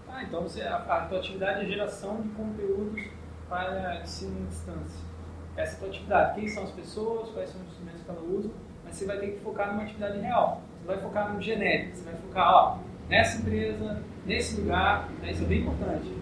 Ah, 0.07 0.23
então 0.23 0.43
você, 0.43 0.61
a, 0.61 0.77
a 0.77 1.05
tua 1.07 1.19
atividade 1.19 1.65
é 1.65 1.67
geração 1.67 2.21
de 2.21 2.29
conteúdos 2.29 3.03
para 3.47 4.01
ensino 4.01 4.45
à 4.45 4.49
distância. 4.49 5.09
Essa 5.57 5.73
é 5.73 5.75
a 5.75 5.79
tua 5.79 5.87
atividade. 5.89 6.39
Quem 6.39 6.47
são 6.47 6.63
as 6.63 6.71
pessoas, 6.71 7.29
quais 7.31 7.49
são 7.49 7.61
os 7.61 7.67
instrumentos 7.67 8.01
que 8.03 8.09
ela 8.09 8.21
usa, 8.21 8.49
mas 8.85 8.95
você 8.95 9.05
vai 9.05 9.17
ter 9.19 9.31
que 9.31 9.39
focar 9.39 9.71
numa 9.71 9.83
atividade 9.83 10.19
real. 10.19 10.61
Você 10.79 10.87
vai 10.87 10.97
focar 11.01 11.33
no 11.33 11.41
genérico, 11.41 11.95
você 11.95 12.03
vai 12.03 12.15
focar, 12.15 12.53
ó, 12.53 12.79
nessa 13.09 13.41
empresa, 13.41 14.03
nesse 14.25 14.61
lugar, 14.61 15.09
né, 15.21 15.31
isso 15.31 15.43
é 15.43 15.47
bem 15.47 15.61
importante. 15.61 16.13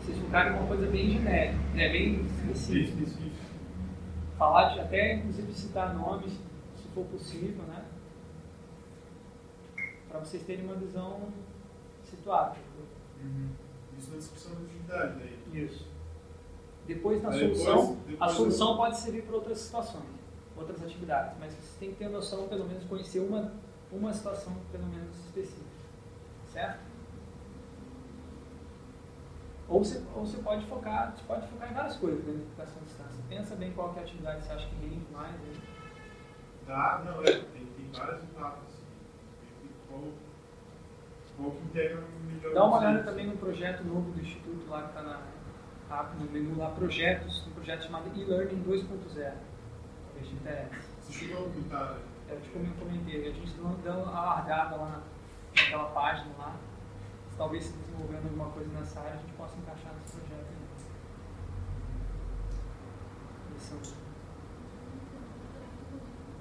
Vocês 0.00 0.18
focarem 0.18 0.52
em 0.52 0.56
uma 0.56 0.66
coisa 0.66 0.86
bem 0.86 1.10
genérica, 1.10 1.58
né, 1.74 1.88
bem 1.90 2.26
específica. 2.50 3.24
Falar 4.36 4.74
de, 4.74 4.80
até, 4.80 5.14
inclusive, 5.14 5.52
citar 5.52 5.94
nomes, 5.94 6.32
se 6.32 6.88
for 6.94 7.04
possível, 7.04 7.64
né? 7.68 7.84
Para 10.08 10.18
vocês 10.18 10.42
terem 10.42 10.64
uma 10.64 10.74
visão 10.74 11.28
situada. 12.24 12.56
Isso 13.98 14.10
na 14.10 14.16
descrição 14.16 14.54
da 14.54 14.60
atividade, 14.62 15.18
daí. 15.18 15.64
Isso. 15.64 15.86
Depois, 16.86 17.22
na 17.22 17.32
solução, 17.32 17.96
depois- 18.06 18.20
a 18.20 18.28
solução 18.34 18.76
pode 18.76 18.98
servir 18.98 19.22
para 19.22 19.36
outras 19.36 19.58
situações, 19.58 20.04
outras 20.56 20.82
atividades, 20.82 21.36
mas 21.38 21.52
você 21.54 21.78
tem 21.78 21.90
que 21.90 21.96
ter 21.96 22.08
noção, 22.08 22.48
pelo 22.48 22.66
menos, 22.66 22.84
conhecer 22.84 23.20
uma, 23.20 23.52
uma 23.92 24.12
situação, 24.12 24.54
pelo 24.72 24.86
menos, 24.86 25.16
específica. 25.26 25.64
Certo? 26.52 26.80
Ou 29.66 29.82
você, 29.82 30.02
ou 30.14 30.26
você 30.26 30.36
pode 30.38 30.66
focar, 30.66 31.14
você 31.16 31.24
pode 31.26 31.46
focar 31.48 31.70
em 31.70 31.74
várias 31.74 31.96
coisas 31.96 32.22
dentro 32.22 32.40
da 32.40 32.46
educação 32.46 32.82
à 32.82 32.84
distância. 32.84 33.24
Pensa 33.28 33.56
bem 33.56 33.72
qual 33.72 33.92
que 33.92 33.98
é 33.98 34.02
a 34.02 34.04
atividade 34.04 34.40
que 34.40 34.46
você 34.46 34.52
acha 34.52 34.68
que 34.68 34.74
rende 34.76 35.06
mais. 35.10 35.32
Né? 35.32 35.54
Dá, 36.66 37.02
não, 37.04 37.22
é, 37.22 37.24
tem, 37.24 37.66
tem 37.66 37.90
várias 37.92 38.22
etapas. 38.24 38.62
Assim. 38.64 38.84
Tem 39.90 40.12
qual 41.36 41.50
que 41.50 41.78
melhor 41.78 42.54
Dá 42.54 42.64
uma 42.64 42.78
olhada 42.78 43.02
também 43.02 43.26
no 43.26 43.36
projeto 43.36 43.82
novo 43.84 44.10
do 44.12 44.20
Instituto 44.20 44.68
lá 44.68 44.82
que 44.82 44.88
está 44.88 45.02
na, 45.02 45.22
tá 45.88 46.12
no 46.18 46.30
menu 46.30 46.56
lá, 46.56 46.70
projetos, 46.70 47.46
um 47.46 47.50
projeto 47.52 47.82
chamado 47.84 48.10
e-learning 48.14 48.62
2.0. 48.64 48.84
Talvez 49.14 50.28
te 50.28 50.34
interesse. 50.34 50.70
Você 51.00 51.12
chegou 51.12 51.46
a 51.46 51.48
comentar, 51.50 51.92
né? 51.94 51.98
É, 52.30 52.36
tipo, 52.36 52.58
eu 52.58 52.72
comentei, 52.78 53.28
a 53.28 53.32
gente 53.32 53.52
deu 53.54 53.68
deu 53.82 53.92
uma 54.02 54.10
largada 54.20 54.76
lá 54.76 55.02
naquela 55.54 55.84
página 55.90 56.30
lá. 56.38 56.56
Talvez 57.36 57.64
se 57.64 57.72
desenvolvendo 57.78 58.24
alguma 58.24 58.48
coisa 58.50 58.70
nessa 58.78 59.00
área, 59.00 59.14
a 59.14 59.16
gente 59.16 59.32
possa 59.32 59.56
encaixar 59.58 59.92
nesse 60.00 60.16
projeto 60.16 60.46
aí. 60.48 60.64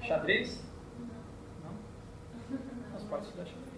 Xadrez? 0.01 0.61
Não? 1.63 1.73
Mas 2.91 3.03
pode 3.03 3.23
estudar 3.25 3.45
xadrez. 3.45 3.71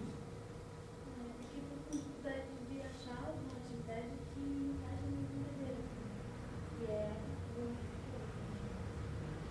Tive 1.52 1.66
dificuldade 1.90 2.42
de 2.68 2.80
achar 2.82 3.20
uma 3.30 3.52
atividade 3.56 4.10
que 4.34 4.40
encaixa 4.40 5.06
na 5.06 5.20
brincadeira. 5.30 5.80
Que 6.78 6.84
é 6.90 7.12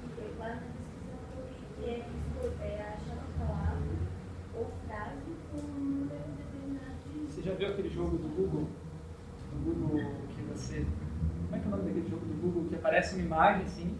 o 0.03 0.10
que 0.16 0.22
é 0.22 0.40
lá 0.40 0.50
na 0.50 0.56
descrição 0.56 1.19
que 1.32 1.38
eu 1.38 1.45
li, 1.45 1.56
que 1.76 1.84
é, 1.90 1.98
esco- 2.00 2.61
é 2.61 2.82
achar 2.82 3.16
uma 3.16 3.48
palavra 3.48 3.88
ou 4.56 4.66
frase 4.85 5.32
com 5.52 5.58
um 5.58 5.61
número 5.80 6.27
determinado 6.38 6.95
de 7.06 7.32
Você 7.32 7.42
já 7.42 7.53
viu 7.53 7.69
aquele 7.69 7.90
jogo 7.90 8.18
do 8.18 8.27
Google? 8.35 8.68
Do 9.53 9.58
Google 9.64 10.11
que 10.35 10.42
você. 10.44 10.85
Como 11.45 11.56
é 11.56 11.60
que 11.60 11.66
é 11.66 11.68
o 11.68 11.72
nome 11.72 11.84
daquele 11.84 12.10
jogo 12.10 12.26
do 12.26 12.42
Google 12.42 12.64
que 12.76 12.80
aparece 12.80 13.16
uma 13.16 13.24
imagem 13.24 13.66
assim, 13.66 13.98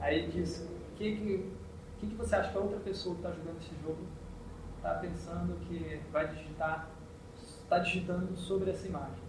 aí 0.00 0.30
diz 0.30 0.60
o 0.60 0.96
que, 0.96 1.16
que, 1.16 1.52
que, 1.98 2.06
que 2.06 2.14
você 2.14 2.36
acha 2.36 2.52
que 2.52 2.56
a 2.56 2.60
outra 2.60 2.78
pessoa 2.78 3.16
que 3.16 3.22
está 3.22 3.32
jogando 3.32 3.58
esse 3.58 3.74
jogo 3.82 4.06
está 4.76 4.94
pensando 4.94 5.58
que 5.66 6.00
vai 6.12 6.28
digitar, 6.28 6.88
está 7.34 7.78
digitando 7.80 8.36
sobre 8.36 8.70
essa 8.70 8.86
imagem. 8.86 9.22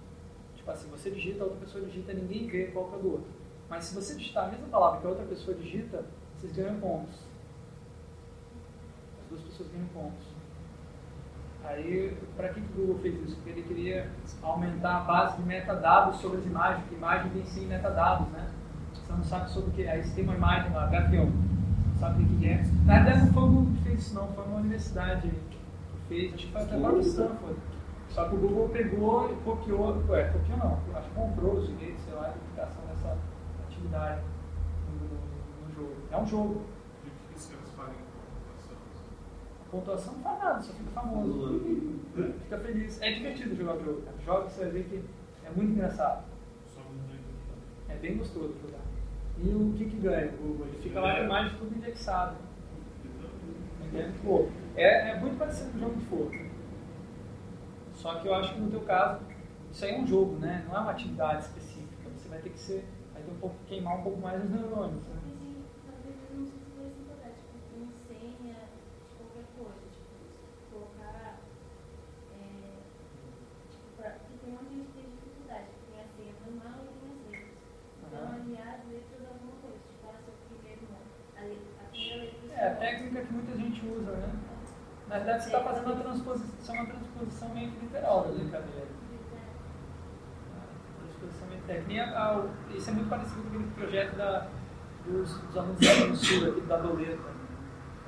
Tipo 0.55 0.71
assim, 0.71 0.89
você 0.89 1.09
digita, 1.09 1.41
a 1.41 1.45
outra 1.45 1.59
pessoa 1.59 1.83
digita, 1.83 2.13
ninguém 2.13 2.47
vê 2.47 2.67
qual 2.67 2.89
que 2.89 2.95
é 2.95 2.99
do 2.99 3.11
outro. 3.13 3.31
Mas 3.69 3.85
se 3.85 3.95
você 3.95 4.15
digitar 4.15 4.47
a 4.47 4.51
mesma 4.51 4.67
palavra 4.67 5.01
que 5.01 5.07
a 5.07 5.09
outra 5.09 5.25
pessoa 5.25 5.57
digita, 5.57 6.05
vocês 6.37 6.53
ganham 6.53 6.79
pontos. 6.79 7.19
As 9.23 9.29
duas 9.29 9.41
pessoas 9.41 9.69
ganham 9.69 9.87
pontos. 9.87 10.27
Aí, 11.63 12.15
para 12.35 12.49
que, 12.49 12.61
que 12.61 12.73
o 12.73 12.85
Google 12.85 12.99
fez 12.99 13.15
isso? 13.23 13.35
Porque 13.37 13.49
ele 13.49 13.63
queria 13.63 14.11
aumentar 14.41 14.97
a 14.97 14.99
base 14.99 15.37
de 15.37 15.43
metadados 15.43 16.19
sobre 16.19 16.39
as 16.39 16.45
imagens, 16.45 16.81
porque 16.81 16.95
imagem 16.95 17.31
tem 17.31 17.45
sim 17.45 17.65
metadados, 17.65 18.27
né? 18.29 18.51
Você 19.05 19.11
não 19.13 19.23
sabe 19.23 19.49
sobre 19.49 19.69
o 19.69 19.73
que 19.73 19.83
é. 19.83 19.91
Aí 19.91 20.03
você 20.03 20.15
tem 20.15 20.23
uma 20.23 20.35
imagem 20.35 20.71
lá, 20.73 20.87
gavião, 20.87 21.25
não 21.25 21.99
sabe 21.99 22.23
o 22.23 22.27
que 22.27 22.35
que 22.37 22.47
é. 22.47 22.63
Na 22.85 22.99
verdade, 23.03 23.25
não 23.25 23.33
foi 23.33 23.43
o 23.43 23.47
Google 23.47 23.73
que 23.75 23.83
fez 23.83 23.99
isso, 23.99 24.15
não, 24.15 24.27
foi 24.29 24.45
uma 24.45 24.57
universidade 24.59 25.29
que 25.29 25.57
fez, 26.07 26.33
acho 26.33 26.47
que 26.47 26.51
foi 26.53 26.61
até 26.61 26.75
a 26.75 26.79
própria 26.79 26.99
Stanford. 27.01 27.55
Só 28.09 28.29
que 28.29 28.35
o 28.35 28.39
Google 28.39 28.69
pegou 28.69 29.31
e 29.31 29.35
copiou, 29.43 30.03
ué, 30.09 30.23
copiou 30.29 30.57
não, 30.57 30.79
acho 30.97 31.09
que 31.09 31.15
comprou 31.15 31.53
os 31.55 31.67
direitos, 31.67 32.03
sei 32.03 32.13
lá, 32.13 32.23
de 32.29 32.35
aplicação 32.35 32.83
dessa 32.87 33.17
atividade 33.67 34.21
no, 34.21 35.07
no- 35.67 35.73
jogo. 35.75 35.95
É 36.11 36.17
um 36.19 36.25
jogo. 36.27 36.61
E 37.03 37.07
o 37.07 37.11
que 37.31 37.35
os 37.39 37.45
caras 37.47 37.69
fazem 37.75 37.93
com 37.95 38.19
a 38.19 38.51
computação? 38.51 38.77
A 39.65 39.71
pontuação 39.71 40.13
não 40.13 40.21
faz 40.21 40.39
nada, 40.43 40.61
só 40.61 40.73
fica 40.73 40.91
famoso. 40.91 41.61
Fica 42.43 42.57
feliz. 42.59 43.01
É 43.01 43.11
divertido 43.13 43.55
jogar 43.55 43.75
o 43.77 43.83
jogo. 43.83 44.01
Joga 44.23 44.49
você 44.49 44.61
vai 44.61 44.69
ver 44.71 44.83
que 44.83 45.03
é 45.47 45.49
muito 45.49 45.71
engraçado. 45.71 46.23
Só 46.67 46.81
não 46.81 47.07
tem 47.07 47.95
É 47.95 47.97
bem 47.99 48.17
gostoso 48.17 48.53
jogar. 48.61 48.82
E 49.37 49.49
o 49.49 49.73
que 49.77 49.85
que 49.85 49.97
ganha? 49.97 50.25
Ele 50.25 50.79
fica 50.81 50.99
lá 50.99 51.15
com 51.15 51.23
imagem 51.23 51.57
tudo 51.57 51.75
indexado. 51.75 52.37
Entende? 53.83 54.17
Pô, 54.23 54.47
é, 54.75 55.11
é 55.11 55.19
muito 55.19 55.37
parecido 55.37 55.71
com 55.71 55.77
o 55.77 55.79
jogo 55.81 55.95
de 55.95 56.05
força. 56.05 56.53
Só 57.93 58.15
que 58.15 58.27
eu 58.27 58.35
acho 58.35 58.53
que 58.53 58.59
no 58.59 58.69
teu 58.69 58.81
caso, 58.81 59.21
isso 59.71 59.85
aí 59.85 59.95
é 59.95 59.99
um 59.99 60.07
jogo, 60.07 60.37
né? 60.37 60.63
Não 60.67 60.75
é 60.75 60.79
uma 60.79 60.91
atividade 60.91 61.43
específica. 61.43 62.09
Você 62.17 62.29
vai 62.29 62.39
ter 62.39 62.49
que 62.49 62.59
ser, 62.59 62.85
vai 63.13 63.21
ter 63.21 63.31
um 63.31 63.37
pouco, 63.37 63.55
queimar 63.67 63.99
um 63.99 64.03
pouco 64.03 64.19
mais 64.19 64.43
os 64.43 64.49
neurônios. 64.49 65.03
Né? 65.07 65.15
Talvez 65.85 66.15
eu 66.29 66.37
não 66.37 66.45
sei 66.45 66.59
se 66.59 66.71
foi 66.75 66.85
essa 66.87 67.03
verdade, 67.07 67.35
tipo, 67.37 67.57
com 67.69 67.87
senha 68.07 68.55
de 69.07 69.15
qualquer 69.15 69.45
coisa, 69.57 69.87
tipo, 69.91 70.13
se 70.57 70.65
colocar 70.71 71.39
é, 72.39 72.73
Na 85.09 85.15
verdade, 85.17 85.43
você 85.43 85.49
está 85.49 85.61
fazendo 85.63 85.85
uma 85.91 85.95
transposição, 86.01 86.75
uma 86.75 86.85
transposição 86.85 87.49
meio 87.49 87.71
que 87.71 87.79
literal 87.85 88.23
da 88.23 88.31
brincadeira. 88.31 88.87
Transposição 90.99 91.47
meio 91.49 91.61
técnica. 91.63 92.03
A- 92.05 92.35
a- 92.37 92.47
Isso 92.75 92.89
é 92.89 92.93
muito 92.93 93.09
parecido 93.09 93.41
com 93.43 93.47
aquele 93.49 93.71
projeto 93.71 94.15
da, 94.15 94.47
dos, 95.05 95.37
dos 95.37 95.57
alunos 95.57 95.79
da 95.79 96.15
Sul, 96.15 96.49
aqui 96.51 96.61
da 96.61 96.77
Doleta. 96.77 97.29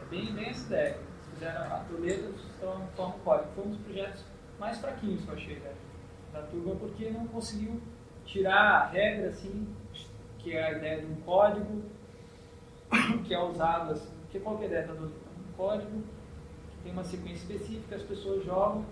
É 0.02 0.06
bem, 0.10 0.34
bem 0.34 0.50
essa 0.50 0.66
ideia. 0.68 0.90
Eles 0.98 1.28
fizeram 1.34 1.62
a 1.62 1.78
Doleta, 1.90 2.30
estão 2.38 2.88
forma 2.96 3.16
código. 3.24 3.50
Foi 3.56 3.66
um 3.66 3.70
dos 3.70 3.80
projetos 3.80 4.24
mais 4.60 4.78
fraquinhos 4.80 5.22
que 5.24 5.28
eu 5.30 5.34
achei 5.36 5.60
né, 5.60 5.74
da 6.34 6.42
turma, 6.44 6.76
porque 6.76 7.10
não 7.12 7.28
conseguiu 7.28 7.82
tirar 8.26 8.62
a 8.82 8.86
regra, 8.88 9.30
assim, 9.30 9.68
que 10.40 10.54
é 10.56 10.64
a 10.66 10.72
ideia 10.72 11.02
de 11.02 11.08
um 11.08 11.16
código 11.22 11.84
que 13.26 13.34
é 13.34 13.40
usado 13.44 13.92
assim. 13.92 14.16
Porque 14.36 14.40
qual 14.40 14.58
que 14.58 14.66
é? 14.66 14.86
Um 14.92 15.54
código 15.56 16.04
tem 16.84 16.92
uma 16.92 17.06
sequência 17.06 17.54
específica, 17.54 17.96
as 17.96 18.02
pessoas 18.02 18.44
jogam 18.44 18.86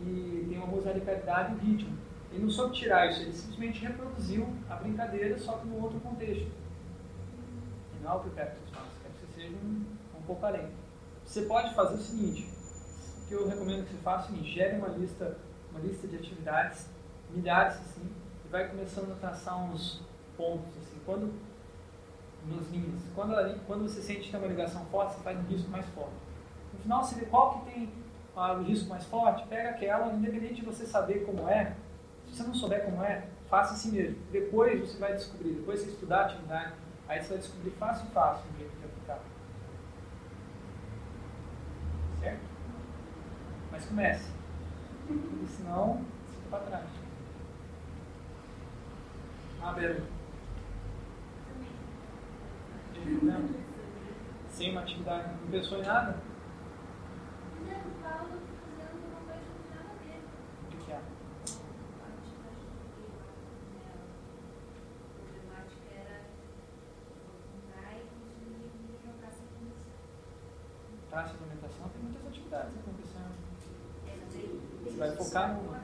e 0.00 0.46
tem 0.48 0.58
uma 0.58 0.66
musicalidade 0.66 1.54
e 1.54 1.70
ritmo. 1.70 1.96
Ele 2.32 2.42
não 2.42 2.50
soube 2.50 2.74
tirar 2.74 3.08
isso, 3.08 3.22
ele 3.22 3.32
simplesmente 3.32 3.80
reproduziu 3.80 4.48
a 4.68 4.74
brincadeira, 4.74 5.38
só 5.38 5.52
que 5.58 5.68
num 5.68 5.80
outro 5.80 6.00
contexto. 6.00 6.50
E 7.94 8.02
não 8.02 8.10
é 8.10 8.14
o 8.16 8.20
que 8.20 8.26
eu 8.26 8.32
quero 8.32 8.50
que 8.50 8.56
vocês 8.56 8.70
façam, 8.70 8.88
eu 8.88 9.02
quero 9.02 9.14
que 9.14 9.20
você 9.20 9.40
seja 9.40 9.56
um, 9.56 9.84
um 10.18 10.22
pouco 10.22 10.44
além. 10.44 10.68
Você 11.24 11.42
pode 11.42 11.74
fazer 11.74 11.94
o 11.94 11.98
seguinte, 11.98 12.50
o 13.22 13.28
que 13.28 13.34
eu 13.34 13.48
recomendo 13.48 13.86
que 13.86 13.92
você 13.92 14.02
faça 14.02 14.24
é 14.24 14.24
o 14.24 14.34
seguinte, 14.34 14.52
gere 14.52 14.78
uma 14.78 14.88
lista, 14.88 15.38
uma 15.70 15.80
lista 15.80 16.08
de 16.08 16.16
atividades, 16.16 16.88
milhares 17.30 17.76
assim, 17.76 18.10
e 18.44 18.48
vai 18.48 18.68
começando 18.68 19.12
a 19.12 19.14
traçar 19.14 19.62
uns 19.62 20.02
pontos, 20.36 20.76
assim, 20.76 20.98
quando, 21.06 21.32
nos 22.46 22.70
linhas. 22.70 23.00
Quando, 23.14 23.34
ali- 23.36 23.60
quando 23.66 23.82
você 23.82 24.00
sente 24.00 24.20
que 24.22 24.30
tem 24.30 24.40
uma 24.40 24.48
ligação 24.48 24.84
forte, 24.86 25.14
você 25.14 25.22
faz 25.22 25.38
um 25.38 25.42
risco 25.42 25.70
mais 25.70 25.86
forte. 25.86 26.14
No 26.72 26.78
final, 26.80 27.04
você 27.04 27.14
vê 27.16 27.26
qual 27.26 27.58
que 27.58 27.70
tem 27.70 27.92
ah, 28.36 28.52
o 28.52 28.62
risco 28.62 28.88
mais 28.88 29.04
forte, 29.04 29.46
pega 29.48 29.70
aquela, 29.70 30.12
independente 30.12 30.56
de 30.56 30.64
você 30.64 30.86
saber 30.86 31.24
como 31.24 31.48
é, 31.48 31.74
se 32.26 32.36
você 32.36 32.42
não 32.44 32.54
souber 32.54 32.84
como 32.84 33.02
é, 33.02 33.26
faça 33.48 33.74
assim 33.74 33.92
mesmo. 33.92 34.16
Depois 34.30 34.80
você 34.80 34.98
vai 34.98 35.14
descobrir, 35.14 35.54
depois 35.54 35.80
você 35.80 35.90
estudar 35.90 36.20
a 36.20 36.24
atividade, 36.26 36.72
aí 37.08 37.20
você 37.20 37.28
vai 37.30 37.38
descobrir 37.38 37.70
fácil 37.72 38.06
fácil 38.10 38.44
o 38.54 38.58
jeito 38.58 38.78
de 38.78 38.84
aplicar. 38.84 39.20
Certo? 42.20 42.40
Mas 43.72 43.86
comece. 43.86 44.30
Porque 45.06 45.46
senão, 45.56 45.94
você 46.26 46.36
fica 46.36 46.48
para 46.50 46.66
trás. 46.66 46.84
Ah, 49.60 49.72
Né? 53.04 53.48
Sem 54.48 54.70
uma 54.72 54.80
atividade, 54.82 55.28
não 55.40 55.50
pensou 55.50 55.78
em 55.78 55.82
nada? 55.82 56.16
O 60.72 60.76
que 60.76 60.92
é? 60.92 61.00
De 71.10 71.14
alimentação 71.14 71.88
tem 71.88 72.02
muitas 72.02 72.26
atividades 72.26 72.72
acontecendo. 72.78 73.34
Você 74.84 74.96
vai 74.96 75.10
focar 75.16 75.54
numa. 75.54 75.78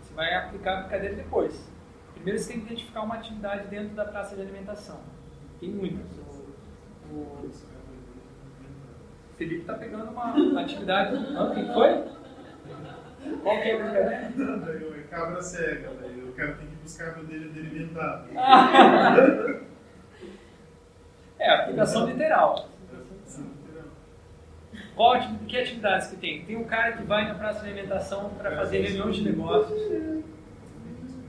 Você 0.00 0.14
vai 0.14 0.34
aplicar 0.34 0.72
a 0.72 0.80
brincadeira 0.80 1.14
depois. 1.16 1.71
Primeiro 2.22 2.38
você 2.38 2.52
tem 2.52 2.60
que 2.60 2.66
identificar 2.66 3.02
uma 3.02 3.16
atividade 3.16 3.66
dentro 3.66 3.96
da 3.96 4.04
praça 4.04 4.36
de 4.36 4.42
alimentação. 4.42 5.00
Tem 5.58 5.70
muitas. 5.70 6.06
O, 7.10 7.16
o 7.16 7.50
Felipe 9.36 9.62
está 9.62 9.74
pegando 9.74 10.12
uma, 10.12 10.60
atividade. 10.60 11.16
Ah, 11.36 11.44
o 11.46 11.50
que 11.52 11.64
foi? 11.72 12.04
Qual 13.42 13.60
que 13.60 13.68
é 13.68 13.74
a 13.74 13.84
brincadeira? 13.84 14.56
Daí 14.58 15.00
é 15.00 15.02
cabra 15.10 15.42
cega, 15.42 15.90
daí 16.00 16.22
o 16.22 16.32
cara 16.32 16.52
tem 16.52 16.68
que 16.68 16.76
buscar 16.76 17.16
meu 17.16 17.24
dele 17.24 17.48
dele 17.48 17.66
alimentar. 17.66 18.26
É, 21.40 21.50
aplicação 21.54 22.06
literal. 22.06 22.68
Qual 24.94 25.18
que 25.48 25.58
atividades 25.58 26.06
que 26.06 26.14
tem? 26.14 26.44
Tem 26.44 26.56
um 26.56 26.62
cara 26.62 26.92
que 26.92 27.02
vai 27.02 27.26
na 27.26 27.34
praça 27.34 27.64
de 27.64 27.70
alimentação 27.70 28.30
para 28.38 28.54
fazer 28.54 28.82
reuniões 28.82 29.16
de 29.16 29.24
negócios. 29.24 30.22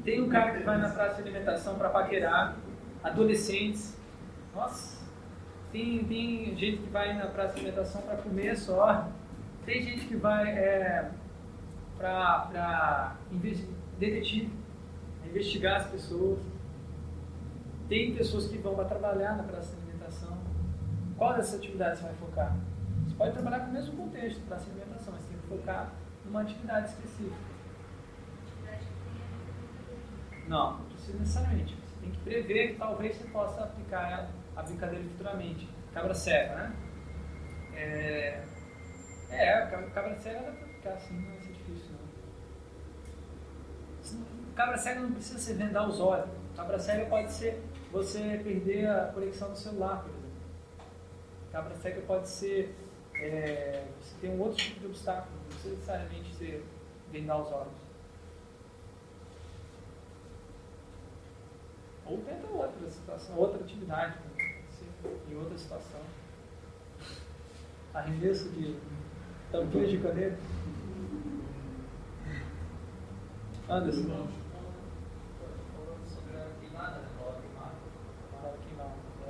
Tem 0.04 0.22
um 0.22 0.30
cara 0.30 0.52
que 0.58 0.64
vai 0.64 0.78
na 0.78 0.90
praça 0.90 1.16
de 1.16 1.30
alimentação 1.30 1.76
para 1.76 1.90
paquerar 1.90 2.56
adolescentes. 3.04 3.98
Nossa, 4.54 5.02
tem, 5.72 6.04
tem 6.06 6.56
gente 6.58 6.78
que 6.78 6.90
vai 6.90 7.14
na 7.18 7.28
praça 7.28 7.54
de 7.54 7.62
alimentação 7.62 8.02
para 8.02 8.18
comer 8.18 8.56
só. 8.56 9.08
Tem 9.66 9.82
gente 9.82 10.06
que 10.06 10.16
vai 10.16 10.50
é, 10.50 11.10
para 11.98 13.16
detetive, 13.98 14.52
investigar 15.26 15.82
as 15.82 15.88
pessoas. 15.88 16.40
Tem 17.88 18.14
pessoas 18.14 18.48
que 18.48 18.58
vão 18.58 18.76
para 18.76 18.86
trabalhar 18.86 19.38
na 19.38 19.44
praça 19.44 19.76
de 19.76 19.82
alimentação. 19.82 20.38
Qual 21.18 21.34
dessas 21.34 21.56
atividades 21.56 22.00
você 22.00 22.06
vai 22.06 22.16
focar? 22.16 22.58
Você 23.06 23.16
pode 23.16 23.32
trabalhar 23.34 23.60
com 23.62 23.70
o 23.70 23.74
mesmo 23.74 23.96
contexto, 23.96 24.42
praça 24.48 24.66
de 24.66 24.72
alimentação, 24.72 25.14
mas 25.14 25.26
tem 25.26 25.38
que 25.38 25.48
focar 25.48 25.92
numa 26.26 26.42
atividade 26.42 26.90
específica. 26.90 27.36
Atividade 28.46 28.86
que 28.86 28.94
tem 29.04 29.22
a 29.22 29.28
ver 29.38 29.54
com 29.54 29.68
brincadeira. 29.68 30.02
Não, 30.48 30.78
não 30.78 30.86
precisa 30.86 31.18
necessariamente. 31.20 31.76
Você 31.76 32.02
tem 32.02 32.12
que 32.12 32.20
prever 32.20 32.68
que 32.70 32.76
talvez 32.76 33.16
você 33.16 33.28
possa 33.30 33.64
aplicar 33.64 34.30
a 34.56 34.62
brincadeira 34.62 35.04
futuramente. 35.04 35.70
Cabra 35.94 36.14
cega, 36.14 36.56
né? 36.56 36.76
É, 37.76 38.44
é 39.30 39.62
cabra 39.94 40.16
cega 40.20 40.42
dá 40.42 40.52
pra 40.52 40.66
aplicar 40.66 40.94
assim, 40.94 41.20
não 41.20 41.30
vai 41.30 41.40
ser 41.40 41.54
difícil 41.54 41.92
não. 44.12 44.44
Cabra 44.56 44.78
cega 44.78 45.00
não 45.02 45.12
precisa 45.12 45.40
ser 45.40 45.54
vendar 45.56 45.88
os 45.88 46.00
olhos. 46.00 46.30
Cabra 46.56 46.78
cega 46.78 47.06
pode 47.06 47.32
ser 47.32 47.64
você 47.92 48.40
perder 48.44 48.90
a 48.90 49.12
conexão 49.14 49.50
do 49.52 49.58
celular, 49.58 50.02
por 50.02 50.10
exemplo. 50.10 50.30
Cabra 51.52 51.76
cega 51.76 52.02
pode 52.02 52.30
ser 52.30 52.76
é, 53.16 53.86
você 54.02 54.16
tem 54.20 54.32
um 54.32 54.42
outro 54.42 54.58
tipo 54.58 54.80
de 54.80 54.88
obstáculo, 54.88 55.36
não 55.36 55.46
precisa 55.46 55.76
necessariamente 55.76 56.36
ser 56.36 56.66
vendar 57.12 57.38
os 57.38 57.52
olhos. 57.52 57.83
Ou 62.06 62.18
tenta 62.18 62.48
outra 62.48 62.90
situação, 62.90 63.38
outra 63.38 63.62
atividade, 63.62 64.18
em 65.30 65.36
outra 65.36 65.58
situação. 65.58 66.02
Arremesso 67.94 68.50
de 68.50 68.76
tampinhas 69.52 69.92
de 69.92 69.98
caneta. 70.00 70.38
Anderson. 73.70 74.28
Falando 75.76 76.08
sobre 76.08 76.38
a 76.38 76.50
queimada, 76.60 77.00
né? 77.00 77.14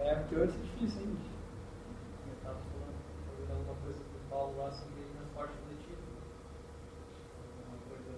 É, 0.03 0.16
porque 0.16 0.35
hoje 0.35 0.53
é 0.58 0.61
difícil, 0.61 1.02
hein, 1.02 1.16
bicho? 1.16 1.32
Eu 2.27 2.34
estava 2.34 2.58
falando, 2.58 2.95
falando 3.48 3.52
alguma 3.58 3.76
coisa 3.84 4.00
com 4.00 4.18
o 4.18 4.30
Paulo 4.30 4.58
lá 4.58 4.72
sobre 4.72 5.02
transporte 5.16 5.53
coletivo. 5.64 6.02
Coisa. 7.88 8.11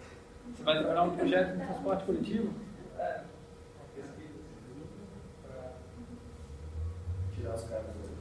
Você 0.55 0.63
vai 0.63 0.79
trabalhar 0.79 1.03
um 1.03 1.15
projeto 1.15 1.51
de 1.51 1.65
transporte 1.65 2.05
coletivo? 2.05 2.53
É, 2.97 3.23
uma 3.75 3.85
pesquisa. 3.93 4.33
Pra... 5.43 5.73
Tirar 7.45 7.55
os 7.55 7.63
caras 7.65 7.85
do. 7.85 8.15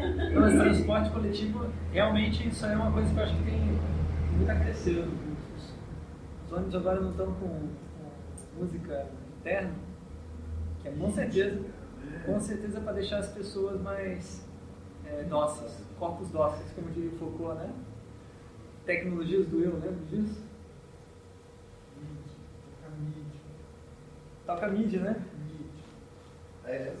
Então, 0.00 0.48
esse 0.48 0.58
transporte 0.58 1.10
coletivo, 1.10 1.70
realmente, 1.92 2.48
isso 2.48 2.66
é 2.66 2.74
uma 2.74 2.90
coisa 2.92 3.12
que 3.12 3.18
eu 3.18 3.22
acho 3.22 3.36
que 3.36 3.44
tem 3.44 3.78
muito 4.36 4.50
a 4.50 4.54
crescer. 4.56 4.98
Os, 4.98 5.74
os 6.46 6.52
ônibus 6.52 6.74
agora 6.74 7.00
não 7.00 7.10
estão 7.10 7.26
com, 7.34 7.48
com 7.48 8.60
música 8.60 9.06
interna, 9.40 9.72
que 10.82 10.88
é 10.88 10.90
com 10.92 11.10
certeza, 11.12 11.60
com 12.26 12.40
certeza 12.40 12.80
para 12.80 12.92
deixar 12.92 13.18
as 13.18 13.28
pessoas 13.28 13.80
mais 13.80 14.44
é, 15.06 15.22
dóceis, 15.24 15.84
corpos 15.98 16.30
dóceis, 16.30 16.70
como 16.72 16.90
diria 16.90 17.10
o 17.10 17.18
Foucault, 17.18 17.58
né? 17.58 17.72
Tecnologias 18.84 19.46
do 19.46 19.62
eu, 19.62 19.74
lembra 19.74 20.04
disso? 20.10 20.47
Toca 24.48 24.66
mídia, 24.68 25.00
né? 25.02 25.22
É, 26.64 26.94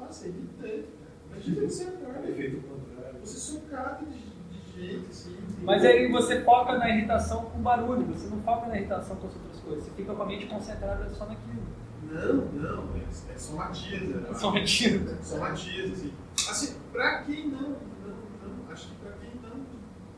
Nossa, 0.00 0.24
é 0.24 0.28
irritante. 0.28 0.88
Imagina 1.30 1.68
você 1.68 1.82
acorda. 1.84 2.30
efeito 2.30 2.62
contrário. 2.66 3.20
Você 3.20 3.36
socado 3.36 4.06
de, 4.06 4.18
de 4.18 4.80
jeito 4.80 5.10
assim. 5.10 5.36
Mas 5.62 5.84
aí 5.84 6.10
você 6.10 6.40
foca 6.40 6.78
na 6.78 6.88
irritação 6.88 7.44
com 7.44 7.58
barulho, 7.58 8.06
você 8.06 8.26
não 8.28 8.40
foca 8.40 8.68
na 8.68 8.78
irritação 8.78 9.16
com 9.16 9.26
as 9.26 9.34
outras 9.34 9.60
coisas, 9.60 9.84
você 9.84 9.90
fica 9.90 10.14
com 10.14 10.22
a 10.22 10.24
mente 10.26 10.46
concentrada 10.46 11.10
só 11.10 11.26
naquilo. 11.26 11.62
Não, 12.10 12.34
não, 12.36 12.96
é, 12.96 13.34
é 13.34 13.38
somatiza. 13.38 14.20
né? 14.20 14.34
Só 14.34 14.50
mentira. 14.50 15.18
Somatiza, 15.22 15.92
assim. 15.92 16.12
Assim, 16.48 16.78
pra 16.90 17.22
quem 17.24 17.48
não, 17.48 17.60
não, 17.60 18.56
não, 18.64 18.72
acho 18.72 18.88
que 18.88 18.94
pra 18.94 19.12
quem 19.12 19.30
não 19.42 19.62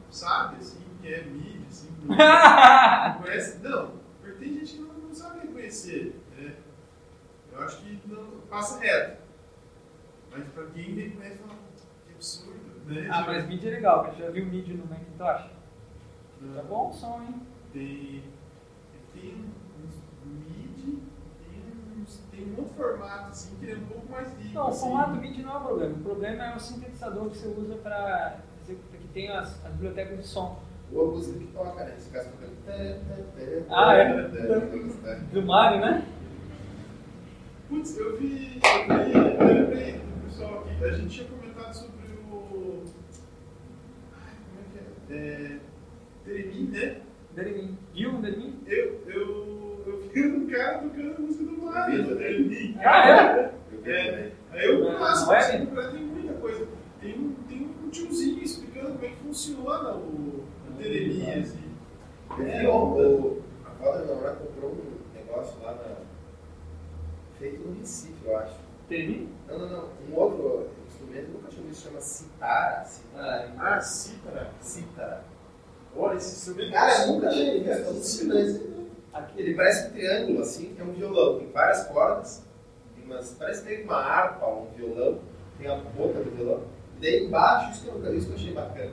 sabe, 0.08 0.58
assim, 0.58 0.78
que 1.02 1.08
é 1.12 1.24
mídia, 1.24 1.66
assim, 1.68 1.89
não, 2.05 2.15
não 2.16 3.23
conhece, 3.23 3.58
não, 3.58 3.91
porque 4.23 4.39
tem 4.39 4.55
gente 4.55 4.74
que 4.74 4.81
não, 4.83 4.94
não 4.94 5.12
sabe 5.12 5.41
reconhecer? 5.49 6.20
Eu 7.55 7.62
acho 7.62 7.78
que 7.78 8.00
não, 8.07 8.41
passa 8.50 8.81
reto. 8.81 9.23
Mas 10.31 10.49
pra 10.49 10.66
quem 10.66 10.94
vem 10.94 11.10
começa 11.10 11.39
fala, 11.39 11.58
que 12.07 12.15
absurdo, 12.15 12.60
né? 12.86 13.08
Ah, 13.10 13.24
mas 13.26 13.47
MIDI 13.47 13.68
é 13.68 13.70
legal, 13.70 14.02
cara. 14.05 14.16
Já 14.16 14.31
viu 14.31 14.47
MIDI 14.47 14.74
no 14.74 14.86
Macintosh? 14.86 15.50
Não. 16.41 16.55
Tá 16.55 16.62
bom 16.62 16.91
o 16.91 16.92
som, 16.92 17.23
hein? 17.23 17.41
Tem, 17.73 18.24
tem 19.15 19.44
uns 19.84 19.94
MIDI, 20.24 21.02
tem, 21.39 22.02
uns, 22.02 22.20
tem 22.33 22.52
um 22.52 22.58
outro 22.58 22.74
formato 22.74 23.31
assim 23.31 23.55
que 23.57 23.66
ele 23.66 23.73
é 23.73 23.76
um 23.76 23.86
pouco 23.86 24.10
mais 24.10 24.36
rico. 24.36 24.55
Não, 24.55 24.65
o 24.65 24.68
assim. 24.68 24.81
formato 24.81 25.16
MIDI 25.20 25.42
não 25.42 25.52
é 25.52 25.57
o 25.57 25.60
problema. 25.60 25.94
O 25.94 26.02
problema 26.02 26.44
é 26.44 26.57
o 26.57 26.60
sintetizador 26.60 27.31
que 27.31 27.39
você 27.39 27.49
usa 27.49 27.76
para 27.76 28.41
que 28.66 29.08
tem 29.12 29.31
as, 29.31 29.65
as 29.65 29.73
bibliotecas 29.73 30.18
de 30.18 30.26
som. 30.26 30.60
Ou 30.92 31.08
a 31.08 31.12
música 31.12 31.39
que 31.39 31.47
toca, 31.47 31.84
né? 31.84 31.94
Esse 31.97 32.10
caso 32.10 32.31
tocando. 32.31 32.55
Ah, 33.70 33.94
é? 33.94 34.02
é? 34.02 35.16
Do 35.33 35.42
Mario, 35.42 35.81
né? 35.81 36.07
Putz, 37.75 37.99
eu 37.99 38.17
vi, 38.17 38.61
eu 38.62 39.05
vi, 39.05 39.44
lembrei 39.53 39.93
do 39.94 40.25
pessoal 40.28 40.61
aqui, 40.65 40.85
a 40.85 40.91
gente 40.93 41.09
tinha 41.09 41.27
comentado 41.28 41.75
sobre 41.75 42.07
o. 42.31 42.85
Ai, 44.15 44.33
como 44.47 44.61
é 44.61 45.09
que 45.09 45.12
é? 45.12 45.17
é 45.17 45.59
Teremin, 46.25 46.69
né? 46.70 47.01
Deremin. 47.35 47.78
Viu 47.93 48.11
o 48.15 48.23
Deremin? 48.23 48.61
Eu, 48.69 49.01
eu, 49.09 49.83
eu 49.86 50.09
vi 50.12 50.25
um 50.25 50.47
cara 50.47 50.78
tocando 50.78 51.17
a 51.17 51.20
música 51.20 51.44
do 51.44 51.62
Mario, 51.62 52.05
do 52.05 52.17
Teremin. 52.17 52.77
Ah, 52.78 53.09
é? 53.11 53.55
Eu 53.73 53.83
vi 53.83 53.91
É, 53.91 54.33
aí 54.53 54.65
eu, 54.67 54.93
nossa, 54.93 55.27
na 55.27 55.33
web? 55.33 55.44
assim, 55.44 55.67
pra- 55.67 55.89
tem 55.89 56.01
muita 56.01 56.33
coisa. 56.35 56.69
Tem 57.01 57.19
um, 57.19 57.35
tem 57.49 57.69
um 57.85 57.89
tiozinho 57.91 58.41
explicando 58.41 58.93
como 58.93 59.05
é 59.05 59.09
que 59.09 59.17
funciona 59.17 59.94
o, 59.94 60.44
o 60.70 60.73
Teremin, 60.78 61.28
assim. 61.41 61.59
Vi 62.39 62.67
o, 62.69 62.70
o, 62.73 63.43
a 63.67 63.70
avó 63.70 63.99
da 63.99 64.31
comprou 64.36 64.70
um 64.70 65.17
negócio 65.19 65.61
lá 65.61 65.73
na. 65.75 66.03
Feito 67.44 67.66
no 67.68 67.78
Recife, 67.78 68.14
eu 68.24 68.39
acho. 68.39 68.55
Deremin? 68.89 69.28
Não, 69.48 69.58
não, 69.58 69.68
não. 69.68 69.89
Um 70.10 70.14
outro 70.14 70.68
instrumento, 70.89 71.28
nunca 71.32 71.48
tinha 71.48 71.66
visto, 71.66 71.84
chama 71.84 72.00
citara. 72.00 72.84
Citara. 72.84 73.50
Ah, 73.58 73.81
cítara. 73.81 74.50
Cítara. 74.60 75.24
Olha, 75.97 76.16
esse 76.16 76.36
instrumento. 76.36 76.73
Cara, 76.73 77.02
eu 77.02 77.12
nunca 77.12 77.28
tinha 77.31 77.52
visto. 77.55 77.68
é 77.68 77.86
alucinante. 77.86 78.74
Aqui. 79.12 79.40
Ele 79.40 79.55
parece 79.55 79.86
um 79.86 79.90
triângulo, 79.92 80.40
assim, 80.40 80.74
que 80.74 80.81
é 80.81 80.84
um 80.84 80.92
violão. 80.92 81.39
Tem 81.39 81.48
várias 81.52 81.84
cordas, 81.86 82.44
tem 82.97 83.05
umas, 83.05 83.31
parece 83.32 83.64
meio 83.64 83.84
uma 83.84 83.97
harpa, 83.97 84.47
um 84.48 84.66
violão, 84.76 85.18
tem 85.58 85.68
a 85.70 85.76
boca 85.76 86.20
do 86.20 86.31
violão. 86.31 86.62
E 86.97 87.00
daí 87.00 87.26
embaixo, 87.26 87.70
isso 87.73 87.82
que 87.82 87.89
eu, 88.06 88.14
isso 88.16 88.26
que 88.26 88.32
eu 88.32 88.36
achei 88.36 88.55
bacana. 88.55 88.92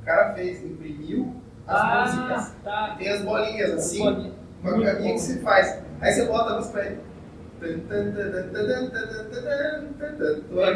O 0.00 0.04
cara 0.04 0.34
fez, 0.34 0.64
imprimiu 0.64 1.36
as 1.66 1.76
Ah, 1.80 2.04
músicas. 2.06 2.54
tá. 2.64 2.94
E 2.94 2.98
tem 2.98 3.08
as 3.12 3.22
bolinhas 3.22 3.70
assim, 3.72 4.02
Bolinha. 4.02 4.32
com 4.62 4.68
a 4.68 4.72
caminha 4.84 5.14
que 5.14 5.20
você 5.20 5.38
faz. 5.40 5.80
Aí 6.00 6.12
você 6.12 6.24
bota 6.26 6.50
a 6.50 6.56
música 6.56 6.72
pra 6.72 6.86
ele. 6.86 7.00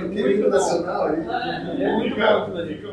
Muito 0.08 0.48
nacional 0.48 1.05
ali. 1.06 1.20
É 1.82 1.92
muito 1.92 2.16
bom 2.16 2.66
fica, 2.66 2.89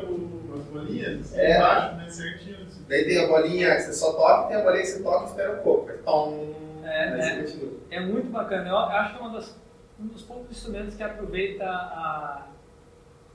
as 0.56 0.64
bolinhas 0.72 1.38
É. 1.38 1.58
embaixo, 1.58 1.96
né? 1.98 2.10
Certinho. 2.10 2.58
Assim. 2.68 2.84
Daí 2.88 3.06
tem 3.06 3.24
a 3.24 3.28
bolinha 3.28 3.76
que 3.76 3.82
você 3.82 3.94
só 3.94 4.14
toca 4.14 4.46
e 4.46 4.48
tem 4.50 4.58
a 4.58 4.64
bolinha 4.64 4.82
que 4.82 4.88
você 4.90 5.04
toca 5.04 5.24
e 5.24 5.28
espera 5.28 5.52
um 5.60 5.64
pouco. 5.64 5.90
Aí, 5.92 5.98
tom, 6.00 6.54
É, 6.84 7.04
aí 7.10 7.20
é. 7.22 7.42
continua. 7.42 7.72
É 7.92 8.00
muito 8.00 8.32
bacana. 8.32 8.70
Eu 8.70 8.78
acho 8.78 9.14
que 9.16 9.20
é 9.20 9.26
uma 9.26 9.34
das- 9.34 9.56
um 10.00 10.08
dos 10.08 10.22
poucos 10.24 10.52
instrumentos 10.52 10.96
que 10.96 11.04
aproveita 11.04 11.66
a, 11.66 12.48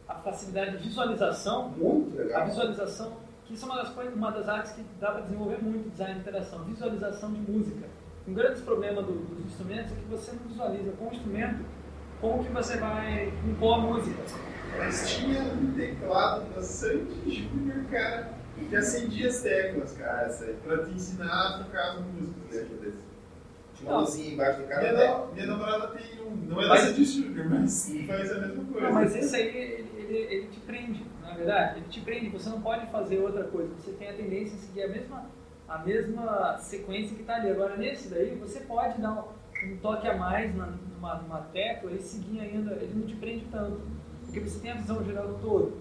a 0.08 0.14
facilidade 0.16 0.72
de 0.76 0.88
visualização 0.88 1.68
Muito 1.70 2.18
A 2.20 2.24
legal. 2.24 2.46
visualização, 2.46 3.12
que 3.46 3.54
isso 3.54 3.64
é 3.64 3.68
uma 3.68 3.76
das, 3.82 3.88
coisas, 3.90 4.14
uma 4.14 4.30
das 4.30 4.48
artes 4.48 4.72
que 4.72 4.82
dá 5.00 5.12
para 5.12 5.20
desenvolver 5.22 5.62
muito 5.62 5.88
design 5.90 6.14
de 6.14 6.20
interação, 6.20 6.64
visualização 6.64 7.32
de 7.32 7.40
música. 7.50 7.86
Um 8.28 8.34
grande 8.34 8.60
problema 8.62 9.02
do- 9.02 9.12
dos 9.12 9.46
instrumentos 9.46 9.92
é 9.92 9.94
que 9.94 10.04
você 10.10 10.32
não 10.32 10.48
visualiza 10.48 10.92
com 10.92 11.08
o 11.08 11.12
instrumento 11.12 11.64
como 12.20 12.44
que 12.44 12.52
você 12.52 12.76
vai 12.76 13.32
compor 13.44 13.74
a 13.74 13.78
música. 13.80 14.22
Mas 14.76 15.08
tinha 15.10 15.40
um 15.42 15.72
teclado 15.74 16.44
da 16.54 16.60
Sandy 16.62 17.30
Júnior, 17.30 17.84
cara, 17.90 18.32
que 18.68 18.76
acendia 18.76 19.28
as 19.28 19.40
teclas, 19.40 19.92
cara, 19.96 20.28
pra 20.64 20.84
te 20.84 20.90
ensinar 20.90 21.26
a 21.56 21.64
tocar 21.64 21.92
as 21.92 22.00
músicas. 22.00 22.68
Desse. 22.80 22.98
Tinha 23.74 23.90
uma 23.92 24.00
luzinha 24.00 24.34
embaixo 24.34 24.60
de 24.60 24.66
cada 24.68 24.80
Minha, 24.82 24.94
tecla. 24.96 25.18
na- 25.26 25.32
minha 25.32 25.46
namorada 25.46 25.86
tem 25.88 26.20
um, 26.20 26.30
não 26.36 26.58
é 26.60 26.62
da 26.64 26.68
Mas- 26.70 26.80
Sandy 26.82 27.04
Júnior, 27.04 27.48
mas 27.48 27.92
faz 28.06 28.32
a 28.32 28.40
mesma 28.40 28.64
coisa. 28.64 28.86
Não, 28.86 28.92
mas 28.92 29.16
esse 29.16 29.36
aí, 29.36 29.56
ele, 29.56 29.88
ele, 29.96 30.16
ele 30.18 30.46
te 30.48 30.60
prende, 30.60 31.06
na 31.22 31.34
verdade. 31.34 31.78
Ele 31.78 31.86
te 31.88 32.00
prende, 32.00 32.28
você 32.28 32.48
não 32.50 32.60
pode 32.60 32.86
fazer 32.90 33.18
outra 33.20 33.44
coisa. 33.44 33.70
Você 33.78 33.92
tem 33.92 34.08
a 34.10 34.12
tendência 34.14 34.56
a 34.56 34.58
seguir 34.58 34.82
a 34.82 34.88
mesma, 34.88 35.26
a 35.68 35.78
mesma 35.78 36.56
sequência 36.58 37.14
que 37.14 37.22
está 37.22 37.36
ali. 37.36 37.50
Agora, 37.50 37.76
nesse 37.76 38.08
daí, 38.08 38.34
você 38.36 38.60
pode 38.60 39.00
dar 39.00 39.12
um, 39.12 39.68
um 39.72 39.76
toque 39.78 40.06
a 40.08 40.16
mais 40.16 40.54
na, 40.56 40.66
numa, 40.66 41.14
numa 41.16 41.40
tecla 41.52 41.90
e 41.92 41.98
seguir 41.98 42.40
ainda. 42.40 42.72
Ele 42.74 42.92
não 42.94 43.06
te 43.06 43.16
prende 43.16 43.44
tanto, 43.50 43.80
porque 44.24 44.40
você 44.40 44.58
tem 44.60 44.70
a 44.72 44.76
visão 44.76 45.04
geral 45.04 45.28
do 45.28 45.34
todo. 45.40 45.76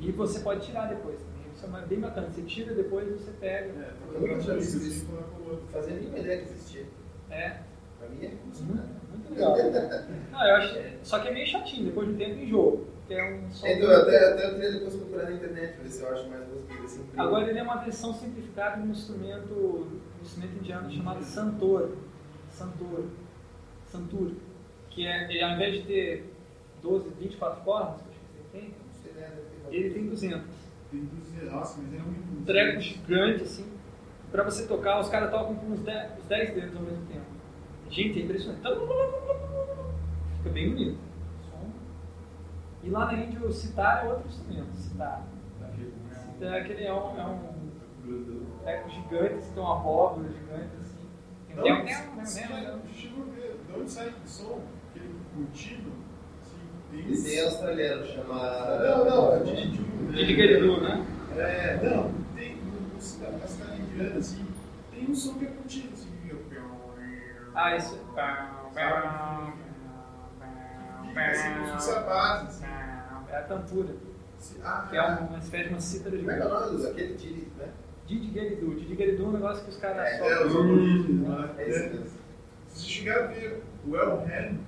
E 0.00 0.10
você 0.12 0.40
pode 0.40 0.64
tirar 0.66 0.86
depois 0.88 1.16
também. 1.20 1.52
Isso 1.54 1.66
é 1.76 1.86
bem 1.86 2.00
bacana. 2.00 2.28
Você 2.30 2.42
tira 2.42 2.74
depois 2.74 3.06
e 3.08 3.12
você 3.12 3.30
pega. 3.32 3.66
É, 3.68 3.92
Eu 4.14 4.20
nunca 4.20 4.38
tinha 4.38 4.56
visto 4.56 4.76
isso. 4.78 5.06
fazia 5.72 5.94
nenhuma 5.94 6.18
ideia 6.18 6.38
que 6.42 6.50
existia. 6.50 6.86
É, 7.30 7.56
Pra 7.98 8.08
mim 8.08 8.24
é 8.24 8.28
muito, 8.30 8.74
nada. 8.74 8.88
muito 9.10 9.30
legal. 9.34 9.54
Não, 10.32 10.48
eu 10.48 10.56
acho, 10.56 10.74
só 11.02 11.18
que 11.18 11.28
é 11.28 11.32
meio 11.34 11.46
chatinho, 11.46 11.84
depois 11.84 12.08
de 12.08 12.14
um 12.14 12.16
tempo 12.16 12.40
enjoa. 12.40 12.80
É 13.10 13.34
um 13.34 13.50
som. 13.50 13.66
Então, 13.66 13.90
até, 13.90 14.32
até 14.32 14.46
eu 14.46 14.54
queria 14.54 14.72
depois 14.72 14.94
procurar 14.94 15.24
na 15.24 15.32
internet, 15.32 15.76
ver 15.82 15.88
se 15.88 16.00
eu 16.00 16.12
acho 16.12 16.28
mais 16.28 16.46
músicas. 16.46 17.00
Agora 17.16 17.50
ele 17.50 17.58
é 17.58 17.62
uma 17.62 17.76
versão 17.78 18.14
simplificada 18.14 18.80
de 18.80 18.86
um 18.86 18.92
instrumento, 18.92 19.52
um 19.52 20.22
instrumento 20.22 20.58
indiano 20.60 20.92
chamado 20.92 21.24
santor. 21.24 21.96
Santor. 22.52 23.06
Santur. 23.90 24.32
Que 24.90 25.06
é, 25.06 25.24
ele, 25.24 25.42
ao 25.42 25.52
invés 25.52 25.74
de 25.74 25.82
ter 25.82 26.32
12, 26.82 27.10
24 27.18 27.64
cordas, 27.64 28.00
que 28.00 28.08
eu 28.08 28.12
acho 28.12 28.20
que 28.20 28.58
ele 28.58 28.62
tem, 28.62 28.74
Não 28.78 29.02
sei, 29.02 29.12
né, 29.12 29.38
ele 29.72 29.90
tem 29.94 30.06
200. 30.06 30.40
Tem 30.92 31.00
200, 31.04 31.52
nossa, 31.52 31.82
mas 31.82 31.92
é 31.94 32.02
muito. 32.02 32.40
Um 32.40 32.44
treco 32.44 32.80
gigante 32.80 33.42
assim. 33.42 33.66
Pra 34.30 34.44
você 34.44 34.68
tocar, 34.68 35.00
os 35.00 35.08
caras 35.08 35.32
tocam 35.32 35.56
com 35.56 35.66
uns 35.66 35.80
10, 35.80 36.18
uns 36.20 36.26
10 36.26 36.54
dedos 36.54 36.76
ao 36.76 36.82
mesmo 36.82 37.04
tempo. 37.06 37.24
Gente, 37.90 38.20
é 38.20 38.22
impressionante. 38.22 38.62
Fica 40.38 40.50
bem 40.50 40.70
bonito. 40.70 41.09
E 42.82 42.88
lá 42.90 43.06
na 43.06 43.14
Índia 43.14 43.46
o 43.46 43.52
sitar 43.52 44.04
é 44.04 44.08
outro 44.08 44.28
instrumento. 44.28 44.72
Sitar. 44.74 45.22
Sitar 46.34 46.54
é 46.54 46.60
aquele 46.60 46.84
é 46.84 46.92
um, 46.94 47.20
é 47.20 47.26
um 47.26 48.46
treco 48.62 48.88
gigante, 48.90 49.44
tem 49.54 49.62
uma 49.62 49.76
abóbora 49.76 50.28
gigante 50.28 50.70
assim. 50.80 51.06
Tem 51.48 51.56
um 51.56 51.76
um- 51.76 52.18
um- 52.18 52.20
um- 52.20 53.30
de 53.66 53.80
onde 53.80 53.90
sai 53.90 54.08
aquele 54.08 54.26
som, 54.28 54.60
aquele 54.90 55.14
contínuo, 55.34 55.92
assim, 56.42 56.58
tem 56.90 57.12
Esse 57.12 57.38
é 57.38 57.44
australiano, 57.44 58.06
chama. 58.06 58.34
Não, 58.78 59.04
não, 59.04 59.34
é 59.34 59.38
de 59.40 59.68
de 59.70 60.26
Digeridu, 60.26 60.80
né? 60.80 61.06
É, 61.36 61.76
não, 61.82 62.10
tem 62.34 62.56
no 62.56 63.00
cidade 63.00 63.36
da 63.36 63.46
cidade 63.46 63.80
indiana, 63.82 64.18
assim, 64.18 64.44
tem 64.92 65.08
um 65.08 65.14
som 65.14 65.34
que 65.34 65.44
é 65.44 65.48
contínuo, 65.48 65.92
assim, 65.92 66.08
fica. 66.22 66.36
Ah, 67.54 67.76
isso. 67.76 67.98
Assim, 71.16 71.54
como 71.54 71.66
se 71.66 71.72
fosse 71.72 71.90
a 71.92 72.00
base, 72.00 72.46
assim. 72.46 72.64
É 73.30 73.36
a 73.36 73.42
tampura, 73.42 73.94
Ah, 74.64 74.86
que 74.90 74.96
é 74.96 75.02
uma 75.02 75.38
espécie 75.38 75.64
de 75.68 75.74
uma 75.74 75.80
cítara 75.80 76.16
Como 76.16 76.30
é 76.30 76.36
que 76.36 76.42
é 76.42 76.46
o 76.46 76.48
nome 76.48 76.70
dos? 76.76 76.86
Aquele 76.86 77.14
Didi, 77.14 77.48
né? 77.58 77.68
Digeridu. 78.06 78.74
Digeridu 78.74 79.22
é 79.22 79.26
um 79.26 79.32
negócio 79.32 79.64
que 79.64 79.70
os 79.70 79.76
caras 79.76 79.98
É, 80.06 80.18
só. 80.18 80.24
É, 80.30 80.46
os 80.46 80.56
aborígenes 80.56 81.10
Hum. 81.10 81.28
lá. 81.28 81.54
É 81.58 81.68
esse 81.68 81.88
mesmo. 81.90 82.06
Se 82.68 82.80
você 82.80 82.86
chegar 82.88 83.22
a 83.24 83.26
ver 83.28 83.62
o 83.86 83.96
El 83.96 84.10
Hand, 84.20 84.58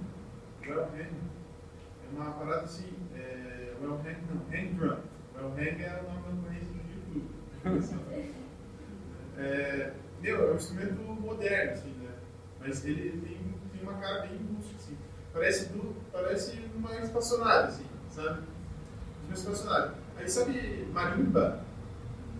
o 0.60 0.70
El 0.72 0.80
Hand 0.84 0.92
é 0.94 2.16
uma 2.16 2.30
parada 2.32 2.62
assim, 2.62 2.92
é, 3.16 3.72
o 3.80 3.84
El 3.84 3.94
Hand 3.94 4.16
não, 4.28 4.42
Hand 4.58 4.74
Drum. 4.76 4.96
O 5.34 5.38
El 5.38 5.48
Hand 5.52 5.80
é 5.80 6.00
o 6.00 6.10
nome 6.12 6.42
da 6.42 6.50
do 7.62 7.74
YouTube. 7.74 7.92
é, 9.38 9.92
meu, 10.20 10.48
é 10.48 10.52
um 10.52 10.56
instrumento 10.56 10.94
moderno, 11.02 11.72
assim, 11.72 11.90
né? 12.00 12.10
Mas 12.60 12.84
ele 12.84 13.10
tem, 13.26 13.38
tem 13.72 13.82
uma 13.82 13.94
cara 13.94 14.20
bem 14.22 14.38
assim. 14.76 14.81
Parece, 15.32 15.70
parece 16.12 16.60
uma 16.76 16.94
espaçonave, 17.00 17.68
assim, 17.68 17.86
sabe? 18.10 18.40
Uma 19.26 19.34
espaçonave. 19.34 19.94
Aí 20.18 20.28
sabe 20.28 20.86
marimba? 20.92 21.60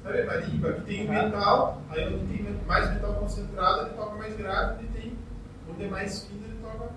Sabe 0.02 0.24
marimba? 0.24 0.72
Que 0.74 0.80
tem 0.82 1.08
Aham. 1.08 1.24
metal, 1.24 1.82
aí 1.88 2.14
onde 2.14 2.26
tem 2.26 2.64
mais 2.66 2.92
metal 2.92 3.14
concentrado, 3.14 3.86
ele 3.86 3.94
toca 3.96 4.16
mais 4.16 4.36
grave, 4.36 4.84
onde 4.84 4.92
tem 5.00 5.18
onde 5.70 5.84
é 5.84 5.88
mais 5.88 6.24
fino, 6.24 6.44
ele 6.44 6.58
toca 6.60 6.90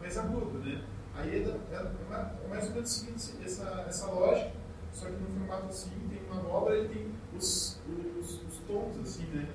mais 0.00 0.18
agudo, 0.18 0.58
né? 0.58 0.82
Aí 1.14 1.30
é, 1.30 1.38
é- 1.38 1.76
é 1.76 2.44
é 2.44 2.48
mais 2.48 2.66
ou 2.68 2.74
menos 2.74 2.90
seguindo 2.90 3.16
esse- 3.16 3.42
essa, 3.42 3.84
essa 3.88 4.06
lógica, 4.10 4.50
só 4.92 5.06
que 5.06 5.12
no 5.12 5.28
formato 5.28 5.66
assim, 5.68 5.90
tem 6.10 6.20
uma 6.30 6.46
obra 6.48 6.76
e 6.78 6.88
tem 6.88 7.10
os, 7.34 7.78
os, 8.20 8.34
os 8.42 8.58
tons, 8.66 8.98
assim, 9.02 9.24
né? 9.32 9.48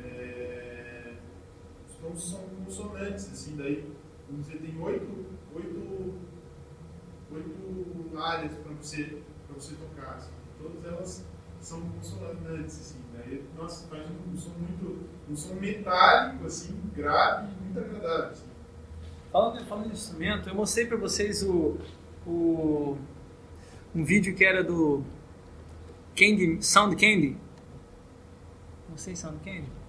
É, 0.00 1.12
os 1.88 1.96
tons 1.96 2.30
são 2.30 2.40
consonantes, 2.64 3.32
assim, 3.32 3.56
daí, 3.56 3.92
vamos 4.28 4.46
dizer, 4.46 4.58
tem 4.60 4.80
oito, 4.80 5.26
oito, 5.54 6.14
oito 7.32 8.18
áreas 8.18 8.52
para 8.54 8.72
você, 8.72 9.22
pra 9.46 9.54
você 9.54 9.74
tocar, 9.74 10.14
assim. 10.14 10.32
Todas 10.58 10.84
elas 10.84 11.26
são 11.60 11.80
consonantes, 11.80 12.80
assim. 12.80 13.00
Daí, 13.16 13.44
nossa, 13.56 13.86
faz 13.88 14.06
um 14.10 14.36
som 14.36 14.50
muito. 14.50 15.08
um 15.28 15.36
som 15.36 15.54
metálico, 15.54 16.46
assim, 16.46 16.80
grave 16.94 17.48
e 17.52 17.64
muito 17.64 17.78
agradável. 17.78 18.30
Assim. 18.30 18.46
Falando, 19.30 19.66
falando 19.66 19.86
de 19.86 19.94
instrumento, 19.94 20.48
eu 20.48 20.54
mostrei 20.54 20.86
para 20.86 20.96
vocês 20.96 21.42
o, 21.42 21.78
o, 22.26 22.96
um 23.94 24.04
vídeo 24.04 24.34
que 24.34 24.44
era 24.44 24.62
do 24.62 25.02
Candy, 26.16 26.64
Sound 26.64 26.94
Candy. 26.96 27.36
Sei 28.96 29.16
Sound 29.16 29.38
Candy. 29.44 29.83